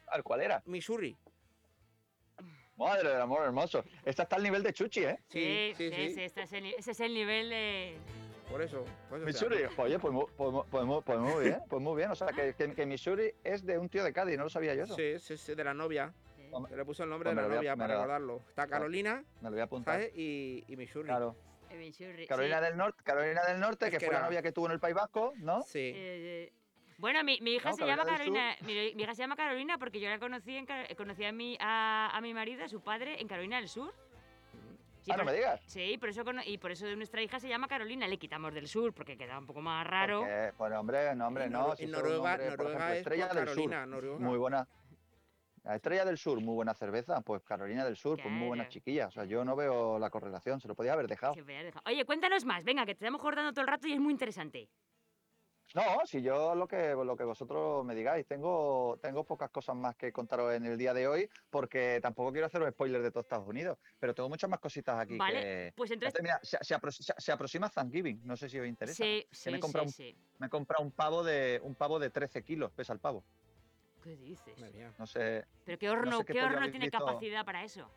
¿Al 0.08 0.24
cuál 0.24 0.40
era? 0.40 0.64
Missouri. 0.66 1.16
Madre 2.78 3.08
del 3.10 3.20
amor 3.20 3.44
hermoso. 3.44 3.84
Esta 4.04 4.22
está 4.22 4.36
al 4.36 4.42
nivel 4.42 4.62
de 4.62 4.72
Chuchi, 4.72 5.04
¿eh? 5.04 5.18
Sí, 5.28 5.72
sí, 5.76 5.90
sí, 5.90 6.22
este 6.22 6.42
es 6.42 6.52
el 6.52 6.66
ese 6.66 6.90
es 6.92 7.00
el 7.00 7.12
nivel 7.12 7.50
de... 7.50 7.96
Por 8.48 8.62
eso. 8.62 8.84
por 9.10 9.18
eso 9.18 9.26
Missouri, 9.26 9.56
oye, 9.76 9.98
pues, 9.98 10.14
pues, 10.36 10.64
pues 10.70 11.02
pues 11.04 11.18
muy 11.18 11.44
bien, 11.44 11.58
pues 11.68 11.82
muy 11.82 11.96
bien. 11.96 12.10
O 12.10 12.14
sea, 12.14 12.28
que, 12.28 12.54
que, 12.54 12.72
que 12.74 12.86
Missouri 12.86 13.34
es 13.44 13.66
de 13.66 13.76
un 13.76 13.90
tío 13.90 14.02
de 14.04 14.12
Cádiz, 14.12 14.38
no 14.38 14.44
lo 14.44 14.48
sabía 14.48 14.74
yo 14.74 14.84
eso. 14.84 14.94
Sí, 14.94 15.18
sí, 15.18 15.36
sí, 15.36 15.54
de 15.54 15.64
la 15.64 15.74
novia. 15.74 16.14
Se 16.70 16.76
le 16.76 16.84
puso 16.86 17.02
el 17.04 17.10
nombre 17.10 17.28
Pues 17.34 17.36
de 17.36 17.42
la 17.42 17.54
a- 17.54 17.56
novia 17.56 17.76
para 17.76 17.94
lo- 17.94 18.00
recordarlo. 18.00 18.42
Está 18.48 18.66
Carolina, 18.66 19.22
Me 19.42 19.48
lo 19.48 19.50
voy 19.50 19.60
a 19.60 19.64
apuntar. 19.64 19.96
¿sabes? 19.96 20.12
Y, 20.16 20.64
y 20.66 20.76
Missouri. 20.76 21.08
Claro. 21.08 21.36
Missouri, 21.76 22.26
Carolina 22.26 22.58
sí. 22.60 22.64
del 22.64 22.76
Norte, 22.78 23.02
Carolina 23.04 23.42
del 23.44 23.60
Norte, 23.60 23.84
Es 23.84 23.90
que, 23.90 23.98
que 23.98 24.06
fue 24.06 24.14
la 24.14 24.22
novia 24.22 24.40
que 24.40 24.52
tuvo 24.52 24.64
en 24.66 24.72
el 24.72 24.80
País 24.80 24.94
Vasco, 24.94 25.34
¿no? 25.36 25.62
Sí. 25.64 25.92
Eh, 25.94 26.52
bueno, 26.98 27.22
mi, 27.24 27.38
mi 27.40 27.54
hija 27.54 27.70
No, 27.70 27.76
se 27.76 27.86
llama 27.86 28.04
Carolina. 28.04 28.56
Mi, 28.66 28.94
mi 28.94 29.02
hija 29.02 29.14
se 29.14 29.22
llama 29.22 29.36
Carolina 29.36 29.78
porque 29.78 30.00
yo 30.00 30.08
la 30.08 30.18
conocí 30.18 30.56
en 30.56 30.66
conocí 30.96 31.24
a 31.24 31.32
mi 31.32 31.56
a, 31.60 32.10
a 32.14 32.20
mi 32.20 32.34
marido, 32.34 32.64
a 32.64 32.68
su 32.68 32.80
padre, 32.80 33.20
en 33.20 33.26
Carolina 33.28 33.56
del 33.56 33.68
Sur. 33.68 33.94
Sí, 35.02 35.12
Ah, 35.12 35.16
no 35.16 35.22
por- 35.22 35.32
me 35.32 35.38
digas. 35.38 35.60
Sí, 35.66 35.96
por 35.96 36.08
eso 36.10 36.22
y 36.44 36.58
por 36.58 36.70
eso 36.72 36.84
nuestra 36.96 37.22
hija 37.22 37.38
se 37.40 37.48
llama 37.48 37.66
Carolina. 37.68 38.06
Le 38.06 38.18
quitamos 38.18 38.52
del 38.52 38.68
sur 38.68 38.92
porque 38.92 39.16
queda 39.16 39.38
un 39.38 39.46
poco 39.46 39.60
más 39.62 39.86
raro. 39.86 40.20
Porque, 40.20 40.52
pues 40.58 40.72
hombre, 40.74 41.14
no, 41.14 41.28
hombre, 41.28 41.44
En 41.44 41.52
no. 41.52 41.74
Si 41.76 41.84
en 41.84 41.92
Noruega- 41.92 42.36
nombre, 42.36 42.50
Noruega 42.50 42.74
ejemplo, 42.74 42.88
es 42.92 42.98
Estrella 42.98 43.28
del 43.28 43.36
Carolina, 43.46 43.80
Sur, 43.84 43.88
Noruega. 43.88 44.18
muy 44.18 44.36
buena. 44.38 44.68
La 45.64 45.76
Estrella 45.76 46.04
del 46.04 46.18
Sur, 46.18 46.40
muy 46.40 46.54
buena 46.54 46.74
cerveza. 46.74 47.20
Pues 47.20 47.42
Carolina 47.44 47.84
del 47.84 47.96
Sur, 47.96 48.18
pues 48.20 48.32
muy 48.32 48.48
buena 48.48 48.64
Claro. 48.64 48.72
chiquilla. 48.72 49.06
O 49.06 49.10
sea, 49.10 49.24
yo 49.24 49.44
no 49.44 49.54
veo 49.56 49.98
la 49.98 50.10
correlación, 50.10 50.60
se 50.60 50.68
lo 50.68 50.74
podía 50.74 50.92
haber 50.94 51.06
dejado. 51.08 51.34
Se 51.34 51.42
podía 51.42 51.62
dejar. 51.62 51.82
Oye, 51.86 52.04
cuéntanos 52.04 52.44
más. 52.44 52.64
Venga, 52.64 52.84
que 52.84 52.94
te 52.94 53.04
estamos 53.04 53.20
cortando 53.22 53.52
todo 53.52 53.62
el 53.62 53.68
rato 53.68 53.86
y 53.86 53.92
es 53.92 54.00
muy 54.00 54.12
interesante. 54.12 54.68
No, 55.74 55.82
si 56.06 56.22
yo 56.22 56.54
lo 56.54 56.66
que, 56.66 56.94
lo 56.94 57.16
que 57.16 57.24
vosotros 57.24 57.84
me 57.84 57.94
digáis, 57.94 58.26
tengo, 58.26 58.98
tengo 59.02 59.24
pocas 59.24 59.50
cosas 59.50 59.76
más 59.76 59.96
que 59.96 60.12
contaros 60.12 60.54
en 60.54 60.64
el 60.64 60.78
día 60.78 60.94
de 60.94 61.06
hoy, 61.06 61.28
porque 61.50 61.98
tampoco 62.02 62.32
quiero 62.32 62.46
haceros 62.46 62.70
spoilers 62.70 63.04
de 63.04 63.10
todo 63.10 63.20
Estados 63.20 63.46
Unidos, 63.46 63.78
pero 63.98 64.14
tengo 64.14 64.28
muchas 64.30 64.48
más 64.48 64.60
cositas 64.60 64.98
aquí. 64.98 65.18
Vale, 65.18 65.40
que- 65.42 65.72
pues 65.76 65.90
entonces- 65.90 66.22
mira, 66.22 66.40
se, 66.42 66.56
se 66.62 66.74
apro- 66.74 66.90
se- 66.90 67.12
se 67.16 67.32
aproxima 67.32 67.68
Thanksgiving, 67.68 68.22
no 68.24 68.36
sé 68.36 68.48
si 68.48 68.58
os 68.58 68.66
interesa. 68.66 69.04
Sí, 69.04 69.26
que 69.28 69.36
sí, 69.36 69.50
me 69.50 69.58
he 69.58 69.60
comprado 69.60 69.88
sí, 69.88 70.02
un- 70.02 70.08
sí. 70.14 70.18
Me 70.38 70.46
he 70.46 70.50
comprado 70.50 70.82
un 70.82 70.90
pavo 70.90 71.22
de 71.22 71.60
un 71.62 71.74
pavo 71.74 71.98
de 71.98 72.08
13 72.10 72.42
kilos, 72.42 72.72
pesa 72.72 72.94
el 72.94 73.00
pavo. 73.00 73.22
¿Qué 74.02 74.16
dices? 74.16 74.54
No 74.98 75.06
sé. 75.06 75.44
Pero 75.64 75.78
qué 75.78 75.86
no 75.86 75.92
horno, 75.92 76.18
sé 76.18 76.24
qué 76.24 76.32
qué 76.32 76.42
horno 76.44 76.70
tiene 76.70 76.86
visto. 76.86 76.98
capacidad 76.98 77.44
para 77.44 77.64
eso. 77.64 77.90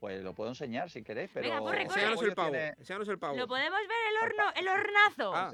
Pues 0.00 0.22
lo 0.22 0.32
puedo 0.32 0.50
enseñar 0.50 0.88
si 0.88 1.02
queréis, 1.02 1.28
pero. 1.34 1.48
Venga, 1.48 1.58
corre, 1.60 1.86
corre. 1.86 2.02
El 2.04 2.34
pavo. 2.34 2.50
tiene- 2.50 2.74
el 3.12 3.18
pavo. 3.18 3.36
¿Lo 3.36 3.46
podemos 3.48 3.78
ver 3.80 3.98
el 4.10 4.16
horno, 4.24 4.44
el 4.54 4.68
hornazo? 4.68 5.34
Ah. 5.34 5.50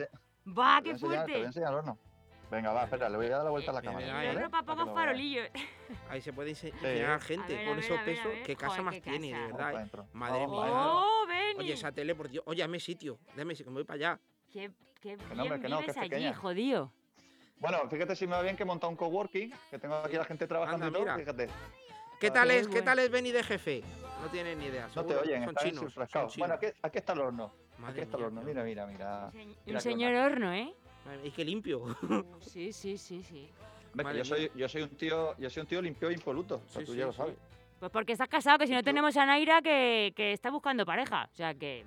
Va, 0.47 0.81
qué 0.83 0.91
enseñar- 0.91 0.99
Te 0.99 1.07
voy 1.07 1.15
a 1.17 1.23
fuerte. 1.25 1.43
enseñar 1.47 1.69
el 1.71 1.75
horno. 1.79 1.99
Venga, 2.51 2.73
va, 2.73 2.85
espera, 2.85 3.09
le 3.09 3.17
voy 3.17 3.27
a 3.27 3.31
dar 3.31 3.45
la 3.45 3.51
vuelta 3.51 3.71
a 3.71 3.75
la 3.75 3.83
cámara. 3.83 4.07
da, 4.07 4.25
El 4.25 4.37
¿vale? 4.37 4.49
para 4.51 4.63
que 4.63 4.67
pocos 4.67 4.95
farolillos. 4.95 5.49
Ahí 6.11 6.21
se 6.21 6.33
puede 6.33 6.53
ense- 6.53 6.73
enseñar 6.75 7.11
a 7.13 7.19
gente 7.21 7.55
ver, 7.55 7.67
con 7.67 7.77
ver, 7.77 7.85
esos 7.85 7.97
ver, 7.97 8.05
pesos. 8.05 8.33
Qué 8.45 8.55
casa 8.55 8.69
Joder, 8.71 8.85
más 8.85 8.95
qué 8.97 9.01
tiene, 9.01 9.27
de 9.29 9.33
casa. 9.33 9.47
verdad. 9.47 9.59
Vamos 9.59 9.75
eh. 9.75 9.79
dentro. 9.81 10.07
Madre 10.13 10.41
Vamos 10.41 10.65
mía. 10.65 10.73
¡Oh! 10.77 11.25
Oye, 11.59 11.73
esa 11.73 11.93
tele, 11.93 12.15
por 12.15 12.29
Dios. 12.29 12.45
Oye, 12.47 12.61
dame 12.63 12.79
sitio. 12.81 13.19
Dame 13.35 13.55
sitio, 13.55 13.67
que 13.67 13.71
me 13.71 13.75
voy 13.77 13.85
para 13.85 13.95
allá. 13.97 14.21
Qué, 14.53 14.71
qué 15.01 15.17
Que 15.17 15.35
no, 15.35 15.43
bien 15.45 15.61
que 15.61 15.69
no, 15.69 15.77
que 15.79 15.83
vives 15.83 15.97
es 15.97 16.03
allí, 16.03 16.11
pequeña. 16.11 16.35
jodido. 16.35 16.93
Bueno, 17.59 17.79
fíjate 17.89 18.15
si 18.15 18.27
me 18.27 18.33
va 18.37 18.43
bien 18.43 18.57
que 18.57 18.63
he 18.63 18.67
montado 18.67 18.91
un 18.91 18.97
coworking, 18.97 19.53
que 19.71 19.79
tengo 19.79 19.95
aquí 19.97 20.17
a 20.17 20.19
la 20.21 20.25
gente 20.25 20.47
trabajando 20.47 20.87
Anda, 20.87 20.99
y 20.99 21.05
todo, 21.05 21.17
fíjate. 21.17 21.49
¿Qué 22.21 22.31
tal 22.31 22.51
es, 22.51 22.67
qué 22.67 22.73
bueno. 22.73 22.85
tal 22.85 22.99
es 23.01 23.11
Benny 23.11 23.33
de 23.33 23.43
jefe? 23.43 23.83
No 24.23 24.29
tienen 24.29 24.59
ni 24.59 24.67
idea. 24.67 24.89
No 24.95 25.05
te 25.05 25.17
oyen, 25.17 25.45
son 25.45 25.55
chinos. 25.57 25.95
Bueno, 26.37 26.55
aquí 26.83 26.99
está 26.99 27.13
el 27.15 27.21
horno. 27.21 27.53
Madre 27.85 28.01
aquí 28.01 28.01
está 28.03 28.17
el 28.17 28.25
horno, 28.25 28.43
mira, 28.43 28.63
mira, 28.65 28.87
mira. 28.87 29.31
Un 29.35 29.55
Mira 29.67 29.81
señor 29.81 30.15
horno, 30.15 30.53
¿eh? 30.53 30.73
Mía, 31.07 31.19
Y 31.25 31.31
qué 31.31 31.45
limpio. 31.45 31.85
Sí, 32.41 32.73
sí, 32.73 32.97
sí, 32.97 33.23
sí. 33.23 33.49
Que 33.97 34.17
yo 34.19 34.25
soy, 34.25 34.51
yo 34.55 34.69
soy 34.69 34.83
un 34.83 34.91
tío, 34.91 35.37
yo 35.39 35.49
soy 35.51 35.61
un 35.61 35.67
tío 35.69 35.81
limpio 35.83 36.09
e 36.09 36.15
impoluto. 36.15 36.63
O 36.67 36.69
sea, 36.69 36.81
Sí, 36.81 36.87
tú 36.87 36.93
sí, 36.93 36.99
ya 36.99 37.07
lo 37.07 37.13
sí. 37.13 37.19
sabes. 37.19 37.37
Pues 37.79 37.91
porque 37.93 38.13
estás 38.13 38.29
casado, 38.29 38.59
que 38.59 38.67
si 38.67 38.73
no 38.73 38.83
tenemos 38.83 39.17
a 39.17 39.27
Naira 39.27 39.61
que, 39.63 40.13
que 40.17 40.33
está 40.33 40.51
buscando 40.51 40.85
pareja. 40.87 41.29
O 41.31 41.35
sea 41.37 41.55
que. 41.55 41.85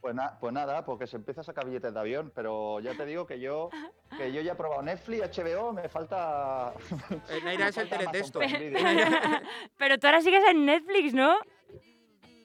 Pues, 0.00 0.14
na- 0.14 0.38
pues 0.38 0.52
nada, 0.52 0.84
porque 0.84 1.06
se 1.06 1.16
empieza 1.16 1.40
a 1.42 1.44
sacar 1.44 1.64
billetes 1.66 1.92
de 1.94 1.98
avión, 2.00 2.30
pero 2.34 2.78
ya 2.80 2.94
te 2.94 3.06
digo 3.06 3.26
que 3.26 3.38
yo, 3.40 3.70
que 4.18 4.32
yo 4.32 4.40
ya 4.42 4.52
he 4.52 4.54
probado 4.56 4.82
Netflix, 4.82 5.38
HBO, 5.38 5.72
me 5.72 5.88
falta. 5.88 6.72
Eh, 7.30 7.40
Naira 7.44 7.68
es 7.68 7.76
el 7.78 7.88
teletexto. 7.88 8.40
Pero 9.78 9.98
tú 9.98 10.06
ahora 10.06 10.20
sigues 10.22 10.42
en 10.48 10.64
Netflix, 10.66 11.14
¿no? 11.14 11.36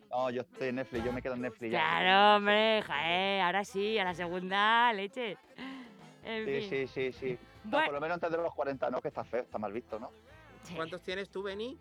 No, 0.09 0.29
yo 0.31 0.41
estoy 0.41 0.69
en 0.69 0.75
Netflix, 0.75 1.05
yo 1.05 1.13
me 1.13 1.21
quedo 1.21 1.35
en 1.35 1.41
Netflix. 1.41 1.71
ya. 1.71 1.79
Claro, 1.79 2.37
hombre, 2.37 2.81
jae, 2.81 3.41
ahora 3.41 3.63
sí, 3.63 3.97
a 3.99 4.03
la 4.05 4.13
segunda 4.13 4.91
leche. 4.93 5.37
En 6.23 6.45
Sí, 6.45 6.69
fin. 6.69 6.69
sí, 6.69 6.87
sí, 6.87 7.11
sí. 7.13 7.39
No, 7.65 7.71
Bueno. 7.71 7.85
por 7.85 7.93
lo 7.95 8.01
menos 8.01 8.15
antes 8.15 8.31
de 8.31 8.37
los 8.37 8.53
40, 8.53 8.89
¿no? 8.89 9.01
Que 9.01 9.07
está 9.09 9.23
feo, 9.23 9.41
está 9.41 9.57
mal 9.57 9.71
visto, 9.71 9.99
¿no? 9.99 10.11
¿Cuántos 10.75 11.01
tienes 11.03 11.29
tú, 11.29 11.43
Benny? 11.43 11.77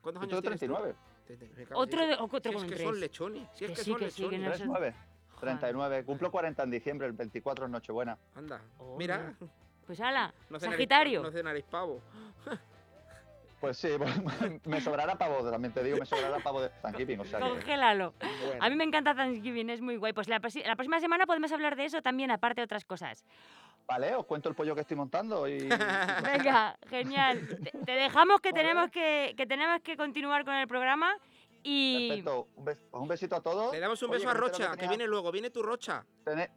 ¿Cuántos 0.00 0.22
años 0.22 0.40
tienes 0.40 0.60
tú? 0.60 0.66
39. 0.66 0.94
Te- 1.26 1.36
te- 1.36 1.44
me 1.48 1.64
cago 1.66 1.82
en 1.82 1.88
Otro, 1.88 2.06
de, 2.06 2.14
otro 2.14 2.40
Si 2.40 2.48
es 2.66 2.72
que 2.72 2.78
son 2.84 3.00
lechones. 3.00 3.48
Si 3.54 3.64
es 3.64 3.70
Que 3.70 3.76
que 3.76 3.82
sí, 3.84 3.90
son 3.90 3.98
que 4.00 4.10
sí, 4.10 4.22
que 4.28 4.38
lechones. 4.38 4.40
no 4.40 4.56
son- 4.66 4.74
39. 4.76 4.94
39. 5.40 6.04
Cumplo 6.04 6.30
40 6.30 6.62
en 6.62 6.70
diciembre, 6.70 7.06
el 7.06 7.12
24 7.12 7.66
es 7.66 7.70
Nochebuena. 7.70 8.18
Anda, 8.34 8.60
Oh, 8.78 8.96
mira. 8.96 9.34
Pues 9.86 10.00
ala, 10.00 10.32
No 10.50 10.58
cenaréis- 10.58 10.72
Sagitario. 10.76 11.22
No 11.22 11.30
cenaréis 11.30 11.64
pavo. 11.66 12.00
Pues 13.60 13.76
sí, 13.76 13.88
me 14.66 14.80
sobrará 14.80 15.16
pavo, 15.16 15.50
también 15.50 15.72
te 15.74 15.82
digo, 15.82 15.98
me 15.98 16.06
sobrará 16.06 16.38
pavo 16.38 16.60
de 16.62 16.68
Thanksgiving, 16.80 17.20
o 17.20 17.24
sea 17.24 17.40
que... 17.40 17.48
Congélalo. 17.48 18.14
Bueno. 18.20 18.64
A 18.64 18.70
mí 18.70 18.76
me 18.76 18.84
encanta 18.84 19.14
Thanksgiving, 19.16 19.68
es 19.70 19.80
muy 19.80 19.96
guay. 19.96 20.12
Pues 20.12 20.28
la, 20.28 20.38
próxima 20.40 21.00
semana 21.00 21.26
podemos 21.26 21.50
hablar 21.50 21.74
de 21.74 21.84
eso 21.86 22.00
también, 22.00 22.30
aparte 22.30 22.60
de 22.60 22.66
otras 22.66 22.84
cosas. 22.84 23.24
Vale, 23.86 24.14
os 24.14 24.26
cuento 24.26 24.48
el 24.48 24.54
pollo 24.54 24.74
que 24.74 24.82
estoy 24.82 24.96
montando 24.96 25.48
y... 25.48 25.58
Venga, 26.22 26.76
genial. 26.88 27.48
Te, 27.64 27.72
te 27.84 27.92
dejamos 27.92 28.40
que 28.40 28.52
tenemos 28.52 28.90
que, 28.90 29.34
que 29.36 29.46
tenemos 29.46 29.80
que 29.82 29.96
continuar 29.96 30.44
con 30.44 30.54
el 30.54 30.68
programa 30.68 31.16
y 31.64 32.08
Perfecto, 32.10 32.48
un, 32.54 32.64
bes- 32.64 32.78
pues 32.90 33.02
un 33.02 33.08
besito 33.08 33.34
a 33.36 33.40
todos. 33.42 33.72
Le 33.72 33.80
damos 33.80 34.00
un 34.02 34.10
Oye, 34.10 34.18
beso 34.18 34.30
a 34.30 34.34
Rocha, 34.34 34.70
que 34.72 34.76
tenía- 34.76 34.88
viene 34.90 35.06
luego. 35.08 35.32
Viene 35.32 35.50
tu 35.50 35.62
Rocha. 35.62 36.04
tené- 36.24 36.50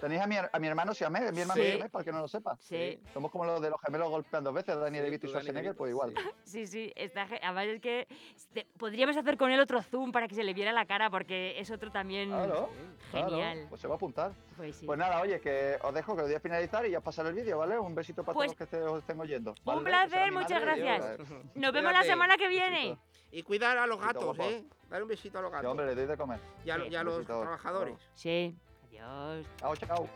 Tenéis 0.00 0.20
a 0.20 0.26
mi, 0.26 0.36
a 0.36 0.58
mi 0.58 0.66
hermano 0.66 0.92
Siamés, 0.94 1.32
mi 1.32 1.40
hermano 1.40 1.60
Sí. 1.62 1.68
Siamés, 1.70 1.90
para 1.90 2.04
que 2.04 2.12
no 2.12 2.20
lo 2.20 2.28
sepa. 2.28 2.56
Sí. 2.60 3.00
Somos 3.14 3.30
como 3.30 3.44
los 3.46 3.60
de 3.60 3.70
los 3.70 3.80
gemelos 3.80 4.10
golpeando 4.10 4.52
veces, 4.52 4.76
Dani 4.78 4.98
Sí, 4.98 5.04
DeVito 5.04 5.26
y 5.26 5.30
Schwarzenegger, 5.30 5.74
pues 5.74 5.90
igual. 5.90 6.14
sí, 6.44 6.66
sí, 6.66 6.92
está, 6.96 7.22
además 7.42 7.66
es 7.66 7.80
que 7.80 8.06
este, 8.34 8.66
podríamos 8.78 9.16
hacer 9.16 9.36
con 9.36 9.50
él 9.50 9.60
otro 9.60 9.82
zoom 9.82 10.12
para 10.12 10.28
que 10.28 10.34
se 10.34 10.44
le 10.44 10.52
viera 10.54 10.72
la 10.72 10.84
cara 10.86 11.08
porque 11.10 11.58
es 11.58 11.70
otro 11.70 11.90
también 11.90 12.28
Claro, 12.28 12.68
claro, 13.10 13.28
genial. 13.30 13.66
pues 13.68 13.80
se 13.80 13.88
va 13.88 13.94
a 13.94 13.96
apuntar. 13.96 14.32
Pues 14.56 14.76
sí. 14.76 14.86
Pues 14.86 14.98
nada, 14.98 15.20
oye, 15.22 15.40
que 15.40 15.76
os 15.82 15.94
dejo, 15.94 16.14
que 16.14 16.22
lo 16.22 16.26
voy 16.28 16.36
a 16.36 16.40
finalizar 16.40 16.84
y 16.86 16.90
ya 16.90 16.98
os 16.98 17.04
pasaré 17.04 17.30
el 17.30 17.34
vídeo, 17.34 17.58
¿vale? 17.58 17.78
Un 17.78 17.94
besito 17.94 18.22
para 18.24 18.34
Pues, 18.34 18.52
todos 18.54 18.60
los 18.60 18.68
que 18.68 18.76
te- 18.76 18.82
os 18.82 18.98
estén 19.00 19.20
oyendo. 19.20 19.50
un 19.52 19.56
¿vale? 19.64 19.78
Que 19.80 19.84
placer, 19.86 20.30
mi 20.30 20.38
muchas 20.38 20.60
yo, 20.60 20.66
gracias. 20.66 21.18
Nos 21.54 21.72
vemos 21.72 21.92
la 21.92 22.02
semana 22.02 22.36
que 22.36 22.48
viene. 22.48 22.98
Y 23.32 23.42
cuidar 23.42 23.76
a 23.76 23.86
los 23.86 24.00
gatos. 24.00 24.38
¿eh? 24.38 24.64
Dar 24.88 25.02
un 25.02 25.08
besito 25.08 25.38
a 25.38 25.42
los 25.42 25.50
Sí, 25.50 25.54
gatos. 25.56 25.70
hombre, 25.70 25.86
le 25.86 25.94
doy 25.94 26.06
de 26.06 26.16
comer. 26.16 26.38
y 26.64 26.70
a, 26.70 26.76
Sí. 26.76 26.82
y 26.90 26.94
a 26.96 27.00
Un 27.00 27.06
los 27.06 27.16
besito. 27.18 27.40
trabajadores. 27.40 27.96
Sí. 28.14 28.56
Adiós. 28.86 29.44
Chao, 29.58 29.74
chao. 29.74 30.08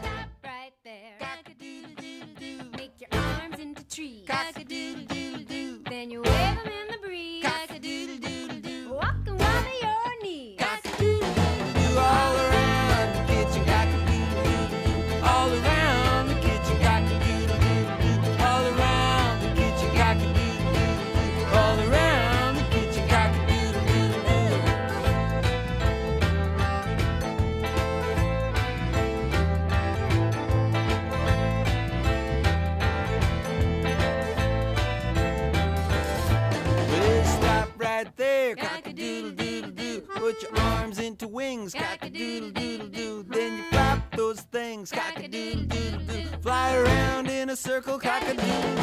Stop 0.00 0.28
right 0.44 0.72
there. 0.84 1.16
Cock-a-doodle-doodle-doo. 1.18 2.70
Make 2.76 3.00
your 3.00 3.08
arms 3.12 3.58
into 3.58 3.84
trees. 3.88 4.26
Cock-a-doodle-doodle-doo. 4.28 5.82
Then 5.88 6.10
you 6.10 6.20
wave 6.22 6.58
'em 6.58 6.66
in 6.66 6.91
circle, 47.62 47.96
cock 47.96 48.81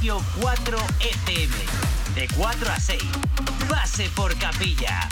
Espacio 0.00 0.22
4 0.40 0.78
FM. 0.98 1.54
De 2.14 2.26
4 2.34 2.72
a 2.72 2.80
6. 2.80 3.02
Pase 3.68 4.08
por 4.16 4.34
capilla. 4.38 5.06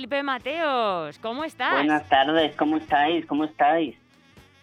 Felipe 0.00 0.22
Mateos. 0.22 1.18
¿Cómo 1.18 1.44
estás? 1.44 1.74
Buenas 1.74 2.08
tardes, 2.08 2.56
¿cómo 2.56 2.78
estáis? 2.78 3.26
¿Cómo 3.26 3.44
estáis? 3.44 3.94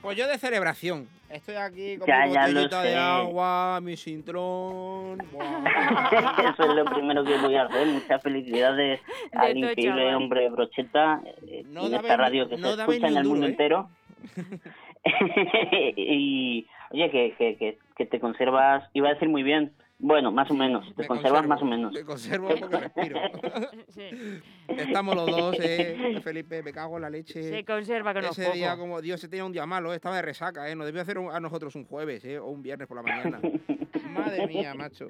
Pues 0.01 0.17
yo 0.17 0.27
de 0.27 0.39
celebración. 0.39 1.07
Estoy 1.29 1.53
aquí 1.53 1.97
con 1.97 2.07
Ya, 2.07 2.25
mi 2.25 2.33
botellita 2.33 2.81
de 2.81 2.95
agua, 2.95 3.79
mi 3.83 3.95
cintrón. 3.97 5.21
Eso 6.39 6.63
es 6.63 6.75
lo 6.75 6.85
primero 6.85 7.23
que 7.23 7.37
voy 7.37 7.55
a 7.55 7.65
hacer. 7.65 7.85
Muchas 7.85 8.19
felicidades 8.23 8.99
al 9.31 9.53
todo, 9.53 9.69
increíble 9.69 10.01
chaval. 10.01 10.15
hombre 10.15 10.49
Brocheta 10.49 11.21
eh, 11.47 11.63
No 11.67 11.85
en 11.85 11.93
esta 11.93 12.17
radio 12.17 12.49
que 12.49 12.57
no 12.57 12.73
se 12.73 12.81
escucha 12.81 13.07
en 13.07 13.17
el 13.17 13.27
un 13.27 13.27
mundo 13.27 13.45
¿eh? 13.45 13.49
entero. 13.49 13.89
y 15.95 16.65
oye, 16.89 17.11
que, 17.11 17.35
que, 17.37 17.57
que, 17.57 17.77
que 17.95 18.05
te 18.07 18.19
conservas, 18.19 18.89
iba 18.95 19.09
a 19.09 19.13
decir 19.13 19.29
muy 19.29 19.43
bien. 19.43 19.71
Bueno, 19.99 20.31
más 20.31 20.49
o 20.51 20.53
menos, 20.53 20.85
te 20.95 21.01
Me 21.01 21.07
conservas 21.07 21.41
conservo, 21.41 21.47
más 21.47 21.61
o 21.61 21.65
menos. 21.65 21.93
Me 21.93 22.03
conservo 22.05 22.49
porque 22.59 22.77
respiro. 22.77 23.19
Estamos 24.67 25.15
los 25.15 25.25
dos, 25.25 25.55
eh, 25.59 26.19
Felipe, 26.23 26.61
me 26.61 26.71
cago 26.71 26.97
en 26.97 27.01
la 27.01 27.09
leche. 27.09 27.41
Se 27.41 27.65
conserva 27.65 28.13
con 28.13 28.23
Ese 28.25 28.51
día, 28.51 28.71
pocos. 28.71 28.79
como 28.81 29.01
Dios, 29.01 29.19
se 29.19 29.27
tenía 29.27 29.43
un 29.45 29.51
día 29.53 29.65
malo, 29.65 29.91
eh, 29.91 29.95
estaba 29.95 30.17
de 30.17 30.21
resaca, 30.21 30.69
¿eh? 30.69 30.75
Nos 30.75 30.85
debió 30.85 31.01
hacer 31.01 31.17
un- 31.17 31.31
a 31.31 31.39
nosotros 31.39 31.75
un 31.75 31.85
jueves, 31.85 32.23
¿eh? 32.25 32.37
O 32.37 32.45
un 32.47 32.61
viernes 32.61 32.87
por 32.87 32.97
la 32.97 33.03
mañana. 33.03 33.39
Madre 34.11 34.45
mía, 34.47 34.73
macho. 34.75 35.09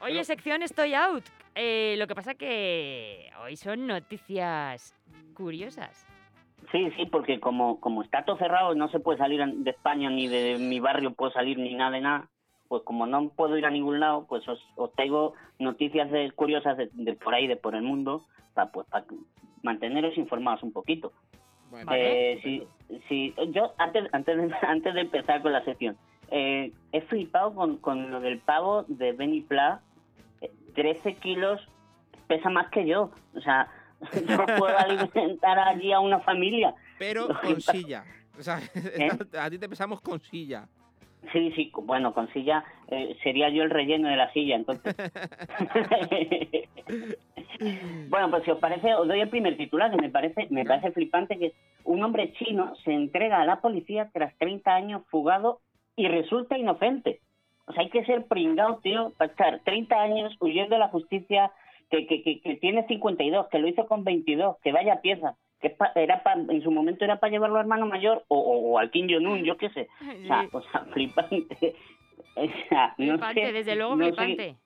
Oye, 0.00 0.22
sección 0.24 0.62
Estoy 0.62 0.92
Out. 0.92 1.24
Eh, 1.54 1.94
lo 1.98 2.06
que 2.06 2.14
pasa 2.14 2.34
que 2.34 3.30
hoy 3.42 3.56
son 3.56 3.86
noticias 3.86 4.94
curiosas. 5.34 6.06
Sí, 6.72 6.90
sí, 6.96 7.06
porque 7.06 7.40
como, 7.40 7.80
como 7.80 8.02
está 8.02 8.24
todo 8.24 8.36
cerrado, 8.36 8.74
no 8.74 8.88
se 8.90 9.00
puede 9.00 9.16
salir 9.18 9.40
de 9.42 9.70
España 9.70 10.10
ni 10.10 10.28
de 10.28 10.58
mi 10.58 10.80
barrio, 10.80 11.14
puedo 11.14 11.32
salir 11.32 11.56
ni 11.58 11.74
nada 11.74 11.92
de 11.92 12.00
nada. 12.02 12.28
Pues 12.68 12.82
como 12.82 13.06
no 13.06 13.28
puedo 13.28 13.56
ir 13.56 13.66
a 13.66 13.70
ningún 13.70 14.00
lado, 14.00 14.26
pues 14.28 14.46
os, 14.48 14.60
os 14.76 14.92
traigo 14.94 15.34
noticias 15.58 16.10
de, 16.10 16.30
curiosas 16.32 16.76
de, 16.76 16.90
de 16.92 17.14
por 17.14 17.34
ahí, 17.34 17.46
de 17.46 17.56
por 17.56 17.74
el 17.74 17.82
mundo, 17.82 18.24
para 18.54 18.70
pues, 18.70 18.86
pa 18.88 19.04
manteneros 19.62 20.16
informados 20.16 20.62
un 20.62 20.72
poquito. 20.72 21.12
Eh, 21.92 22.38
sí, 22.42 22.66
sí, 23.08 23.34
yo 23.50 23.74
antes, 23.78 24.04
antes, 24.12 24.36
de, 24.36 24.54
antes 24.62 24.94
de 24.94 25.00
empezar 25.00 25.42
con 25.42 25.52
la 25.52 25.64
sección, 25.64 25.96
eh, 26.30 26.72
he 26.92 27.00
flipado 27.02 27.54
con, 27.54 27.78
con 27.78 28.10
lo 28.10 28.20
del 28.20 28.38
pavo 28.38 28.84
de 28.88 29.12
Benny 29.12 29.42
Pla. 29.42 29.80
Eh, 30.40 30.50
13 30.74 31.14
kilos 31.16 31.60
pesa 32.26 32.50
más 32.50 32.68
que 32.70 32.86
yo. 32.86 33.10
O 33.34 33.40
sea, 33.40 33.68
no 34.28 34.46
puedo 34.58 34.78
alimentar 34.78 35.58
allí 35.58 35.92
a 35.92 36.00
una 36.00 36.20
familia. 36.20 36.74
Pero 36.98 37.28
con 37.42 37.60
silla. 37.60 38.04
O 38.38 38.42
sea, 38.42 38.60
¿Eh? 38.74 39.08
a 39.38 39.50
ti 39.50 39.58
te 39.58 39.68
pesamos 39.68 40.00
con 40.00 40.20
silla. 40.20 40.68
Sí, 41.32 41.52
sí, 41.52 41.72
bueno, 41.82 42.12
con 42.12 42.30
silla 42.32 42.64
eh, 42.88 43.16
sería 43.22 43.48
yo 43.48 43.62
el 43.62 43.70
relleno 43.70 44.08
de 44.08 44.16
la 44.16 44.32
silla, 44.32 44.56
entonces. 44.56 44.94
bueno, 48.08 48.30
pues 48.30 48.44
si 48.44 48.50
os 48.50 48.58
parece, 48.58 48.94
os 48.94 49.08
doy 49.08 49.20
el 49.20 49.28
primer 49.28 49.56
titular, 49.56 49.90
que 49.90 49.96
me 49.96 50.10
parece, 50.10 50.46
me 50.50 50.64
parece 50.64 50.92
flipante, 50.92 51.38
que 51.38 51.46
es 51.46 51.54
un 51.84 52.02
hombre 52.02 52.32
chino 52.34 52.74
se 52.84 52.92
entrega 52.92 53.40
a 53.40 53.46
la 53.46 53.60
policía 53.60 54.10
tras 54.12 54.36
30 54.38 54.74
años 54.74 55.02
fugado 55.10 55.60
y 55.96 56.08
resulta 56.08 56.58
inocente. 56.58 57.20
O 57.66 57.72
sea, 57.72 57.82
hay 57.82 57.90
que 57.90 58.04
ser 58.04 58.26
pringado, 58.26 58.78
tío, 58.82 59.12
para 59.16 59.30
estar 59.30 59.60
30 59.64 60.00
años 60.00 60.36
huyendo 60.40 60.74
de 60.74 60.80
la 60.80 60.88
justicia, 60.88 61.50
que, 61.90 62.06
que, 62.06 62.22
que, 62.22 62.40
que 62.40 62.56
tiene 62.56 62.86
52, 62.86 63.48
que 63.48 63.58
lo 63.58 63.68
hizo 63.68 63.86
con 63.86 64.04
22, 64.04 64.56
que 64.62 64.72
vaya 64.72 65.00
pieza, 65.00 65.36
que 65.60 65.68
es 65.68 65.74
pa- 65.74 65.92
era 65.94 66.22
pa- 66.22 66.34
en 66.34 66.62
su 66.62 66.70
momento 66.70 67.04
era 67.04 67.18
para 67.18 67.30
llevarlo 67.30 67.56
a 67.56 67.60
hermano 67.60 67.86
mayor 67.86 68.24
o, 68.28 68.38
o, 68.38 68.72
o 68.72 68.78
al 68.78 68.90
Kim 68.90 69.06
Jong-un, 69.08 69.42
yo 69.44 69.56
qué 69.56 69.70
sé. 69.70 69.88
O 70.24 70.26
sea, 70.26 70.48
o 70.52 70.60
sea, 70.62 70.80
flipante. 70.92 71.74
O 72.38 72.46
sea, 72.68 72.94
no 72.98 73.12
Flipante, 73.14 73.46
sé- 73.46 73.52
desde 73.52 73.76
luego 73.76 73.96
no 73.96 74.04
sé- 74.06 74.12
flipante. 74.12 74.56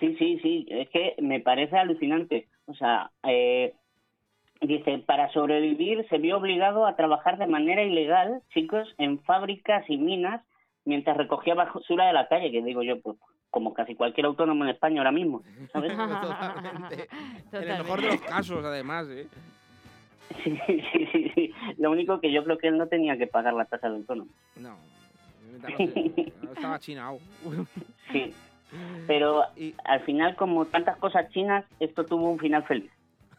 Sí, 0.00 0.16
sí, 0.18 0.38
sí, 0.42 0.66
es 0.70 0.88
que 0.90 1.16
me 1.20 1.40
parece 1.40 1.76
alucinante. 1.76 2.48
O 2.66 2.72
sea, 2.74 3.10
eh, 3.24 3.74
dice, 4.62 4.98
para 4.98 5.30
sobrevivir 5.32 6.06
se 6.08 6.18
vio 6.18 6.38
obligado 6.38 6.86
a 6.86 6.96
trabajar 6.96 7.36
de 7.36 7.46
manera 7.46 7.82
ilegal, 7.82 8.40
chicos, 8.54 8.94
en 8.98 9.18
fábricas 9.24 9.84
y 9.90 9.98
minas, 9.98 10.42
mientras 10.84 11.16
recogía 11.16 11.54
basura 11.54 12.06
de 12.06 12.12
la 12.14 12.28
calle, 12.28 12.50
que 12.50 12.62
digo 12.62 12.82
yo, 12.82 13.00
pues 13.02 13.16
como 13.50 13.74
casi 13.74 13.94
cualquier 13.94 14.26
autónomo 14.26 14.64
en 14.64 14.70
España 14.70 15.00
ahora 15.00 15.12
mismo, 15.12 15.42
¿sabes? 15.72 15.92
Totalmente. 16.22 17.08
En 17.52 17.62
el 17.70 17.78
mejor 17.82 18.00
de 18.00 18.06
los 18.08 18.20
casos, 18.22 18.64
además, 18.64 19.06
¿eh? 19.10 19.26
Sí, 20.44 20.58
sí, 20.66 21.08
sí, 21.12 21.32
sí. 21.34 21.54
Lo 21.78 21.90
único 21.90 22.20
que 22.20 22.32
yo 22.32 22.44
creo 22.44 22.58
que 22.58 22.68
él 22.68 22.78
no 22.78 22.86
tenía 22.86 23.16
que 23.16 23.26
pagar 23.26 23.54
la 23.54 23.64
tasa 23.64 23.88
de 23.88 23.96
autónomo. 23.96 24.30
No. 24.56 24.76
no 25.62 26.52
Estaba 26.52 26.78
chinado. 26.80 27.18
Sí. 28.12 28.32
Pero 29.06 29.44
al 29.84 30.00
final, 30.00 30.36
como 30.36 30.66
tantas 30.66 30.96
cosas 30.98 31.30
chinas, 31.30 31.64
esto 31.80 32.04
tuvo 32.04 32.30
un 32.30 32.38
final 32.38 32.64
feliz. 32.64 32.90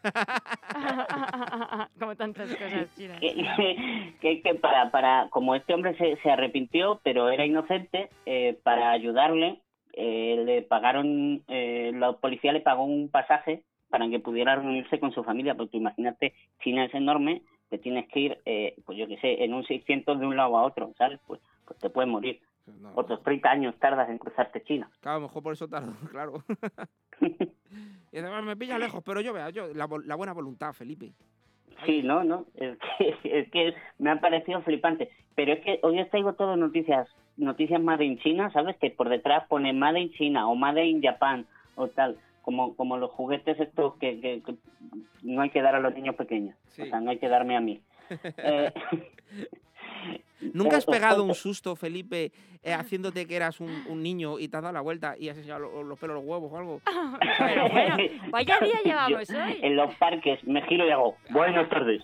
Como 1.99 2.15
tantas 2.15 2.55
cosas 2.55 2.95
chinas. 2.95 3.19
que, 3.19 4.13
que, 4.21 4.41
que 4.41 4.55
para, 4.55 4.91
para, 4.91 5.27
como 5.29 5.55
este 5.55 5.73
hombre 5.73 5.95
se, 5.97 6.15
se 6.21 6.31
arrepintió, 6.31 7.01
pero 7.03 7.29
era 7.29 7.45
inocente, 7.45 8.09
eh, 8.25 8.57
para 8.63 8.91
ayudarle, 8.91 9.61
eh, 9.93 10.41
le 10.45 10.61
pagaron, 10.61 11.43
eh, 11.47 11.91
la 11.93 12.13
policía 12.13 12.53
le 12.53 12.61
pagó 12.61 12.85
un 12.85 13.09
pasaje 13.09 13.63
para 13.89 14.09
que 14.09 14.19
pudiera 14.19 14.55
reunirse 14.55 14.99
con 14.99 15.11
su 15.11 15.23
familia, 15.23 15.55
porque 15.55 15.77
imagínate, 15.77 16.33
China 16.63 16.85
es 16.85 16.93
enorme, 16.93 17.41
te 17.69 17.77
tienes 17.77 18.07
que 18.09 18.19
ir, 18.19 18.37
eh, 18.45 18.75
pues 18.85 18.97
yo 18.97 19.07
qué 19.07 19.17
sé, 19.17 19.43
en 19.43 19.53
un 19.53 19.63
600 19.63 20.19
de 20.19 20.25
un 20.25 20.35
lado 20.35 20.57
a 20.57 20.63
otro, 20.63 20.91
¿sabes? 20.97 21.19
Pues, 21.27 21.39
pues 21.65 21.79
te 21.79 21.89
puedes 21.89 22.09
morir. 22.09 22.39
Otros 22.93 23.23
30 23.23 23.49
años 23.49 23.75
tardas 23.79 24.09
en 24.09 24.19
cruzarte 24.19 24.63
China. 24.63 24.89
Claro, 25.01 25.17
a 25.17 25.19
lo 25.21 25.27
mejor 25.27 25.43
por 25.43 25.53
eso 25.53 25.67
tardó, 25.67 25.93
claro. 26.11 26.43
y 28.11 28.17
además 28.17 28.43
me 28.43 28.55
pilla 28.55 28.77
lejos, 28.77 29.03
pero 29.03 29.21
yo 29.21 29.33
vea, 29.33 29.49
yo, 29.49 29.73
la, 29.73 29.85
buena 29.85 30.33
voluntad, 30.33 30.73
Felipe. 30.73 31.13
Sí, 31.85 32.03
no, 32.03 32.23
no, 32.23 32.45
es 32.55 32.77
que, 32.97 33.15
es 33.39 33.49
que 33.51 33.73
me 33.97 34.11
ha 34.11 34.19
parecido 34.19 34.61
flipante. 34.61 35.09
Pero 35.35 35.53
es 35.53 35.61
que 35.61 35.79
hoy 35.83 35.99
os 35.99 36.09
traigo 36.09 36.33
todo 36.33 36.57
noticias, 36.57 37.07
noticias 37.37 37.81
Made 37.81 38.05
in 38.05 38.19
China, 38.19 38.51
¿sabes? 38.51 38.77
Que 38.77 38.91
por 38.91 39.09
detrás 39.09 39.47
pone 39.47 39.73
Made 39.73 39.99
in 39.99 40.11
China 40.11 40.47
o 40.49 40.55
Made 40.55 40.85
in 40.85 41.01
Japan 41.01 41.45
o 41.75 41.87
tal, 41.87 42.17
como, 42.49 42.75
como 42.75 42.97
los 42.97 43.11
juguetes 43.11 43.59
estos 43.59 43.95
que, 43.97 44.19
que- 44.19 44.41
que 44.43 44.55
no 45.21 45.41
hay 45.43 45.51
que 45.51 45.61
dar 45.61 45.75
a 45.75 45.79
los 45.79 45.93
niños 45.93 46.15
pequeños, 46.15 46.55
o 46.81 46.85
sea, 46.85 46.99
no 46.99 47.11
hay 47.11 47.19
que 47.19 47.29
darme 47.29 47.55
a 47.55 47.61
mí. 47.61 47.79
Eh, 48.37 48.73
¿Nunca 50.53 50.77
has 50.77 50.85
Pero- 50.85 50.95
pegado 50.97 51.23
un 51.25 51.35
susto, 51.35 51.75
Felipe, 51.75 52.31
eh, 52.63 52.73
haciéndote 52.73 53.27
que 53.27 53.35
eras 53.35 53.59
un, 53.59 53.69
un 53.87 54.01
niño 54.01 54.39
y 54.39 54.47
te 54.47 54.57
has 54.57 54.63
dado 54.63 54.73
la 54.73 54.81
vuelta 54.81 55.15
y 55.19 55.29
has 55.29 55.37
echado 55.37 55.59
lo- 55.59 55.83
los, 55.83 55.99
pelos 55.99 56.15
los 56.15 56.25
huevos 56.25 56.51
o 56.51 56.57
algo? 56.57 56.81
Bueno, 57.39 57.69
bueno, 57.69 57.97
vaya 58.31 58.57
día 58.61 58.79
llevamos 58.83 59.29
hoy. 59.29 59.59
En 59.61 59.75
los 59.75 59.93
parques 59.95 60.43
me 60.45 60.63
giro 60.63 60.87
y 60.87 60.91
hago, 60.91 61.17
buenas 61.29 61.69
tardes. 61.69 62.01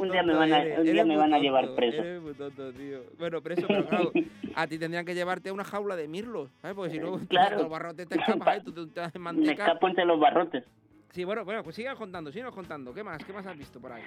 Un 0.00 0.10
día 0.10 0.22
me 0.22 0.34
van 0.34 0.52
a, 0.52 0.62
Eres- 0.62 0.78
un 0.78 0.84
día 0.84 1.04
me 1.04 1.16
van 1.16 1.34
a 1.34 1.38
llevar 1.38 1.64
tonto, 1.66 1.76
preso. 1.76 2.02
Tonto. 2.36 2.72
Bueno, 3.18 3.40
preso, 3.42 3.66
pero 3.66 3.86
claro, 3.86 4.12
a 4.54 4.66
ti 4.66 4.78
tendrían 4.78 5.04
que 5.04 5.14
llevarte 5.14 5.48
a 5.50 5.52
una 5.52 5.64
jaula 5.64 5.96
de 5.96 6.08
mirlos, 6.08 6.50
¿sabes? 6.60 6.76
Porque 6.76 6.90
si 6.92 6.98
no, 6.98 7.18
Claro. 7.28 7.58
los 7.58 7.68
barrotes 7.68 8.08
te 8.08 8.16
escapas, 8.18 8.58
¿eh? 8.58 8.62
Tú, 8.64 8.72
tú 8.72 8.88
te 8.88 9.00
haces 9.00 9.20
Me 9.20 9.52
escapo 9.52 9.88
entre 9.88 10.04
los 10.04 10.18
barrotes. 10.18 10.64
Sí, 11.12 11.22
bueno, 11.22 11.44
bueno, 11.44 11.62
pues 11.62 11.76
sigan 11.76 11.96
contando, 11.96 12.32
sigan 12.32 12.50
contando. 12.50 12.92
¿Qué 12.92 13.04
más? 13.04 13.24
¿Qué 13.24 13.32
más 13.32 13.46
has 13.46 13.56
visto 13.56 13.80
por 13.80 13.92
ahí? 13.92 14.02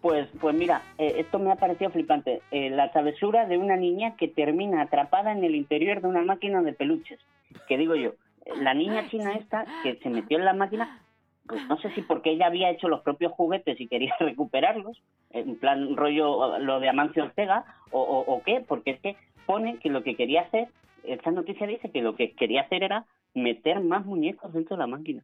Pues, 0.00 0.28
pues 0.40 0.54
mira, 0.54 0.80
eh, 0.96 1.14
esto 1.18 1.40
me 1.40 1.50
ha 1.50 1.56
parecido 1.56 1.90
flipante. 1.90 2.40
Eh, 2.52 2.70
la 2.70 2.92
travesura 2.92 3.46
de 3.46 3.58
una 3.58 3.74
niña 3.76 4.14
que 4.16 4.28
termina 4.28 4.82
atrapada 4.82 5.32
en 5.32 5.42
el 5.42 5.56
interior 5.56 6.00
de 6.00 6.06
una 6.06 6.22
máquina 6.22 6.62
de 6.62 6.72
peluches. 6.72 7.18
Que 7.66 7.76
digo 7.76 7.96
yo, 7.96 8.10
eh, 8.46 8.52
la 8.60 8.74
niña 8.74 9.08
china 9.10 9.32
esta 9.34 9.64
que 9.82 9.96
se 9.96 10.08
metió 10.08 10.38
en 10.38 10.44
la 10.44 10.52
máquina, 10.54 11.00
pues 11.46 11.66
no 11.68 11.76
sé 11.78 11.90
si 11.94 12.02
porque 12.02 12.30
ella 12.30 12.46
había 12.46 12.70
hecho 12.70 12.88
los 12.88 13.00
propios 13.02 13.32
juguetes 13.32 13.80
y 13.80 13.88
quería 13.88 14.14
recuperarlos, 14.20 15.02
en 15.30 15.56
plan 15.58 15.96
rollo 15.96 16.58
lo 16.58 16.80
de 16.80 16.88
Amancio 16.88 17.24
Ortega, 17.24 17.64
o, 17.90 18.00
o, 18.00 18.20
o 18.34 18.42
qué, 18.42 18.64
porque 18.66 18.92
es 18.92 19.00
que 19.00 19.16
pone 19.46 19.78
que 19.78 19.90
lo 19.90 20.02
que 20.02 20.16
quería 20.16 20.42
hacer, 20.42 20.68
esta 21.04 21.30
noticia 21.30 21.66
dice 21.66 21.90
que 21.90 22.00
lo 22.02 22.14
que 22.14 22.32
quería 22.32 22.62
hacer 22.62 22.84
era 22.84 23.06
meter 23.34 23.80
más 23.80 24.04
muñecos 24.04 24.52
dentro 24.52 24.76
de 24.76 24.80
la 24.80 24.86
máquina. 24.86 25.22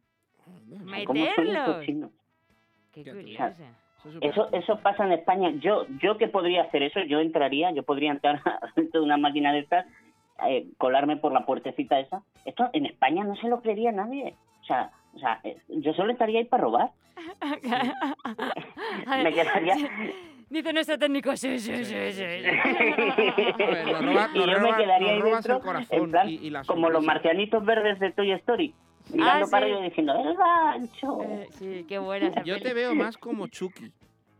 ¿Cómo 1.05 1.25
son 1.35 1.47
estos 1.47 1.85
chinos? 1.85 2.11
Qué 2.91 3.01
O 3.01 3.03
sea, 3.03 3.13
curioso. 3.13 3.63
eso, 4.21 4.49
eso 4.51 4.79
pasa 4.79 5.05
en 5.05 5.13
España. 5.13 5.51
Yo, 5.59 5.85
yo 6.01 6.17
que 6.17 6.27
podría 6.27 6.63
hacer 6.63 6.83
eso, 6.83 7.01
yo 7.01 7.19
entraría, 7.19 7.71
yo 7.71 7.83
podría 7.83 8.11
entrar 8.11 8.41
dentro 8.75 8.99
de 9.01 9.05
una 9.05 9.17
máquina 9.17 9.53
de 9.53 9.59
estas, 9.59 9.85
eh, 10.47 10.67
colarme 10.77 11.17
por 11.17 11.31
la 11.31 11.45
puertecita 11.45 11.99
esa. 11.99 12.23
Esto 12.45 12.69
en 12.73 12.85
España 12.85 13.23
no 13.23 13.35
se 13.35 13.47
lo 13.47 13.61
creería 13.61 13.91
nadie. 13.91 14.35
O 14.61 14.65
sea, 14.65 14.91
o 15.13 15.19
sea, 15.19 15.39
eh, 15.43 15.57
yo 15.67 15.93
solo 15.93 16.11
estaría 16.11 16.39
ahí 16.39 16.45
para 16.45 16.63
robar. 16.63 16.89
Me 19.23 19.33
quedaría. 19.33 19.75
Dice 20.49 20.73
nuestro 20.73 20.97
técnico, 20.97 21.35
sí, 21.37 21.59
sí, 21.59 21.85
sí, 21.85 22.11
sí. 22.11 22.23
ver, 22.23 23.85
nos 23.85 24.05
roba- 24.05 24.29
y 24.33 24.39
yo 24.39 24.45
roba- 24.47 24.77
me 24.77 24.83
quedaría 24.83 25.11
ahí 25.11 25.19
robas 25.19 25.45
el 25.45 25.51
dentro, 25.51 25.67
corazón 25.67 25.99
en 25.99 26.11
plan, 26.11 26.29
y- 26.29 26.35
y 26.35 26.49
la 26.49 26.63
como 26.63 26.89
los 26.89 27.03
marcianitos 27.05 27.63
verdes 27.65 27.99
de 27.99 28.11
Toy 28.13 28.31
Story, 28.31 28.73
mirando 29.13 29.45
Ah, 29.45 29.49
para 29.51 29.67
sí. 29.67 29.71
arriba 29.73 29.85
y 29.85 29.89
diciendo, 29.89 30.13
¡el 30.17 30.35
gancho! 30.35 31.21
Eh, 31.21 31.47
Sí, 31.51 31.85
qué 31.87 31.99
buena 31.99 32.27
esa 32.29 32.41
Yo 32.43 32.55
te 32.55 32.61
peli. 32.63 32.73
veo 32.73 32.95
más 32.95 33.17
como 33.17 33.47
Chucky. 33.47 33.91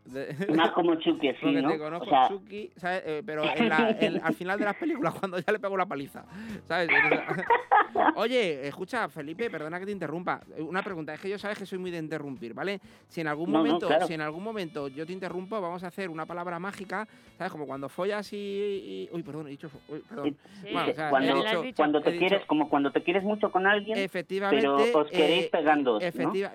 Más 0.56 0.72
como 0.72 0.95
Chucky, 0.95 1.30
sí, 1.31 1.36
Porque 1.41 1.61
¿no? 1.61 1.72
te 1.72 1.77
conozco 1.80 2.06
O 2.06 2.10
sea- 2.10 2.27
Chucky, 2.30 2.72
¿sabes? 2.77 3.03
Eh, 3.06 3.23
pero 3.26 3.44
en 3.44 3.69
la- 3.69 3.95
en- 3.99 4.22
al 4.23 4.34
final 4.34 4.57
de 4.60 4.65
las 4.65 4.76
películas, 4.76 5.14
cuando 5.19 5.38
ya 5.40 5.52
le 5.53 5.60
pego 5.60 5.77
la 5.77 5.86
paliza, 5.86 6.26
¿sabes? 6.68 6.90
Oye, 8.15 8.68
escucha, 8.68 9.10
Felipe, 9.10 9.49
perdona 9.49 9.80
que 9.80 9.86
te 9.86 9.91
interrumpa. 9.91 10.41
Una 10.60 10.84
pregunta, 10.84 11.14
es 11.14 11.19
que 11.19 11.30
yo 11.30 11.38
sabes 11.40 11.57
que 11.57 11.65
soy 11.65 11.80
muy 11.80 11.90
de 11.91 11.98
interrumpir, 11.98 12.53
¿vale? 12.53 12.80
Si 13.07 13.22
en 13.22 13.27
algún 13.27 13.52
No, 13.52 13.60
no, 13.60 13.65
momento, 13.65 13.88
claro. 13.88 14.06
si 14.07 14.14
en 14.14 14.22
algún 14.22 14.44
momento 14.44 14.88
yo 14.90 15.06
te 15.06 15.14
interrumpo, 15.14 15.60
vamos 15.60 15.84
a 15.84 15.88
hacer 15.88 16.10
una 16.10 16.26
palabra 16.26 16.60
mágica, 16.60 17.07
¿sabes? 17.38 17.52
Como 17.52 17.65
cuando 17.65 17.90
follas 17.90 18.31
y, 18.34 18.38
y- 18.38 19.10
uy, 19.11 19.23
perdón, 19.23 19.48
he 19.48 19.52
dicho, 19.52 19.69
uy, 19.88 20.03
perdón. 20.07 20.38
Bueno, 20.72 20.91
o 20.91 20.94
sea, 20.94 21.07
he 21.07 21.10
cuando, 21.10 21.36
dicho- 21.64 21.76
cuando 21.77 21.99
he 21.99 22.03
te 22.03 22.11
dicho- 22.11 22.19
quieres, 22.27 22.45
como 22.45 22.69
cuando 22.69 22.91
te 22.91 23.02
quieres 23.03 23.23
mucho 23.23 23.52
con 23.52 23.65
alguien, 23.65 23.98
Efectivamente. 23.98 24.68
pero 24.68 24.99
os 24.99 25.10
queréis 25.10 25.45
eh, 25.45 25.49
pegando, 25.52 25.99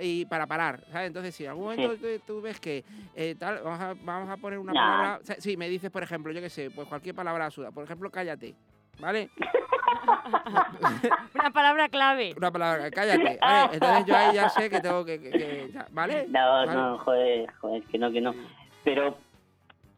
Y 0.01 0.25
para 0.27 0.47
parar, 0.47 0.85
¿sabes? 0.93 1.09
Entonces, 1.09 1.35
si 1.35 1.45
en 1.45 1.51
algún 1.51 1.65
momento 1.65 1.95
Sí. 1.95 2.01
tú, 2.27 2.35
tú 2.35 2.41
ves 2.43 2.61
que 2.61 2.85
eh, 3.17 3.35
tal, 3.45 3.63
vamos 3.63 3.81
a, 3.81 3.95
vamos 4.05 4.31
a 4.31 4.37
poner 4.37 4.59
una 4.59 4.73
Nah. 4.73 4.81
palabra. 4.81 5.19
o 5.23 5.27
sea, 5.27 5.37
sí, 5.39 5.57
me 5.57 5.69
dices, 5.69 5.91
por 5.91 6.03
ejemplo, 6.03 6.33
yo 6.33 6.41
qué 6.41 6.51
sé, 6.51 6.71
pues 6.71 6.89
cualquier 6.89 7.15
palabra 7.15 7.47
absurda. 7.47 7.71
Por 7.71 7.85
ejemplo, 7.85 8.11
cállate. 8.11 8.55
¿Vale? 9.01 9.31
Una 11.35 11.51
palabra 11.53 11.89
clave. 11.89 12.35
Una 12.37 12.51
palabra, 12.51 12.91
cállate. 12.91 13.39
¿vale? 13.41 13.75
Entonces 13.75 14.05
yo 14.07 14.17
ahí 14.17 14.35
ya 14.35 14.49
sé 14.49 14.71
que 14.71 14.81
tengo 14.81 15.05
que. 15.05 15.21
que- 15.21 15.31
que- 15.31 15.71
ya, 15.73 15.87
¿Vale? 15.91 16.27
No, 16.29 16.53
¿Vale? 16.53 16.73
no, 16.73 16.99
joder, 16.99 17.53
joder, 17.61 17.83
que 17.85 17.99
no, 17.99 18.11
que 18.13 18.21
no. 18.21 18.35
Pero 18.85 19.17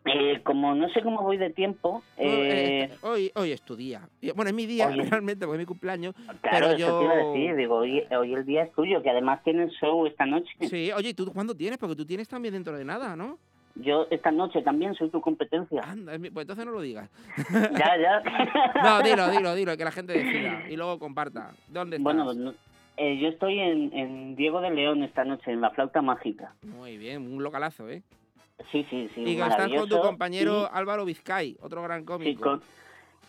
eh, 0.06 0.40
como 0.44 0.74
no 0.74 0.88
sé 0.90 1.02
cómo 1.02 1.22
voy 1.22 1.36
de 1.36 1.50
tiempo, 1.50 2.02
No, 2.16 2.22
eh, 2.24 2.84
eh, 2.84 2.90
hoy, 3.02 3.30
hoy 3.34 3.52
es 3.52 3.62
tu 3.62 3.76
día. 3.76 4.08
Bueno, 4.34 4.48
es 4.50 4.54
mi 4.54 4.66
día 4.66 4.86
Oye. 4.88 5.02
realmente, 5.10 5.44
porque 5.46 5.56
es 5.62 5.66
mi 5.66 5.66
cumpleaños. 5.66 6.14
claro, 6.14 6.40
pero 6.50 6.66
eso 6.68 6.76
yo. 6.78 6.98
te 6.98 7.04
iba 7.04 7.12
a 7.12 7.16
decir, 7.16 7.56
digo, 7.56 7.74
hoy, 7.76 8.02
hoy 8.16 8.34
el 8.34 8.44
día 8.46 8.62
es 8.64 8.72
tuyo, 8.72 9.02
que 9.02 9.10
además 9.10 9.42
tienes 9.44 9.72
show 9.80 10.06
esta 10.06 10.24
noche. 10.26 10.48
Sí, 10.60 10.90
oye, 10.92 11.10
¿y 11.10 11.14
tú 11.14 11.32
cuándo 11.32 11.54
tienes? 11.54 11.78
Porque 11.78 11.96
tú 11.96 12.06
tienes 12.06 12.28
también 12.28 12.54
dentro 12.54 12.76
de 12.76 12.84
nada, 12.84 13.16
¿no? 13.16 13.38
Yo 13.74 14.06
esta 14.10 14.30
noche 14.30 14.62
también 14.62 14.94
soy 14.94 15.10
tu 15.10 15.20
competencia. 15.20 15.82
Anda, 15.82 16.14
es 16.14 16.20
mi- 16.20 16.30
pues 16.30 16.44
entonces 16.44 16.64
no 16.64 16.72
lo 16.72 16.80
digas. 16.80 17.10
ya, 17.52 17.96
ya. 18.00 18.22
No, 18.82 19.02
dilo, 19.02 19.28
dilo, 19.30 19.54
dilo, 19.54 19.76
que 19.76 19.84
la 19.84 19.92
gente 19.92 20.14
decida 20.14 20.62
y 20.70 20.76
luego 20.76 20.98
comparta. 20.98 21.50
¿Dónde 21.68 21.96
estás? 21.96 22.04
Bueno, 22.04 22.32
no- 22.32 22.54
eh, 22.96 23.18
yo 23.18 23.28
estoy 23.28 23.58
en, 23.58 23.92
en 23.92 24.36
Diego 24.36 24.62
de 24.62 24.70
León 24.70 25.02
esta 25.02 25.24
noche, 25.24 25.50
en 25.52 25.60
la 25.60 25.68
flauta 25.70 26.00
mágica. 26.00 26.54
Muy 26.62 26.96
bien, 26.96 27.30
un 27.30 27.42
localazo, 27.42 27.90
¿eh? 27.90 28.02
Sí, 28.72 28.84
sí, 28.90 29.08
sí. 29.14 29.22
y 29.22 29.40
estás 29.40 29.68
con 29.70 29.88
tu 29.88 30.00
compañero 30.00 30.62
Y- 30.64 30.76
Álvaro 30.78 31.04
Vizcay, 31.04 31.56
otro 31.60 31.82
gran 31.82 32.00
Sí, 32.00 32.06
cómico. 32.06 32.42
con- 32.42 32.62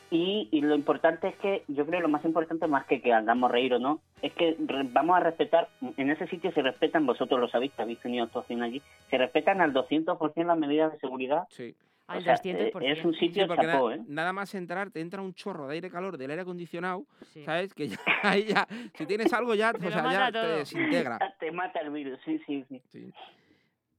y, 0.10 0.48
y 0.52 0.62
lo 0.62 0.74
importante 0.74 1.28
es 1.28 1.36
que, 1.36 1.64
yo 1.68 1.86
creo 1.86 2.00
lo 2.00 2.08
más 2.08 2.24
importante, 2.24 2.66
más 2.68 2.86
que 2.86 3.02
que 3.02 3.12
hagamos 3.14 3.52
reír 3.52 3.74
o 3.74 3.80
no, 3.80 4.00
es 4.22 4.32
que 4.34 4.56
re- 4.58 4.88
vamos 4.90 5.18
a 5.18 5.20
respetar, 5.20 5.68
en 5.98 6.10
ese 6.10 6.28
sitio 6.28 6.52
se 6.54 6.62
respetan, 6.62 7.06
vosotros 7.06 7.40
lo 7.42 7.50
sabéis, 7.50 7.74
que 7.74 7.82
habéis 7.82 8.00
tenido 8.00 8.24
actuación 8.24 8.64
allí, 8.64 8.82
se 9.10 9.18
respetan 9.18 9.60
al 9.60 9.74
200% 9.74 10.48
las 10.48 10.58
medidas 10.58 10.94
de 10.94 11.00
seguridad. 11.00 11.44
Sí. 11.50 11.76
Al 12.08 12.20
O 12.20 12.22
sea, 12.22 12.36
200%. 12.36 12.82
eh, 12.86 12.92
es 12.94 13.04
un 13.04 13.14
sitio 13.16 13.44
Sí, 13.44 13.48
porque 13.50 13.66
chapó, 13.66 13.90
na- 13.90 13.96
¿eh? 13.98 14.02
nada 14.08 14.32
más 14.32 14.56
entrar 14.56 14.92
te 14.92 15.02
entra 15.02 15.22
un 15.22 15.34
chorro 15.34 15.68
de 15.68 15.74
aire 15.76 15.90
calor 15.92 16.18
del 16.18 16.30
aire 16.32 16.44
acondicionado, 16.44 17.04
Sí. 17.34 17.44
¿sabes? 17.44 17.74
Que 17.74 17.90
ya, 17.90 17.98
ahí 18.24 18.46
ya, 18.46 18.66
si 18.98 19.06
tienes 19.06 19.34
algo 19.34 19.56
ya, 19.56 19.74
Te 19.74 19.88
o 19.88 19.92
sea, 19.92 20.10
ya 20.10 20.32
te 20.32 20.38
desintegra. 20.40 21.20
Te 21.42 21.52
mata 21.52 21.82
el 21.82 21.90
virus, 21.90 22.18
sí, 22.24 22.40
sí, 22.48 22.64
sí. 22.70 22.82
Sí. 22.88 23.14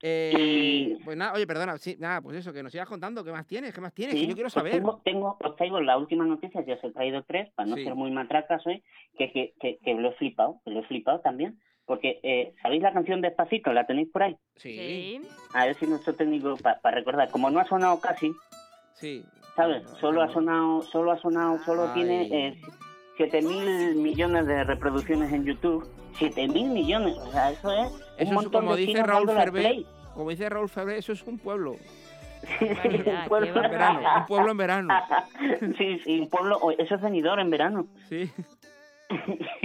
Eh, 0.01 0.97
Pues 1.05 1.17
nada, 1.17 1.33
oye, 1.33 1.47
perdona, 1.47 1.77
sí, 1.79 1.97
nada, 1.99 2.21
pues 2.21 2.37
eso, 2.37 2.53
que 2.53 2.63
nos 2.63 2.71
sigas 2.73 2.89
contando, 2.89 3.25
¿qué 3.25 3.33
más 3.33 3.47
tienes? 3.47 3.75
¿Qué 3.75 3.81
más 3.81 3.93
tienes? 3.93 4.15
Sí, 4.15 4.23
que 4.23 4.29
yo 4.29 4.35
quiero 4.35 4.47
pues 4.47 4.55
saber. 4.55 4.73
Tengo, 4.73 5.01
tengo, 5.05 5.37
os 5.43 5.57
traigo 5.57 5.81
la 5.81 5.99
última 5.99 6.25
noticia, 6.25 6.65
ya 6.65 6.75
os 6.75 6.85
he 6.85 6.91
traído 6.93 7.23
tres, 7.25 7.51
para 7.55 7.69
no 7.69 7.77
Sí. 7.77 7.85
ser 7.85 7.95
muy 7.95 8.11
matracas 8.11 8.65
hoy, 8.67 8.83
que, 9.19 9.33
que, 9.33 9.55
que, 9.61 9.79
que 9.79 9.95
lo 9.95 10.11
he 10.11 10.15
flipado, 10.15 10.61
que 10.65 10.71
lo 10.71 10.81
he 10.81 10.85
flipado 10.85 11.21
también. 11.21 11.59
Porque, 11.85 12.21
eh, 12.23 12.55
¿sabéis 12.63 12.83
la 12.83 12.93
canción 12.93 13.23
Despacito? 13.23 13.73
¿La 13.73 13.87
tenéis 13.87 14.09
por 14.11 14.23
ahí? 14.23 14.37
Sí. 14.57 15.23
A 15.55 15.65
ver 15.67 15.75
si 15.77 15.87
nuestro 15.87 16.15
técnico, 16.15 16.55
para 16.59 16.97
recordar, 16.97 17.31
como 17.31 17.51
no 17.51 17.61
ha 17.61 17.65
sonado 17.65 17.99
casi, 17.99 18.33
Sí. 18.93 19.25
¿sabes? 19.57 19.83
Solo 20.01 20.23
ha 20.23 20.31
sonado, 20.33 20.83
solo 20.83 21.13
ha 21.13 21.19
sonado, 21.19 21.59
solo 21.65 21.85
Ay. 21.85 21.91
tiene 21.95 22.23
eh, 22.49 22.61
7 23.19 23.43
mil 23.43 23.95
millones 23.97 24.47
de 24.47 24.65
reproducciones 24.65 25.31
en 25.33 25.45
YouTube. 25.45 25.87
7 26.15 26.49
mil 26.49 26.71
millones, 26.71 27.17
o 27.19 27.31
sea, 27.31 27.51
eso 27.51 27.71
es 27.73 27.93
un 27.93 28.01
Eso 28.19 28.33
montón 28.33 28.63
como 28.63 28.75
de 28.77 28.87
dice 28.87 29.03
Raúl 29.03 29.27
dándole 29.27 29.39
al 29.41 29.45
Ferbe, 29.45 29.61
play. 29.61 29.87
como 30.15 30.31
dice 30.31 30.49
Raúl 30.49 30.69
Ferbe, 30.71 30.97
eso 30.97 31.13
es 31.13 31.23
un 31.25 31.39
pueblo. 31.39 31.73
Un 32.61 33.29
pueblo- 33.29 33.63
En 33.65 33.71
verano, 33.71 34.01
un 34.21 34.27
pueblo 34.27 34.51
en 34.53 34.57
verano. 34.57 34.95
sí, 35.79 35.99
sí, 36.05 36.21
un 36.21 36.29
pueblo, 36.31 36.57
o- 36.59 36.71
eso 36.71 36.95
es 36.95 37.01
venidor 37.03 37.39
en 37.41 37.51
verano. 37.51 37.87
Sí. 38.09 38.31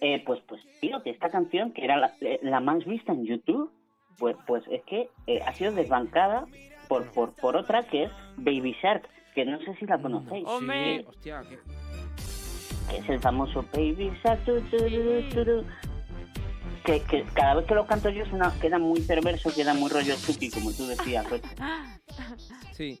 Eh, 0.00 0.20
pues, 0.26 0.40
pues, 0.48 0.60
tío, 0.80 1.00
que 1.04 1.10
esta 1.10 1.28
canción, 1.30 1.72
que 1.72 1.84
era 1.84 1.96
la, 1.96 2.12
la 2.42 2.58
más 2.58 2.84
vista 2.84 3.12
en 3.12 3.24
YouTube, 3.24 3.70
pues, 4.18 4.36
pues 4.48 4.64
es 4.68 4.82
que 4.82 5.08
eh, 5.28 5.40
ha 5.46 5.52
sido 5.54 5.70
desbancada 5.72 6.44
por, 6.88 7.06
por, 7.12 7.34
por 7.34 7.56
otra 7.56 7.84
que 7.84 8.04
es 8.04 8.10
Baby 8.36 8.74
Shark, 8.82 9.08
que 9.34 9.44
no 9.44 9.60
sé 9.60 9.76
si 9.76 9.86
la 9.86 9.98
conocéis. 10.02 10.44
Sí, 10.58 11.04
hostia, 11.06 11.42
que- 11.48 11.58
es 12.96 13.08
el 13.08 13.20
famoso 13.20 13.64
Baby. 13.72 14.12
Que, 16.84 17.00
que 17.02 17.24
cada 17.34 17.54
vez 17.54 17.66
que 17.66 17.74
lo 17.74 17.86
canto 17.86 18.10
yo 18.10 18.24
queda 18.60 18.78
muy 18.78 19.00
perverso, 19.02 19.54
queda 19.54 19.72
muy 19.72 19.88
rollo 19.88 20.14
Chucky, 20.16 20.50
como 20.50 20.72
tú 20.72 20.86
decías. 20.86 21.28
Rocha. 21.28 21.48
Sí. 22.72 23.00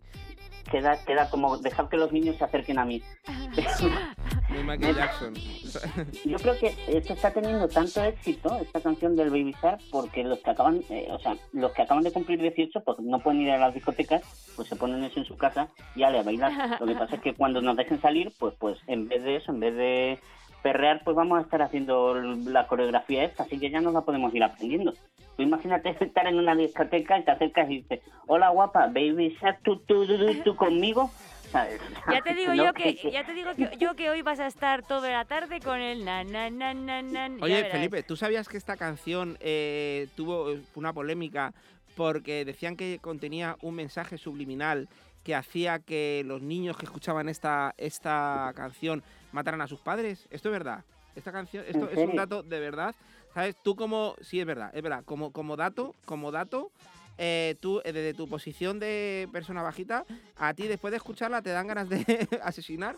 Queda, 0.70 1.02
queda 1.04 1.28
como 1.28 1.58
dejar 1.58 1.88
que 1.88 1.96
los 1.96 2.12
niños 2.12 2.36
se 2.36 2.44
acerquen 2.44 2.78
a 2.78 2.84
mí. 2.84 3.02
Muy 4.48 4.64
Michael 4.64 4.96
Jackson. 4.96 5.34
Yo 6.24 6.36
creo 6.38 6.58
que 6.58 6.74
esto 6.88 7.14
está 7.14 7.30
teniendo 7.30 7.68
tanto 7.68 8.02
éxito, 8.04 8.58
esta 8.60 8.80
canción 8.80 9.16
del 9.16 9.30
Baby 9.30 9.54
Shark, 9.62 9.80
porque 9.90 10.24
los 10.24 10.38
que 10.40 10.50
acaban, 10.50 10.82
eh, 10.90 11.08
o 11.10 11.18
sea, 11.18 11.36
los 11.52 11.72
que 11.72 11.82
acaban 11.82 12.04
de 12.04 12.12
cumplir 12.12 12.40
18, 12.40 12.80
pues 12.84 12.98
no 13.00 13.18
pueden 13.20 13.40
ir 13.40 13.50
a 13.50 13.58
las 13.58 13.74
discotecas, 13.74 14.22
pues 14.56 14.68
se 14.68 14.76
ponen 14.76 15.02
eso 15.04 15.20
en 15.20 15.26
su 15.26 15.36
casa 15.36 15.68
y 15.94 16.02
ale 16.02 16.18
a 16.18 16.22
bailar. 16.22 16.78
Lo 16.80 16.86
que 16.86 16.94
pasa 16.94 17.16
es 17.16 17.22
que 17.22 17.34
cuando 17.34 17.60
nos 17.62 17.76
dejen 17.76 18.00
salir, 18.00 18.32
pues, 18.38 18.54
pues 18.58 18.78
en 18.86 19.08
vez 19.08 19.22
de 19.22 19.36
eso, 19.36 19.52
en 19.52 19.60
vez 19.60 19.74
de 19.74 20.18
perrear, 20.62 21.02
pues 21.04 21.16
vamos 21.16 21.38
a 21.38 21.42
estar 21.42 21.62
haciendo 21.62 22.14
la 22.14 22.66
coreografía 22.66 23.24
esta, 23.24 23.42
así 23.42 23.58
que 23.58 23.70
ya 23.70 23.80
nos 23.80 23.92
la 23.92 24.02
podemos 24.02 24.34
ir 24.34 24.42
aprendiendo. 24.42 24.92
Tú 25.36 25.42
imagínate 25.42 25.90
estar 26.00 26.26
en 26.26 26.38
una 26.38 26.54
discoteca 26.54 27.18
y 27.18 27.24
te 27.24 27.30
acercas 27.30 27.70
y 27.70 27.82
dices, 27.82 28.00
hola 28.26 28.50
guapa, 28.50 28.86
Baby 28.86 29.36
tú, 29.62 29.78
tú, 29.86 30.06
tú, 30.06 30.18
tú, 30.18 30.34
tú 30.44 30.56
conmigo. 30.56 31.10
¿sabes? 31.50 31.80
Ya 32.10 32.22
te 32.22 32.34
digo 32.34 32.54
No, 32.54 32.64
yo 32.64 32.72
que, 32.72 32.94
ya 32.94 33.24
te 33.24 33.34
digo 33.34 33.54
que, 33.54 33.76
yo 33.78 33.94
que 33.94 34.10
hoy 34.10 34.22
vas 34.22 34.40
a 34.40 34.46
estar 34.46 34.82
toda 34.82 35.10
la 35.10 35.24
tarde 35.24 35.60
con 35.60 35.80
el 35.80 36.04
na 36.04 36.24
na 36.24 36.50
na 36.50 36.74
na 36.74 37.02
na. 37.02 37.28
ya 37.28 37.44
Oye. 37.44 37.64
Felipe, 37.66 38.02
¿tú 38.02 38.16
sabías 38.16 38.48
que 38.48 38.56
esta 38.56 38.76
canción 38.76 39.36
eh, 39.40 40.08
tuvo 40.16 40.54
una 40.74 40.92
polémica 40.92 41.52
porque 41.94 42.44
decían 42.44 42.76
que 42.76 42.98
contenía 43.00 43.56
un 43.60 43.74
mensaje 43.74 44.16
subliminal 44.16 44.88
que 45.22 45.34
hacía 45.34 45.78
que 45.78 46.22
los 46.26 46.42
niños 46.42 46.76
que 46.76 46.86
escuchaban 46.86 47.28
esta, 47.28 47.74
esta 47.76 48.52
canción 48.56 49.02
mataran 49.32 49.60
a 49.60 49.66
sus 49.66 49.80
padres? 49.80 50.28
¿Esto 50.30 50.48
es 50.48 50.52
verdad? 50.52 50.84
Esta 51.14 51.32
canción, 51.32 51.64
esto 51.66 51.90
es 51.90 51.98
un 51.98 52.16
dato 52.16 52.42
de 52.42 52.60
verdad. 52.60 52.94
¿Sabes? 53.34 53.56
Tú 53.62 53.76
como, 53.76 54.14
sí 54.20 54.40
es 54.40 54.46
verdad, 54.46 54.70
es 54.74 54.82
verdad, 54.82 55.04
como, 55.04 55.32
como 55.32 55.56
dato, 55.56 55.94
como 56.04 56.30
dato, 56.30 56.70
eh, 57.16 57.56
tú 57.60 57.80
eh, 57.84 57.92
desde 57.92 58.14
tu 58.14 58.28
posición 58.28 58.78
de 58.78 59.28
persona 59.32 59.62
bajita, 59.62 60.04
a 60.36 60.52
ti 60.52 60.66
después 60.66 60.90
de 60.90 60.98
escucharla 60.98 61.40
te 61.40 61.50
dan 61.50 61.66
ganas 61.66 61.88
de 61.88 62.04
asesinar. 62.42 62.96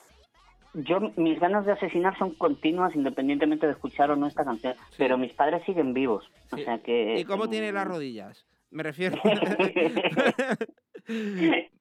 Yo, 0.74 0.98
mis 1.16 1.39
ganas 1.39 1.66
de 1.66 1.73
asesinar 1.73 2.19
son 2.19 2.35
continuas 2.35 2.97
independientemente 2.97 3.66
de 3.66 3.73
escuchar 3.73 4.11
o 4.11 4.16
no 4.16 4.27
esta 4.27 4.44
canción, 4.44 4.74
pero 4.98 5.16
mis 5.16 5.32
padres 5.32 5.62
siguen 5.65 5.94
vivos, 5.94 6.28
o 6.51 6.56
sea 6.56 6.78
que... 6.78 7.15
¿Y 7.16 7.24
cómo 7.24 7.48
tiene 7.48 7.70
las 7.70 7.86
rodillas? 7.86 8.44
Me 8.73 8.82
refiero. 8.82 9.16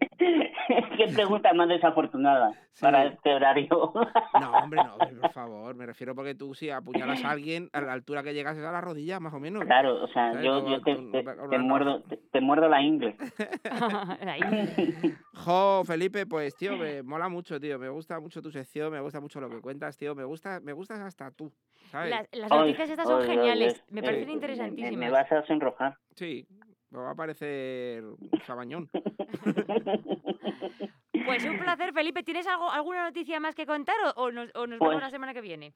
¿Qué 0.98 1.08
pregunta 1.14 1.54
más 1.54 1.70
desafortunada 1.70 2.54
para 2.80 3.06
este 3.06 3.34
horario? 3.34 3.94
No, 4.40 4.52
hombre, 4.64 4.82
no, 4.84 4.98
por 5.22 5.30
favor, 5.32 5.76
me 5.76 5.86
refiero 5.86 6.16
porque 6.16 6.34
tú 6.34 6.56
si 6.56 6.72
apuñalas 6.72 7.24
a 7.24 7.30
alguien 7.30 7.70
a 7.72 7.82
la 7.82 7.94
altura 7.94 8.24
que 8.24 8.34
llegas 8.34 8.58
es 8.58 8.64
a 8.66 8.72
la 8.72 8.82
rodilla, 8.82 9.20
más 9.20 9.32
o 9.36 9.40
menos. 9.40 9.64
Claro, 9.64 10.04
o 10.04 10.08
sea, 10.08 10.32
¿Sabes? 10.32 10.44
yo, 10.46 10.82
te, 10.82 10.96
muerdo, 11.60 12.02
te, 12.02 12.18
te 12.18 12.42
muerdo 12.42 12.68
la 12.68 12.82
ingle. 12.82 13.16
Jo, 15.36 15.84
Felipe, 15.86 16.26
pues 16.26 16.56
tío, 16.56 16.78
me 16.78 17.04
mola 17.04 17.30
mucho, 17.30 17.60
tío. 17.60 17.78
Me 17.78 17.90
gusta 17.90 18.20
mucho 18.20 18.42
tu 18.42 18.50
sección, 18.50 18.92
me 18.92 19.00
gusta 19.02 19.20
mucho 19.20 19.40
lo 19.40 19.50
que 19.52 19.62
cuentas, 19.62 19.98
tío. 19.98 20.16
Me 20.16 20.24
gusta, 20.24 20.60
me 20.62 20.74
gustas 20.74 21.00
hasta 21.00 21.30
tú, 21.30 21.52
¿sabes? 21.92 22.10
Las, 22.10 22.28
las 22.32 22.50
noticias 22.52 22.90
estas 22.90 23.08
son 23.08 23.22
geniales, 23.24 23.84
me 23.92 24.00
eh, 24.00 24.04
parecen 24.04 24.28
me- 24.28 24.34
interesantísimas. 24.34 24.98
Me, 24.98 25.12
vas 25.12 25.32
a 25.32 25.46
sonrojar. 25.46 25.96
Sí, 26.16 26.48
me 26.94 27.00
va 27.00 27.12
a 27.12 27.16
parecer 27.16 28.04
sabañón. 28.46 28.90
Pues 31.26 31.46
un 31.46 31.58
placer, 31.58 31.94
Felipe. 31.94 32.22
¿Tienes 32.24 32.46
algo, 32.48 32.70
alguna 32.70 33.04
noticia 33.06 33.40
más 33.40 33.56
que 33.56 33.66
contar 33.66 33.96
o, 34.18 34.24
o 34.24 34.32
nos, 34.32 34.50
o 34.56 34.68
nos 34.68 34.78
Pues- 34.78 34.90
vemos 34.90 35.04
la 35.04 35.10
semana 35.10 35.34
que 35.34 35.40
viene? 35.42 35.74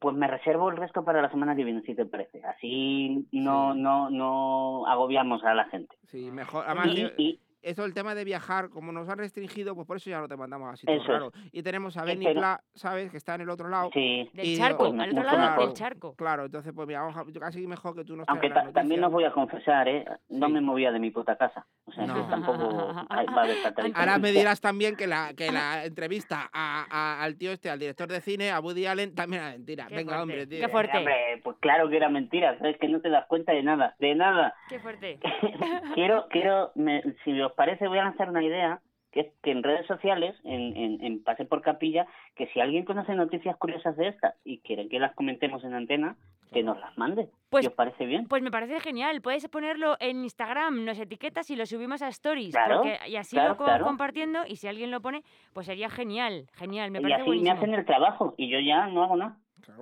Pues 0.00 0.14
me 0.14 0.26
reservo 0.28 0.68
el 0.70 0.76
resto 0.76 1.02
para 1.04 1.22
la 1.22 1.30
semana 1.30 1.56
que 1.56 1.64
viene, 1.64 1.80
si 1.82 1.94
te 1.94 2.04
parece. 2.04 2.42
Así 2.44 3.26
no, 3.32 3.74
no, 3.74 4.10
no 4.10 4.86
agobiamos 4.86 5.42
a 5.42 5.54
la 5.54 5.64
gente. 5.70 5.96
Sí, 6.08 6.30
mejor. 6.30 6.64
Además, 6.66 6.88
Y- 6.88 6.94
tío, 6.94 7.08
y- 7.16 7.40
eso 7.62 7.84
el 7.84 7.94
tema 7.94 8.14
de 8.14 8.24
viajar, 8.24 8.68
como 8.70 8.92
nos 8.92 9.08
han 9.08 9.18
restringido, 9.18 9.74
pues 9.74 9.86
por 9.86 9.96
eso 9.98 10.10
ya 10.10 10.20
no 10.20 10.28
te 10.28 10.36
mandamos 10.36 10.72
así 10.72 10.86
Eso 10.88 11.06
raro. 11.12 11.32
Y 11.52 11.62
tenemos 11.62 11.96
a 11.96 12.04
Benny 12.04 12.32
Pla, 12.32 12.60
¿sabes? 12.74 13.10
Que 13.10 13.16
está 13.16 13.34
en 13.34 13.42
el 13.42 13.50
otro 13.50 13.68
lado. 13.68 13.90
Sí. 13.92 14.28
Del 14.32 14.46
Y 14.46 14.56
charco, 14.56 14.86
digo, 14.90 15.02
al 15.02 15.10
otro 15.10 15.22
lado 15.22 15.38
mejor. 15.38 15.64
del 15.66 15.74
charco. 15.74 16.14
Claro, 16.16 16.44
entonces 16.46 16.72
pues 16.74 16.86
mira, 16.88 17.02
vamos 17.02 17.32
yo 17.32 17.40
casi 17.40 17.66
mejor 17.66 17.94
que 17.94 18.04
tú 18.04 18.16
no 18.16 18.22
estés 18.22 18.30
Aunque 18.32 18.48
ta- 18.50 18.72
también 18.72 19.00
noticias. 19.00 19.06
os 19.06 19.12
voy 19.12 19.24
a 19.24 19.32
confesar, 19.32 19.88
¿eh? 19.88 20.04
No 20.28 20.48
me 20.48 20.60
movía 20.60 20.90
de 20.92 20.98
mi 20.98 21.10
puta 21.10 21.36
casa. 21.36 21.66
O 21.86 21.92
sea, 21.92 22.04
que 22.04 22.12
No. 22.12 22.28
tampoco 22.28 22.60
hay- 23.10 23.26
va 23.26 23.42
a 23.42 23.44
haber 23.44 23.56
Ahora 23.94 24.18
me 24.18 24.32
dirás 24.32 24.60
también 24.60 24.96
que 24.96 25.06
la, 25.06 25.34
que 25.36 25.50
la 25.52 25.84
entrevista 25.84 26.48
a- 26.52 26.86
a- 26.90 27.22
al 27.22 27.36
tío 27.36 27.52
este, 27.52 27.68
al 27.70 27.78
director 27.78 28.08
de 28.08 28.20
cine, 28.20 28.50
a 28.50 28.60
Woody 28.60 28.86
Allen, 28.86 29.14
también 29.14 29.42
era 29.42 29.52
mentira. 29.52 29.86
Qué 29.88 29.96
Venga, 29.96 30.14
fuerte, 30.16 30.22
hombre, 30.22 30.46
tío. 30.46 30.60
qué 30.60 30.68
fuerte. 30.68 30.98
Hombre, 30.98 31.40
pues 31.44 31.56
claro 31.60 31.88
que 31.88 31.96
era 31.96 32.08
mentira, 32.08 32.56
¿sabes? 32.58 32.76
Que 32.78 32.88
no 32.88 33.00
te 33.00 33.10
das 33.10 33.26
cuenta 33.26 33.52
de 33.52 33.62
nada, 33.62 33.94
de 33.98 34.14
nada. 34.14 34.54
Qué 34.68 34.78
fuerte. 34.78 35.18
quiero, 35.94 36.26
quiero, 36.30 36.72
me- 36.74 37.02
si 37.24 37.40
os 37.40 37.49
parece, 37.52 37.88
voy 37.88 37.98
a 37.98 38.04
lanzar 38.04 38.28
una 38.28 38.42
idea, 38.42 38.80
que 39.12 39.20
es 39.20 39.26
que 39.42 39.50
en 39.50 39.62
redes 39.62 39.86
sociales, 39.86 40.36
en, 40.44 40.76
en, 40.76 41.04
en 41.04 41.22
Pase 41.22 41.44
por 41.44 41.62
Capilla, 41.62 42.06
que 42.36 42.46
si 42.48 42.60
alguien 42.60 42.84
conoce 42.84 43.14
noticias 43.14 43.56
curiosas 43.56 43.96
de 43.96 44.08
estas 44.08 44.34
y 44.44 44.58
quiere 44.60 44.88
que 44.88 44.98
las 44.98 45.14
comentemos 45.14 45.64
en 45.64 45.74
antena, 45.74 46.16
que 46.52 46.62
nos 46.62 46.78
las 46.80 46.96
mande. 46.98 47.28
Pues- 47.48 47.66
os 47.66 47.72
parece 47.74 48.06
bien. 48.06 48.26
Pues 48.28 48.42
me 48.42 48.50
parece 48.50 48.80
genial. 48.80 49.20
Puedes 49.20 49.46
ponerlo 49.48 49.96
en 50.00 50.22
Instagram, 50.22 50.84
nos 50.84 50.98
etiquetas 50.98 51.50
y 51.50 51.56
lo 51.56 51.66
subimos 51.66 52.02
a 52.02 52.08
Stories. 52.08 52.54
Claro, 52.54 52.82
porque, 52.82 52.98
y 53.08 53.16
así 53.16 53.36
claro, 53.36 53.50
lo 53.50 53.56
claro. 53.56 53.84
compartiendo 53.84 54.40
y 54.46 54.56
si 54.56 54.68
alguien 54.68 54.90
lo 54.90 55.00
pone, 55.00 55.22
pues 55.52 55.66
sería 55.66 55.88
genial. 55.88 56.46
Genial, 56.54 56.90
me 56.90 56.98
y 56.98 57.02
parece 57.02 57.22
así 57.22 57.40
me 57.40 57.50
hacen 57.50 57.74
el 57.74 57.84
trabajo 57.84 58.34
y 58.36 58.48
yo 58.48 58.58
ya 58.60 58.86
no 58.88 59.04
hago 59.04 59.16
nada. 59.16 59.36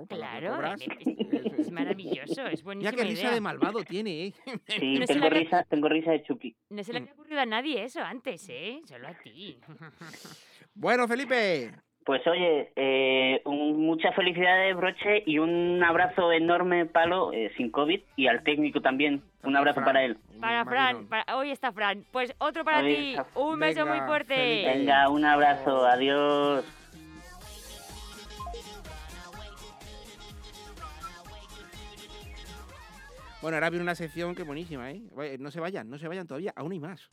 Claro, 0.08 0.54
cobras. 0.54 0.80
es, 0.80 0.88
es- 1.32 1.58
es 1.58 1.70
maravilloso, 1.72 2.46
es 2.46 2.60
Ya 2.60 2.64
buenísima 2.64 2.96
que 2.96 3.04
risa 3.04 3.22
idea. 3.22 3.34
de 3.34 3.40
malvado 3.40 3.82
tiene, 3.84 4.26
¿eh? 4.26 4.32
Sí, 4.68 4.98
No 4.98 5.06
tengo 5.06 5.28
risa, 5.30 5.64
tengo 5.68 5.88
risa 5.88 6.12
de 6.12 6.22
Chucky. 6.22 6.54
No 6.70 6.82
se 6.84 6.92
le 6.92 6.98
había 7.00 7.12
ocurrido 7.12 7.40
a 7.40 7.46
nadie 7.46 7.84
eso 7.84 8.00
antes, 8.02 8.48
¿eh? 8.48 8.80
Solo 8.86 9.08
a 9.08 9.14
ti. 9.14 9.58
Bueno, 10.74 11.08
Felipe. 11.08 11.72
Pues 12.04 12.24
oye, 12.26 12.72
eh, 12.76 13.42
un- 13.44 13.84
muchas 13.84 14.14
felicidades, 14.14 14.74
Broche, 14.76 15.24
y 15.26 15.38
un 15.38 15.82
abrazo 15.84 16.30
enorme, 16.32 16.86
Palo, 16.86 17.32
eh, 17.32 17.52
sin 17.56 17.70
COVID, 17.70 18.00
y 18.16 18.28
al 18.28 18.42
técnico 18.44 18.80
también. 18.80 19.22
Un 19.42 19.56
abrazo 19.56 19.82
para 19.84 20.04
él. 20.04 20.16
Para 20.40 20.64
Fran, 20.64 21.06
para, 21.08 21.36
hoy 21.36 21.50
está 21.50 21.70
Fran. 21.72 22.04
Pues 22.12 22.32
otro 22.38 22.64
para 22.64 22.78
Hoy 22.78 22.94
ti. 22.94 23.10
está- 23.10 23.26
Un 23.38 23.58
beso 23.60 23.84
muy 23.86 24.00
fuerte. 24.02 24.34
Felipe. 24.36 24.78
Venga, 24.78 25.08
un 25.10 25.24
abrazo, 25.24 25.84
adiós. 25.84 26.64
Bueno, 33.40 33.56
ahora 33.56 33.70
viene 33.70 33.84
una 33.84 33.94
sección 33.94 34.34
que 34.34 34.42
buenísima, 34.42 34.90
¿eh? 34.90 35.00
No 35.38 35.52
se 35.52 35.60
vayan, 35.60 35.88
no 35.88 35.98
se 35.98 36.08
vayan 36.08 36.26
todavía, 36.26 36.52
aún 36.56 36.72
hay 36.72 36.80
más. 36.80 37.08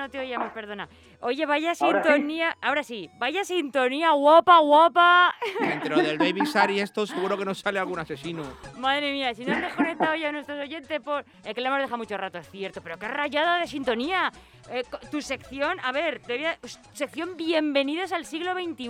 No 0.00 0.08
te 0.10 0.18
oíamos, 0.18 0.52
perdona. 0.52 0.88
Oye, 1.20 1.46
vaya 1.46 1.72
¿Ahora 1.80 2.02
sí? 2.02 2.08
sintonía. 2.10 2.56
Ahora 2.60 2.82
sí, 2.82 3.10
vaya 3.18 3.44
sintonía 3.44 4.10
guapa, 4.12 4.58
guapa. 4.60 5.34
Dentro 5.60 5.96
del 5.98 6.18
Baby 6.18 6.46
Sar 6.46 6.70
y 6.70 6.80
esto 6.80 7.06
seguro 7.06 7.36
que 7.38 7.44
nos 7.44 7.58
sale 7.60 7.78
algún 7.78 7.98
asesino. 7.98 8.42
Madre 8.78 9.12
mía, 9.12 9.34
si 9.34 9.44
no 9.44 9.54
han 9.54 9.60
desconectado 9.60 10.14
ya 10.16 10.32
nuestros 10.32 10.58
oyentes 10.58 11.00
por... 11.00 11.24
Es 11.44 11.54
que 11.54 11.60
le 11.60 11.66
hemos 11.68 11.78
dejado 11.78 11.98
mucho 11.98 12.16
rato, 12.16 12.38
es 12.38 12.48
cierto, 12.50 12.80
pero 12.82 12.98
qué 12.98 13.08
rayada 13.08 13.58
de 13.60 13.66
sintonía. 13.66 14.32
Eh, 14.70 14.82
tu 15.10 15.20
sección, 15.20 15.78
a 15.84 15.92
ver, 15.92 16.20
debería- 16.22 16.58
sección 16.92 17.36
Bienvenidos 17.36 18.12
al 18.12 18.24
siglo 18.24 18.52
XXI. 18.54 18.88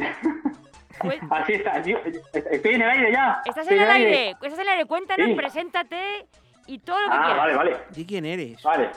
Así 1.30 1.52
está, 1.54 1.82
yo- 1.82 1.96
estoy 2.34 2.74
en 2.74 2.82
el 2.82 2.90
aire 2.90 3.12
ya. 3.12 3.40
estás 3.46 3.62
Estoy 3.62 3.78
en 3.78 3.84
el 3.84 3.90
aire, 3.90 4.30
estás 4.30 4.52
en 4.52 4.60
el 4.60 4.68
aire, 4.68 4.84
cuéntanos, 4.84 5.26
Sí. 5.28 5.34
preséntate 5.34 6.26
y 6.66 6.78
todo 6.80 7.00
lo 7.00 7.06
que 7.08 7.12
Ah, 7.16 7.22
quieras. 7.24 7.36
vale, 7.38 7.54
vale. 7.56 7.76
¿Y 7.96 8.04
quién 8.04 8.26
eres? 8.26 8.62
Vale. 8.62 8.90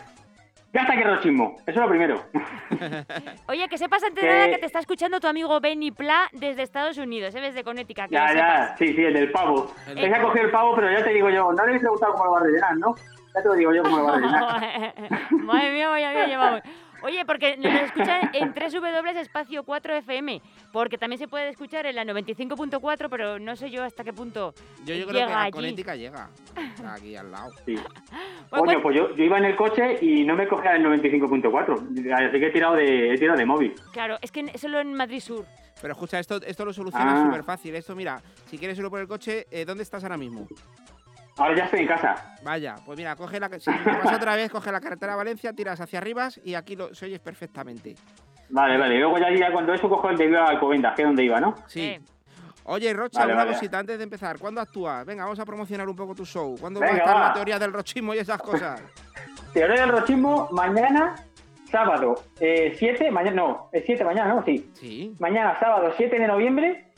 Ya 0.74 0.82
está 0.82 0.96
que 0.96 1.04
rochismo, 1.04 1.56
eso 1.68 1.70
es 1.70 1.76
lo 1.78 1.88
primero. 1.88 2.24
Oye, 3.48 3.68
que 3.70 3.78
sepas 3.78 4.04
antes 4.04 4.24
de 4.24 4.30
nada 4.30 4.50
que 4.50 4.58
te 4.58 4.66
está 4.66 4.80
escuchando 4.80 5.20
tu 5.20 5.28
amigo 5.28 5.60
Benny 5.60 5.92
Pla 5.92 6.28
desde 6.32 6.64
Estados 6.64 6.98
Unidos, 6.98 7.36
¿eh? 7.36 7.42
Desde 7.42 7.64
Connecticut, 7.64 8.10
que 8.10 8.16
lo 8.16 8.22
Ya, 8.22 8.28
sepas. 8.30 8.70
ya, 8.72 8.76
sí, 8.78 8.94
sí, 8.94 9.04
el 9.04 9.14
del 9.14 9.32
pavo. 9.32 9.72
El 9.88 10.10
pavo. 10.12 10.24
coger 10.28 10.46
el 10.46 10.52
pavo, 10.52 10.76
pero 10.76 10.92
ya 10.92 11.04
te 11.04 11.12
digo 11.14 11.30
yo, 11.30 11.52
no 11.52 11.58
le 11.58 11.62
habéis 11.62 11.80
preguntado 11.82 12.14
cómo 12.14 12.26
lo 12.26 12.32
va 12.32 12.40
a 12.40 12.44
rellenar, 12.44 12.78
¿no? 12.78 12.96
Ya 13.36 13.42
te 13.44 13.48
lo 13.48 13.54
digo 13.54 13.74
yo 13.74 13.84
cómo 13.84 13.98
lo 14.00 14.04
va 14.06 14.14
a 14.14 14.16
rellenar. 14.20 15.32
Madre 15.32 15.72
mía, 15.74 15.90
vaya 15.90 16.12
bien 16.12 16.28
llevamos. 16.28 16.62
Oye, 17.04 17.26
porque 17.26 17.58
nos 17.58 17.74
escuchan 17.74 18.30
en 18.34 18.54
3W 18.54 19.18
espacio 19.18 19.64
4 19.64 19.96
FM, 19.98 20.42
porque 20.72 20.98
también 20.98 21.20
se 21.20 21.28
puede 21.28 21.50
escuchar 21.50 21.86
en 21.86 21.96
la 21.96 22.06
95.4, 22.06 23.08
pero 23.10 23.40
no 23.40 23.56
sé 23.56 23.70
yo 23.70 23.84
hasta 23.84 24.04
qué 24.04 24.14
punto 24.14 24.54
Yo, 24.86 24.96
yo 24.96 25.06
creo 25.08 25.28
que 25.28 25.34
a 25.34 25.42
allí. 25.44 25.52
Connecticut 25.52 25.94
llega. 25.96 26.30
Aquí 26.88 27.16
al 27.16 27.32
lado. 27.32 27.52
Sí. 27.66 27.76
Bueno, 28.50 28.66
Coño, 28.68 28.82
pues 28.84 28.96
yo, 28.96 29.16
yo 29.16 29.24
iba 29.24 29.40
en 29.40 29.46
el 29.46 29.56
coche 29.56 29.98
y 30.02 30.24
no 30.24 30.36
me 30.36 30.48
cogía 30.48 30.76
el 30.76 30.86
95.4. 30.86 32.14
Así 32.30 32.40
que 32.40 32.46
he 32.48 32.52
tirado 32.52 32.76
de, 32.76 33.14
he 33.14 33.18
tirado 33.18 33.38
de 33.38 33.46
móvil. 33.48 33.74
Claro, 33.92 34.18
es 34.22 34.32
que 34.32 34.56
solo 34.60 34.80
en 34.80 34.94
Madrid 34.94 35.20
Sur. 35.22 35.44
Pero 35.82 35.94
escucha, 35.94 36.20
esto, 36.20 36.40
esto 36.46 36.64
lo 36.64 36.72
soluciona 36.72 37.20
Ah. 37.20 37.26
súper 37.26 37.44
fácil. 37.44 37.74
Esto, 37.76 37.96
mira, 37.96 38.22
si 38.46 38.60
quieres 38.60 38.78
irlo 38.78 38.92
por 38.92 39.00
el 39.02 39.08
coche, 39.08 39.48
eh, 39.50 39.66
¿dónde 39.66 39.82
estás 39.82 40.04
ahora 40.04 40.18
mismo? 40.18 40.48
Ahora 41.38 41.56
ya 41.56 41.66
estoy 41.66 41.80
en 41.82 41.88
casa. 41.88 42.38
Vaya, 42.44 42.76
pues 42.86 42.98
mira, 42.98 43.16
coge 43.16 43.40
la, 43.40 43.50
si 43.60 43.70
vas 43.72 44.14
otra 44.14 44.36
vez, 44.36 44.52
coge 44.52 44.72
la 44.72 44.80
carretera 44.80 45.14
a 45.14 45.16
Valencia, 45.16 45.54
tiras 45.54 45.80
hacia 45.82 45.98
arriba 46.00 46.30
y 46.44 46.54
aquí 46.54 46.76
lo 46.76 46.94
se 46.94 47.06
oyes 47.06 47.20
perfectamente. 47.20 47.96
Vale, 48.50 48.78
vale. 48.78 49.00
Luego 49.00 49.18
ya, 49.18 49.32
ya 49.36 49.52
cuando 49.52 49.74
eso 49.74 49.90
cojo 49.90 50.10
el 50.10 50.18
de 50.18 50.28
Viva 50.28 50.46
Alcobendas, 50.46 50.94
que 50.96 51.02
es 51.02 51.08
donde 51.08 51.24
iba, 51.24 51.40
¿no? 51.40 51.56
Sí. 51.68 51.98
Oye, 52.66 52.94
Rocha, 52.94 53.22
Vale, 53.22 53.34
una 53.34 53.44
vale. 53.44 53.56
cosita 53.56 53.80
antes 53.80 53.98
de 53.98 54.04
empezar. 54.04 54.38
¿Cuándo 54.38 54.62
actúas? 54.62 55.06
Venga, 55.06 55.24
vamos 55.24 55.40
a 55.40 55.46
promocionar 55.46 55.90
un 55.90 55.96
poco 55.96 56.14
tu 56.16 56.24
show. 56.26 56.56
¿Cuándo 56.60 56.80
va 56.80 56.86
Venga, 56.86 56.98
a 57.00 57.06
estar 57.06 57.16
va. 57.22 57.28
la 57.30 57.34
teoría 57.34 57.60
del 57.60 57.74
rochismo 57.74 58.14
y 58.14 58.20
esas 58.20 58.38
cosas? 58.42 58.82
Teoría 59.54 59.82
del 59.82 59.90
rochismo 59.90 60.48
mañana, 60.52 61.16
sábado, 61.70 62.16
7, 62.38 63.12
mañana, 63.12 63.36
no, 63.36 63.70
es 63.72 63.84
7 63.86 64.04
mañana, 64.04 64.34
¿no? 64.36 64.44
Sí. 64.46 64.70
Sí. 64.76 65.16
Mañana, 65.20 65.60
sábado, 65.60 65.92
7 65.98 66.18
de 66.20 66.28
noviembre, 66.28 66.92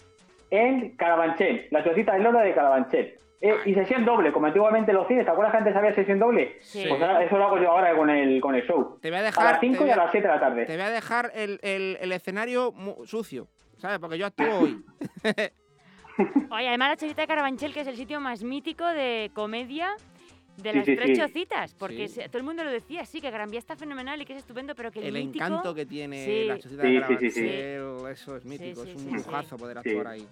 en 0.52 0.95
Carabanchel, 0.98 1.68
la 1.72 1.84
chocita 1.84 2.14
del 2.14 2.24
Loro 2.24 2.40
de 2.40 2.53
Carabanchel. 2.53 3.18
Eh, 3.41 3.53
y 3.66 3.74
sesión 3.74 4.06
doble, 4.06 4.32
como 4.32 4.48
antiguamente 4.48 4.91
los 4.94 5.07
cines, 5.07 5.26
¿te 5.26 5.32
acuerdas 5.32 5.52
que 5.52 5.57
antes 5.60 5.76
había 5.76 5.94
sesión 5.94 6.20
doble? 6.20 6.57
Sí. 6.62 6.86
Pues 6.88 7.02
ahora, 7.02 7.24
eso 7.24 7.38
lo 7.38 7.45
hago 7.45 7.57
yo 7.60 7.70
ahora 7.72 7.95
con 7.95 8.10
el, 8.10 8.40
con 8.41 8.56
el 8.56 8.66
show. 8.66 8.98
Te 9.02 9.10
voy 9.10 9.20
a 9.20 9.24
dejar. 9.24 9.45
A 9.48 9.52
las 9.52 9.60
5 9.60 9.84
te 9.84 9.88
y 9.90 9.91
a 9.91 9.95
las 9.98 10.12
7 10.12 10.28
de 10.28 10.34
la 10.34 10.40
tarde. 10.40 10.66
Te 10.66 10.74
voy 10.74 10.86
a 10.86 10.90
dejar 10.90 11.32
el, 11.36 11.60
el- 11.62 11.98
el 12.02 12.12
escenario 12.12 12.74
sucio, 13.06 13.48
¿sabes? 13.78 13.99
Porque 13.99 14.18
yo 14.18 14.26
actúo 14.26 14.48
hoy. 14.62 14.84
Oye, 16.49 16.68
además 16.70 16.90
la 16.90 16.95
Chorita 16.98 17.22
de 17.24 17.28
Carabanchel, 17.28 17.74
que 17.74 17.82
es 17.82 17.88
el 17.88 17.98
sitio 17.98 18.22
más 18.22 18.41
mítico 18.44 18.86
de 18.86 19.32
comedia 19.34 19.90
de 20.57 20.72
Sí, 20.72 20.77
las 20.77 20.86
sí, 20.86 20.95
tres 20.95 21.10
sí. 21.10 21.22
chocitas, 21.22 21.73
porque 21.76 22.07
todo 22.27 22.38
el 22.38 22.44
mundo 22.44 22.64
lo 22.64 22.72
decía, 22.72 23.06
sí, 23.06 23.19
que 23.22 23.30
Gran 23.30 23.49
Vía 23.49 23.60
está 23.60 23.76
fenomenal 23.76 24.22
y 24.22 24.26
que 24.26 24.34
es 24.34 24.40
estupendo, 24.40 24.73
pero 24.76 24.91
que 24.91 24.99
el, 24.99 25.15
el 25.15 25.26
mítico... 25.26 25.45
encanto 25.45 25.76
que 25.76 25.86
tiene 25.86 26.23
Sí. 26.26 26.45
la 26.45 26.60
chocita 26.60 26.82
Sí, 26.84 26.91
de 26.94 27.03
sí, 27.03 27.15
sí, 27.19 27.32
sí. 27.32 27.41
Carabanchel, 27.41 28.11
eso 28.11 28.36
es 28.38 28.45
mítico, 28.45 28.84
sí, 28.84 28.90
es 28.91 28.95
un 28.95 29.10
sí. 29.10 29.15
lujazo 29.26 29.57
poder 29.57 29.80
Sí. 29.84 29.90
actuar 29.90 30.07
ahí. 30.07 30.27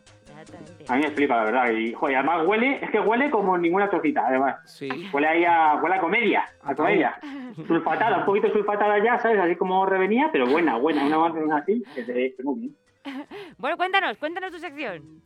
A 0.88 0.96
mí 0.96 1.02
me 1.04 1.12
flipa, 1.12 1.38
la 1.38 1.44
verdad. 1.44 1.72
Y, 1.72 1.94
joder, 1.94 2.16
además 2.18 2.48
huele, 2.48 2.80
es 2.84 2.90
que 2.90 3.00
huele 3.00 3.30
como 3.30 3.58
ninguna 3.58 3.90
chocita, 3.90 4.26
además. 4.28 4.56
Sí. 4.66 4.90
Huele 5.12 5.28
ahí 5.28 5.46
a, 5.46 5.76
huele 5.76 5.96
a 5.96 6.00
comedia, 6.00 6.46
a 6.64 6.74
comedia. 6.74 7.20
Sulfatada, 7.68 8.20
un 8.20 8.26
poquito 8.26 8.52
sulfatada 8.52 9.04
ya, 9.04 9.20
¿sabes? 9.20 9.40
Así 9.40 9.56
como 9.56 9.86
revenía, 9.86 10.30
pero 10.32 10.48
buena, 10.48 10.78
buena. 10.78 11.06
Una 11.06 11.20
manzana 11.20 11.58
así, 11.58 11.84
que 11.94 12.04
ve 12.04 12.36
muy 12.44 12.60
bien. 12.62 12.76
Bueno, 13.58 13.76
cuéntanos, 13.78 14.18
cuéntanos 14.18 14.52
tu 14.52 14.60
sección. 14.60 15.22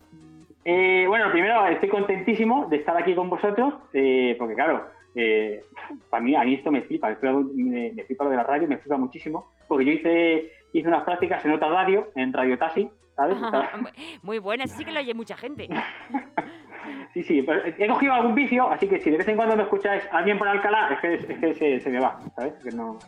Eh, 0.66 1.06
bueno, 1.08 1.32
primero 1.32 1.66
estoy 1.68 1.90
contentísimo 1.90 2.68
de 2.70 2.78
estar 2.78 2.98
aquí 2.98 3.16
con 3.16 3.30
vosotros, 3.30 3.74
eh, 3.94 4.36
porque 4.38 4.54
claro, 4.56 4.86
eh, 5.16 5.64
para 6.10 6.22
mí, 6.24 6.36
a 6.36 6.44
mí 6.44 6.56
esto 6.56 6.72
me 6.72 6.82
flipa, 6.82 7.12
esto 7.12 7.42
me, 7.54 7.92
me 7.94 8.04
flipa 8.04 8.26
lo 8.26 8.30
de 8.32 8.36
la 8.38 8.44
radio, 8.44 8.68
me 8.68 8.78
flipa 8.78 8.98
muchísimo, 8.98 9.52
porque 9.68 9.86
yo 9.86 9.92
hice, 9.94 10.52
hice 10.74 10.88
unas 10.88 11.04
prácticas 11.04 11.44
en 11.46 11.54
otra 11.54 11.70
radio, 11.70 12.10
en 12.16 12.34
Radio 12.34 12.58
Taxi, 12.58 12.90
¿sabes? 13.16 13.38
Muy 14.24 14.40
buena, 14.40 14.68
sí 14.68 14.84
que 14.84 14.92
lo 14.92 15.00
oye 15.00 15.14
mucha 15.14 15.38
gente. 15.38 15.68
Sí, 17.14 17.24
sí, 17.24 17.42
pero 17.42 17.62
he 17.66 17.88
cogido 17.88 18.14
algún 18.14 18.36
vicio, 18.36 18.70
así 18.70 18.88
que 18.88 19.00
si 19.00 19.10
de 19.10 19.18
vez 19.18 19.28
en 19.28 19.36
cuando 19.38 19.56
me 19.58 19.64
escucháis 19.64 20.04
a 20.12 20.20
alguien 20.20 20.38
por 20.38 20.48
Alcalá, 20.48 20.90
es 20.94 21.00
que, 21.00 21.14
es 21.34 21.40
que 21.40 21.54
se, 21.56 21.80
se 21.80 21.90
me 21.90 22.00
va, 22.00 22.20
¿sabes? 22.36 22.54
Que 22.64 22.70
no... 22.72 23.00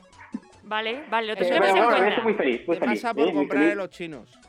Vale, 0.64 1.04
vale, 1.12 1.28
lo 1.28 1.34
Eh, 1.34 1.36
tendremos 1.38 1.72
bueno, 1.72 2.06
estoy 2.06 2.24
muy 2.24 2.34
feliz, 2.34 2.68
muy 2.68 2.78
¿Qué 2.78 2.86
feliz. 2.86 3.02
pasa 3.02 3.14
por 3.14 3.24
eh, 3.24 3.26
muy 3.28 3.34
comprar 3.36 3.60
feliz. 3.60 3.72
en 3.74 3.78
los 3.78 3.90
chinos? 3.90 4.40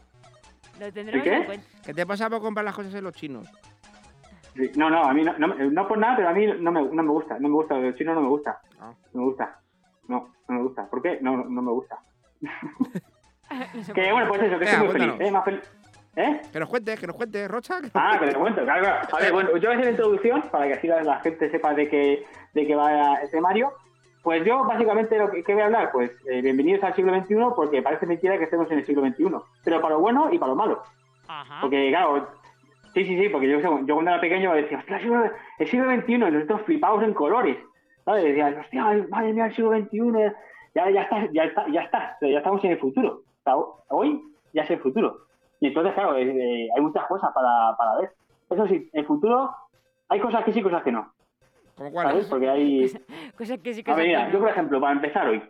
Lo 0.81 0.93
tendremos 0.93 1.27
¿El 1.27 1.31
qué? 1.33 1.37
en 1.39 1.45
cuenta. 1.45 1.67
¿Qué 1.85 1.95
te 1.95 2.07
pasa 2.07 2.29
por 2.31 2.41
comprar 2.41 2.65
las 2.65 2.75
cosas 2.75 2.95
en 2.95 3.05
los 3.05 3.15
chinos? 3.15 3.47
Sí, 4.55 4.71
No, 4.77 4.91
no, 4.91 5.05
a 5.05 5.13
mí 5.15 5.23
no, 5.23 5.37
no, 5.39 5.49
no 5.55 5.87
por 5.89 5.99
nada, 5.99 6.17
pero 6.17 6.29
a 6.29 6.33
mí 6.33 6.47
no 6.59 6.73
me, 6.73 6.83
no 6.83 7.03
me 7.03 7.11
gusta, 7.11 7.39
no 7.39 7.49
me 7.49 7.55
gusta, 7.55 7.77
el 7.79 7.95
chino 7.95 8.15
no 8.15 8.23
me 8.23 8.29
gusta, 8.29 8.61
Ah. 8.81 8.93
no 9.13 9.21
me 9.21 9.27
gusta, 9.29 9.61
no, 10.09 10.29
no 10.49 10.55
me 10.57 10.63
gusta, 10.63 10.87
¿por 10.89 11.03
qué? 11.03 11.19
No, 11.21 11.37
no, 11.37 11.45
no 11.45 11.63
me 11.63 11.71
gusta. 11.71 11.99
que 13.95 14.13
bueno, 14.13 14.29
pues 14.29 14.43
eso, 14.43 14.59
que 14.59 14.65
Venga, 14.65 14.71
estoy 14.73 14.79
muy 14.79 14.89
cuéntanos. 14.89 15.17
feliz, 15.19 15.29
¿eh? 15.29 15.33
Más 15.33 15.45
fel- 15.45 15.63
¿Eh? 16.17 16.41
Que 16.53 16.59
nos 16.59 16.69
cuentes, 16.69 16.99
que 16.99 17.07
nos 17.07 17.15
cuentes, 17.17 17.49
Rocha. 17.49 17.81
que 17.81 17.91
Ah, 17.95 18.17
que 18.19 18.27
te 18.27 18.35
cuento, 18.35 18.63
claro, 18.65 18.83
claro. 18.83 19.09
A 19.17 19.21
ver, 19.21 19.33
bueno, 19.33 19.51
yo 19.57 19.69
voy 19.69 19.71
a 19.71 19.73
hacer 19.75 19.85
la 19.85 19.91
introducción 19.93 20.43
para 20.51 20.67
que 20.67 20.73
así 20.75 20.87
la, 20.89 21.03
la 21.05 21.21
gente 21.21 21.49
sepa 21.51 21.73
de 21.73 21.89
qué, 21.89 22.27
de 22.53 22.67
qué 22.67 22.75
va 22.75 23.15
el 23.17 23.31
temario. 23.31 23.73
Pues 24.23 24.45
yo, 24.45 24.65
básicamente, 24.65 25.19
lo 25.19 25.31
que, 25.31 25.43
que 25.43 25.55
voy 25.55 25.63
a 25.63 25.67
hablar, 25.67 25.91
pues, 25.93 26.11
eh, 26.27 26.43
bienvenidos 26.43 26.85
al 26.85 26.95
siglo 26.95 27.15
XXI, 27.19 27.37
porque 27.57 27.81
parece 27.81 28.07
mentira 28.07 28.37
que 28.37 28.45
estemos 28.45 28.71
en 28.71 28.79
el 28.79 28.85
siglo 28.85 29.03
XXI, 29.03 29.31
pero 29.65 29.81
para 29.81 29.95
lo 29.95 30.01
bueno 30.01 30.29
y 30.31 30.39
para 30.39 30.51
lo 30.51 30.57
malo. 30.57 30.83
Ajá. 31.27 31.59
Porque, 31.63 31.89
claro, 31.89 32.29
sí, 32.93 33.05
sí, 33.07 33.19
sí, 33.19 33.29
porque 33.31 33.49
yo, 33.49 33.61
yo 33.61 33.95
cuando 33.95 34.11
era 34.11 34.21
pequeño 34.21 34.53
decía, 34.53 34.79
hostia, 34.79 34.97
el 34.97 35.03
siglo, 35.03 35.25
el 35.59 35.67
siglo 35.67 35.91
XXI, 35.91 36.13
y 36.13 36.19
nosotros 36.19 36.63
flipados 36.63 37.03
en 37.03 37.15
colores. 37.15 37.57
¿Sabes? 38.05 38.25
Decías, 38.25 38.55
hostia, 38.59 39.07
madre 39.09 39.33
mía, 39.33 39.47
el 39.47 39.55
siglo 39.55 39.71
XXI, 39.71 40.33
ya, 40.75 40.91
ya 40.91 41.03
está, 41.03 41.33
ya 41.33 41.45
está, 41.45 41.67
ya 41.69 41.81
está, 41.81 42.17
ya 42.21 42.39
estamos 42.39 42.63
en 42.65 42.73
el 42.73 42.79
futuro. 42.79 43.23
Hoy 43.89 44.23
ya 44.53 44.63
es 44.63 44.71
el 44.71 44.81
futuro. 44.81 45.17
Y 45.61 45.69
entonces, 45.69 45.95
claro, 45.95 46.17
eh, 46.17 46.25
eh, 46.25 46.69
hay 46.75 46.83
muchas 46.83 47.07
cosas 47.07 47.31
para, 47.33 47.75
para 47.77 47.97
ver. 47.99 48.11
Eso 48.51 48.67
sí, 48.67 48.91
el 48.93 49.07
futuro, 49.07 49.51
hay 50.09 50.21
cosas 50.21 50.45
que 50.45 50.53
sí, 50.53 50.63
cosas 50.63 50.83
que 50.83 50.93
no. 50.93 51.11
¿Cómo 51.81 52.03
¿Sabes? 52.03 52.27
Porque 52.27 52.47
hay... 52.47 52.93
Cosas 53.39 53.59
que 53.61 53.73
sí 53.73 53.83
que 53.83 53.91
A 53.91 53.95
ver, 53.95 54.09
mira, 54.09 54.31
yo 54.31 54.39
por 54.39 54.51
ejemplo, 54.51 54.79
para 54.83 54.93
empezar 54.93 55.27
hoy, 55.27 55.43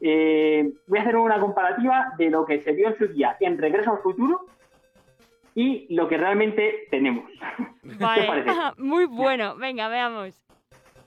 eh, 0.00 0.72
voy 0.86 0.98
a 1.00 1.02
hacer 1.02 1.16
una 1.16 1.40
comparativa 1.40 2.12
de 2.16 2.30
lo 2.30 2.46
que 2.46 2.60
se 2.60 2.70
vio 2.70 2.90
en 2.90 2.96
su 2.96 3.08
día 3.08 3.36
en 3.40 3.58
Regreso 3.58 3.90
al 3.90 3.98
Futuro 3.98 4.46
y 5.56 5.92
lo 5.92 6.06
que 6.06 6.16
realmente 6.16 6.86
tenemos. 6.92 7.28
¿Qué 7.82 7.88
os 7.88 7.98
Vale, 7.98 8.24
parece? 8.24 8.50
muy 8.78 9.06
bueno. 9.06 9.56
Venga, 9.56 9.88
veamos. 9.88 10.40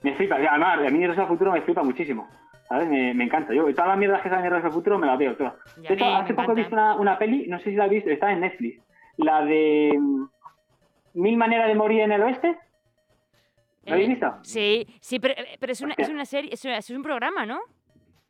Me 0.02 0.14
flipa, 0.16 0.36
además, 0.36 0.80
a 0.80 0.90
mí 0.90 0.98
Regreso 0.98 1.22
al 1.22 1.28
Futuro 1.28 1.52
me 1.52 1.62
flipa 1.62 1.82
muchísimo. 1.82 2.28
¿Sabes? 2.68 2.88
Me, 2.88 3.14
me 3.14 3.24
encanta. 3.24 3.54
Yo 3.54 3.64
todas 3.72 3.88
las 3.88 3.96
mierdas 3.96 4.20
que 4.20 4.28
salen 4.28 4.44
en 4.44 4.50
Regreso 4.50 4.66
al 4.66 4.74
Futuro 4.74 4.98
me 4.98 5.06
las 5.06 5.16
veo 5.16 5.34
todas. 5.34 5.54
Ya 5.80 5.88
De 5.88 5.94
hecho, 5.94 6.04
hace 6.04 6.34
poco 6.34 6.52
he 6.52 6.56
visto 6.56 6.74
una, 6.74 6.94
una 6.96 7.18
peli, 7.18 7.46
no 7.48 7.58
sé 7.60 7.70
si 7.70 7.76
la 7.76 7.84
habéis 7.84 8.04
visto, 8.04 8.12
está 8.12 8.32
en 8.32 8.40
Netflix. 8.40 8.82
La 9.16 9.42
de 9.46 9.96
mm, 9.98 10.24
Mil 11.14 11.36
maneras 11.36 11.68
de 11.68 11.74
morir 11.74 12.02
en 12.02 12.12
el 12.12 12.22
oeste. 12.22 12.58
¿La 13.88 13.94
habéis 13.94 14.08
Eh, 14.08 14.12
visto? 14.12 14.38
Sí, 14.42 14.86
sí, 15.00 15.18
pero, 15.18 15.34
pero 15.58 15.72
es, 15.72 15.80
una, 15.80 15.94
es 15.96 16.08
una 16.08 16.24
serie, 16.24 16.52
es, 16.52 16.64
una- 16.64 16.78
es 16.78 16.90
un 16.90 17.02
programa, 17.02 17.44
¿no? 17.46 17.60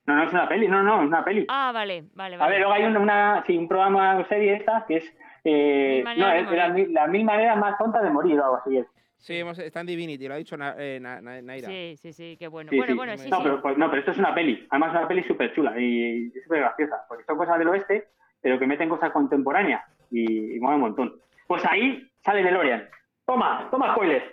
No, 0.07 0.15
no 0.17 0.23
es 0.23 0.33
una 0.33 0.49
peli, 0.49 0.69
no, 0.69 0.83
no, 0.83 1.03
es 1.03 1.07
una 1.09 1.25
peli. 1.25 1.45
Ah, 1.49 1.71
vale, 1.73 2.05
vale, 2.15 2.37
A 2.37 2.39
vale. 2.39 2.51
ver, 2.53 2.61
luego 2.61 2.73
hay 2.75 2.85
una, 2.85 2.99
una- 3.01 3.45
sí, 3.47 3.57
un 3.59 3.69
programa, 3.69 4.15
una 4.17 4.29
serie 4.29 4.55
esta, 4.55 4.85
que 4.89 4.97
es... 4.99 5.17
Eh, 5.45 6.03
no, 6.17 6.33
es 6.33 6.51
las 6.91 7.09
mil, 7.11 7.25
maneras 7.25 7.57
más 7.59 7.77
tontas 7.79 8.03
de 8.03 8.11
morir 8.11 8.39
o 8.41 8.45
algo 8.45 8.57
así. 8.57 8.77
es. 8.79 8.87
Sí, 9.17 9.37
hemos, 9.39 9.59
está 9.59 9.81
en 9.81 9.87
Divinity, 9.87 10.29
lo 10.29 10.35
ha 10.35 10.37
dicho 10.39 10.57
Na- 10.57 10.75
eh, 10.79 10.99
Na- 11.01 11.21
Na- 11.21 11.43
Naira. 11.43 11.69
Sí, 11.69 11.97
sí, 11.97 12.13
sí, 12.13 12.37
qué 12.39 12.47
bueno. 12.49 12.71
Sí, 12.71 12.77
bueno, 12.77 12.93
sí. 12.93 12.97
bueno, 12.97 13.17
sí, 13.19 13.29
no, 13.31 13.37
sí. 13.39 13.43
Pero, 13.43 13.61
pues, 13.63 13.77
no, 13.77 13.89
pero 13.91 14.01
esto 14.01 14.13
es 14.13 14.19
una 14.19 14.35
peli. 14.35 14.67
Además, 14.71 14.93
es 14.95 14.99
una 15.01 15.09
peli 15.09 15.23
súper 15.25 15.53
chula 15.55 15.79
y, 15.79 16.31
y 16.35 16.41
súper 16.43 16.61
graciosa. 16.61 17.05
Porque 17.09 17.25
son 17.25 17.37
cosas 17.37 17.59
del 17.59 17.69
oeste, 17.69 18.09
pero 18.41 18.59
que 18.59 18.67
meten 18.67 18.89
cosas 18.89 19.11
contemporáneas 19.11 19.83
y, 20.11 20.57
y 20.57 20.61
mola 20.61 20.77
un 20.77 20.83
montón. 20.83 21.21
Pues 21.47 21.65
ahí 21.67 22.09
sale 22.25 22.43
DeLorean. 22.43 22.89
Toma, 23.27 23.69
toma 23.71 23.93
spoilers. 23.95 24.25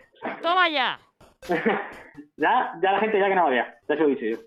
Toma 0.41 0.69
ya. 0.69 0.99
ya, 2.37 2.73
ya 2.81 2.91
la 2.91 2.99
gente 2.99 3.19
ya 3.19 3.27
que 3.27 3.35
no 3.35 3.43
lo 3.45 3.49
vea. 3.49 3.77
Ya 3.87 3.95
se 3.95 4.01
lo 4.01 4.07
he 4.07 4.15
dicho 4.15 4.25
yo. 4.25 4.37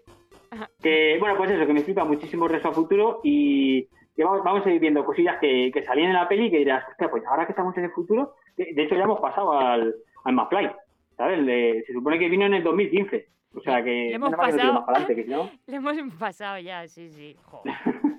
Que, 0.82 1.16
bueno, 1.20 1.36
pues 1.36 1.50
eso, 1.50 1.66
que 1.66 1.72
me 1.72 1.82
flipa 1.82 2.04
muchísimo 2.04 2.48
Resto 2.48 2.68
al 2.68 2.74
Futuro 2.74 3.20
y 3.22 3.88
que 4.16 4.24
vamos, 4.24 4.42
vamos 4.42 4.66
a 4.66 4.70
ir 4.70 4.80
viendo 4.80 5.04
cosillas 5.04 5.38
que, 5.40 5.70
que 5.72 5.84
salían 5.84 6.08
en 6.08 6.14
la 6.14 6.28
peli 6.28 6.46
y 6.46 6.50
que 6.50 6.58
dirás, 6.58 6.84
hostia, 6.88 7.10
pues 7.10 7.24
ahora 7.26 7.46
que 7.46 7.52
estamos 7.52 7.76
en 7.76 7.84
el 7.84 7.92
futuro, 7.92 8.34
de, 8.56 8.72
de 8.74 8.82
hecho 8.82 8.96
ya 8.96 9.04
hemos 9.04 9.20
pasado 9.20 9.52
al, 9.52 9.94
al 10.24 10.34
McFly, 10.34 10.70
¿sabes? 11.16 11.84
Se 11.86 11.92
supone 11.92 12.18
que 12.18 12.28
vino 12.28 12.46
en 12.46 12.54
el 12.54 12.62
2015. 12.64 13.28
O 13.54 13.60
sea 13.60 13.82
que... 13.82 13.90
Le 13.90 14.14
hemos 14.14 14.34
pasado. 14.34 14.84
adelante, 14.88 15.14
que 15.14 15.24
no... 15.24 15.50
Le 15.66 15.76
hemos 15.76 15.96
pasado 16.18 16.58
ya, 16.58 16.86
sí, 16.88 17.08
sí. 17.08 17.36
Joder. 17.44 17.74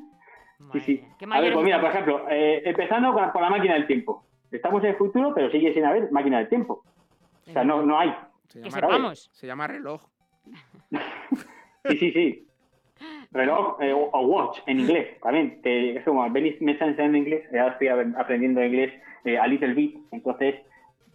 Sí, 0.73 0.79
sí. 0.81 1.03
A 1.31 1.39
ver, 1.39 1.53
pues 1.53 1.65
mira, 1.65 1.79
por 1.79 1.89
ejemplo, 1.89 2.25
eh, 2.29 2.61
empezando 2.65 3.13
con, 3.13 3.29
con 3.31 3.41
la 3.41 3.49
máquina 3.49 3.75
del 3.75 3.87
tiempo. 3.87 4.25
Estamos 4.51 4.83
en 4.83 4.89
el 4.89 4.97
futuro, 4.97 5.31
pero 5.33 5.49
sigue 5.49 5.73
sin 5.73 5.85
haber 5.85 6.11
máquina 6.11 6.39
del 6.39 6.49
tiempo. 6.49 6.83
O 7.47 7.51
sea, 7.51 7.63
no, 7.63 7.81
no 7.81 7.97
hay. 7.97 8.13
Se 8.49 8.59
Que 8.61 8.69
llama, 8.69 8.81
sepamos. 8.81 9.29
se 9.31 9.47
llama 9.47 9.67
reloj. 9.67 10.03
Sí, 11.87 11.97
sí, 11.97 12.11
sí. 12.11 12.47
Reloj 13.31 13.77
eh, 13.81 13.93
o, 13.93 14.19
watch 14.27 14.59
en 14.65 14.79
inglés 14.81 15.19
también. 15.21 15.61
Que 15.61 15.97
es 15.97 16.03
como 16.03 16.29
Benny 16.29 16.57
me 16.59 16.73
está 16.73 16.85
enseñando 16.85 17.17
inglés, 17.17 17.47
ya 17.53 17.67
estoy 17.67 17.87
ap- 17.87 18.17
aprendiendo 18.17 18.63
inglés 18.63 18.93
eh, 19.23 19.37
a 19.37 19.47
little 19.47 19.73
bit, 19.73 19.97
entonces 20.11 20.55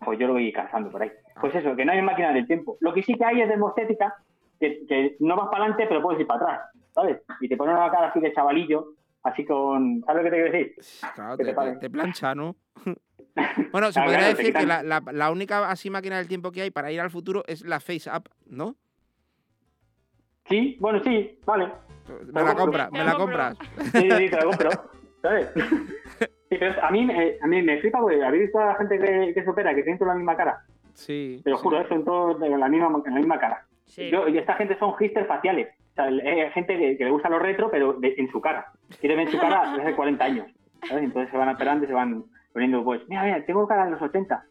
pues 0.04 0.18
yo 0.18 0.26
lo 0.26 0.34
voy 0.34 0.52
cansando 0.52 0.90
por 0.90 1.02
ahí. 1.02 1.10
Pues 1.40 1.54
eso, 1.54 1.74
que 1.76 1.84
no 1.84 1.92
hay 1.92 2.02
máquina 2.02 2.32
del 2.32 2.46
tiempo. 2.46 2.76
Lo 2.80 2.92
que 2.94 3.02
sí 3.02 3.14
que 3.14 3.24
hay 3.24 3.40
es 3.42 3.48
demostética, 3.48 4.14
que, 4.60 4.86
que 4.86 5.16
no 5.20 5.36
vas 5.36 5.48
para 5.50 5.64
adelante, 5.64 5.86
pero 5.88 6.02
puedes 6.02 6.20
ir 6.20 6.26
para 6.26 6.42
atrás, 6.44 6.70
¿sabes? 6.94 7.20
Y 7.40 7.48
te 7.48 7.56
ponen 7.56 7.76
una 7.76 7.90
cara 7.90 8.08
así 8.08 8.20
de 8.20 8.32
chavalillo, 8.32 8.86
así 9.22 9.44
con... 9.44 10.02
¿Sabes 10.06 10.22
lo 10.22 10.30
que 10.30 10.36
te 10.36 10.42
quiero 10.42 10.52
decir? 10.52 10.74
Claro, 11.14 11.36
Que 11.36 11.44
te, 11.44 11.54
te 11.54 11.60
te- 11.72 11.76
te 11.78 11.90
plancha, 11.90 12.34
¿no? 12.34 12.54
Bueno, 13.72 13.88
se 13.88 13.94
Claro, 13.94 14.06
podría 14.06 14.18
claro, 14.18 14.36
decir 14.36 14.54
que 14.54 14.66
la, 14.66 14.82
la- 14.82 15.02
la 15.12 15.30
única 15.30 15.68
así 15.70 15.90
máquina 15.90 16.16
del 16.18 16.28
tiempo 16.28 16.52
que 16.52 16.62
hay 16.62 16.70
para 16.70 16.92
ir 16.92 17.00
al 17.00 17.10
futuro 17.10 17.42
es 17.46 17.64
la 17.64 17.80
Face 17.80 18.08
Up, 18.10 18.28
¿no? 18.46 18.76
Sí, 20.48 20.76
bueno, 20.80 21.00
sí, 21.02 21.38
vale. 21.44 21.68
Me 22.32 22.42
la 22.42 22.54
compras, 22.54 22.92
me 22.92 23.02
la 23.04 23.14
compras. 23.14 23.56
Sí, 23.80 23.90
sí, 24.02 24.10
sí, 24.10 24.28
te 24.28 24.36
la 24.36 24.44
compro. 24.44 24.70
¿Sabes? 25.22 25.50
Sí, 26.50 26.58
pero 26.60 26.80
a 26.84 26.90
mí, 26.90 27.04
me- 27.04 27.36
a 27.42 27.46
mí 27.48 27.62
me 27.62 27.80
flipa 27.80 27.98
porque 28.00 28.22
habéis 28.22 28.44
visto 28.44 28.60
a 28.60 28.66
la 28.66 28.74
gente 28.76 28.98
que, 28.98 29.32
que 29.34 29.42
se 29.42 29.50
opera, 29.50 29.74
que 29.74 29.82
tienen 29.82 29.98
toda 29.98 30.10
la 30.12 30.16
misma 30.18 30.36
cara. 30.36 30.62
Sí. 30.92 31.40
Te 31.42 31.50
lo 31.50 31.56
juro, 31.56 31.80
eso 31.80 31.94
en 31.94 32.04
todo 32.04 32.44
en 32.44 32.60
la 32.60 32.68
misma, 32.68 33.02
en 33.06 33.14
la 33.14 33.18
misma 33.18 33.38
cara. 33.40 33.66
Sí. 33.86 34.08
Yo- 34.10 34.28
y 34.28 34.38
esta 34.38 34.54
gente 34.54 34.78
son 34.78 34.94
hipsters 34.96 35.26
faciales. 35.26 35.68
O 35.92 35.94
sea, 35.94 36.04
hay 36.04 36.50
gente 36.52 36.78
que, 36.78 36.96
que 36.98 37.04
le 37.06 37.10
gusta 37.10 37.28
lo 37.30 37.38
retro, 37.40 37.70
pero 37.70 37.94
de- 37.94 38.14
en 38.18 38.30
su 38.30 38.40
cara. 38.40 38.66
Quiere 39.00 39.16
ver 39.16 39.28
su 39.30 39.38
cara 39.38 39.70
desde 39.70 39.82
hace 39.82 39.96
40 39.96 40.24
años. 40.24 40.46
¿sabes? 40.86 41.04
Entonces 41.04 41.30
se 41.32 41.36
van 41.38 41.48
operando 41.48 41.84
y 41.86 41.88
se 41.88 41.94
van 41.94 42.24
poniendo, 42.54 42.82
pues, 42.82 43.02
mira, 43.08 43.24
mira, 43.24 43.44
tengo 43.44 43.66
cara 43.68 43.84
de 43.84 43.90
los 43.90 44.00
80. 44.00 44.42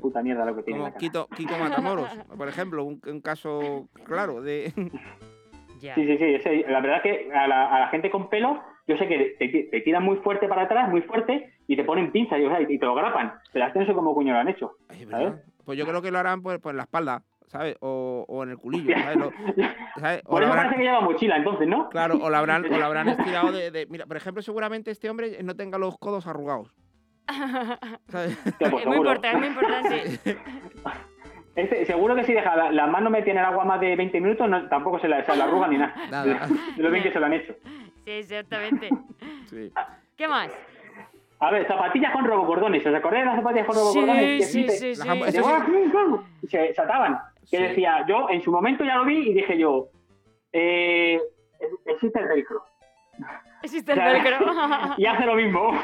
Puta 0.00 0.22
mierda 0.22 0.44
lo 0.44 0.54
que 0.54 0.62
tiene 0.62 0.78
en 0.78 0.84
la 0.84 0.90
Como 0.90 1.00
cara. 1.00 1.00
Quito, 1.00 1.26
Kiko 1.36 1.58
Matamoros, 1.58 2.08
por 2.38 2.48
ejemplo, 2.48 2.84
un, 2.84 3.00
un 3.06 3.20
caso 3.20 3.88
claro 4.06 4.40
de... 4.40 4.72
Ya. 5.80 5.94
Sí, 5.94 6.04
sí, 6.06 6.18
sí. 6.18 6.24
ese- 6.34 6.64
la 6.68 6.82
verdad 6.82 7.00
que 7.02 7.32
a 7.32 7.48
la, 7.48 7.74
a 7.74 7.80
la 7.80 7.88
gente 7.88 8.10
con 8.10 8.28
pelo, 8.28 8.62
yo 8.86 8.98
sé 8.98 9.08
que 9.08 9.34
te, 9.38 9.48
te 9.48 9.80
tiran 9.80 10.02
muy 10.04 10.18
fuerte 10.18 10.46
para 10.46 10.64
atrás, 10.64 10.90
muy 10.90 11.00
fuerte, 11.00 11.54
y 11.66 11.74
te 11.74 11.84
ponen 11.84 12.12
pinzas 12.12 12.38
y, 12.38 12.44
o 12.44 12.50
sea, 12.50 12.60
y 12.60 12.78
te 12.78 12.84
lo 12.84 12.94
grapan. 12.94 13.32
Pero 13.50 13.64
hasta 13.64 13.80
no 13.80 13.86
sé 13.86 13.94
cómo 13.94 14.14
coño 14.14 14.34
lo 14.34 14.40
han 14.40 14.48
hecho. 14.48 14.72
¿sabes? 15.10 15.32
Pues 15.64 15.78
yo 15.78 15.86
creo 15.86 16.02
que 16.02 16.10
lo 16.10 16.18
harán 16.18 16.42
pues, 16.42 16.58
pues 16.60 16.74
en 16.74 16.76
la 16.76 16.82
espalda, 16.82 17.22
¿sabes? 17.46 17.76
O, 17.80 18.26
o 18.28 18.42
en 18.42 18.50
el 18.50 18.58
culillo, 18.58 18.94
¿sabes? 18.94 19.16
Lo- 19.16 19.30
¿sabes? 20.00 20.20
O 20.26 20.30
Por 20.32 20.42
eso 20.42 20.52
habrán- 20.52 20.66
parece 20.66 20.76
que 20.76 20.82
lleva 20.86 21.00
mochila, 21.00 21.36
entonces, 21.38 21.66
¿no? 21.66 21.88
Claro, 21.88 22.18
o 22.20 22.28
lo 22.28 22.36
habrán, 22.36 22.62
o 22.66 22.76
lo 22.78 22.84
habrán 22.84 23.08
estirado 23.08 23.50
de, 23.50 23.70
de- 23.70 23.86
Mira, 23.86 24.04
por 24.04 24.18
ejemplo, 24.18 24.42
seguramente 24.42 24.90
este 24.90 25.08
hombre 25.08 25.42
no 25.42 25.56
tenga 25.56 25.78
los 25.78 25.96
codos 25.96 26.26
arrugados. 26.26 26.74
¿Sabes? 28.08 28.38
pues 28.44 28.54
es 28.60 28.70
muy 28.72 28.80
seguro. 28.82 28.96
importante, 28.98 29.28
es 29.28 29.38
muy 29.38 29.46
importante. 29.48 30.38
Este, 31.56 31.84
seguro 31.84 32.14
que 32.14 32.22
si 32.24 32.32
deja 32.32 32.54
la, 32.56 32.70
la 32.70 32.86
mano 32.86 33.10
metida 33.10 33.32
en 33.32 33.38
el 33.38 33.44
agua 33.44 33.64
más 33.64 33.80
de 33.80 33.96
20 33.96 34.20
minutos, 34.20 34.48
no, 34.48 34.68
tampoco 34.68 35.00
se 35.00 35.08
la, 35.08 35.24
se 35.26 35.36
la 35.36 35.44
arruga 35.44 35.66
ni 35.66 35.78
nada. 35.78 35.94
Nada. 36.10 36.46
De 36.76 36.82
lo 36.82 36.90
bien 36.90 37.02
que 37.02 37.12
se 37.12 37.18
lo 37.18 37.26
han 37.26 37.32
hecho. 37.32 37.54
Sí, 38.04 38.10
exactamente. 38.12 38.88
Sí. 39.46 39.70
¿Qué 40.16 40.28
más? 40.28 40.50
A 41.40 41.50
ver, 41.50 41.66
zapatillas 41.66 42.12
con 42.12 42.24
robocordones. 42.24 42.86
¿Os 42.86 42.94
acordáis 42.94 43.24
de 43.24 43.26
las 43.26 43.36
zapatillas 43.36 43.66
con 43.66 43.76
robocordones? 43.76 44.38
Que 44.38 44.42
sí, 44.46 44.68
sí, 44.70 44.94
sí. 44.94 44.94
Sí. 44.94 45.02
Y 46.42 46.46
se, 46.46 46.72
se 46.72 46.80
ataban. 46.80 47.18
Que 47.50 47.56
Sí. 47.56 47.62
decía, 47.62 48.06
yo 48.08 48.28
en 48.30 48.40
su 48.42 48.52
momento 48.52 48.84
ya 48.84 48.96
lo 48.96 49.04
vi 49.04 49.30
y 49.30 49.34
dije 49.34 49.58
yo, 49.58 49.88
eh, 50.52 51.20
existe 51.84 52.20
el 52.20 52.28
velcro. 52.28 52.62
Existe 53.62 53.92
el 53.92 53.98
velcro. 53.98 54.46
y 54.98 55.06
hace 55.06 55.26
lo 55.26 55.34
mismo. 55.34 55.72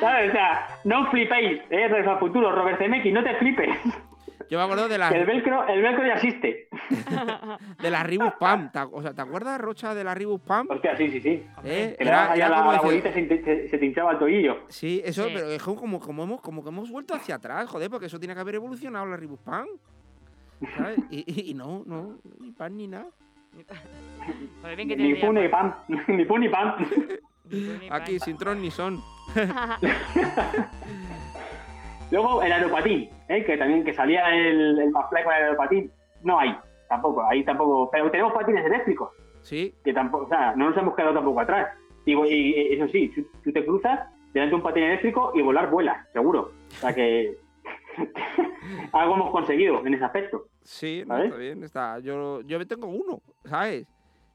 ¿Sabes? 0.00 0.28
O 0.30 0.32
sea, 0.32 0.66
no 0.84 1.02
os 1.02 1.08
flipéis, 1.10 1.60
eh, 1.70 1.88
Regreso 1.88 2.10
al 2.12 2.18
futuro, 2.18 2.52
Robert 2.52 2.78
Zemeckis, 2.78 3.12
no 3.12 3.22
te 3.22 3.34
flipes. 3.36 3.70
Yo 4.50 4.58
me 4.58 4.64
acuerdo 4.64 4.88
de 4.88 4.98
la, 4.98 5.08
el 5.08 5.24
velcro, 5.24 5.66
el 5.66 5.80
velcro 5.80 6.06
ya 6.06 6.14
existe. 6.14 6.68
de 7.82 7.90
la 7.90 8.02
Ribus 8.02 8.34
Pam. 8.38 8.70
¿Te, 8.70 8.78
ac- 8.78 8.90
o 8.92 9.00
sea, 9.00 9.14
¿te 9.14 9.22
acuerdas, 9.22 9.58
Rocha, 9.58 9.94
de 9.94 10.04
la 10.04 10.14
Ribus 10.14 10.40
Pam? 10.42 10.66
Hostia, 10.68 10.94
sí, 10.96 11.08
sí, 11.10 11.20
sí. 11.22 11.42
¿Eh? 11.64 11.96
La, 12.00 12.36
la 12.36 12.82
y 12.94 13.00
se, 13.00 13.12
se, 13.12 13.68
se 13.68 13.78
te 13.78 13.86
hinchaba 13.86 14.12
el 14.12 14.18
tobillo. 14.18 14.58
Sí, 14.68 15.00
eso, 15.02 15.24
Sí. 15.24 15.32
pero 15.34 15.50
es 15.50 15.62
como, 15.62 15.80
como, 15.80 15.98
como 16.00 16.22
hemos, 16.24 16.40
como 16.42 16.62
que 16.62 16.68
hemos 16.68 16.90
vuelto 16.90 17.14
hacia 17.14 17.36
atrás, 17.36 17.66
joder, 17.70 17.88
porque 17.88 18.06
eso 18.06 18.18
tiene 18.18 18.34
que 18.34 18.40
haber 18.40 18.56
evolucionado 18.56 19.06
la 19.06 19.16
Ribus 19.16 19.40
Pam. 19.40 19.66
¿Sabes? 20.76 20.98
Y, 21.10 21.24
y- 21.26 21.50
y 21.50 21.54
no, 21.54 21.82
no, 21.86 22.18
ni 22.38 22.52
pan 22.52 22.76
ni 22.76 22.86
nada. 22.86 23.06
Bien 24.76 24.88
que 24.88 24.96
Ni 24.96 25.14
tendría. 25.14 25.26
fu 25.26 25.32
ni 25.38 25.48
pan. 25.48 25.74
Ni 26.08 26.24
fu 26.24 26.38
ni 26.38 26.48
pan. 26.48 26.74
Aquí, 27.90 28.18
sin 28.18 28.36
tron 28.36 28.60
ni 28.62 28.70
son. 28.70 29.00
Luego 32.10 32.42
el 32.42 32.52
aeropatín, 32.52 33.08
¿eh? 33.28 33.44
que 33.44 33.56
también 33.56 33.84
que 33.84 33.92
salía 33.94 34.28
el, 34.34 34.78
el 34.78 34.90
McFly 34.90 35.24
con 35.24 35.34
el 35.34 35.42
aeropatín. 35.42 35.90
No 36.22 36.38
hay, 36.38 36.56
tampoco, 36.88 37.24
ahí 37.28 37.42
tampoco. 37.44 37.90
Pero 37.90 38.10
tenemos 38.10 38.32
patines 38.32 38.64
eléctricos, 38.64 39.10
Sí, 39.40 39.74
que 39.84 39.92
tampoco, 39.92 40.24
o 40.24 40.28
sea, 40.28 40.54
no 40.56 40.68
nos 40.70 40.78
hemos 40.78 40.94
quedado 40.94 41.14
tampoco 41.14 41.40
atrás. 41.40 41.68
Y, 42.06 42.12
y- 42.12 42.72
y 42.72 42.74
eso 42.74 42.88
sí, 42.88 43.10
tú, 43.14 43.26
tú 43.42 43.52
te 43.52 43.64
cruzas 43.64 44.00
delante 44.32 44.50
de 44.50 44.56
un 44.56 44.62
patín 44.62 44.84
eléctrico 44.84 45.32
y 45.34 45.42
volar 45.42 45.70
vuela, 45.70 46.06
seguro. 46.12 46.52
O 46.68 46.74
sea 46.74 46.94
que 46.94 47.36
algo 48.92 49.14
hemos 49.14 49.30
conseguido 49.30 49.84
en 49.86 49.94
ese 49.94 50.04
aspecto. 50.04 50.48
sí, 50.62 51.00
está 51.00 51.36
bien, 51.36 51.62
está. 51.64 51.98
Yo, 52.00 52.40
yo 52.42 52.66
tengo 52.66 52.86
uno, 52.88 53.20
¿sabes? 53.44 53.86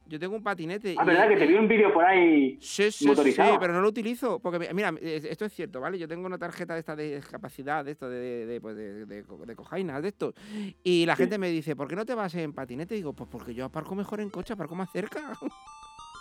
Yo 0.05 0.17
tengo 0.19 0.35
un 0.35 0.41
patinete. 0.43 0.95
Ah, 0.97 1.03
y- 1.03 1.05
verdad 1.05 1.29
que 1.29 1.37
te 1.37 1.45
y- 1.45 1.47
vi 1.49 1.53
un 1.53 1.67
vídeo 1.67 1.93
por 1.93 2.03
ahí 2.03 2.57
Sí, 2.61 2.89
sí, 2.91 3.05
motorizado. 3.05 3.51
sí, 3.53 3.57
pero 3.59 3.73
no 3.73 3.81
lo 3.81 3.89
utilizo. 3.89 4.39
Porque, 4.39 4.57
mi- 4.57 4.67
mira, 4.73 4.91
esto 5.01 5.45
es 5.45 5.53
cierto, 5.53 5.79
¿vale? 5.79 5.99
Yo 5.99 6.07
tengo 6.07 6.25
una 6.25 6.39
tarjeta 6.39 6.73
de 6.73 6.79
esta 6.79 6.95
de 6.95 7.15
discapacidad, 7.17 7.85
de 7.85 7.91
esto 7.91 8.09
de, 8.09 8.45
de, 8.47 8.59
pues, 8.59 8.75
de, 8.75 9.05
de, 9.05 9.23
co- 9.23 9.45
de 9.45 9.55
cojainas, 9.55 10.01
de 10.01 10.07
estos. 10.07 10.33
Y 10.83 11.05
la 11.05 11.15
Sí. 11.15 11.21
gente 11.23 11.37
me 11.37 11.49
dice, 11.49 11.75
¿por 11.75 11.87
qué 11.87 11.95
no 11.95 12.05
te 12.05 12.15
vas 12.15 12.33
en 12.33 12.53
patinete? 12.53 12.95
digo, 12.95 13.13
pues 13.13 13.29
porque 13.29 13.53
yo 13.53 13.65
aparco 13.65 13.93
mejor 13.93 14.19
en 14.19 14.31
coche, 14.31 14.53
aparco 14.53 14.73
más 14.73 14.91
cerca. 14.91 15.33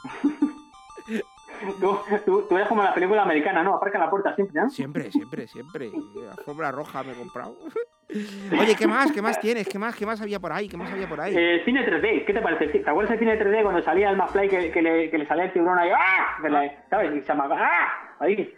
Tú, 1.80 1.98
tú, 2.24 2.46
tú 2.48 2.56
eres 2.56 2.68
como 2.68 2.82
la 2.82 2.94
película 2.94 3.22
americana, 3.22 3.62
¿no? 3.62 3.74
Aparca 3.74 3.98
en 3.98 4.04
la 4.04 4.10
puerta 4.10 4.34
siempre, 4.34 4.60
¿no? 4.60 4.70
Siempre, 4.70 5.10
siempre, 5.10 5.46
siempre. 5.48 5.90
Alfombra 6.38 6.70
roja 6.72 7.02
me 7.02 7.12
he 7.12 7.14
comprado. 7.16 7.56
Oye, 8.58 8.74
¿qué 8.74 8.86
más? 8.86 9.12
¿Qué 9.12 9.20
más 9.20 9.38
tienes? 9.38 9.68
¿Qué 9.68 9.78
más? 9.78 9.94
¿Qué 9.94 10.06
más 10.06 10.20
había 10.22 10.40
por 10.40 10.50
ahí? 10.52 10.66
¿Qué 10.68 10.76
más 10.78 10.90
había 10.90 11.06
por 11.08 11.20
ahí? 11.20 11.34
Eh, 11.36 11.60
cine 11.64 11.84
3D, 11.86 12.24
¿qué 12.24 12.32
te 12.32 12.40
parece? 12.40 12.66
¿Te 12.78 12.88
acuerdas 12.88 13.10
del 13.10 13.18
cine 13.18 13.38
3D 13.38 13.62
cuando 13.62 13.82
salía 13.82 14.08
el 14.10 14.16
McFly 14.16 14.48
que, 14.48 14.70
que, 14.70 14.80
le, 14.82 15.10
que 15.10 15.18
le 15.18 15.26
salía 15.26 15.44
el 15.44 15.52
tiburón 15.52 15.78
ahí? 15.78 15.90
¡Ah! 15.94 16.38
Le- 16.48 16.78
¿Sabes? 16.88 17.14
Y 17.14 17.20
se 17.20 17.26
llamaba 17.26 17.56
¡Ah! 17.60 17.88
Ahí. 18.20 18.54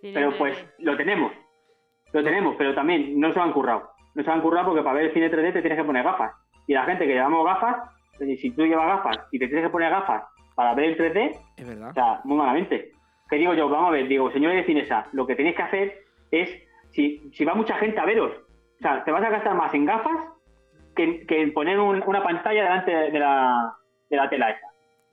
Pero 0.00 0.30
3D. 0.32 0.38
pues 0.38 0.66
lo 0.78 0.96
tenemos. 0.96 1.32
Lo 2.12 2.22
tenemos, 2.24 2.54
pero 2.56 2.74
también 2.74 3.18
no 3.20 3.30
se 3.30 3.38
lo 3.38 3.44
han 3.44 3.52
currado. 3.52 3.90
No 4.14 4.22
se 4.22 4.26
lo 4.28 4.34
han 4.34 4.40
currado 4.40 4.68
porque 4.68 4.82
para 4.82 4.94
ver 4.96 5.06
el 5.06 5.12
cine 5.12 5.30
3D 5.30 5.52
te 5.52 5.60
tienes 5.60 5.78
que 5.78 5.84
poner 5.84 6.02
gafas. 6.04 6.32
Y 6.66 6.72
la 6.72 6.84
gente 6.84 7.06
que 7.06 7.12
llevamos 7.12 7.44
gafas, 7.44 7.76
si 8.18 8.50
tú 8.52 8.64
llevas 8.64 8.86
gafas 8.86 9.18
y 9.32 9.38
te 9.38 9.48
tienes 9.48 9.66
que 9.66 9.70
poner 9.70 9.90
gafas 9.90 10.22
para 10.54 10.74
ver 10.74 10.84
el 10.90 10.96
3D, 10.98 11.40
Es 11.56 11.66
verdad. 11.66 11.90
o 11.90 11.94
sea, 11.94 12.20
muy 12.24 12.36
malamente. 12.36 12.92
¿Qué 13.28 13.36
digo 13.36 13.54
yo? 13.54 13.68
Vamos 13.68 13.88
a 13.88 13.92
ver, 13.92 14.06
digo, 14.08 14.30
señores 14.30 14.58
de 14.58 14.64
Cinesa, 14.64 15.06
lo 15.12 15.26
que 15.26 15.34
tenéis 15.34 15.56
que 15.56 15.62
hacer 15.62 15.98
es, 16.30 16.50
si, 16.90 17.30
si 17.32 17.44
va 17.44 17.54
mucha 17.54 17.76
gente 17.76 17.98
a 17.98 18.04
veros, 18.04 18.32
o 18.78 18.82
sea, 18.82 19.02
te 19.04 19.10
vas 19.10 19.24
a 19.24 19.30
gastar 19.30 19.54
más 19.54 19.72
en 19.74 19.86
gafas 19.86 20.16
que, 20.94 21.26
que 21.26 21.42
en 21.42 21.52
poner 21.54 21.78
un- 21.80 22.02
una 22.06 22.22
pantalla 22.22 22.62
delante 22.62 22.90
de 22.92 23.18
la, 23.18 23.74
de 24.10 24.16
la 24.16 24.28
tela 24.28 24.50
esa. 24.50 24.66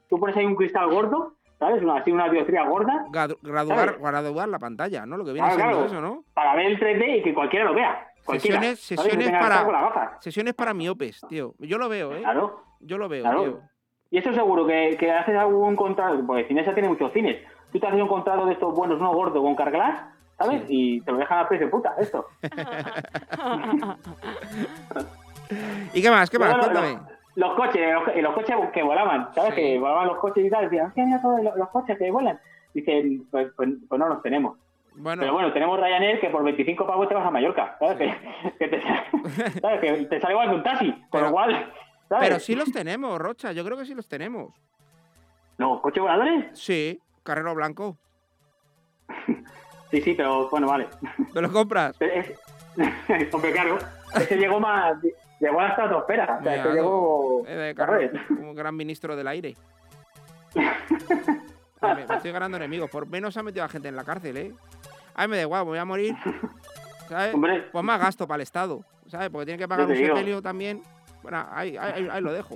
Tú 0.09 0.19
pones 0.19 0.35
ahí 0.35 0.45
un 0.45 0.55
cristal 0.55 0.89
gordo, 0.89 1.35
¿sabes? 1.57 1.81
Una, 1.81 1.95
así 1.97 2.11
una 2.11 2.27
dioptría 2.29 2.63
gorda, 2.65 3.05
Gradu- 3.11 3.37
Graduar, 3.41 3.97
graduar 3.99 4.49
la 4.49 4.59
pantalla, 4.59 5.05
¿no? 5.05 5.17
Lo 5.17 5.23
que 5.25 5.31
viene 5.33 5.47
Claro, 5.47 5.59
siendo 5.61 5.77
claro. 5.87 5.91
eso, 5.93 6.01
¿no? 6.01 6.23
para 6.33 6.55
ver 6.55 6.65
el 6.67 6.79
3D 6.79 7.19
y 7.19 7.23
que 7.23 7.33
cualquiera 7.33 7.65
lo 7.65 7.73
vea. 7.73 8.07
Cualquiera, 8.25 8.57
Sesiones, 8.59 8.79
sesiones 8.79 9.31
que 9.31 9.37
para, 9.37 10.17
sesiones 10.19 10.53
para 10.53 10.73
miopes, 10.75 11.21
tío. 11.27 11.53
Yo 11.57 11.77
lo 11.79 11.89
veo, 11.89 12.13
¿eh? 12.13 12.19
Claro, 12.21 12.61
Yo 12.81 12.97
lo 12.99 13.09
veo, 13.09 13.23
claro. 13.23 13.41
tío. 13.43 13.59
Y 14.11 14.17
eso 14.17 14.31
seguro 14.33 14.67
que, 14.67 14.97
que 14.99 15.09
haces 15.11 15.35
algún 15.37 15.75
contrato, 15.75 16.21
porque 16.27 16.43
Cinesa 16.45 16.73
tiene 16.73 16.89
muchos 16.89 17.11
cines. 17.13 17.37
Tú 17.71 17.79
te 17.79 17.87
haces 17.87 18.01
un 18.01 18.07
contrato 18.09 18.45
de 18.45 18.53
estos 18.53 18.75
buenos, 18.75 18.99
uno 18.99 19.13
gordo 19.13 19.41
con 19.41 19.55
Carglass, 19.55 20.01
¿sabes? 20.37 20.63
Y 20.67 20.99
te 21.01 21.11
lo 21.13 21.17
dejan 21.17 21.39
a 21.39 21.47
precio 21.47 21.67
de 21.67 21.71
puta, 21.71 21.95
esto. 21.97 22.25
¿Y 25.93 26.01
qué 26.01 26.09
más? 26.09 26.29
¿Qué 26.29 26.39
más? 26.39 26.57
Cuéntame. 26.57 26.93
Los, 27.35 27.47
los 27.49 27.53
coches, 27.55 27.93
los, 27.93 28.15
los 28.21 28.33
coches 28.33 28.55
que 28.73 28.83
volaban, 28.83 29.29
¿sabes? 29.33 29.53
Sí. 29.55 29.61
Que 29.61 29.79
volaban 29.79 30.07
los 30.07 30.17
coches 30.17 30.45
y 30.45 30.49
tal. 30.49 30.65
Decían, 30.65 30.87
"Hostia, 30.87 31.05
mira 31.05 31.21
todos 31.21 31.41
los, 31.43 31.55
los 31.55 31.69
coches 31.69 31.97
que 31.97 32.11
vuelan. 32.11 32.39
Dicen, 32.73 33.25
pues, 33.31 33.47
pues, 33.55 33.69
pues 33.87 33.99
no 33.99 34.07
los 34.07 34.21
tenemos. 34.21 34.57
Bueno, 34.95 35.21
Pero 35.21 35.33
bueno, 35.33 35.53
tenemos 35.53 35.79
Ryanair 35.79 36.19
que 36.19 36.29
por 36.29 36.43
25 36.43 36.85
pavos 36.85 37.07
te 37.07 37.15
vas 37.15 37.25
a 37.25 37.31
Mallorca, 37.31 37.77
¿sabes? 37.79 37.97
Que, 38.59 38.67
que 38.67 38.67
te, 38.67 38.81
¿sabes? 39.61 39.79
que 39.79 40.05
te 40.05 40.19
sale 40.19 40.33
igual 40.33 40.49
que 40.49 40.55
un 40.55 40.63
taxi, 40.63 40.91
con 40.91 41.07
Pero- 41.11 41.25
lo 41.27 41.31
cual, 41.31 41.71
¿sabes? 42.11 42.27
pero 42.27 42.39
sí 42.41 42.55
los 42.55 42.71
tenemos, 42.71 43.17
Rocha. 43.19 43.51
Yo 43.53 43.63
creo 43.63 43.77
que 43.77 43.85
sí 43.85 43.95
los 43.95 44.07
tenemos. 44.07 44.53
No, 45.57 45.81
¿coches 45.81 46.01
voladores? 46.01 46.59
Sí, 46.59 46.99
Carrero 47.23 47.55
Blanco. 47.55 47.97
Sí, 49.91 50.01
sí, 50.01 50.13
pero 50.15 50.49
bueno, 50.49 50.67
vale. 50.67 50.87
¿Te 51.33 51.41
lo 51.41 51.51
compras? 51.51 51.95
Hombre, 53.33 53.51
claro, 53.51 53.77
ese 54.15 54.37
llegó 54.37 54.59
más, 54.59 54.95
llegó 55.39 55.59
a 55.59 55.63
la 55.63 55.69
estratosfera, 55.69 56.37
o 56.39 56.43
sea, 56.43 56.51
Mira, 56.51 56.63
que 56.63 56.69
llegó... 56.73 57.43
eh. 57.45 57.73
Carrero, 57.75 58.19
como 58.27 58.53
gran 58.53 58.75
ministro 58.75 59.15
del 59.15 59.27
aire. 59.27 59.55
Ay, 61.81 61.95
me, 61.95 62.05
me 62.05 62.15
estoy 62.15 62.31
ganando 62.31 62.57
enemigos. 62.57 62.89
Por 62.89 63.07
menos 63.07 63.35
ha 63.37 63.43
metido 63.43 63.65
a 63.65 63.69
gente 63.69 63.87
en 63.87 63.95
la 63.95 64.03
cárcel, 64.03 64.37
¿eh? 64.37 64.53
Ay, 65.15 65.27
me 65.27 65.37
da 65.37 65.41
igual, 65.43 65.63
me 65.63 65.69
voy 65.71 65.79
a 65.79 65.85
morir. 65.85 66.15
¿Sabes? 67.09 67.33
Hombre. 67.33 67.67
Pues 67.71 67.83
más 67.83 67.99
gasto 67.99 68.27
para 68.27 68.35
el 68.37 68.41
Estado, 68.43 68.83
¿sabes? 69.07 69.29
Porque 69.29 69.45
tiene 69.45 69.57
que 69.57 69.67
pagar 69.67 69.87
un 69.87 69.95
sepelio 69.95 70.41
también. 70.41 70.81
Bueno, 71.23 71.45
ahí, 71.51 71.77
ahí, 71.77 72.07
ahí- 72.11 72.21
lo 72.21 72.33
dejo. 72.33 72.55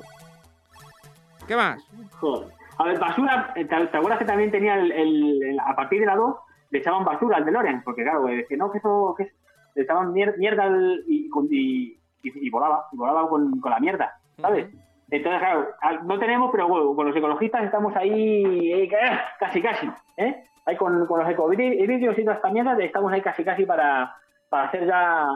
¿Qué 1.47 1.55
más? 1.55 1.83
Joder. 2.19 2.47
A 2.77 2.83
ver, 2.83 2.99
basura, 2.99 3.51
¿te, 3.53 3.63
te 3.65 3.75
acuerdas 3.75 4.19
que 4.19 4.25
también 4.25 4.51
tenía 4.51 4.75
el, 4.75 4.91
el- 4.91 5.43
el- 5.43 5.59
a 5.59 5.75
partir 5.75 5.99
de 6.01 6.05
la 6.07 6.15
2 6.15 6.35
le 6.71 6.79
echaban 6.79 7.05
basura 7.05 7.37
al 7.37 7.45
DeLorean? 7.45 7.83
Porque 7.83 8.03
claro, 8.03 8.25
decían, 8.25 8.59
no, 8.59 8.71
que 8.71 8.79
eso, 8.79 9.13
que 9.17 9.23
es, 9.23 9.33
le 9.75 9.83
echaban 9.83 10.11
mier- 10.13 10.37
mierda 10.37 10.63
al- 10.63 11.03
y, 11.07 11.29
y, 11.51 11.99
y- 12.23 12.47
y 12.47 12.49
volaba, 12.49 12.87
y 12.91 12.97
volaba 12.97 13.29
con, 13.29 13.59
con 13.61 13.71
la 13.71 13.79
mierda, 13.79 14.17
¿sabes? 14.41 14.67
Entonces, 15.11 15.39
claro, 15.39 15.67
no 16.03 16.17
tenemos, 16.19 16.49
pero 16.51 16.67
bueno, 16.67 16.95
con 16.95 17.05
los 17.07 17.15
ecologistas 17.15 17.63
estamos 17.63 17.95
ahí 17.95 18.71
eh, 18.73 18.89
ca- 18.89 19.23
casi 19.39 19.61
casi, 19.61 19.89
¿eh? 20.17 20.43
Ahí 20.65 20.75
con, 20.77 21.05
con 21.05 21.19
los 21.19 21.29
ecovídeos 21.29 22.17
y 22.17 22.23
toda 22.23 22.35
esta 22.37 22.49
mierda 22.49 22.75
estamos 22.83 23.13
ahí 23.13 23.21
casi 23.21 23.43
casi 23.43 23.65
para, 23.67 24.15
para 24.49 24.63
hacer 24.67 24.87
ya, 24.87 25.27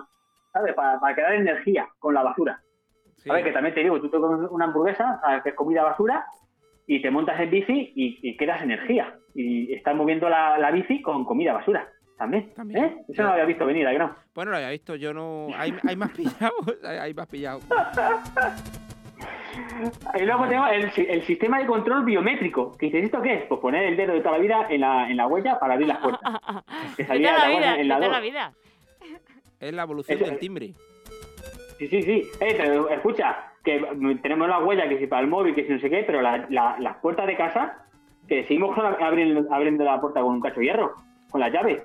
¿sabes? 0.52 0.74
Para, 0.74 1.00
para 1.00 1.14
crear 1.14 1.34
energía 1.36 1.88
con 2.00 2.16
la 2.16 2.24
basura. 2.24 2.60
A 3.28 3.34
ver, 3.34 3.44
que 3.44 3.52
también 3.52 3.74
te 3.74 3.82
digo, 3.82 4.00
tú 4.00 4.10
te 4.10 4.18
comes 4.20 4.50
una 4.52 4.66
hamburguesa, 4.66 5.20
sabes 5.22 5.44
que 5.44 5.50
es 5.50 5.56
comida 5.56 5.84
basura, 5.84 6.26
y 6.88 7.02
te 7.02 7.12
montas 7.12 7.40
en 7.40 7.50
bici 7.50 7.94
y, 7.96 8.20
y 8.22 8.38
quedas 8.38 8.62
energía. 8.62 9.16
Y 9.36 9.74
estás 9.74 9.96
moviendo 9.96 10.30
la, 10.30 10.58
la 10.58 10.72
bici 10.72 11.02
con 11.02 11.26
comida 11.26 11.54
basura. 11.54 11.88
También. 12.18 12.52
¿Eh? 12.76 12.98
Eso 13.08 13.22
no 13.22 13.30
lo 13.30 13.34
había 13.34 13.46
visto 13.46 13.66
venir, 13.66 13.88
¿a 13.88 13.92
que 13.92 14.00
no? 14.00 14.14
Bueno, 14.36 14.52
lo 14.52 14.58
había 14.58 14.72
visto, 14.72 14.96
yo 14.96 15.14
no. 15.14 15.48
Hay, 15.56 15.74
hay 15.88 15.96
más 15.96 16.12
pillados, 16.12 16.78
hay, 16.84 16.98
hay 16.98 17.14
más 17.14 17.28
pillados. 17.28 17.64
Y 20.20 20.24
luego 20.24 20.48
tenemos 20.48 20.70
el, 20.72 21.08
el 21.08 21.24
sistema 21.24 21.60
de 21.60 21.66
control 21.66 22.06
biométrico. 22.06 22.78
Que 22.78 22.88
dices, 22.88 23.06
¿esto 23.06 23.22
qué 23.22 23.34
es? 23.36 23.44
Pues 23.46 23.60
poner 23.60 23.84
el 23.84 23.98
dedo 23.98 24.14
de 24.14 24.20
toda 24.22 24.34
la 24.34 24.38
vida 24.38 24.68
en 24.70 24.82
la, 24.82 25.10
en 25.10 25.18
la 25.18 25.28
huella 25.28 25.60
para 25.60 25.74
abrir 25.74 25.88
las 25.88 25.98
puertas. 25.98 26.22
Que 26.98 27.06
salía 27.06 27.34
la 27.34 27.40
la 27.40 27.48
vida, 27.48 27.76
en 27.80 27.88
de 27.88 28.08
la 28.10 28.20
vida. 28.20 28.54
Es 29.60 29.74
la 29.74 29.84
evolución 29.84 30.18
Eso 30.18 30.26
del 30.26 30.36
es. 30.36 30.40
Sí, 31.80 31.88
sí, 31.88 32.02
sí. 32.04 32.24
Eh, 32.42 32.54
pero 32.58 32.90
escucha, 32.90 33.38
que 33.64 33.80
tenemos 34.22 34.48
la 34.48 34.60
huella 34.60 34.88
que 34.88 35.00
si 35.00 35.08
para 35.08 35.22
el 35.22 35.28
móvil, 35.28 35.56
que 35.56 35.66
si 35.66 35.72
no 35.74 35.80
sé 35.80 35.90
qué, 35.90 36.04
pero 36.06 36.22
la- 36.22 36.46
la- 36.50 36.78
las 36.80 36.98
puertas 36.98 37.26
de 37.26 37.36
casa, 37.36 37.86
que 38.28 38.44
seguimos 38.44 38.78
abriendo, 38.78 39.52
abriendo 39.54 39.84
la 39.84 40.00
puerta 40.00 40.22
con 40.22 40.36
un 40.36 40.42
cacho 40.42 40.60
de 40.60 40.66
hierro, 40.68 40.94
con 41.32 41.42
las 41.42 41.52
llaves. 41.52 41.82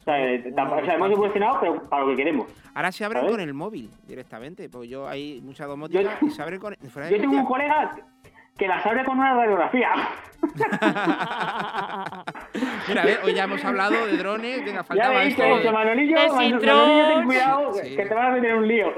O 0.00 0.04
sea, 0.04 0.32
eh, 0.32 0.52
tampoco- 0.56 0.82
o 0.82 0.84
sea, 0.84 0.94
hemos 0.94 1.10
evolucionado, 1.12 1.58
pero 1.60 1.82
para 1.88 2.02
lo 2.02 2.10
que 2.10 2.16
queremos. 2.16 2.48
Ahora 2.74 2.90
se 2.90 3.04
abren 3.04 3.22
¿Sabes? 3.22 3.36
con 3.36 3.40
el 3.40 3.54
móvil 3.54 3.88
directamente, 4.08 4.68
porque 4.68 4.88
yo 4.88 5.06
hay 5.06 5.40
mucha 5.42 5.64
domótica 5.66 6.18
y 6.22 6.30
se 6.30 6.42
abren 6.42 6.58
con. 6.58 6.74
fuera 6.74 7.08
de 7.08 7.14
Yo 7.16 7.20
tengo 7.20 7.36
un 7.36 7.44
colega 7.46 7.94
que 8.58 8.68
las 8.68 8.84
abre 8.86 9.04
con 9.04 9.18
una 9.18 9.34
radiografía. 9.34 9.90
Mira, 12.88 13.02
a 13.02 13.06
ver, 13.06 13.18
hoy 13.24 13.34
ya 13.34 13.44
hemos 13.44 13.64
hablado 13.64 14.06
de 14.06 14.16
drones, 14.16 14.58
venga, 14.64 14.80
Ya 14.80 14.84
faltaba 14.84 15.18
veis 15.20 15.38
esto. 15.38 15.72
Manolillo, 15.72 16.16
ten 16.16 17.24
cuidado, 17.24 17.74
Sí. 17.74 17.96
que 17.96 18.06
te 18.06 18.14
vas 18.14 18.26
a 18.26 18.30
meter 18.30 18.54
un 18.54 18.68
lío. 18.68 18.92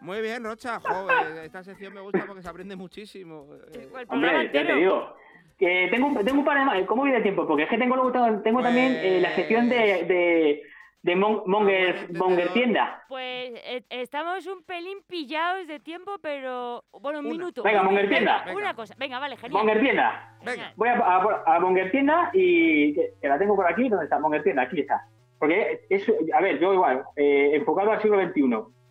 Muy 0.00 0.20
bien, 0.22 0.42
Rocha, 0.44 0.80
joder, 0.80 1.44
esta 1.44 1.62
sección 1.62 1.92
me 1.94 2.00
gusta 2.00 2.24
porque 2.26 2.42
se 2.42 2.48
aprende 2.48 2.74
muchísimo. 2.76 3.46
Eh, 3.74 3.88
Hombre, 4.08 4.50
ya 4.52 4.66
te 4.66 4.74
digo. 4.74 5.14
Que 5.58 5.88
tengo, 5.90 6.06
un- 6.06 6.24
tengo 6.24 6.38
un 6.38 6.44
par 6.44 6.58
de 6.58 6.64
más. 6.64 6.82
¿Cómo 6.86 7.02
voy 7.02 7.10
de 7.12 7.20
tiempo? 7.20 7.46
Porque 7.46 7.64
es 7.64 7.68
que 7.68 7.76
tengo, 7.76 7.94
luego 7.94 8.10
tengo, 8.10 8.40
tengo 8.40 8.62
también 8.62 8.96
eh, 8.96 9.18
la 9.20 9.30
sección 9.34 9.68
de, 9.68 9.76
de, 10.04 10.62
de 11.02 11.16
Mon- 11.16 11.42
Monger, 11.46 12.08
Monger 12.14 12.48
Tienda. 12.52 13.02
Pues 13.08 13.52
eh, 13.64 13.82
estamos 13.88 14.46
un 14.46 14.62
pelín 14.64 14.98
pillados 15.06 15.66
de 15.66 15.80
tiempo, 15.80 16.16
pero 16.20 16.84
bueno, 17.00 17.20
un 17.20 17.28
minuto. 17.28 17.62
Venga, 17.62 17.82
Monger 17.82 18.08
Tienda. 18.08 18.42
venga, 18.44 18.58
Una 18.58 18.74
cosa, 18.74 18.94
venga, 18.98 19.18
vale, 19.18 19.36
genial. 19.36 19.52
Monger 19.64 19.80
Tienda. 19.80 20.36
Genial. 20.44 20.72
Voy 20.76 20.88
a, 20.88 20.92
a, 20.94 21.56
a 21.56 21.60
Monger 21.60 21.90
Tienda 21.90 22.30
y 22.34 22.94
que, 22.94 23.10
que 23.20 23.28
la 23.28 23.38
tengo 23.38 23.56
por 23.56 23.66
aquí. 23.70 23.88
¿Dónde 23.88 24.04
está? 24.04 24.18
Monger 24.18 24.42
Tienda, 24.42 24.62
aquí 24.62 24.80
está. 24.80 25.00
Porque 25.38 25.80
es, 25.88 26.06
a 26.34 26.40
ver, 26.42 26.58
yo 26.60 26.74
igual, 26.74 27.02
eh, 27.16 27.52
enfocado 27.54 27.92
al 27.92 28.02
siglo 28.02 28.20
XXI. 28.22 28.42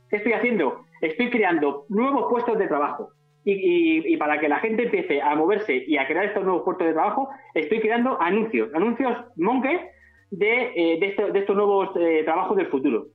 ¿Qué 0.10 0.16
estoy 0.16 0.34
haciendo? 0.34 0.84
Estoy 1.02 1.30
creando 1.30 1.86
nuevos 1.90 2.26
puestos 2.30 2.58
de 2.58 2.68
trabajo. 2.68 3.12
Y, 3.46 3.54
y- 3.54 4.14
y 4.14 4.18
para 4.18 4.40
que 4.40 4.50
la 4.50 4.58
gente 4.60 4.84
empiece 4.84 5.22
a 5.22 5.34
moverse 5.36 5.84
y 5.88 5.98
a 5.98 6.08
crear 6.08 6.26
estos 6.26 6.44
nuevos 6.44 6.64
puestos 6.64 6.88
de 6.88 6.94
trabajo, 6.94 7.30
estoy 7.54 7.80
creando 7.80 8.20
anuncios, 8.22 8.74
anuncios 8.74 9.16
Monger 9.38 9.92
de, 10.32 10.74
eh, 10.76 11.00
de, 11.00 11.08
esto- 11.08 11.32
de 11.32 11.40
estos 11.40 11.56
nuevos 11.56 11.90
eh, 11.96 12.24
trabajos 12.24 12.58
del 12.58 12.68
futuro. 12.68 13.08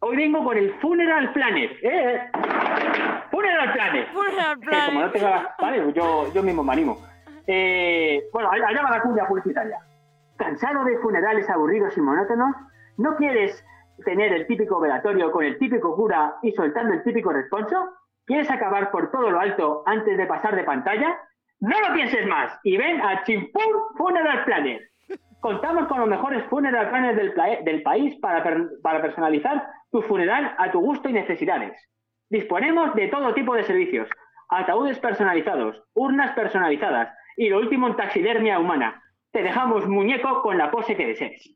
Hoy 0.00 0.16
vengo 0.16 0.44
con 0.44 0.56
el 0.56 0.74
Funeral 0.80 1.32
Planner. 1.32 1.70
¿eh? 1.82 2.28
Funeral 3.30 3.72
Planner. 3.72 4.06
Funeral 4.08 4.60
Que 4.60 4.86
como 4.86 5.00
no 5.00 5.10
tengo 5.10 5.28
la- 5.28 5.54
vale, 5.58 5.92
yo, 5.94 6.32
yo 6.32 6.42
mismo 6.42 6.62
me 6.62 6.72
animo. 6.72 6.98
Eh, 7.46 8.24
bueno, 8.32 8.50
allá 8.50 8.82
va 8.82 8.90
la 8.90 9.02
cumbia 9.02 9.26
publicitaria. 9.26 9.78
¿Cansado 10.36 10.84
de 10.84 10.98
funerales 10.98 11.48
aburridos 11.48 11.96
y 11.96 12.00
monótonos? 12.00 12.54
¿No 12.98 13.16
quieres 13.16 13.64
tener 14.04 14.32
el 14.32 14.46
típico 14.46 14.80
velatorio 14.80 15.30
con 15.30 15.44
el 15.44 15.58
típico 15.58 15.94
cura 15.94 16.36
y 16.42 16.52
soltando 16.52 16.94
el 16.94 17.02
típico 17.02 17.32
responso? 17.32 17.90
¿Quieres 18.26 18.50
acabar 18.50 18.90
por 18.90 19.10
todo 19.10 19.30
lo 19.30 19.38
alto 19.40 19.82
antes 19.86 20.16
de 20.16 20.26
pasar 20.26 20.56
de 20.56 20.64
pantalla? 20.64 21.18
No 21.60 21.80
lo 21.80 21.94
pienses 21.94 22.26
más 22.26 22.58
y 22.64 22.76
ven 22.76 23.00
a 23.00 23.22
Chimpur 23.24 23.88
Funeral 23.96 24.44
Planner. 24.44 24.80
Contamos 25.44 25.86
con 25.88 25.98
los 26.00 26.08
mejores 26.08 26.42
funeral 26.46 26.88
planners 26.88 27.16
del, 27.18 27.34
del 27.66 27.82
país 27.82 28.16
para, 28.22 28.42
per- 28.42 28.80
para 28.82 29.02
personalizar 29.02 29.62
tu 29.92 30.00
funeral 30.00 30.54
a 30.56 30.70
tu 30.70 30.80
gusto 30.80 31.10
y 31.10 31.12
necesidades. 31.12 31.78
Disponemos 32.30 32.94
de 32.94 33.08
todo 33.08 33.34
tipo 33.34 33.54
de 33.54 33.62
servicios, 33.62 34.08
ataúdes 34.48 34.98
personalizados, 35.00 35.82
urnas 35.92 36.30
personalizadas 36.34 37.14
y 37.36 37.50
lo 37.50 37.58
último 37.58 37.88
en 37.88 37.96
taxidermia 37.96 38.58
humana. 38.58 39.02
Te 39.32 39.42
dejamos 39.42 39.86
muñeco 39.86 40.40
con 40.40 40.56
la 40.56 40.70
pose 40.70 40.96
que 40.96 41.08
desees. 41.08 41.54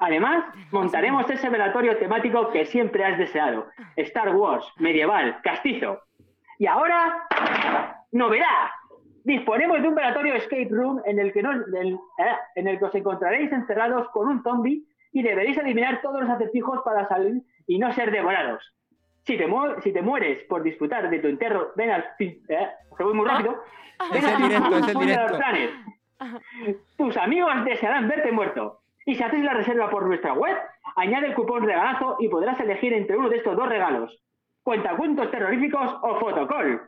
Además, 0.00 0.46
montaremos 0.70 1.28
ese 1.28 1.50
velatorio 1.50 1.98
temático 1.98 2.48
que 2.50 2.64
siempre 2.64 3.04
has 3.04 3.18
deseado. 3.18 3.66
Star 3.96 4.34
Wars, 4.34 4.66
medieval, 4.78 5.38
castizo. 5.42 6.00
Y 6.58 6.64
ahora, 6.66 7.26
novedad. 8.10 8.70
Disponemos 9.24 9.82
de 9.82 9.88
un 9.88 9.94
velatorio 9.94 10.34
escape 10.34 10.68
room 10.70 11.00
en 11.04 11.18
el 11.18 11.32
que, 11.32 11.42
no- 11.42 11.58
del- 11.66 11.94
eh, 12.18 12.36
en 12.54 12.68
el 12.68 12.78
que 12.78 12.84
os 12.86 12.94
encontraréis 12.94 13.52
encerrados 13.52 14.08
con 14.10 14.28
un 14.28 14.42
zombie 14.42 14.82
y 15.12 15.22
deberéis 15.22 15.58
eliminar 15.58 16.00
todos 16.02 16.20
los 16.20 16.30
acertijos 16.30 16.80
para 16.84 17.06
salir 17.08 17.42
y 17.66 17.78
no 17.78 17.92
ser 17.92 18.10
devorados. 18.10 18.62
Si 19.24 19.36
te, 19.36 19.46
mu- 19.46 19.78
si 19.82 19.92
te 19.92 20.00
mueres 20.02 20.42
por 20.44 20.62
disfrutar 20.62 21.10
de 21.10 21.18
tu 21.18 21.28
entierro, 21.28 21.72
ven 21.76 21.90
al... 21.90 22.04
fin- 22.16 22.42
Eh, 22.48 22.68
que 22.96 23.04
voy 23.04 23.14
muy 23.14 23.26
rápido. 23.28 23.62
Ven 24.12 24.24
Es 24.24 24.24
al 24.34 24.42
el 24.42 24.48
directo, 24.48 24.76
es 24.78 24.88
el 24.88 24.98
directo. 24.98 25.38
Tus 26.96 27.16
amigos 27.16 27.64
desearán 27.64 28.08
verte 28.08 28.32
muerto. 28.32 28.80
Y 29.06 29.14
si 29.14 29.22
haces 29.22 29.42
la 29.42 29.54
reserva 29.54 29.88
por 29.90 30.06
nuestra 30.06 30.32
web, 30.34 30.56
añade 30.96 31.28
el 31.28 31.34
cupón 31.34 31.64
regalazo 31.64 32.16
y 32.20 32.28
podrás 32.28 32.58
elegir 32.60 32.92
entre 32.92 33.16
uno 33.16 33.28
de 33.28 33.36
estos 33.38 33.56
dos 33.56 33.68
regalos. 33.68 34.20
Cuentacuentos 34.62 35.30
terroríficos 35.30 35.96
o 36.02 36.16
fotocall. 36.20 36.80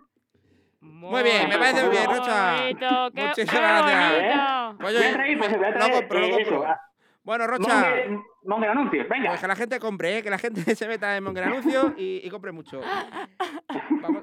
Muy 0.81 1.23
bien, 1.23 1.48
me 1.48 1.59
parece 1.59 1.82
muy 1.82 1.90
bien, 1.90 2.07
Rocha. 2.07 2.57
bonito, 2.57 3.11
qué- 3.15 3.23
Muchísimas 3.23 3.55
qué 3.55 3.61
gracias. 3.61 4.15
bonito. 4.15 4.77
Pues 4.81 4.94
Voy 4.94 5.02
a 5.02 5.09
yo- 5.11 5.15
traer, 5.15 5.39
pues, 5.39 5.51
voy 5.51 5.65
a 5.65 5.70
lo 5.70 5.74
traer, 5.77 5.93
compro, 5.93 6.20
lo 6.20 6.31
compro. 6.31 6.65
ah, 6.66 6.81
Bueno, 7.23 7.47
Rocha. 7.47 7.74
Monger, 7.74 8.19
Monger 8.44 8.70
Anuncios, 8.70 9.09
venga. 9.09 9.28
Pues 9.28 9.40
que 9.43 9.47
la 9.47 9.57
gente 9.57 9.78
compre, 9.78 10.19
¿eh? 10.19 10.23
que 10.23 10.31
la 10.31 10.39
gente 10.39 10.62
se 10.77 10.89
meta 10.89 11.15
en 11.16 11.23
Monger 11.24 11.44
Anuncio 11.44 11.94
y, 11.98 12.20
y 12.24 12.31
compre 12.31 12.51
mucho. 12.52 12.81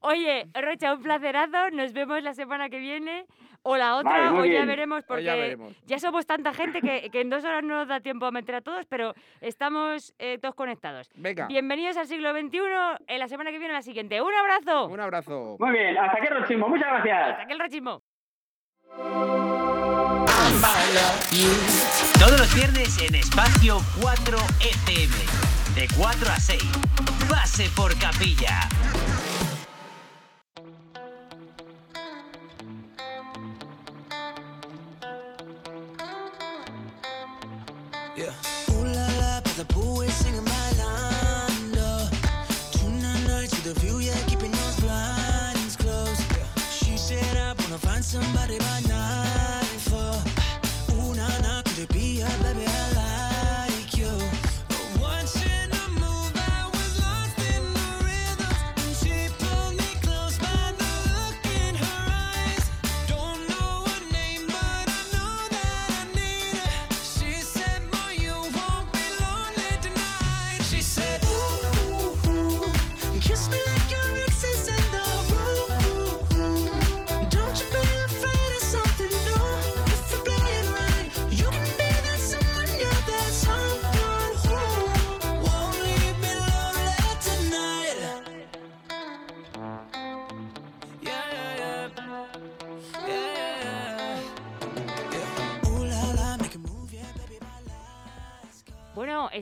Oye, 0.00 0.46
Rocha, 0.54 0.94
un 0.94 1.02
placerazo. 1.02 1.70
Nos 1.72 1.92
vemos 1.92 2.22
la 2.22 2.34
semana 2.34 2.68
que 2.68 2.78
viene. 2.78 3.26
O 3.62 3.76
la 3.76 3.96
otra, 3.96 4.30
Vale, 4.32 4.40
o 4.40 4.44
ya 4.46 4.64
veremos, 4.64 5.04
O 5.04 5.06
porque 5.06 5.22
ya 5.24 5.34
veremos. 5.34 5.74
ya 5.84 5.98
somos 5.98 6.24
tanta 6.24 6.54
gente 6.54 6.80
que, 6.80 7.10
que 7.10 7.20
en 7.20 7.28
dos 7.28 7.44
horas 7.44 7.62
no 7.62 7.76
nos 7.76 7.88
da 7.88 8.00
tiempo 8.00 8.24
a 8.24 8.30
meter 8.30 8.54
a 8.54 8.60
todos, 8.62 8.86
pero 8.86 9.12
estamos 9.42 10.14
eh, 10.18 10.38
todos 10.38 10.54
conectados. 10.54 11.10
Venga. 11.14 11.46
Bienvenidos 11.46 11.98
al 11.98 12.06
siglo 12.06 12.32
XXI. 12.32 12.58
En 13.06 13.18
la 13.18 13.28
semana 13.28 13.50
que 13.50 13.58
viene, 13.58 13.74
la 13.74 13.82
siguiente. 13.82 14.22
¡Un 14.22 14.32
abrazo! 14.32 14.86
Un 14.86 15.00
abrazo. 15.00 15.56
Muy 15.58 15.72
bien, 15.72 15.98
hasta 15.98 16.16
aquí 16.16 16.26
el 16.28 16.40
rochismo. 16.40 16.68
Muchas 16.70 16.88
gracias. 16.88 17.28
Hasta 17.32 17.42
aquí 17.42 17.52
el 17.52 17.58
rochismo. 17.60 18.02
Todos 22.18 22.38
los 22.40 22.54
viernes 22.54 22.98
en 23.02 23.14
Espacio 23.16 23.76
4 24.00 24.38
FM. 24.86 25.14
De 25.74 25.86
4 25.98 26.30
a 26.30 26.36
6. 26.40 26.62
Pase 27.28 27.68
por 27.76 27.92
capilla. 27.98 28.60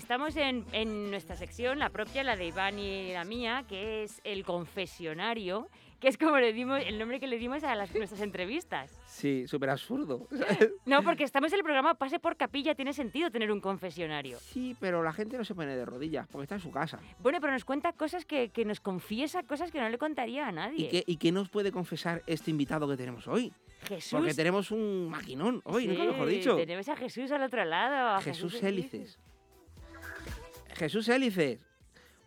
Estamos 0.09 0.37
en, 0.37 0.65
en 0.73 1.11
nuestra 1.11 1.37
sección, 1.37 1.79
la 1.79 1.91
propia, 1.91 2.25
la 2.25 2.35
de 2.35 2.47
Iván 2.47 2.79
y 2.79 3.13
la 3.13 3.25
mía, 3.25 3.67
que 3.69 4.03
es 4.05 4.23
el 4.25 4.43
confesionario, 4.43 5.69
que 6.01 6.09
es 6.09 6.17
como 6.17 6.39
le 6.39 6.55
dimos, 6.55 6.81
el 6.83 6.99
nombre 6.99 7.21
que 7.21 7.27
le 7.27 7.37
dimos 7.37 7.63
a 7.63 7.75
las, 7.75 7.95
nuestras 7.95 8.23
entrevistas. 8.23 8.91
Sí, 9.07 9.47
súper 9.47 9.69
absurdo. 9.69 10.27
No, 10.87 11.03
porque 11.03 11.25
estamos 11.25 11.53
en 11.53 11.59
el 11.59 11.63
programa 11.63 11.93
Pase 11.93 12.19
por 12.19 12.39
Capilla, 12.39 12.75
tiene 12.75 12.95
sentido 12.95 13.31
tener 13.31 13.53
un 13.53 13.61
confesionario. 13.61 14.39
Sí, 14.39 14.75
pero 14.81 15.03
la 15.03 15.13
gente 15.13 15.37
no 15.37 15.45
se 15.45 15.55
pone 15.55 15.77
de 15.77 15.85
rodillas 15.85 16.27
porque 16.27 16.45
está 16.45 16.55
en 16.55 16.63
su 16.63 16.71
casa. 16.71 16.99
Bueno, 17.19 17.39
pero 17.43 17.53
nos 17.53 17.67
cuenta 17.67 17.93
cosas 17.93 18.25
que, 18.25 18.49
que 18.49 18.65
nos 18.65 18.81
confiesa, 18.81 19.43
cosas 19.43 19.71
que 19.71 19.79
no 19.79 19.91
le 19.91 19.99
contaría 19.99 20.47
a 20.47 20.53
¿Y 20.53 20.55
nadie. 20.55 20.89
qué, 20.89 21.05
¿Y 21.07 21.19
qué 21.19 21.33
nos 21.33 21.51
puede 21.51 21.71
confesar 21.71 22.23
este 22.27 22.51
invitado 22.51 22.89
que 22.89 22.97
tenemos 22.97 23.29
hoy? 23.29 23.53
Jesús. 23.87 24.13
Porque 24.19 24.33
tenemos 24.33 24.71
un 24.71 25.11
maquinón 25.11 25.61
hoy, 25.65 25.87
nunca 25.87 26.01
Sí, 26.01 26.09
mejor 26.09 26.29
dicho. 26.29 26.57
Tenemos 26.57 26.89
a 26.89 26.97
Jesús 26.97 27.31
al 27.31 27.43
otro 27.43 27.63
lado. 27.67 28.17
a 28.17 28.23
Jesús 28.23 28.55
Hélices. 28.63 28.95
Hélices. 28.95 29.28
Jesús 30.79 31.09
Hélices. 31.09 31.61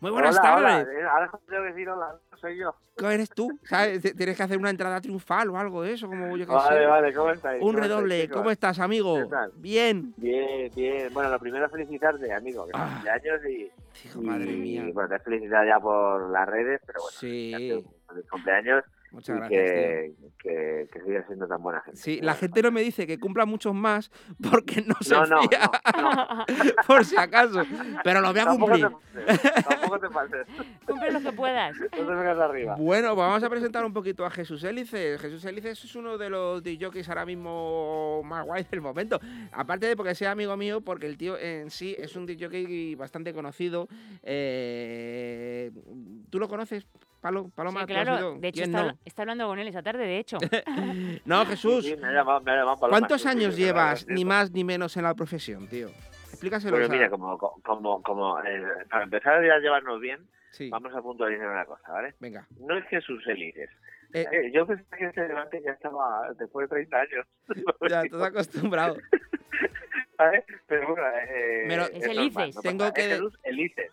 Muy 0.00 0.10
buenas 0.10 0.36
Hola, 0.38 0.56
hola. 0.56 0.68
tardes. 0.84 0.96
Eh, 0.96 1.04
Ahora 1.06 1.30
tengo 1.48 1.62
que 1.62 1.68
decir 1.70 1.88
hola, 1.88 2.16
soy 2.40 2.58
yo. 2.58 2.74
¿Cómo 2.98 3.10
eres 3.10 3.30
tú? 3.30 3.48
¿Sabes? 3.62 4.02
Tienes 4.16 4.36
que 4.36 4.42
hacer 4.42 4.58
una 4.58 4.70
entrada 4.70 5.00
triunfal 5.00 5.48
o 5.50 5.56
algo 5.58 5.82
de 5.82 5.92
eso, 5.92 6.08
como 6.08 6.36
yo 6.36 6.44
que 6.44 6.52
Vale, 6.52 6.80
sé. 6.80 6.86
vale, 6.86 7.14
¿cómo 7.14 7.30
estáis? 7.30 7.62
Un 7.62 7.68
¿Cómo 7.68 7.70
estáis, 7.84 7.88
redoble. 7.90 8.28
¿Cómo 8.28 8.50
estás, 8.50 8.78
amigo? 8.80 9.14
¿Qué 9.22 9.30
tal? 9.30 9.52
Bien. 9.56 10.12
Bien, 10.16 10.70
bien. 10.74 11.08
Bueno, 11.14 11.30
lo 11.30 11.38
primero 11.38 11.68
felicitarte, 11.70 12.32
amigo, 12.32 12.66
que 12.66 12.72
Ah. 12.74 12.90
cumpleaños 12.94 13.40
y, 13.46 13.70
Hijo, 14.08 14.22
madre 14.22 14.50
y, 14.52 14.56
mía. 14.56 14.84
bueno, 14.92 15.08
te 15.08 15.14
he 15.16 15.18
felicitado 15.20 15.64
ya 15.66 15.78
por 15.78 16.30
las 16.30 16.48
redes, 16.48 16.80
pero 16.84 17.00
bueno, 17.00 17.16
Sí. 17.18 17.84
feliz 18.08 18.26
cumpleaños 18.28 18.84
Muchas 19.12 19.36
gracias, 19.36 19.60
que, 19.60 20.14
que, 20.38 20.88
que 20.92 21.00
sigas 21.02 21.26
siendo 21.26 21.46
tan 21.46 21.62
buena 21.62 21.80
gente. 21.82 22.00
Sí, 22.00 22.20
la 22.22 22.34
gente 22.34 22.62
no 22.62 22.70
me 22.70 22.80
dice 22.80 23.06
que 23.06 23.18
cumpla 23.20 23.44
muchos 23.44 23.74
más 23.74 24.10
porque 24.50 24.82
no 24.82 24.94
se 25.00 25.14
No, 25.14 25.26
no, 25.26 25.42
fía. 25.42 25.70
Por 26.86 27.04
si 27.04 27.16
acaso. 27.16 27.62
Pero 28.02 28.20
lo 28.20 28.30
voy 28.32 28.40
a 28.40 28.44
Tampoco 28.44 28.72
cumplir. 28.72 28.88
te 29.26 29.62
tampoco 29.62 29.98
te 29.98 30.08
pases. 30.08 30.46
Cumple 30.86 31.12
lo 31.12 31.20
que 31.20 31.32
puedas. 31.32 31.76
No 31.78 31.88
te 31.88 32.04
vengas 32.04 32.38
arriba. 32.38 32.74
Bueno, 32.76 33.14
pues 33.14 33.26
vamos 33.26 33.42
a 33.44 33.50
presentar 33.50 33.84
un 33.84 33.92
poquito 33.92 34.24
a 34.24 34.30
Jesús 34.30 34.64
Hélices. 34.64 35.20
Jesús 35.20 35.44
Hélices 35.44 35.84
es 35.84 35.94
uno 35.94 36.16
de 36.18 36.30
los 36.30 36.62
DJs 36.62 37.08
ahora 37.10 37.26
mismo 37.26 38.22
más 38.24 38.44
guays 38.46 38.70
del 38.70 38.80
momento. 38.80 39.20
Aparte 39.52 39.86
de 39.86 39.96
porque 39.96 40.14
sea 40.14 40.30
amigo 40.32 40.56
mío, 40.56 40.80
porque 40.80 41.06
el 41.06 41.16
tío 41.18 41.38
en 41.38 41.70
sí 41.70 41.94
es 41.98 42.16
un 42.16 42.26
DJ 42.26 42.96
bastante 42.96 43.32
conocido. 43.34 43.88
Eh, 44.22 45.70
¿Tú 46.30 46.38
lo 46.38 46.48
conoces, 46.48 46.86
Palo, 47.22 47.48
Paloma? 47.54 47.80
Sí, 47.80 47.86
¿Tú 47.86 47.92
has 47.94 48.04
claro. 48.04 48.18
ido? 48.18 48.38
De 48.40 48.48
hecho, 48.48 48.62
¿Quién 48.64 48.74
está, 48.74 48.84
no? 48.92 48.98
está 49.04 49.22
hablando 49.22 49.46
con 49.46 49.58
él 49.58 49.68
esa 49.68 49.82
tarde, 49.82 50.04
de 50.04 50.18
hecho. 50.18 50.36
No, 51.24 51.46
Jesús. 51.46 51.84
Sí, 51.84 51.92
sí, 51.92 51.96
me 51.96 52.08
ha 52.08 52.12
llamado, 52.12 52.40
me 52.40 52.50
ha 52.50 52.56
llamado 52.56 52.76
Paloma, 52.78 52.98
¿Cuántos 52.98 53.24
años 53.26 53.56
llevas, 53.56 54.06
ni 54.08 54.24
más 54.24 54.50
ni 54.50 54.64
menos, 54.64 54.96
en 54.96 55.04
la 55.04 55.14
profesión, 55.14 55.68
tío? 55.68 55.88
Explícaselo. 56.32 56.72
Bueno, 56.76 56.86
a- 56.92 56.96
mira, 56.96 57.08
como, 57.08 57.38
como, 57.38 58.02
como 58.02 58.38
eh, 58.40 58.62
para 58.90 59.04
empezar 59.04 59.42
ya 59.46 59.54
a 59.54 59.58
llevarnos 59.60 60.00
bien, 60.00 60.20
Sí. 60.50 60.68
vamos 60.68 60.92
a 60.94 61.00
puntualizar 61.00 61.48
una 61.48 61.64
cosa, 61.64 61.90
¿vale? 61.92 62.14
Venga. 62.20 62.46
No 62.60 62.76
es 62.76 62.84
Jesús 62.88 63.26
Elises. 63.26 63.70
Eh. 64.12 64.26
Eh, 64.30 64.50
yo 64.52 64.66
pensé 64.66 64.84
que 64.98 65.06
este 65.06 65.26
debate 65.26 65.62
ya 65.64 65.70
estaba 65.72 66.28
después 66.38 66.68
de 66.68 66.74
30 66.76 66.96
años. 66.98 67.26
Ya, 67.88 68.02
estás 68.02 68.22
acostumbrado. 68.22 68.96
Pero 70.66 70.88
bueno, 70.88 71.02
eh, 71.28 71.64
Pero- 71.68 71.84
Es 71.86 72.04
Elices. 72.04 72.54
no 72.56 72.62
Tengo 72.62 72.92
que-. 72.92 73.12
Es 73.14 73.20
Elices. 73.42 73.90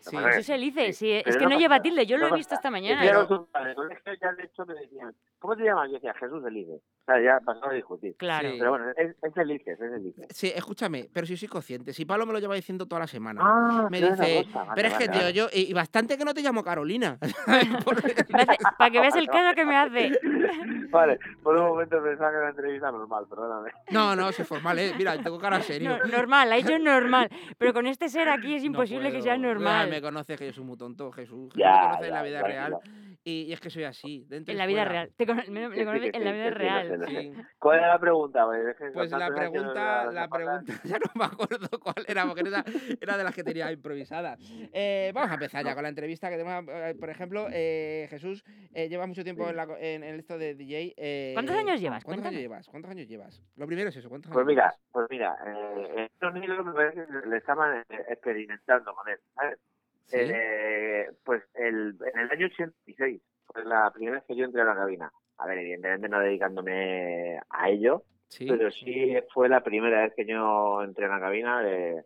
sí. 0.00 0.16
No 0.16 0.22
pasa 0.22 0.32
Jesús 0.36 0.48
Elices, 0.50 0.96
sí. 0.98 1.12
Es 1.24 1.36
que 1.36 1.46
no 1.46 1.58
lleva 1.58 1.80
tilde, 1.80 2.06
yo 2.06 2.16
lo 2.18 2.28
he 2.28 2.32
visto 2.36 2.54
esta 2.54 2.70
mañana. 2.70 3.04
Es 3.04 3.10
el 3.10 3.26
colegio 3.74 4.12
ya 4.20 4.32
de 4.32 4.44
hecho 4.44 4.66
me 4.66 4.74
decían, 4.74 5.14
¿cómo 5.46 5.56
te 5.56 5.64
llamas? 5.64 5.88
Yo 5.88 5.94
decía 5.94 6.12
Jesús 6.14 6.44
Elices. 6.44 6.80
O 6.82 7.04
sea, 7.06 7.22
ya 7.22 7.38
pasaba 7.44 7.70
a 7.70 7.74
discutir. 7.74 8.16
Claro. 8.16 8.48
Pero 8.58 8.70
bueno, 8.70 8.86
es, 8.96 9.14
es 9.22 9.36
Elices, 9.36 9.80
es 9.80 9.92
Elices. 9.92 10.26
Sí, 10.30 10.52
escúchame, 10.52 11.08
pero 11.12 11.24
si 11.24 11.36
soy 11.36 11.46
consciente. 11.46 11.92
Si 11.92 12.04
Pablo 12.04 12.26
me 12.26 12.32
lo 12.32 12.40
lleva 12.40 12.56
diciendo 12.56 12.86
toda 12.86 13.02
la 13.02 13.06
semana. 13.06 13.40
Ah, 13.44 13.88
me 13.88 14.00
dice, 14.00 14.44
cosa, 14.44 14.64
vale, 14.64 14.72
pero 14.74 14.88
es 14.88 14.94
que, 14.94 15.06
vale, 15.06 15.20
tío, 15.20 15.30
yo. 15.30 15.46
Y, 15.52 15.72
bastante 15.72 16.18
que 16.18 16.24
no 16.24 16.34
te 16.34 16.42
llamo 16.42 16.64
Carolina. 16.64 17.16
Para 18.78 18.90
que 18.90 19.00
veas 19.00 19.14
el 19.14 19.28
caso 19.28 19.54
que 19.54 19.64
me 19.64 19.76
hace. 19.76 20.18
Vale, 20.90 21.18
por 21.42 21.56
un 21.56 21.64
momento 21.64 22.02
pensaba 22.02 22.30
que 22.30 22.36
era 22.36 22.44
una 22.46 22.50
entrevista 22.50 22.90
normal, 22.90 23.26
perdóname. 23.28 23.70
No, 23.90 24.14
no, 24.14 24.30
soy 24.32 24.44
formal, 24.44 24.78
¿eh? 24.78 24.94
Mira, 24.96 25.18
tengo 25.18 25.38
cara 25.38 25.60
serio. 25.62 25.98
No, 25.98 26.16
normal, 26.16 26.50
ha 26.52 26.56
hecho 26.56 26.78
normal. 26.78 27.28
Pero 27.58 27.72
con 27.74 27.86
este 27.86 28.08
ser 28.08 28.28
aquí 28.28 28.54
es 28.54 28.62
No 28.62 28.68
imposible 28.68 29.10
que 29.12 29.20
sea 29.20 29.36
normal. 29.36 29.86
Ya, 29.86 29.94
me 29.96 30.00
conoces 30.00 30.38
que 30.38 30.46
yo 30.46 30.52
soy 30.52 30.64
muy 30.64 30.76
tonto, 30.76 31.10
Jesús. 31.12 31.52
Jesús 31.52 31.54
Ya, 31.56 31.72
me 31.72 31.82
conoce 31.82 32.04
en 32.04 32.10
ya, 32.10 32.16
la 32.16 32.22
vida 32.22 32.38
tranquilo. 32.38 32.80
real. 32.80 33.05
Y, 33.26 33.42
y 33.48 33.52
es 33.52 33.60
que 33.60 33.70
soy 33.70 33.82
así. 33.82 34.24
Dentro 34.28 34.52
En 34.52 34.58
la 34.58 34.66
vida 34.66 34.84
real. 34.84 35.10
Te 35.16 35.26
cono- 35.26 35.42
me, 35.50 35.66
Sí, 35.66 35.80
sí, 35.84 36.10
que 36.12 36.16
en 36.16 36.24
la 36.24 36.30
sí, 36.30 36.36
vida 36.36 36.44
sí, 36.44 36.50
real. 36.50 37.04
Sí. 37.08 37.32
¿Cuál 37.58 37.78
era 37.78 37.88
la 37.88 37.98
pregunta? 37.98 38.46
Pues 38.46 39.10
con 39.10 39.18
la 39.18 39.34
pregunta, 39.34 40.04
no- 40.04 40.12
la 40.12 40.28
pregunta, 40.28 40.62
ya 40.84 40.98
no 41.00 41.10
me 41.16 41.24
acuerdo 41.24 41.68
cuál 41.80 42.04
era, 42.06 42.24
porque 42.24 42.42
esa 42.42 42.64
era 43.00 43.16
de 43.18 43.24
las 43.24 43.34
que 43.34 43.42
tenía 43.42 43.72
improvisadas. 43.72 44.38
Eh, 44.72 45.10
vamos 45.12 45.32
a 45.32 45.34
empezar 45.34 45.64
ya 45.64 45.74
con 45.74 45.82
la 45.82 45.88
entrevista 45.88 46.30
que 46.30 46.36
tenemos, 46.36 46.64
eh, 46.72 46.94
por 47.00 47.10
ejemplo, 47.10 47.48
eh, 47.50 48.06
Jesús 48.10 48.44
eh, 48.72 48.88
lleva 48.88 49.08
mucho 49.08 49.24
tiempo 49.24 49.50
en, 49.50 49.56
la 49.56 49.66
co- 49.66 49.76
en, 49.76 50.04
en 50.04 50.14
esto 50.20 50.38
de 50.38 50.54
DJ. 50.54 50.94
eh, 50.96 51.32
¿Cuántos 51.34 51.56
años 51.56 51.80
llevas? 51.80 52.04
¿Cuántos 52.04 52.22
Cuéntame. 52.22 52.28
años 52.28 52.42
llevas? 52.42 52.68
¿Cuántos 52.68 52.90
años 52.92 53.08
llevas? 53.08 53.42
Lo 53.56 53.66
primero 53.66 53.88
es 53.88 53.96
eso, 53.96 54.08
¿cuántos 54.08 54.30
Pues 54.30 54.42
años 54.46 54.46
mira, 54.54 54.62
llevas? 54.66 54.80
pues 54.92 55.06
mira, 55.10 55.36
eh, 55.48 55.88
en 55.96 56.04
Estados 56.04 56.36
Unidos 56.36 56.64
me 56.64 56.72
parece 56.74 57.06
que 57.06 57.28
le 57.28 57.36
estaban 57.38 57.84
experimentando 58.08 58.94
con 58.94 59.08
él, 59.08 59.18
¿sabes? 59.34 59.58
¿Sí? 60.06 60.16
Eh, 60.20 61.10
pues 61.24 61.42
el, 61.54 61.96
en 62.14 62.20
el 62.20 62.30
año 62.30 62.46
86 62.46 63.20
fue 63.46 63.64
la 63.64 63.90
primera 63.92 64.16
vez 64.18 64.24
que 64.26 64.36
yo 64.36 64.44
entré 64.44 64.62
a 64.62 64.66
la 64.66 64.74
cabina. 64.74 65.12
A 65.38 65.46
ver, 65.46 65.58
evidentemente 65.58 66.08
no 66.08 66.20
dedicándome 66.20 67.38
a 67.50 67.68
ello, 67.68 68.02
Sí. 68.28 68.46
pero 68.48 68.70
sí 68.70 69.14
fue 69.32 69.48
la 69.48 69.62
primera 69.62 70.02
vez 70.02 70.14
que 70.16 70.24
yo 70.26 70.82
entré 70.82 71.04
en 71.04 71.10
la 71.12 71.20
cabina 71.20 71.60
de, 71.62 72.02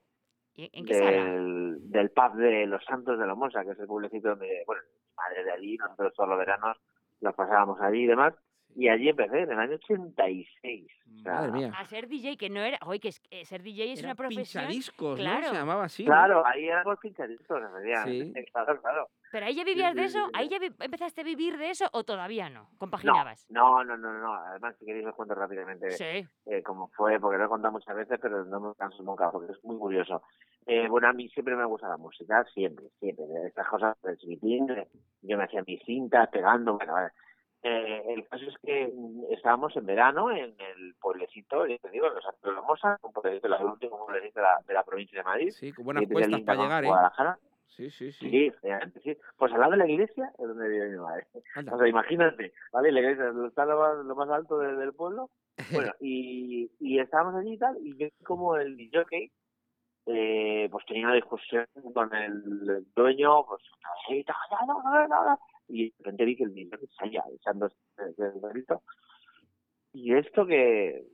¿Y 0.55 0.69
¿En 0.79 0.85
qué 0.85 0.95
sala? 0.95 1.11
del, 1.11 1.77
del 1.91 2.11
pub 2.11 2.35
de 2.37 2.67
Los 2.67 2.85
Santos 2.85 3.19
de 3.19 3.27
la 3.27 3.35
Mosa, 3.35 3.65
que 3.65 3.71
es 3.71 3.79
el 3.79 3.87
pueblecito 3.87 4.31
donde, 4.31 4.63
bueno, 4.67 4.83
mi 4.85 5.15
madre 5.17 5.45
de 5.45 5.53
allí, 5.53 5.77
nosotros 5.79 6.13
todos 6.15 6.29
los 6.29 6.39
veranos 6.39 6.77
los 7.21 7.35
pasábamos 7.35 7.81
allí 7.81 8.03
y 8.05 8.07
demás. 8.07 8.35
Y 8.77 8.89
allí 8.89 9.09
empecé, 9.09 9.41
en 9.43 9.51
el 9.53 9.59
año 9.59 9.75
86. 9.75 10.87
O 11.17 11.19
sea, 11.23 11.33
Madre 11.35 11.53
mía. 11.53 11.73
A 11.77 11.85
ser 11.87 12.07
DJ, 12.09 12.37
que 12.37 12.49
no 12.49 12.61
era. 12.61 12.79
Oye, 12.87 13.01
que 13.01 13.09
es- 13.09 13.21
que 13.21 13.45
ser 13.45 13.63
DJ 13.63 13.93
es 13.93 13.99
Era 13.99 14.09
una 14.09 14.15
profesión. 14.15 14.63
pinchadiscos, 14.65 15.19
¿no? 15.19 15.25
Claro. 15.25 15.49
Se 15.49 15.55
llamaba 15.55 15.85
así. 15.85 16.05
¿no? 16.05 16.11
Claro, 16.13 16.47
ahí 16.47 16.69
éramos 16.69 16.99
pinchaditos, 17.01 17.47
efectivamente. 17.63 18.47
Claro, 18.53 18.81
claro. 18.81 19.09
Pero 19.33 19.47
ahí 19.47 19.55
ya 19.55 19.65
vivías 19.65 19.95
de 19.95 20.09
sí, 20.09 20.17
eso, 20.17 20.27
sí, 20.27 20.31
ahí 20.35 20.49
ya 20.49 20.59
vi- 20.59 20.75
empezaste 20.81 21.21
a 21.21 21.25
vivir 21.25 21.57
de 21.57 21.71
eso 21.71 21.87
o 21.93 22.03
todavía 22.05 22.49
no, 22.51 22.63
No, 22.65 22.79
compaginabas. 22.79 23.47
no, 23.51 23.85
no, 23.85 23.97
no, 23.97 24.13
no. 24.19 24.35
Además, 24.35 24.75
si 24.79 24.85
queréis 24.87 25.07
os 25.07 25.15
cuento 25.15 25.35
rápidamente 25.35 25.91
Sí. 25.93 26.27
eh, 26.47 26.63
cómo 26.65 26.89
fue, 26.97 27.21
porque 27.21 27.39
lo 27.39 27.45
he 27.45 27.49
contado 27.49 27.73
muchas 27.73 27.95
veces, 27.95 28.19
pero 28.21 28.45
no 28.45 28.61
me 28.61 28.75
canso 28.75 29.03
nunca, 29.03 29.31
porque 29.31 29.53
es 29.53 29.65
muy 29.65 29.79
curioso. 29.79 30.23
Eh, 30.67 30.89
bueno, 30.89 31.09
a 31.09 31.13
mí 31.13 31.29
siempre 31.29 31.55
me 31.55 31.65
gusta 31.65 31.89
la 31.89 31.97
música, 31.97 32.45
siempre, 32.55 32.87
siempre. 32.99 33.25
Estas 33.47 33.69
cosas 33.69 33.97
del 34.03 34.17
chiquitín, 34.17 34.69
eh, 34.71 34.89
yo 35.23 35.37
me 35.39 35.45
hacía 35.45 35.63
mis 35.67 35.83
cintas 35.85 36.29
pegando, 36.31 36.77
bueno, 36.77 36.93
vale. 36.93 37.11
Eh, 37.63 38.03
el 38.15 38.27
caso 38.29 38.45
es 38.47 38.55
que 38.65 38.91
mm, 38.95 39.33
estábamos 39.33 39.77
en 39.77 39.85
verano 39.87 40.31
en 40.31 40.55
el 40.59 40.95
pueblecito, 41.01 41.67
ya 41.67 41.77
te 41.79 41.91
digo, 41.91 42.07
en 42.07 42.15
los 42.15 42.25
Santos 42.25 42.43
de 42.43 42.53
la 42.53 42.63
Mosa, 42.63 42.99
un 43.03 43.13
pueblecito, 43.13 43.49
el 43.49 43.65
último 43.67 44.05
pueblecito 44.07 44.41
de 44.41 44.45
la, 44.45 44.59
de 44.67 44.75
la 44.75 44.83
provincia 44.83 45.19
de 45.19 45.25
Madrid. 45.25 45.51
Sí, 45.51 45.73
con 45.73 45.85
buenas 45.85 46.05
cuestas 46.11 46.41
para 46.47 46.63
llegar, 46.63 46.85
¿eh? 46.85 46.87
Guadalajara. 46.89 47.39
Sí, 47.67 47.91
sí, 47.91 48.13
sí. 48.13 48.31
Sí, 48.31 48.53
sí. 49.05 49.17
Pues 49.37 49.53
al 49.53 49.61
lado 49.61 49.73
de 49.73 49.79
la 49.79 49.87
iglesia 49.89 50.31
es 50.39 50.47
donde 50.49 50.69
vive 50.69 50.89
mi 50.91 50.99
madre. 50.99 51.27
Anda. 51.55 51.75
O 51.75 51.79
sea, 51.79 51.87
imagínate, 51.89 52.53
¿vale? 52.73 52.93
La 52.93 53.01
iglesia 53.01 53.33
está 53.47 53.65
lo 53.65 53.79
más, 53.79 54.05
lo 54.05 54.15
más 54.17 54.29
alto 54.31 54.59
de- 54.59 54.77
del 54.77 54.93
pueblo. 54.93 55.31
Bueno, 55.73 55.93
y, 56.01 56.71
y 56.81 56.99
estábamos 56.99 57.35
allí 57.37 57.53
y 57.55 57.59
tal, 57.59 57.77
y 57.81 57.97
yo 57.97 58.09
como 58.25 58.57
el 58.57 58.77
DJ, 58.77 59.31
eh, 60.07 60.69
pues 60.73 60.85
tenía 60.87 61.07
una 61.07 61.15
discusión 61.15 61.67
con 61.95 62.13
el 62.15 62.85
dueño, 62.95 63.45
pues, 63.47 63.63
Y 65.71 65.91
de 65.91 65.95
repente 65.99 66.25
vi 66.25 66.37
que 66.37 66.45
el 66.45 66.55
DJ 66.55 66.79
salía 66.99 67.23
echando 67.35 67.71
el 67.99 68.15
grito. 68.53 68.83
Y 69.93 70.15
esto 70.15 70.47
que... 70.47 71.05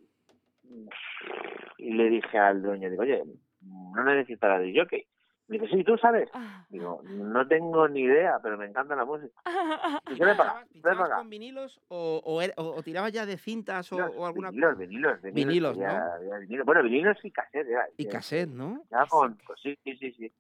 Y 1.78 1.93
le 1.93 2.09
dije 2.11 2.39
al 2.39 2.62
dueño, 2.62 2.91
digo, 2.91 3.03
oye, 3.03 3.23
no 3.61 4.05
necesitas 4.05 4.49
la 4.51 4.59
DJ. 4.59 5.07
Me 5.49 5.59
dice, 5.59 5.77
sí, 5.77 5.85
¿tú 5.85 5.97
sabes? 5.99 6.28
Digo, 6.70 7.01
no 7.05 7.47
tengo 7.47 7.87
ni 7.87 8.01
idea, 8.01 8.41
pero 8.43 8.59
me 8.59 8.66
encanta 8.66 8.97
la 8.97 9.05
música. 9.05 9.33
¿Y 10.11 10.16
qué 10.16 10.24
le 10.24 10.35
paga? 10.35 10.65
¿Qué 10.65 10.73
¿Pinchabas 10.73 10.99
paga? 10.99 11.16
con 11.19 11.31
vinilos 11.31 11.81
o, 11.89 12.20
o, 12.24 12.43
era- 12.43 12.55
o- 12.57 12.74
o 12.77 12.83
tirabas 12.83 13.12
ya 13.12 13.24
de 13.27 13.37
cintas 13.39 13.93
o, 13.93 13.97
o 13.97 14.27
alguna 14.27 14.51
Vinilos, 14.51 14.77
vinilos, 14.78 15.23
vinilos. 15.23 15.47
Vinilos, 15.47 15.77
ya- 15.78 16.16
¿no? 16.19 16.28
ya 16.31 16.39
vinilos. 16.39 16.66
Bueno, 16.66 16.83
vinilos 16.83 17.16
y 17.24 17.31
cassette. 17.31 17.69
Ya, 17.69 17.87
Y 17.97 18.09
cassette, 18.09 18.49
¿no? 18.51 18.83
ya 18.91 19.07
con, 19.07 19.37
pues 19.47 19.61
sí, 19.62 19.78
sí, 19.85 19.97
sí, 19.99 20.12
sí. 20.12 20.33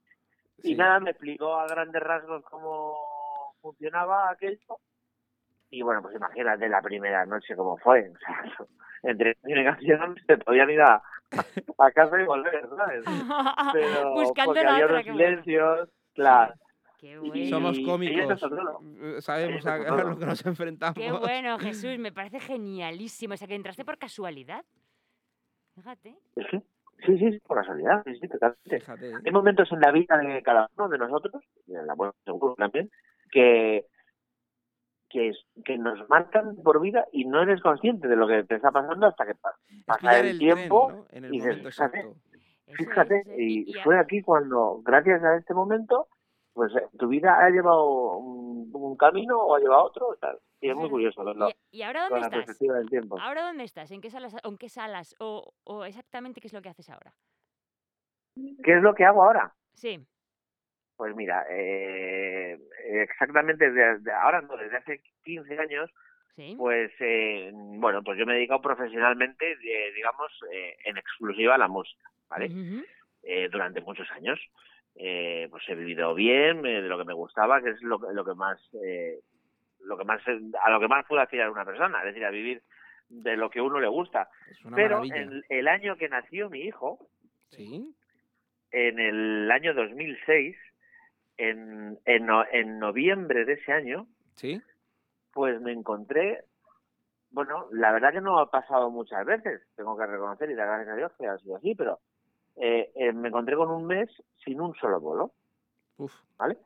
Y 0.64 0.68
Sí. 0.70 0.74
nada, 0.74 0.98
me 0.98 1.10
explicó 1.10 1.54
a 1.54 1.66
grandes 1.68 2.02
rasgos 2.02 2.42
cómo 2.50 2.96
funcionaba 3.70 4.30
aquello. 4.30 4.78
Y 5.70 5.82
bueno, 5.82 6.00
pues 6.02 6.14
imagínate 6.14 6.68
la 6.68 6.80
primera 6.80 7.26
noche 7.26 7.56
cómo 7.56 7.76
fue. 7.78 8.10
O 8.10 8.18
sea, 8.18 8.66
entre 9.02 9.34
canción 9.34 9.58
y 9.60 9.64
canción 9.64 10.16
se 10.26 10.38
podían 10.38 10.70
ir 10.70 10.80
a, 10.80 11.02
a 11.78 11.90
casa 11.90 12.20
y 12.20 12.24
volver, 12.24 12.68
¿sabes? 12.76 13.04
Pero 13.72 14.12
Buscando 14.14 14.50
porque 14.52 14.64
la 14.64 14.72
había 14.74 14.84
otra, 14.86 14.96
unos 15.00 15.04
bueno. 15.06 15.18
silencios, 15.18 15.88
claro. 16.14 16.54
Qué 16.98 17.20
Y- 17.34 17.50
Somos 17.50 17.78
cómicos. 17.80 18.42
eh, 18.42 19.20
Sabemos 19.20 19.66
a, 19.66 19.74
a 19.74 19.78
lo 20.04 20.18
que 20.18 20.24
nos 20.26 20.46
enfrentamos. 20.46 20.94
Qué 20.96 21.12
bueno, 21.12 21.58
Jesús, 21.58 21.98
me 21.98 22.10
parece 22.12 22.40
genialísimo. 22.40 23.34
O 23.34 23.36
sea, 23.36 23.46
que 23.48 23.54
entraste 23.54 23.84
por 23.84 23.98
casualidad. 23.98 24.64
Fíjate. 25.74 26.16
Sí, 26.36 26.62
sí, 27.04 27.18
sí, 27.18 27.38
por 27.40 27.58
casualidad, 27.58 28.02
sí, 28.06 28.14
sí, 28.18 28.28
totalmente. 28.28 28.80
Hay 29.26 29.30
momentos 29.32 29.70
en 29.72 29.80
la 29.80 29.90
vida 29.92 30.16
de 30.16 30.42
cada 30.42 30.70
uno 30.76 30.88
de 30.88 30.96
nosotros, 30.96 31.44
y 31.66 31.74
en 31.74 31.86
la 31.86 31.92
buena 31.94 32.14
seguro 32.24 32.54
también, 32.54 32.90
que, 33.30 33.86
que, 35.08 35.28
es- 35.30 35.46
que 35.64 35.78
nos 35.78 36.08
marcan 36.08 36.56
por 36.62 36.80
vida 36.80 37.06
y 37.12 37.24
no 37.24 37.42
eres 37.42 37.60
consciente 37.60 38.08
de 38.08 38.16
lo 38.16 38.26
que 38.26 38.44
te 38.44 38.56
está 38.56 38.70
pasando 38.70 39.06
hasta 39.06 39.26
que 39.26 39.34
pa- 39.34 39.56
pasa 39.86 40.18
el, 40.18 40.26
tren, 40.26 40.38
tiempo 40.38 40.90
¿no? 40.92 41.06
En 41.10 41.24
el 41.24 41.34
y 41.34 41.38
momento 41.38 41.58
dices, 41.68 41.74
fíjate, 41.76 41.98
exacto. 42.00 43.22
fíjate, 43.24 43.42
y 43.42 43.74
fue 43.84 43.98
aquí 43.98 44.22
cuando, 44.22 44.80
gracias 44.82 45.22
a 45.22 45.36
este 45.36 45.54
momento, 45.54 46.08
pues 46.52 46.74
eh, 46.74 46.88
tu 46.98 47.08
vida 47.08 47.38
ha 47.38 47.50
llevado 47.50 48.16
un, 48.18 48.70
un 48.72 48.96
camino 48.96 49.38
o 49.38 49.54
ha 49.56 49.60
llevado 49.60 49.84
otro, 49.84 50.16
tal. 50.20 50.38
Y 50.60 50.70
es 50.70 50.76
muy 50.76 50.88
curioso 50.88 51.22
verlo 51.22 51.50
¿Y 51.70 51.82
ahora 51.82 52.04
dónde 52.04 52.20
la 52.20 52.26
estás? 52.26 52.38
perspectiva 52.46 52.78
del 52.78 52.88
tiempo. 52.88 53.18
¿Ahora 53.20 53.42
dónde 53.46 53.64
estás? 53.64 53.90
¿En 53.90 54.00
qué 54.00 54.10
salas, 54.10 54.34
o 54.42 54.48
en 54.48 54.56
qué 54.56 54.68
salas? 54.70 55.14
O, 55.20 55.52
o 55.64 55.84
exactamente 55.84 56.40
qué 56.40 56.46
es 56.46 56.52
lo 56.54 56.62
que 56.62 56.70
haces 56.70 56.88
ahora? 56.88 57.12
¿Qué 58.64 58.76
es 58.76 58.82
lo 58.82 58.94
que 58.94 59.04
hago 59.04 59.22
ahora? 59.22 59.54
Sí. 59.74 60.00
Pues 60.96 61.14
mira, 61.14 61.44
eh, 61.50 62.58
exactamente 63.02 63.70
desde 63.70 64.12
ahora, 64.12 64.40
no, 64.40 64.56
desde 64.56 64.76
hace 64.78 65.00
15 65.24 65.58
años, 65.58 65.90
pues 66.56 66.90
eh, 67.00 67.50
bueno, 67.54 68.02
pues 68.02 68.18
yo 68.18 68.24
me 68.26 68.32
he 68.32 68.36
dedicado 68.36 68.60
profesionalmente, 68.62 69.52
eh, 69.52 69.92
digamos, 69.94 70.30
eh, 70.52 70.76
en 70.84 70.96
exclusiva 70.96 71.54
a 71.54 71.58
la 71.58 71.68
música, 71.68 72.08
¿vale? 72.28 72.48
Eh, 73.22 73.48
durante 73.50 73.80
muchos 73.80 74.10
años. 74.12 74.40
Eh, 74.98 75.48
pues 75.50 75.62
he 75.68 75.74
vivido 75.74 76.14
bien, 76.14 76.62
de 76.62 76.80
lo 76.82 76.96
que 76.96 77.04
me 77.04 77.12
gustaba, 77.12 77.60
que 77.62 77.70
es 77.70 77.82
lo, 77.82 77.98
que- 77.98 78.14
lo 78.14 78.24
que 78.24 78.34
más, 78.34 78.58
eh, 78.82 79.18
lo 79.80 79.98
que 79.98 80.04
más, 80.04 80.22
a 80.26 80.70
lo 80.70 80.80
que 80.80 80.88
más 80.88 81.04
puede 81.06 81.22
aspirar 81.22 81.50
una 81.50 81.66
persona, 81.66 81.98
es 81.98 82.06
decir, 82.06 82.24
a 82.24 82.30
vivir 82.30 82.62
de 83.10 83.36
lo 83.36 83.50
que 83.50 83.60
uno 83.60 83.78
le 83.78 83.88
gusta. 83.88 84.30
Pero 84.74 85.02
en 85.18 85.42
el 85.50 85.68
año 85.68 85.96
que 85.96 86.08
nació 86.08 86.48
mi 86.48 86.60
hijo, 86.62 86.98
Sí. 87.50 87.94
en 88.72 88.98
el 88.98 89.50
año 89.50 89.74
2006, 89.74 90.56
en, 91.38 91.98
en, 92.04 92.28
en 92.52 92.78
noviembre 92.78 93.44
de 93.44 93.54
ese 93.54 93.72
año, 93.72 94.06
Sí. 94.36 94.60
pues 95.32 95.60
me 95.60 95.72
encontré, 95.72 96.44
bueno, 97.30 97.66
la 97.72 97.92
verdad 97.92 98.12
que 98.12 98.20
no 98.20 98.38
ha 98.38 98.50
pasado 98.50 98.90
muchas 98.90 99.24
veces, 99.24 99.62
tengo 99.76 99.96
que 99.96 100.06
reconocer 100.06 100.50
y 100.50 100.54
dar 100.54 100.66
gracias 100.68 100.92
a 100.94 100.96
Dios 100.96 101.12
que 101.18 101.26
ha 101.26 101.38
sido 101.38 101.56
así, 101.56 101.74
pero 101.74 101.98
eh, 102.56 102.90
eh, 102.94 103.12
me 103.12 103.28
encontré 103.28 103.56
con 103.56 103.70
un 103.70 103.86
mes 103.86 104.08
sin 104.44 104.60
un 104.60 104.74
solo 104.74 105.00
bolo, 105.00 105.32
Uf. 105.98 106.12
¿vale? 106.38 106.58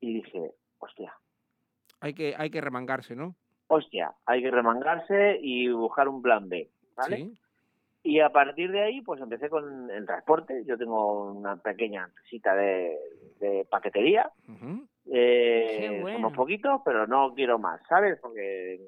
Y 0.00 0.14
dije, 0.14 0.52
hostia, 0.78 1.12
Hay 2.00 2.14
que, 2.14 2.34
hay 2.36 2.50
que 2.50 2.60
remangarse, 2.60 3.14
¿no? 3.16 3.34
hostia, 3.70 4.12
hay 4.24 4.42
que 4.42 4.50
remangarse 4.50 5.38
y 5.42 5.68
buscar 5.68 6.08
un 6.08 6.22
plan 6.22 6.48
B, 6.48 6.70
¿vale? 6.96 7.16
Sí. 7.16 7.38
Y 8.04 8.20
a 8.20 8.30
partir 8.30 8.70
de 8.70 8.80
ahí, 8.80 9.02
pues 9.02 9.20
empecé 9.20 9.50
con 9.50 9.90
el 9.90 10.06
transporte. 10.06 10.64
Yo 10.64 10.78
tengo 10.78 11.32
una 11.32 11.56
pequeña 11.56 12.04
empresita 12.04 12.54
de, 12.54 12.96
de 13.38 13.66
paquetería. 13.70 14.30
Eh, 15.10 15.76
Qué 15.80 16.00
bueno. 16.00 16.18
Somos 16.18 16.32
poquitos, 16.34 16.80
pero 16.84 17.06
no 17.06 17.32
quiero 17.34 17.58
más, 17.58 17.80
¿sabes? 17.88 18.18
Porque 18.20 18.80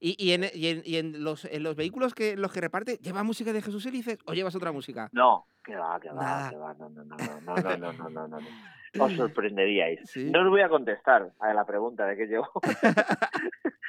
¿Y, 0.00 0.16
y, 0.18 0.32
en, 0.32 0.44
y, 0.52 0.66
en, 0.68 0.82
y 0.84 0.96
en 0.96 1.22
los, 1.22 1.44
en 1.44 1.62
los 1.62 1.76
vehículos 1.76 2.14
que 2.14 2.36
los 2.36 2.52
que 2.52 2.60
reparte, 2.60 2.96
¿lleva 2.96 3.22
música 3.22 3.52
de 3.52 3.62
Jesús 3.62 3.86
Elices 3.86 4.18
o 4.26 4.34
llevas 4.34 4.56
otra 4.56 4.72
música? 4.72 5.08
no, 5.12 5.46
que 5.64 5.76
va, 5.76 6.00
que 6.00 6.08
va, 6.08 6.50
que 6.50 6.56
va, 6.56 6.74
no, 6.74 6.88
no, 6.88 7.04
no, 7.04 7.16
no, 7.16 7.40
no, 7.40 7.56
no, 7.56 7.76
no, 7.76 7.92
no, 7.92 8.08
no, 8.08 8.28
no, 8.28 8.40
no. 8.40 9.04
Os 9.04 9.12
sorprenderíais. 9.14 10.00
No 10.16 10.42
os 10.42 10.50
voy 10.50 10.60
a 10.60 10.68
contestar 10.68 11.32
a 11.38 11.54
la 11.54 11.64
pregunta 11.64 12.04
de 12.04 12.16
qué 12.16 12.26
llevo. 12.26 12.50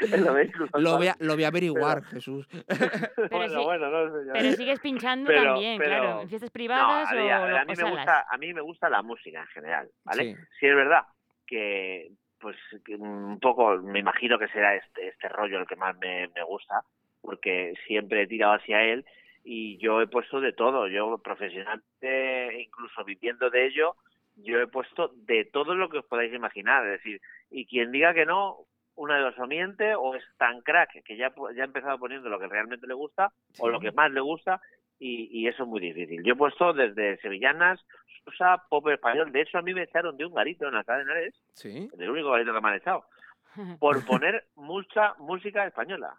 Lo 0.79 0.97
voy 0.97 1.07
a, 1.07 1.15
lo 1.19 1.33
voy 1.35 1.43
a 1.43 1.47
averiguar, 1.47 2.03
Jesús. 2.03 2.47
bueno, 3.31 3.49
sí- 3.59 3.63
bueno, 3.65 3.89
no 3.89 4.19
sé. 4.19 4.25
ya. 4.27 4.33
Pero 4.33 4.51
sigues 4.53 4.79
pinchando 4.79 5.27
Pero- 5.27 5.43
también, 5.53 5.77
pero- 5.77 5.89
claro. 6.01 6.21
En 6.21 6.29
fiestas 6.29 6.51
privadas 6.51 7.11
No, 7.11 7.17
a, 7.19 7.21
o, 7.21 7.23
mí, 7.23 7.29
a- 7.29 7.37
a 7.37 7.43
o 7.63 7.65
mí 7.65 7.69
me 7.69 7.75
salas. 7.75 7.91
gusta, 7.93 8.25
a 8.29 8.37
mí 8.37 8.53
me 8.53 8.61
gusta 8.61 8.89
la 8.89 9.01
música 9.01 9.41
en 9.41 9.47
general, 9.47 9.89
¿vale? 10.03 10.23
Sí. 10.35 10.41
Sí, 10.59 10.67
es 10.67 10.75
verdad 10.75 11.03
que, 11.47 12.11
pues, 12.39 12.55
que 12.85 12.95
un 12.95 13.39
poco, 13.39 13.77
me 13.77 13.99
imagino 13.99 14.37
que 14.39 14.47
será 14.49 14.75
este, 14.75 15.07
este 15.09 15.29
rollo 15.29 15.59
el 15.59 15.67
que 15.67 15.75
más 15.75 15.95
me, 15.97 16.27
me 16.35 16.43
gusta, 16.43 16.81
porque 17.21 17.73
siempre 17.87 18.23
he 18.23 18.27
tirado 18.27 18.53
hacia 18.53 18.81
él 18.83 19.05
y 19.45 19.77
yo 19.77 20.01
he 20.01 20.07
puesto 20.07 20.39
de 20.41 20.53
todo. 20.53 20.87
Yo 20.87 21.17
profesionalmente, 21.17 22.61
incluso 22.61 23.03
viviendo 23.03 23.49
de 23.49 23.67
ello, 23.67 23.95
yo 24.37 24.59
he 24.59 24.67
puesto 24.67 25.11
de 25.15 25.45
todo 25.45 25.75
lo 25.75 25.89
que 25.89 25.99
os 25.99 26.05
podáis 26.05 26.33
imaginar. 26.33 26.85
Es 26.87 26.99
decir, 27.03 27.21
y 27.51 27.65
quien 27.65 27.91
diga 27.91 28.13
que 28.13 28.25
no, 28.25 28.57
una 28.95 29.17
de 29.17 29.23
dos 29.23 29.39
o 29.39 29.47
miente 29.47 29.95
o 29.95 30.15
es 30.15 30.23
tan 30.37 30.61
crack 30.61 31.03
que 31.03 31.17
ya, 31.17 31.33
ya 31.55 31.63
ha 31.63 31.65
empezado 31.65 31.97
poniendo 31.99 32.29
lo 32.29 32.39
que 32.39 32.47
realmente 32.47 32.87
le 32.87 32.93
gusta 32.93 33.31
o 33.59 33.69
lo 33.69 33.79
que 33.79 33.91
más 33.91 34.11
le 34.11 34.21
gusta 34.21 34.61
y, 34.99 35.27
y 35.31 35.47
eso 35.47 35.63
es 35.63 35.69
muy 35.69 35.81
difícil. 35.81 36.23
Yo 36.23 36.33
he 36.33 36.37
puesto 36.37 36.73
desde 36.73 37.17
sevillanas, 37.17 37.83
sosa, 38.23 38.63
pop 38.69 38.87
español. 38.89 39.31
De 39.31 39.41
hecho, 39.41 39.57
a 39.57 39.61
mí 39.61 39.73
me 39.73 39.83
echaron 39.83 40.15
de 40.15 40.25
un 40.25 40.33
garito 40.33 40.67
en 40.67 40.75
la 40.75 40.83
cadena 40.83 41.11
Ares, 41.11 41.35
Sí. 41.55 41.89
del 41.93 42.09
único 42.11 42.31
garito 42.31 42.53
que 42.53 42.61
me 42.61 42.69
han 42.69 42.75
echado, 42.75 43.03
por 43.79 44.05
poner 44.05 44.47
mucha 44.55 45.13
música 45.19 45.65
española. 45.65 46.15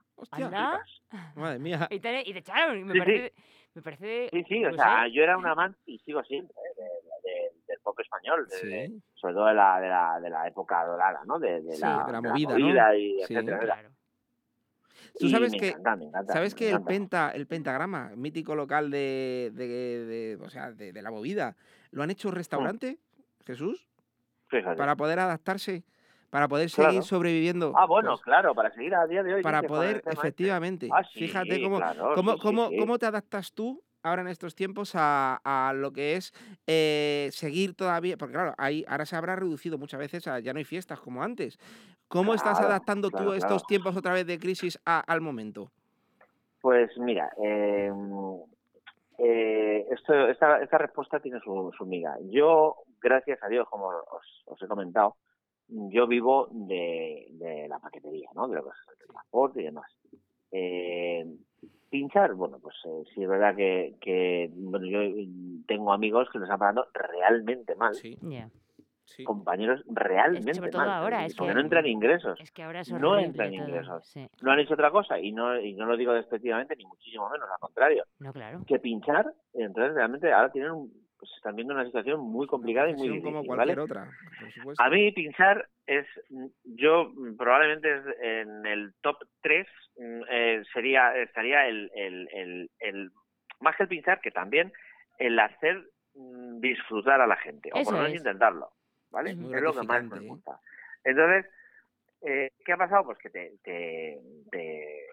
Madre 1.35 1.59
mía. 1.59 1.87
Y 1.91 2.01
te, 2.01 2.23
y 2.29 2.33
te 2.33 2.39
echaron. 2.41 2.83
Me 2.85 2.93
Sí, 2.93 2.99
sí. 2.99 2.99
parece, 2.99 3.33
me 3.75 3.83
parece. 3.83 4.29
Sí, 4.33 4.45
sí, 4.49 4.65
o 4.65 4.71
no 4.71 4.77
sea, 4.77 5.05
sé. 5.05 5.13
yo 5.13 5.23
era 5.23 5.37
un 5.37 5.47
amante 5.47 5.79
y 5.87 5.99
sigo 6.01 6.23
siendo 6.25 6.53
¿eh? 6.53 6.75
de- 6.77 7.31
de- 7.31 7.51
del 7.67 7.81
pop 7.81 7.99
español, 8.01 8.47
de- 8.49 8.57
Sí. 8.57 8.67
de- 8.69 9.01
sobre 9.15 9.35
todo 9.35 9.47
de 9.47 9.55
la, 9.55 9.81
de, 9.81 9.89
la, 9.89 10.21
de 10.21 10.31
la 10.31 10.47
época 10.49 10.85
dorada, 10.85 11.23
¿no? 11.27 11.39
De, 11.39 11.61
de 11.63 11.75
Sí, 11.75 11.81
la, 11.81 12.05
de 12.07 12.13
la 12.13 12.21
de 12.21 12.29
movida, 12.29 12.59
¿no? 12.59 12.59
movida 12.67 12.97
y 12.97 13.13
Sí. 13.27 13.35
etcétera, 13.35 13.57
etcétera. 13.59 13.91
Tú 15.19 15.29
sabes 15.29 15.53
me 15.53 15.59
que, 15.59 15.69
encanta, 15.69 15.97
me 15.97 16.05
encanta, 16.07 16.33
sabes 16.33 16.55
me 16.55 16.59
que 16.59 16.71
el 16.71 16.83
penta, 16.83 17.31
el 17.31 17.47
pentagrama, 17.47 18.11
mítico 18.17 18.55
local 18.55 18.91
de, 18.91 19.51
de, 19.55 19.67
de- 19.67 20.39
o 20.45 20.51
sea, 20.51 20.73
de, 20.73 20.93
de 20.93 21.03
la 21.03 21.11
movida, 21.11 21.57
lo 21.91 22.03
han 22.03 22.11
hecho 22.11 22.31
restaurante, 22.31 22.99
Jesús, 23.47 23.89
Fíjate. 24.49 24.77
para 24.77 24.97
poder 24.97 25.19
adaptarse, 25.21 25.85
para 26.35 26.49
poder 26.49 26.69
Claro. 26.69 26.91
seguir 26.91 27.05
sobreviviendo. 27.05 27.73
Ah, 27.77 27.87
bueno, 27.87 28.11
pues, 28.15 28.23
claro, 28.23 28.57
para 28.57 28.69
seguir 28.75 28.93
a 28.97 29.07
día 29.07 29.23
de 29.23 29.35
hoy. 29.35 29.43
para 29.45 29.63
poder, 29.63 29.99
este. 29.99 30.11
efectivamente. 30.15 30.89
Ah, 30.93 31.05
sí, 31.05 31.21
Fíjate 31.21 31.63
cómo, 31.63 31.77
claro, 31.77 32.11
cómo, 32.17 32.33
sí, 32.33 32.39
cómo, 32.43 32.69
sí. 32.71 32.77
cómo 32.77 32.99
te 32.99 33.07
adaptas 33.07 33.53
tú 33.53 33.85
ahora 34.03 34.23
en 34.23 34.27
estos 34.27 34.57
tiempos 34.57 34.97
a, 34.97 35.41
a 35.45 35.73
lo 35.75 35.93
que 35.93 36.17
es 36.17 36.33
eh, 36.67 37.29
seguir 37.31 37.77
todavía, 37.77 38.17
porque 38.17 38.33
claro, 38.35 38.53
ahí, 38.59 38.85
ahora 38.89 39.07
se 39.07 39.15
habrá 39.15 39.37
reducido 39.37 39.79
muchas 39.79 40.01
veces, 40.01 40.27
a, 40.27 40.41
ya 40.41 40.53
no 40.53 40.59
hay 40.59 40.65
fiestas 40.65 40.99
como 40.99 41.23
antes. 41.23 41.57
¿Cómo 42.09 42.35
estás 42.35 42.61
adaptando 42.61 43.11
claro, 43.13 43.27
tú 43.27 43.33
estos 43.35 43.65
tiempos 43.69 43.97
otra 43.97 44.13
vez 44.13 44.27
de 44.27 44.41
crisis 44.41 44.77
a- 44.85 45.05
al 45.07 45.21
momento? 45.21 45.71
Pues 46.61 46.91
mira, 46.99 47.31
eh, 47.41 47.93
eh, 49.19 49.87
esto, 49.89 50.13
esta, 50.27 50.61
esta 50.61 50.79
respuesta 50.79 51.21
tiene 51.21 51.39
su, 51.45 51.71
su 51.79 51.87
miga. 51.87 52.17
Yo, 52.23 52.75
gracias 53.01 53.41
a 53.41 53.47
Dios, 53.47 53.69
como 53.71 53.87
os, 53.87 54.43
os 54.47 54.61
he 54.61 54.67
comentado, 54.67 55.15
yo 55.69 56.07
vivo 56.07 56.49
de, 56.51 57.27
de 57.33 57.69
la 57.69 57.79
paquetería, 57.79 58.29
¿no? 58.35 58.49
De 58.49 58.57
lo 58.57 58.65
que 58.65 58.71
es 58.71 58.99
el 59.01 59.07
transporte 59.09 59.61
y 59.61 59.65
demás. 59.65 59.91
Eh, 60.53 61.27
pinchar, 61.91 62.35
bueno, 62.35 62.59
pues 62.61 62.75
eh, 62.85 63.03
sí 63.15 63.23
es 63.23 63.29
verdad 63.29 63.55
que, 63.57 63.95
que 64.01 64.51
bueno, 64.53 64.87
yo 64.87 65.01
tengo 65.67 65.93
amigos 65.93 66.29
que 66.33 66.39
nos 66.39 66.47
están 66.47 66.59
pagando 66.59 66.87
realmente 66.93 67.75
mal. 67.77 67.95
Ya. 68.23 68.51
Compañeros 69.25 69.83
realmente 69.87 70.55
sobre 70.55 70.71
todo 70.71 70.83
mal. 70.83 70.91
ahora, 70.91 71.25
es 71.27 71.37
porque 71.37 71.51
que- 71.51 71.55
no 71.55 71.61
entran 71.61 71.87
ingresos. 71.87 72.41
Es 72.41 72.51
que 72.51 72.63
ahora 72.63 72.81
es 72.81 72.91
no 72.91 73.19
entran 73.19 73.53
todo, 73.53 73.69
ingresos. 73.69 74.07
sí. 74.09 74.27
No 74.43 74.51
han 74.51 74.59
hecho 74.61 74.75
otra 74.75 74.91
cosa 74.91 75.19
y 75.21 75.31
no, 75.31 75.61
y 75.61 75.75
no 75.75 75.87
lo 75.87 75.97
digo 75.97 76.13
despectivamente 76.15 76.75
ni 76.75 76.85
muchísimo 76.87 77.29
menos, 77.31 77.49
al 77.49 77.61
contrario 77.61 78.05
No, 78.19 78.33
claro. 78.33 78.63
que 78.67 78.79
pinchar, 78.79 79.33
entonces 79.53 79.95
realmente 79.95 80.33
ahora 80.33 80.51
tienen 80.51 80.73
un, 80.73 81.04
pues 81.25 81.37
están 81.39 81.57
viendo 81.57 81.73
una 81.73 81.87
situación 81.87 82.21
muy 82.21 82.47
complicada 82.47 82.91
y 82.91 82.95
muy 82.95 83.09
difícil, 83.09 83.33
como 83.33 83.45
cualquier 83.47 83.77
¿vale? 83.79 83.81
otra, 83.85 84.11
por 84.39 84.53
supuesto. 84.53 84.83
A 84.83 84.91
mí 84.91 85.11
pinchar 85.13 85.67
es, 85.87 86.07
yo 86.65 87.07
mm, 87.15 87.37
probablemente 87.37 87.89
en 88.21 88.67
el 88.67 88.93
top 89.01 89.17
3 89.41 89.67
sería 90.75 91.17
estaría 91.17 91.67
el, 91.67 91.91
el, 91.95 92.29
el, 92.33 92.71
el- 92.81 93.11
más 93.61 93.75
que 93.77 93.85
el 93.85 93.89
pinchar, 93.89 94.21
que 94.21 94.31
también 94.33 94.71
el 95.19 95.39
hacer 95.39 95.83
mm, 96.15 96.61
disfrutar 96.61 97.23
a 97.23 97.27
la 97.27 97.37
gente, 97.37 97.71
o 97.73 97.83
por 97.83 97.95
lo 97.95 98.01
menos 98.03 98.19
intentarlo, 98.19 98.71
¿vale? 99.11 99.31
Es 99.31 99.39
lo 99.63 99.73
que 99.73 99.87
más 99.87 100.05
me 100.05 100.19
¿eh? 100.19 100.29
gusta. 100.29 100.61
Entonces, 101.05 101.51
eh, 102.21 102.51
¿qué 102.67 102.73
ha 102.73 102.77
pasado? 102.77 103.05
Pues 103.07 103.17
que 103.19 103.31
te, 103.31 103.53
te, 103.63 104.21
te, 104.51 105.07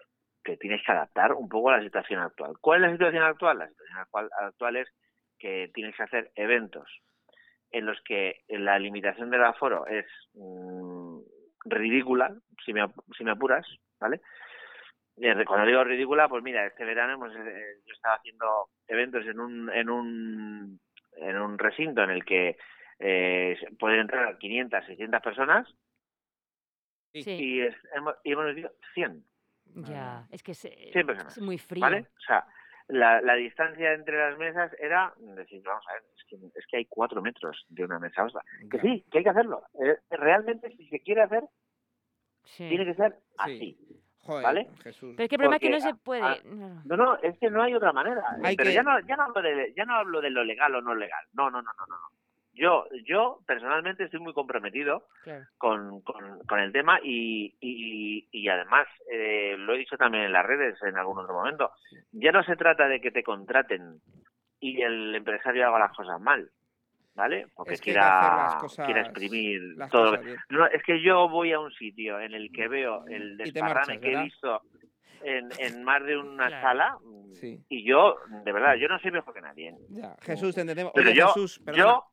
te 0.44 0.56
tienes 0.58 0.84
que 0.84 0.92
adaptar 0.92 1.32
un 1.32 1.48
poco 1.48 1.70
a 1.70 1.78
la 1.78 1.82
situación 1.82 2.20
actual. 2.20 2.52
¿Cuál 2.60 2.82
es 2.84 2.88
la 2.90 2.92
situación 2.96 3.22
actual? 3.22 3.58
La 3.58 3.68
situación 3.68 3.98
actual, 3.98 4.30
actual 4.40 4.76
es 4.76 4.88
que 5.42 5.70
tienes 5.74 5.96
que 5.96 6.04
hacer 6.04 6.30
eventos 6.36 6.88
en 7.72 7.84
los 7.86 8.00
que 8.02 8.44
la 8.48 8.78
limitación 8.78 9.28
del 9.30 9.42
aforo 9.44 9.86
es 9.88 10.06
mm, 10.34 11.18
ridícula, 11.64 12.32
si 12.64 12.72
me, 12.72 12.86
si 13.18 13.24
me 13.24 13.32
apuras, 13.32 13.66
¿vale? 13.98 14.20
Cuando 15.44 15.66
digo 15.66 15.82
ridícula, 15.84 16.28
pues 16.28 16.42
mira, 16.44 16.64
este 16.66 16.84
verano 16.84 17.14
hemos, 17.14 17.34
eh, 17.36 17.80
yo 17.84 17.92
estaba 17.92 18.14
haciendo 18.14 18.68
eventos 18.86 19.26
en 19.26 19.40
un, 19.40 19.70
en 19.70 19.90
un, 19.90 20.80
en 21.16 21.36
un 21.36 21.58
recinto 21.58 22.02
en 22.04 22.10
el 22.10 22.24
que 22.24 22.56
eh, 22.98 23.56
pueden 23.78 24.00
entrar 24.00 24.38
500, 24.38 24.86
600 24.86 25.20
personas 25.20 25.68
y, 27.42 27.60
es- 27.60 27.76
hemos, 27.94 28.14
y 28.24 28.32
hemos 28.32 28.44
metido 28.46 28.72
100. 28.94 29.24
Ya, 29.74 30.26
es 30.30 30.42
que 30.42 30.52
es, 30.52 30.64
eh, 30.64 30.90
100 30.92 31.06
personas. 31.06 31.36
es 31.36 31.42
muy 31.42 31.58
frío. 31.58 31.80
¿Vale? 31.82 32.06
O 32.16 32.20
sea, 32.20 32.46
la, 32.88 33.20
la 33.20 33.34
distancia 33.34 33.92
entre 33.92 34.18
las 34.18 34.38
mesas 34.38 34.72
era 34.78 35.12
decir, 35.18 35.62
vamos 35.64 35.84
a 35.88 35.94
ver, 35.94 36.02
es 36.16 36.24
que, 36.28 36.36
es 36.58 36.66
que 36.66 36.76
hay 36.78 36.84
cuatro 36.86 37.20
metros 37.22 37.64
de 37.68 37.84
una 37.84 37.98
mesa 37.98 38.22
a 38.22 38.26
otra. 38.26 38.42
Que 38.70 38.78
sí, 38.80 39.04
que 39.10 39.18
hay 39.18 39.24
que 39.24 39.30
hacerlo. 39.30 39.62
Eh, 39.82 39.96
realmente, 40.10 40.70
si 40.76 40.88
se 40.88 41.00
quiere 41.00 41.22
hacer, 41.22 41.44
Sí. 42.44 42.68
tiene 42.68 42.84
que 42.84 42.94
ser 42.94 43.16
así. 43.38 43.78
Joder, 44.24 44.44
¿Vale? 44.44 44.68
Jesús. 44.82 45.14
Pero 45.16 45.24
es 45.24 45.28
que 45.28 45.34
el 45.34 45.38
problema 45.38 45.56
es 45.56 45.62
que 45.62 45.70
no 45.70 45.80
se 45.80 45.94
puede. 45.94 46.22
ah, 46.22 46.36
no. 46.44 46.82
No, 46.84 46.96
no, 46.96 47.16
es 47.22 47.36
que 47.38 47.50
no 47.50 47.62
hay 47.62 47.74
otra 47.74 47.92
manera. 47.92 48.22
Hay 48.44 48.56
Pero 48.56 48.68
que- 48.68 48.74
ya 48.74 48.82
no, 48.82 48.98
ya 49.00 49.16
no 49.16 49.24
hablo 49.24 49.42
de, 49.42 49.72
ya 49.76 49.84
no 49.84 49.94
hablo 49.96 50.20
de 50.20 50.30
lo 50.30 50.44
legal 50.44 50.74
o 50.76 50.80
no 50.80 50.94
legal. 50.94 51.24
No, 51.32 51.50
no, 51.50 51.60
no, 51.62 51.70
no, 51.78 51.86
no. 51.86 51.96
Yo, 52.62 52.84
yo 53.04 53.40
personalmente 53.44 54.04
estoy 54.04 54.20
muy 54.20 54.32
comprometido 54.32 55.08
Claro. 55.24 55.44
con, 55.58 56.00
con, 56.02 56.38
con 56.46 56.60
el 56.60 56.70
tema 56.70 57.00
y, 57.02 57.52
y, 57.60 58.28
y 58.30 58.48
además 58.48 58.86
eh, 59.10 59.56
lo 59.58 59.74
he 59.74 59.78
dicho 59.78 59.96
también 59.96 60.24
en 60.24 60.32
las 60.32 60.46
redes 60.46 60.80
en 60.82 60.96
algún 60.96 61.18
otro 61.18 61.34
momento. 61.34 61.72
Ya 62.12 62.30
no 62.30 62.44
se 62.44 62.54
trata 62.54 62.86
de 62.86 63.00
que 63.00 63.10
te 63.10 63.24
contraten 63.24 64.00
y 64.60 64.80
el 64.80 65.12
empresario 65.16 65.66
haga 65.66 65.80
las 65.80 65.96
cosas 65.96 66.20
mal, 66.20 66.48
¿vale? 67.16 67.48
Porque 67.56 67.74
Es 67.74 67.80
que 67.80 67.90
quiera, 67.90 68.36
las 68.36 68.54
cosas- 68.60 68.86
quiera 68.86 69.00
exprimir 69.00 69.60
todo. 69.90 70.16
No, 70.50 70.66
es 70.66 70.82
que 70.84 71.02
yo 71.02 71.28
voy 71.28 71.50
a 71.52 71.58
un 71.58 71.72
sitio 71.72 72.20
en 72.20 72.32
el 72.32 72.52
que 72.52 72.68
veo 72.68 73.04
el 73.08 73.32
Y 73.32 73.36
te 73.38 73.42
desparrame 73.44 73.74
marchas, 73.74 73.98
que 73.98 74.12
he 74.12 74.22
visto 74.22 74.60
en, 75.24 75.48
en 75.58 75.82
más 75.82 76.00
de 76.04 76.16
una 76.16 76.46
Claro. 76.46 76.62
sala 76.68 76.96
Sí. 77.32 77.58
y 77.68 77.82
yo, 77.84 78.18
de 78.44 78.52
verdad, 78.52 78.74
yo 78.76 78.86
no 78.86 79.00
soy 79.00 79.10
mejor 79.10 79.34
que 79.34 79.40
nadie. 79.40 79.74
Ya, 79.88 80.14
Jesús, 80.22 80.54
te 80.54 80.60
entendemos. 80.60 80.92
Pero 80.94 81.08
Oye, 81.10 81.18
yo, 81.18 81.26
Jesús, 81.28 81.60
yo, 81.74 82.04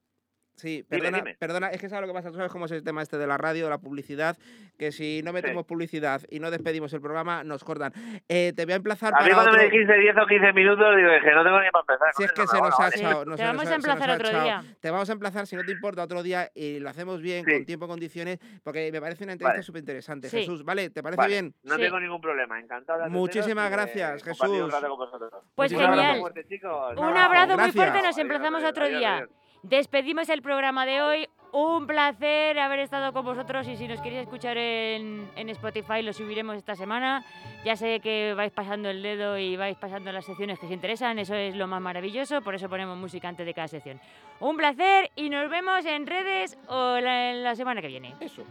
Sí, 0.59 0.83
perdona, 0.87 1.19
dime. 1.19 1.35
perdona, 1.39 1.67
es 1.69 1.79
que 1.79 1.87
sabes 1.87 2.01
lo 2.01 2.07
que 2.07 2.13
pasa, 2.17 2.29
tú 2.29 2.35
sabes 2.35 2.51
cómo 2.51 2.65
es 2.65 2.71
el 2.71 2.83
tema 2.83 3.01
este 3.01 3.17
de 3.17 3.25
la 3.25 3.37
radio, 3.37 3.63
de 3.63 3.69
la 3.69 3.77
publicidad, 3.77 4.37
que 4.77 4.91
si 4.91 5.21
no 5.23 5.31
metemos 5.31 5.65
publicidad 5.65 6.21
y 6.29 6.39
no 6.39 6.51
despedimos 6.51 6.91
el 6.93 6.99
programa, 7.01 7.43
nos 7.45 7.63
cortan. 7.63 7.93
Eh, 8.27 8.51
te 8.55 8.65
voy 8.65 8.73
a 8.73 8.75
emplazar 8.75 9.13
a 9.13 9.19
mí 9.23 9.29
para 9.29 9.35
cuando 9.35 9.51
otro... 9.51 9.63
me 9.63 9.69
dijiste 9.69 9.97
10 9.97 10.15
o 10.17 10.25
15 10.27 10.53
minutos, 10.53 10.85
digo 10.97 11.09
que 11.23 11.31
no 11.31 11.43
tengo 11.43 11.61
ni 11.61 11.69
para 11.71 11.81
empezar. 11.81 12.07
Si 12.17 12.23
es 12.23 12.31
que 12.33 12.45
se 12.47 12.57
no, 12.57 12.63
nos 12.65 12.77
no, 12.79 12.85
ha 12.85 12.89
echado. 12.89 13.25
no, 13.25 13.31
Te 13.35 13.41
se 13.41 13.47
vamos 13.47 13.63
nos 13.63 13.71
a 13.71 13.75
emplazar 13.75 14.09
otro 14.11 14.27
echado. 14.27 14.43
día. 14.43 14.63
Te 14.81 14.91
vamos 14.91 15.09
a 15.09 15.13
emplazar, 15.13 15.47
si 15.47 15.55
no 15.55 15.63
te 15.63 15.71
importa, 15.71 16.03
otro 16.03 16.21
día 16.23 16.49
y 16.53 16.79
lo 16.79 16.89
hacemos 16.89 17.21
bien, 17.21 17.45
Sí. 17.45 17.51
con 17.53 17.65
tiempo, 17.65 17.87
condiciones, 17.87 18.39
porque 18.63 18.91
me 18.91 18.99
parece 18.99 19.23
una 19.23 19.33
entrevista 19.33 19.53
Vale. 19.53 19.63
súper 19.63 19.79
interesante. 19.79 20.29
Sí. 20.29 20.39
Jesús, 20.39 20.63
¿vale? 20.65 20.89
¿Te 20.89 21.01
parece 21.01 21.17
Vale, 21.17 21.31
bien? 21.33 21.53
No 21.63 21.75
Sí. 21.75 21.81
tengo 21.81 21.99
ningún 21.99 22.19
problema, 22.21 22.59
encantado 22.59 23.03
de 23.03 23.09
Muchísimas 23.09 23.67
y 23.67 23.69
de 23.69 23.75
gracias, 23.75 24.21
un 24.21 24.27
Jesús. 24.33 24.71
rato 24.73 24.87
con 24.89 24.97
vosotros. 24.97 25.31
Pues 25.55 25.71
Un 25.71 25.81
abrazo 25.81 26.01
genial. 26.01 26.19
fuerte, 26.19 26.45
chicos. 26.49 26.97
Un 26.97 27.17
abrazo 27.17 27.57
muy 27.57 27.71
fuerte, 27.71 28.01
nos 28.01 28.17
emplazamos 28.17 28.63
otro 28.63 28.87
día. 28.89 29.27
Despedimos 29.63 30.29
el 30.29 30.41
programa 30.41 30.85
de 30.85 31.01
hoy. 31.01 31.27
Un 31.51 31.87
placer 31.87 32.59
haber 32.59 32.79
estado 32.79 33.11
con 33.11 33.25
vosotros 33.25 33.67
y 33.67 33.75
si 33.75 33.87
nos 33.87 33.99
queréis 34.01 34.21
escuchar 34.21 34.55
en, 34.55 35.27
en 35.35 35.49
Spotify 35.49 36.03
lo 36.03 36.13
subiremos 36.13 36.55
esta 36.55 36.75
semana. 36.75 37.25
Ya 37.65 37.75
sé 37.75 38.01
que 38.01 38.35
vais 38.35 38.51
pasando 38.51 38.87
el 38.89 39.01
dedo 39.01 39.35
y 39.35 39.57
vais 39.57 39.75
pasando 39.75 40.11
las 40.11 40.25
secciones 40.25 40.59
que 40.59 40.67
os 40.67 40.71
interesan, 40.71 41.17
eso 41.17 41.33
es 41.33 41.55
lo 41.55 41.65
más 41.65 41.81
maravilloso, 41.81 42.43
por 42.43 42.53
eso 42.53 42.69
ponemos 42.69 42.95
música 42.97 43.27
antes 43.27 43.47
de 43.47 43.55
cada 43.55 43.67
sección. 43.67 43.99
Un 44.39 44.57
placer 44.57 45.09
y 45.15 45.31
nos 45.31 45.49
vemos 45.49 45.83
en 45.85 46.05
redes 46.05 46.55
o 46.67 46.99
la, 46.99 47.33
la 47.33 47.55
semana 47.55 47.81
que 47.81 47.87
viene. 47.87 48.13
Eso. 48.19 48.43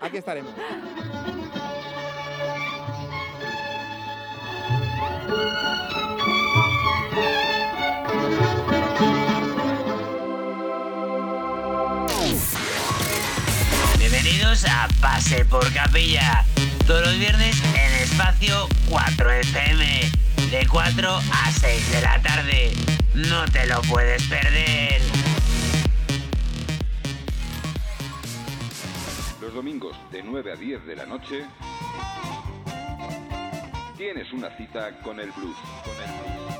Aquí 0.00 0.16
estaremos. 0.16 0.54
A 14.52 14.86
Pase 15.00 15.46
por 15.46 15.72
Capilla. 15.72 16.44
Todos 16.86 17.06
los 17.06 17.18
viernes 17.18 17.56
en 17.74 17.94
espacio 18.02 18.68
4 18.90 19.30
FM. 19.30 20.10
De 20.50 20.66
4 20.66 21.10
a 21.10 21.50
6 21.50 21.90
de 21.90 22.02
la 22.02 22.20
tarde. 22.20 22.72
No 23.14 23.46
te 23.46 23.66
lo 23.66 23.80
puedes 23.80 24.22
perder. 24.24 25.00
Los 29.40 29.54
domingos 29.54 29.96
de 30.10 30.22
9 30.22 30.52
a 30.52 30.56
10 30.56 30.84
de 30.84 30.96
la 30.96 31.06
noche 31.06 31.46
tienes 33.96 34.30
una 34.34 34.54
cita 34.58 34.98
con 34.98 35.18
el 35.18 35.30
blues. 35.32 35.56
Con 35.82 35.94
el 35.96 36.10
blues. 36.20 36.52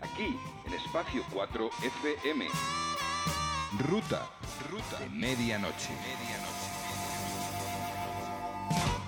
Aquí, 0.00 0.36
en 0.66 0.74
Espacio 0.74 1.22
4 1.32 1.70
FM. 1.80 2.48
Ruta. 3.78 4.26
Ruta. 4.68 4.98
Medianoche. 5.12 5.90
medianoche. 5.90 6.61
Bye. 8.70 9.01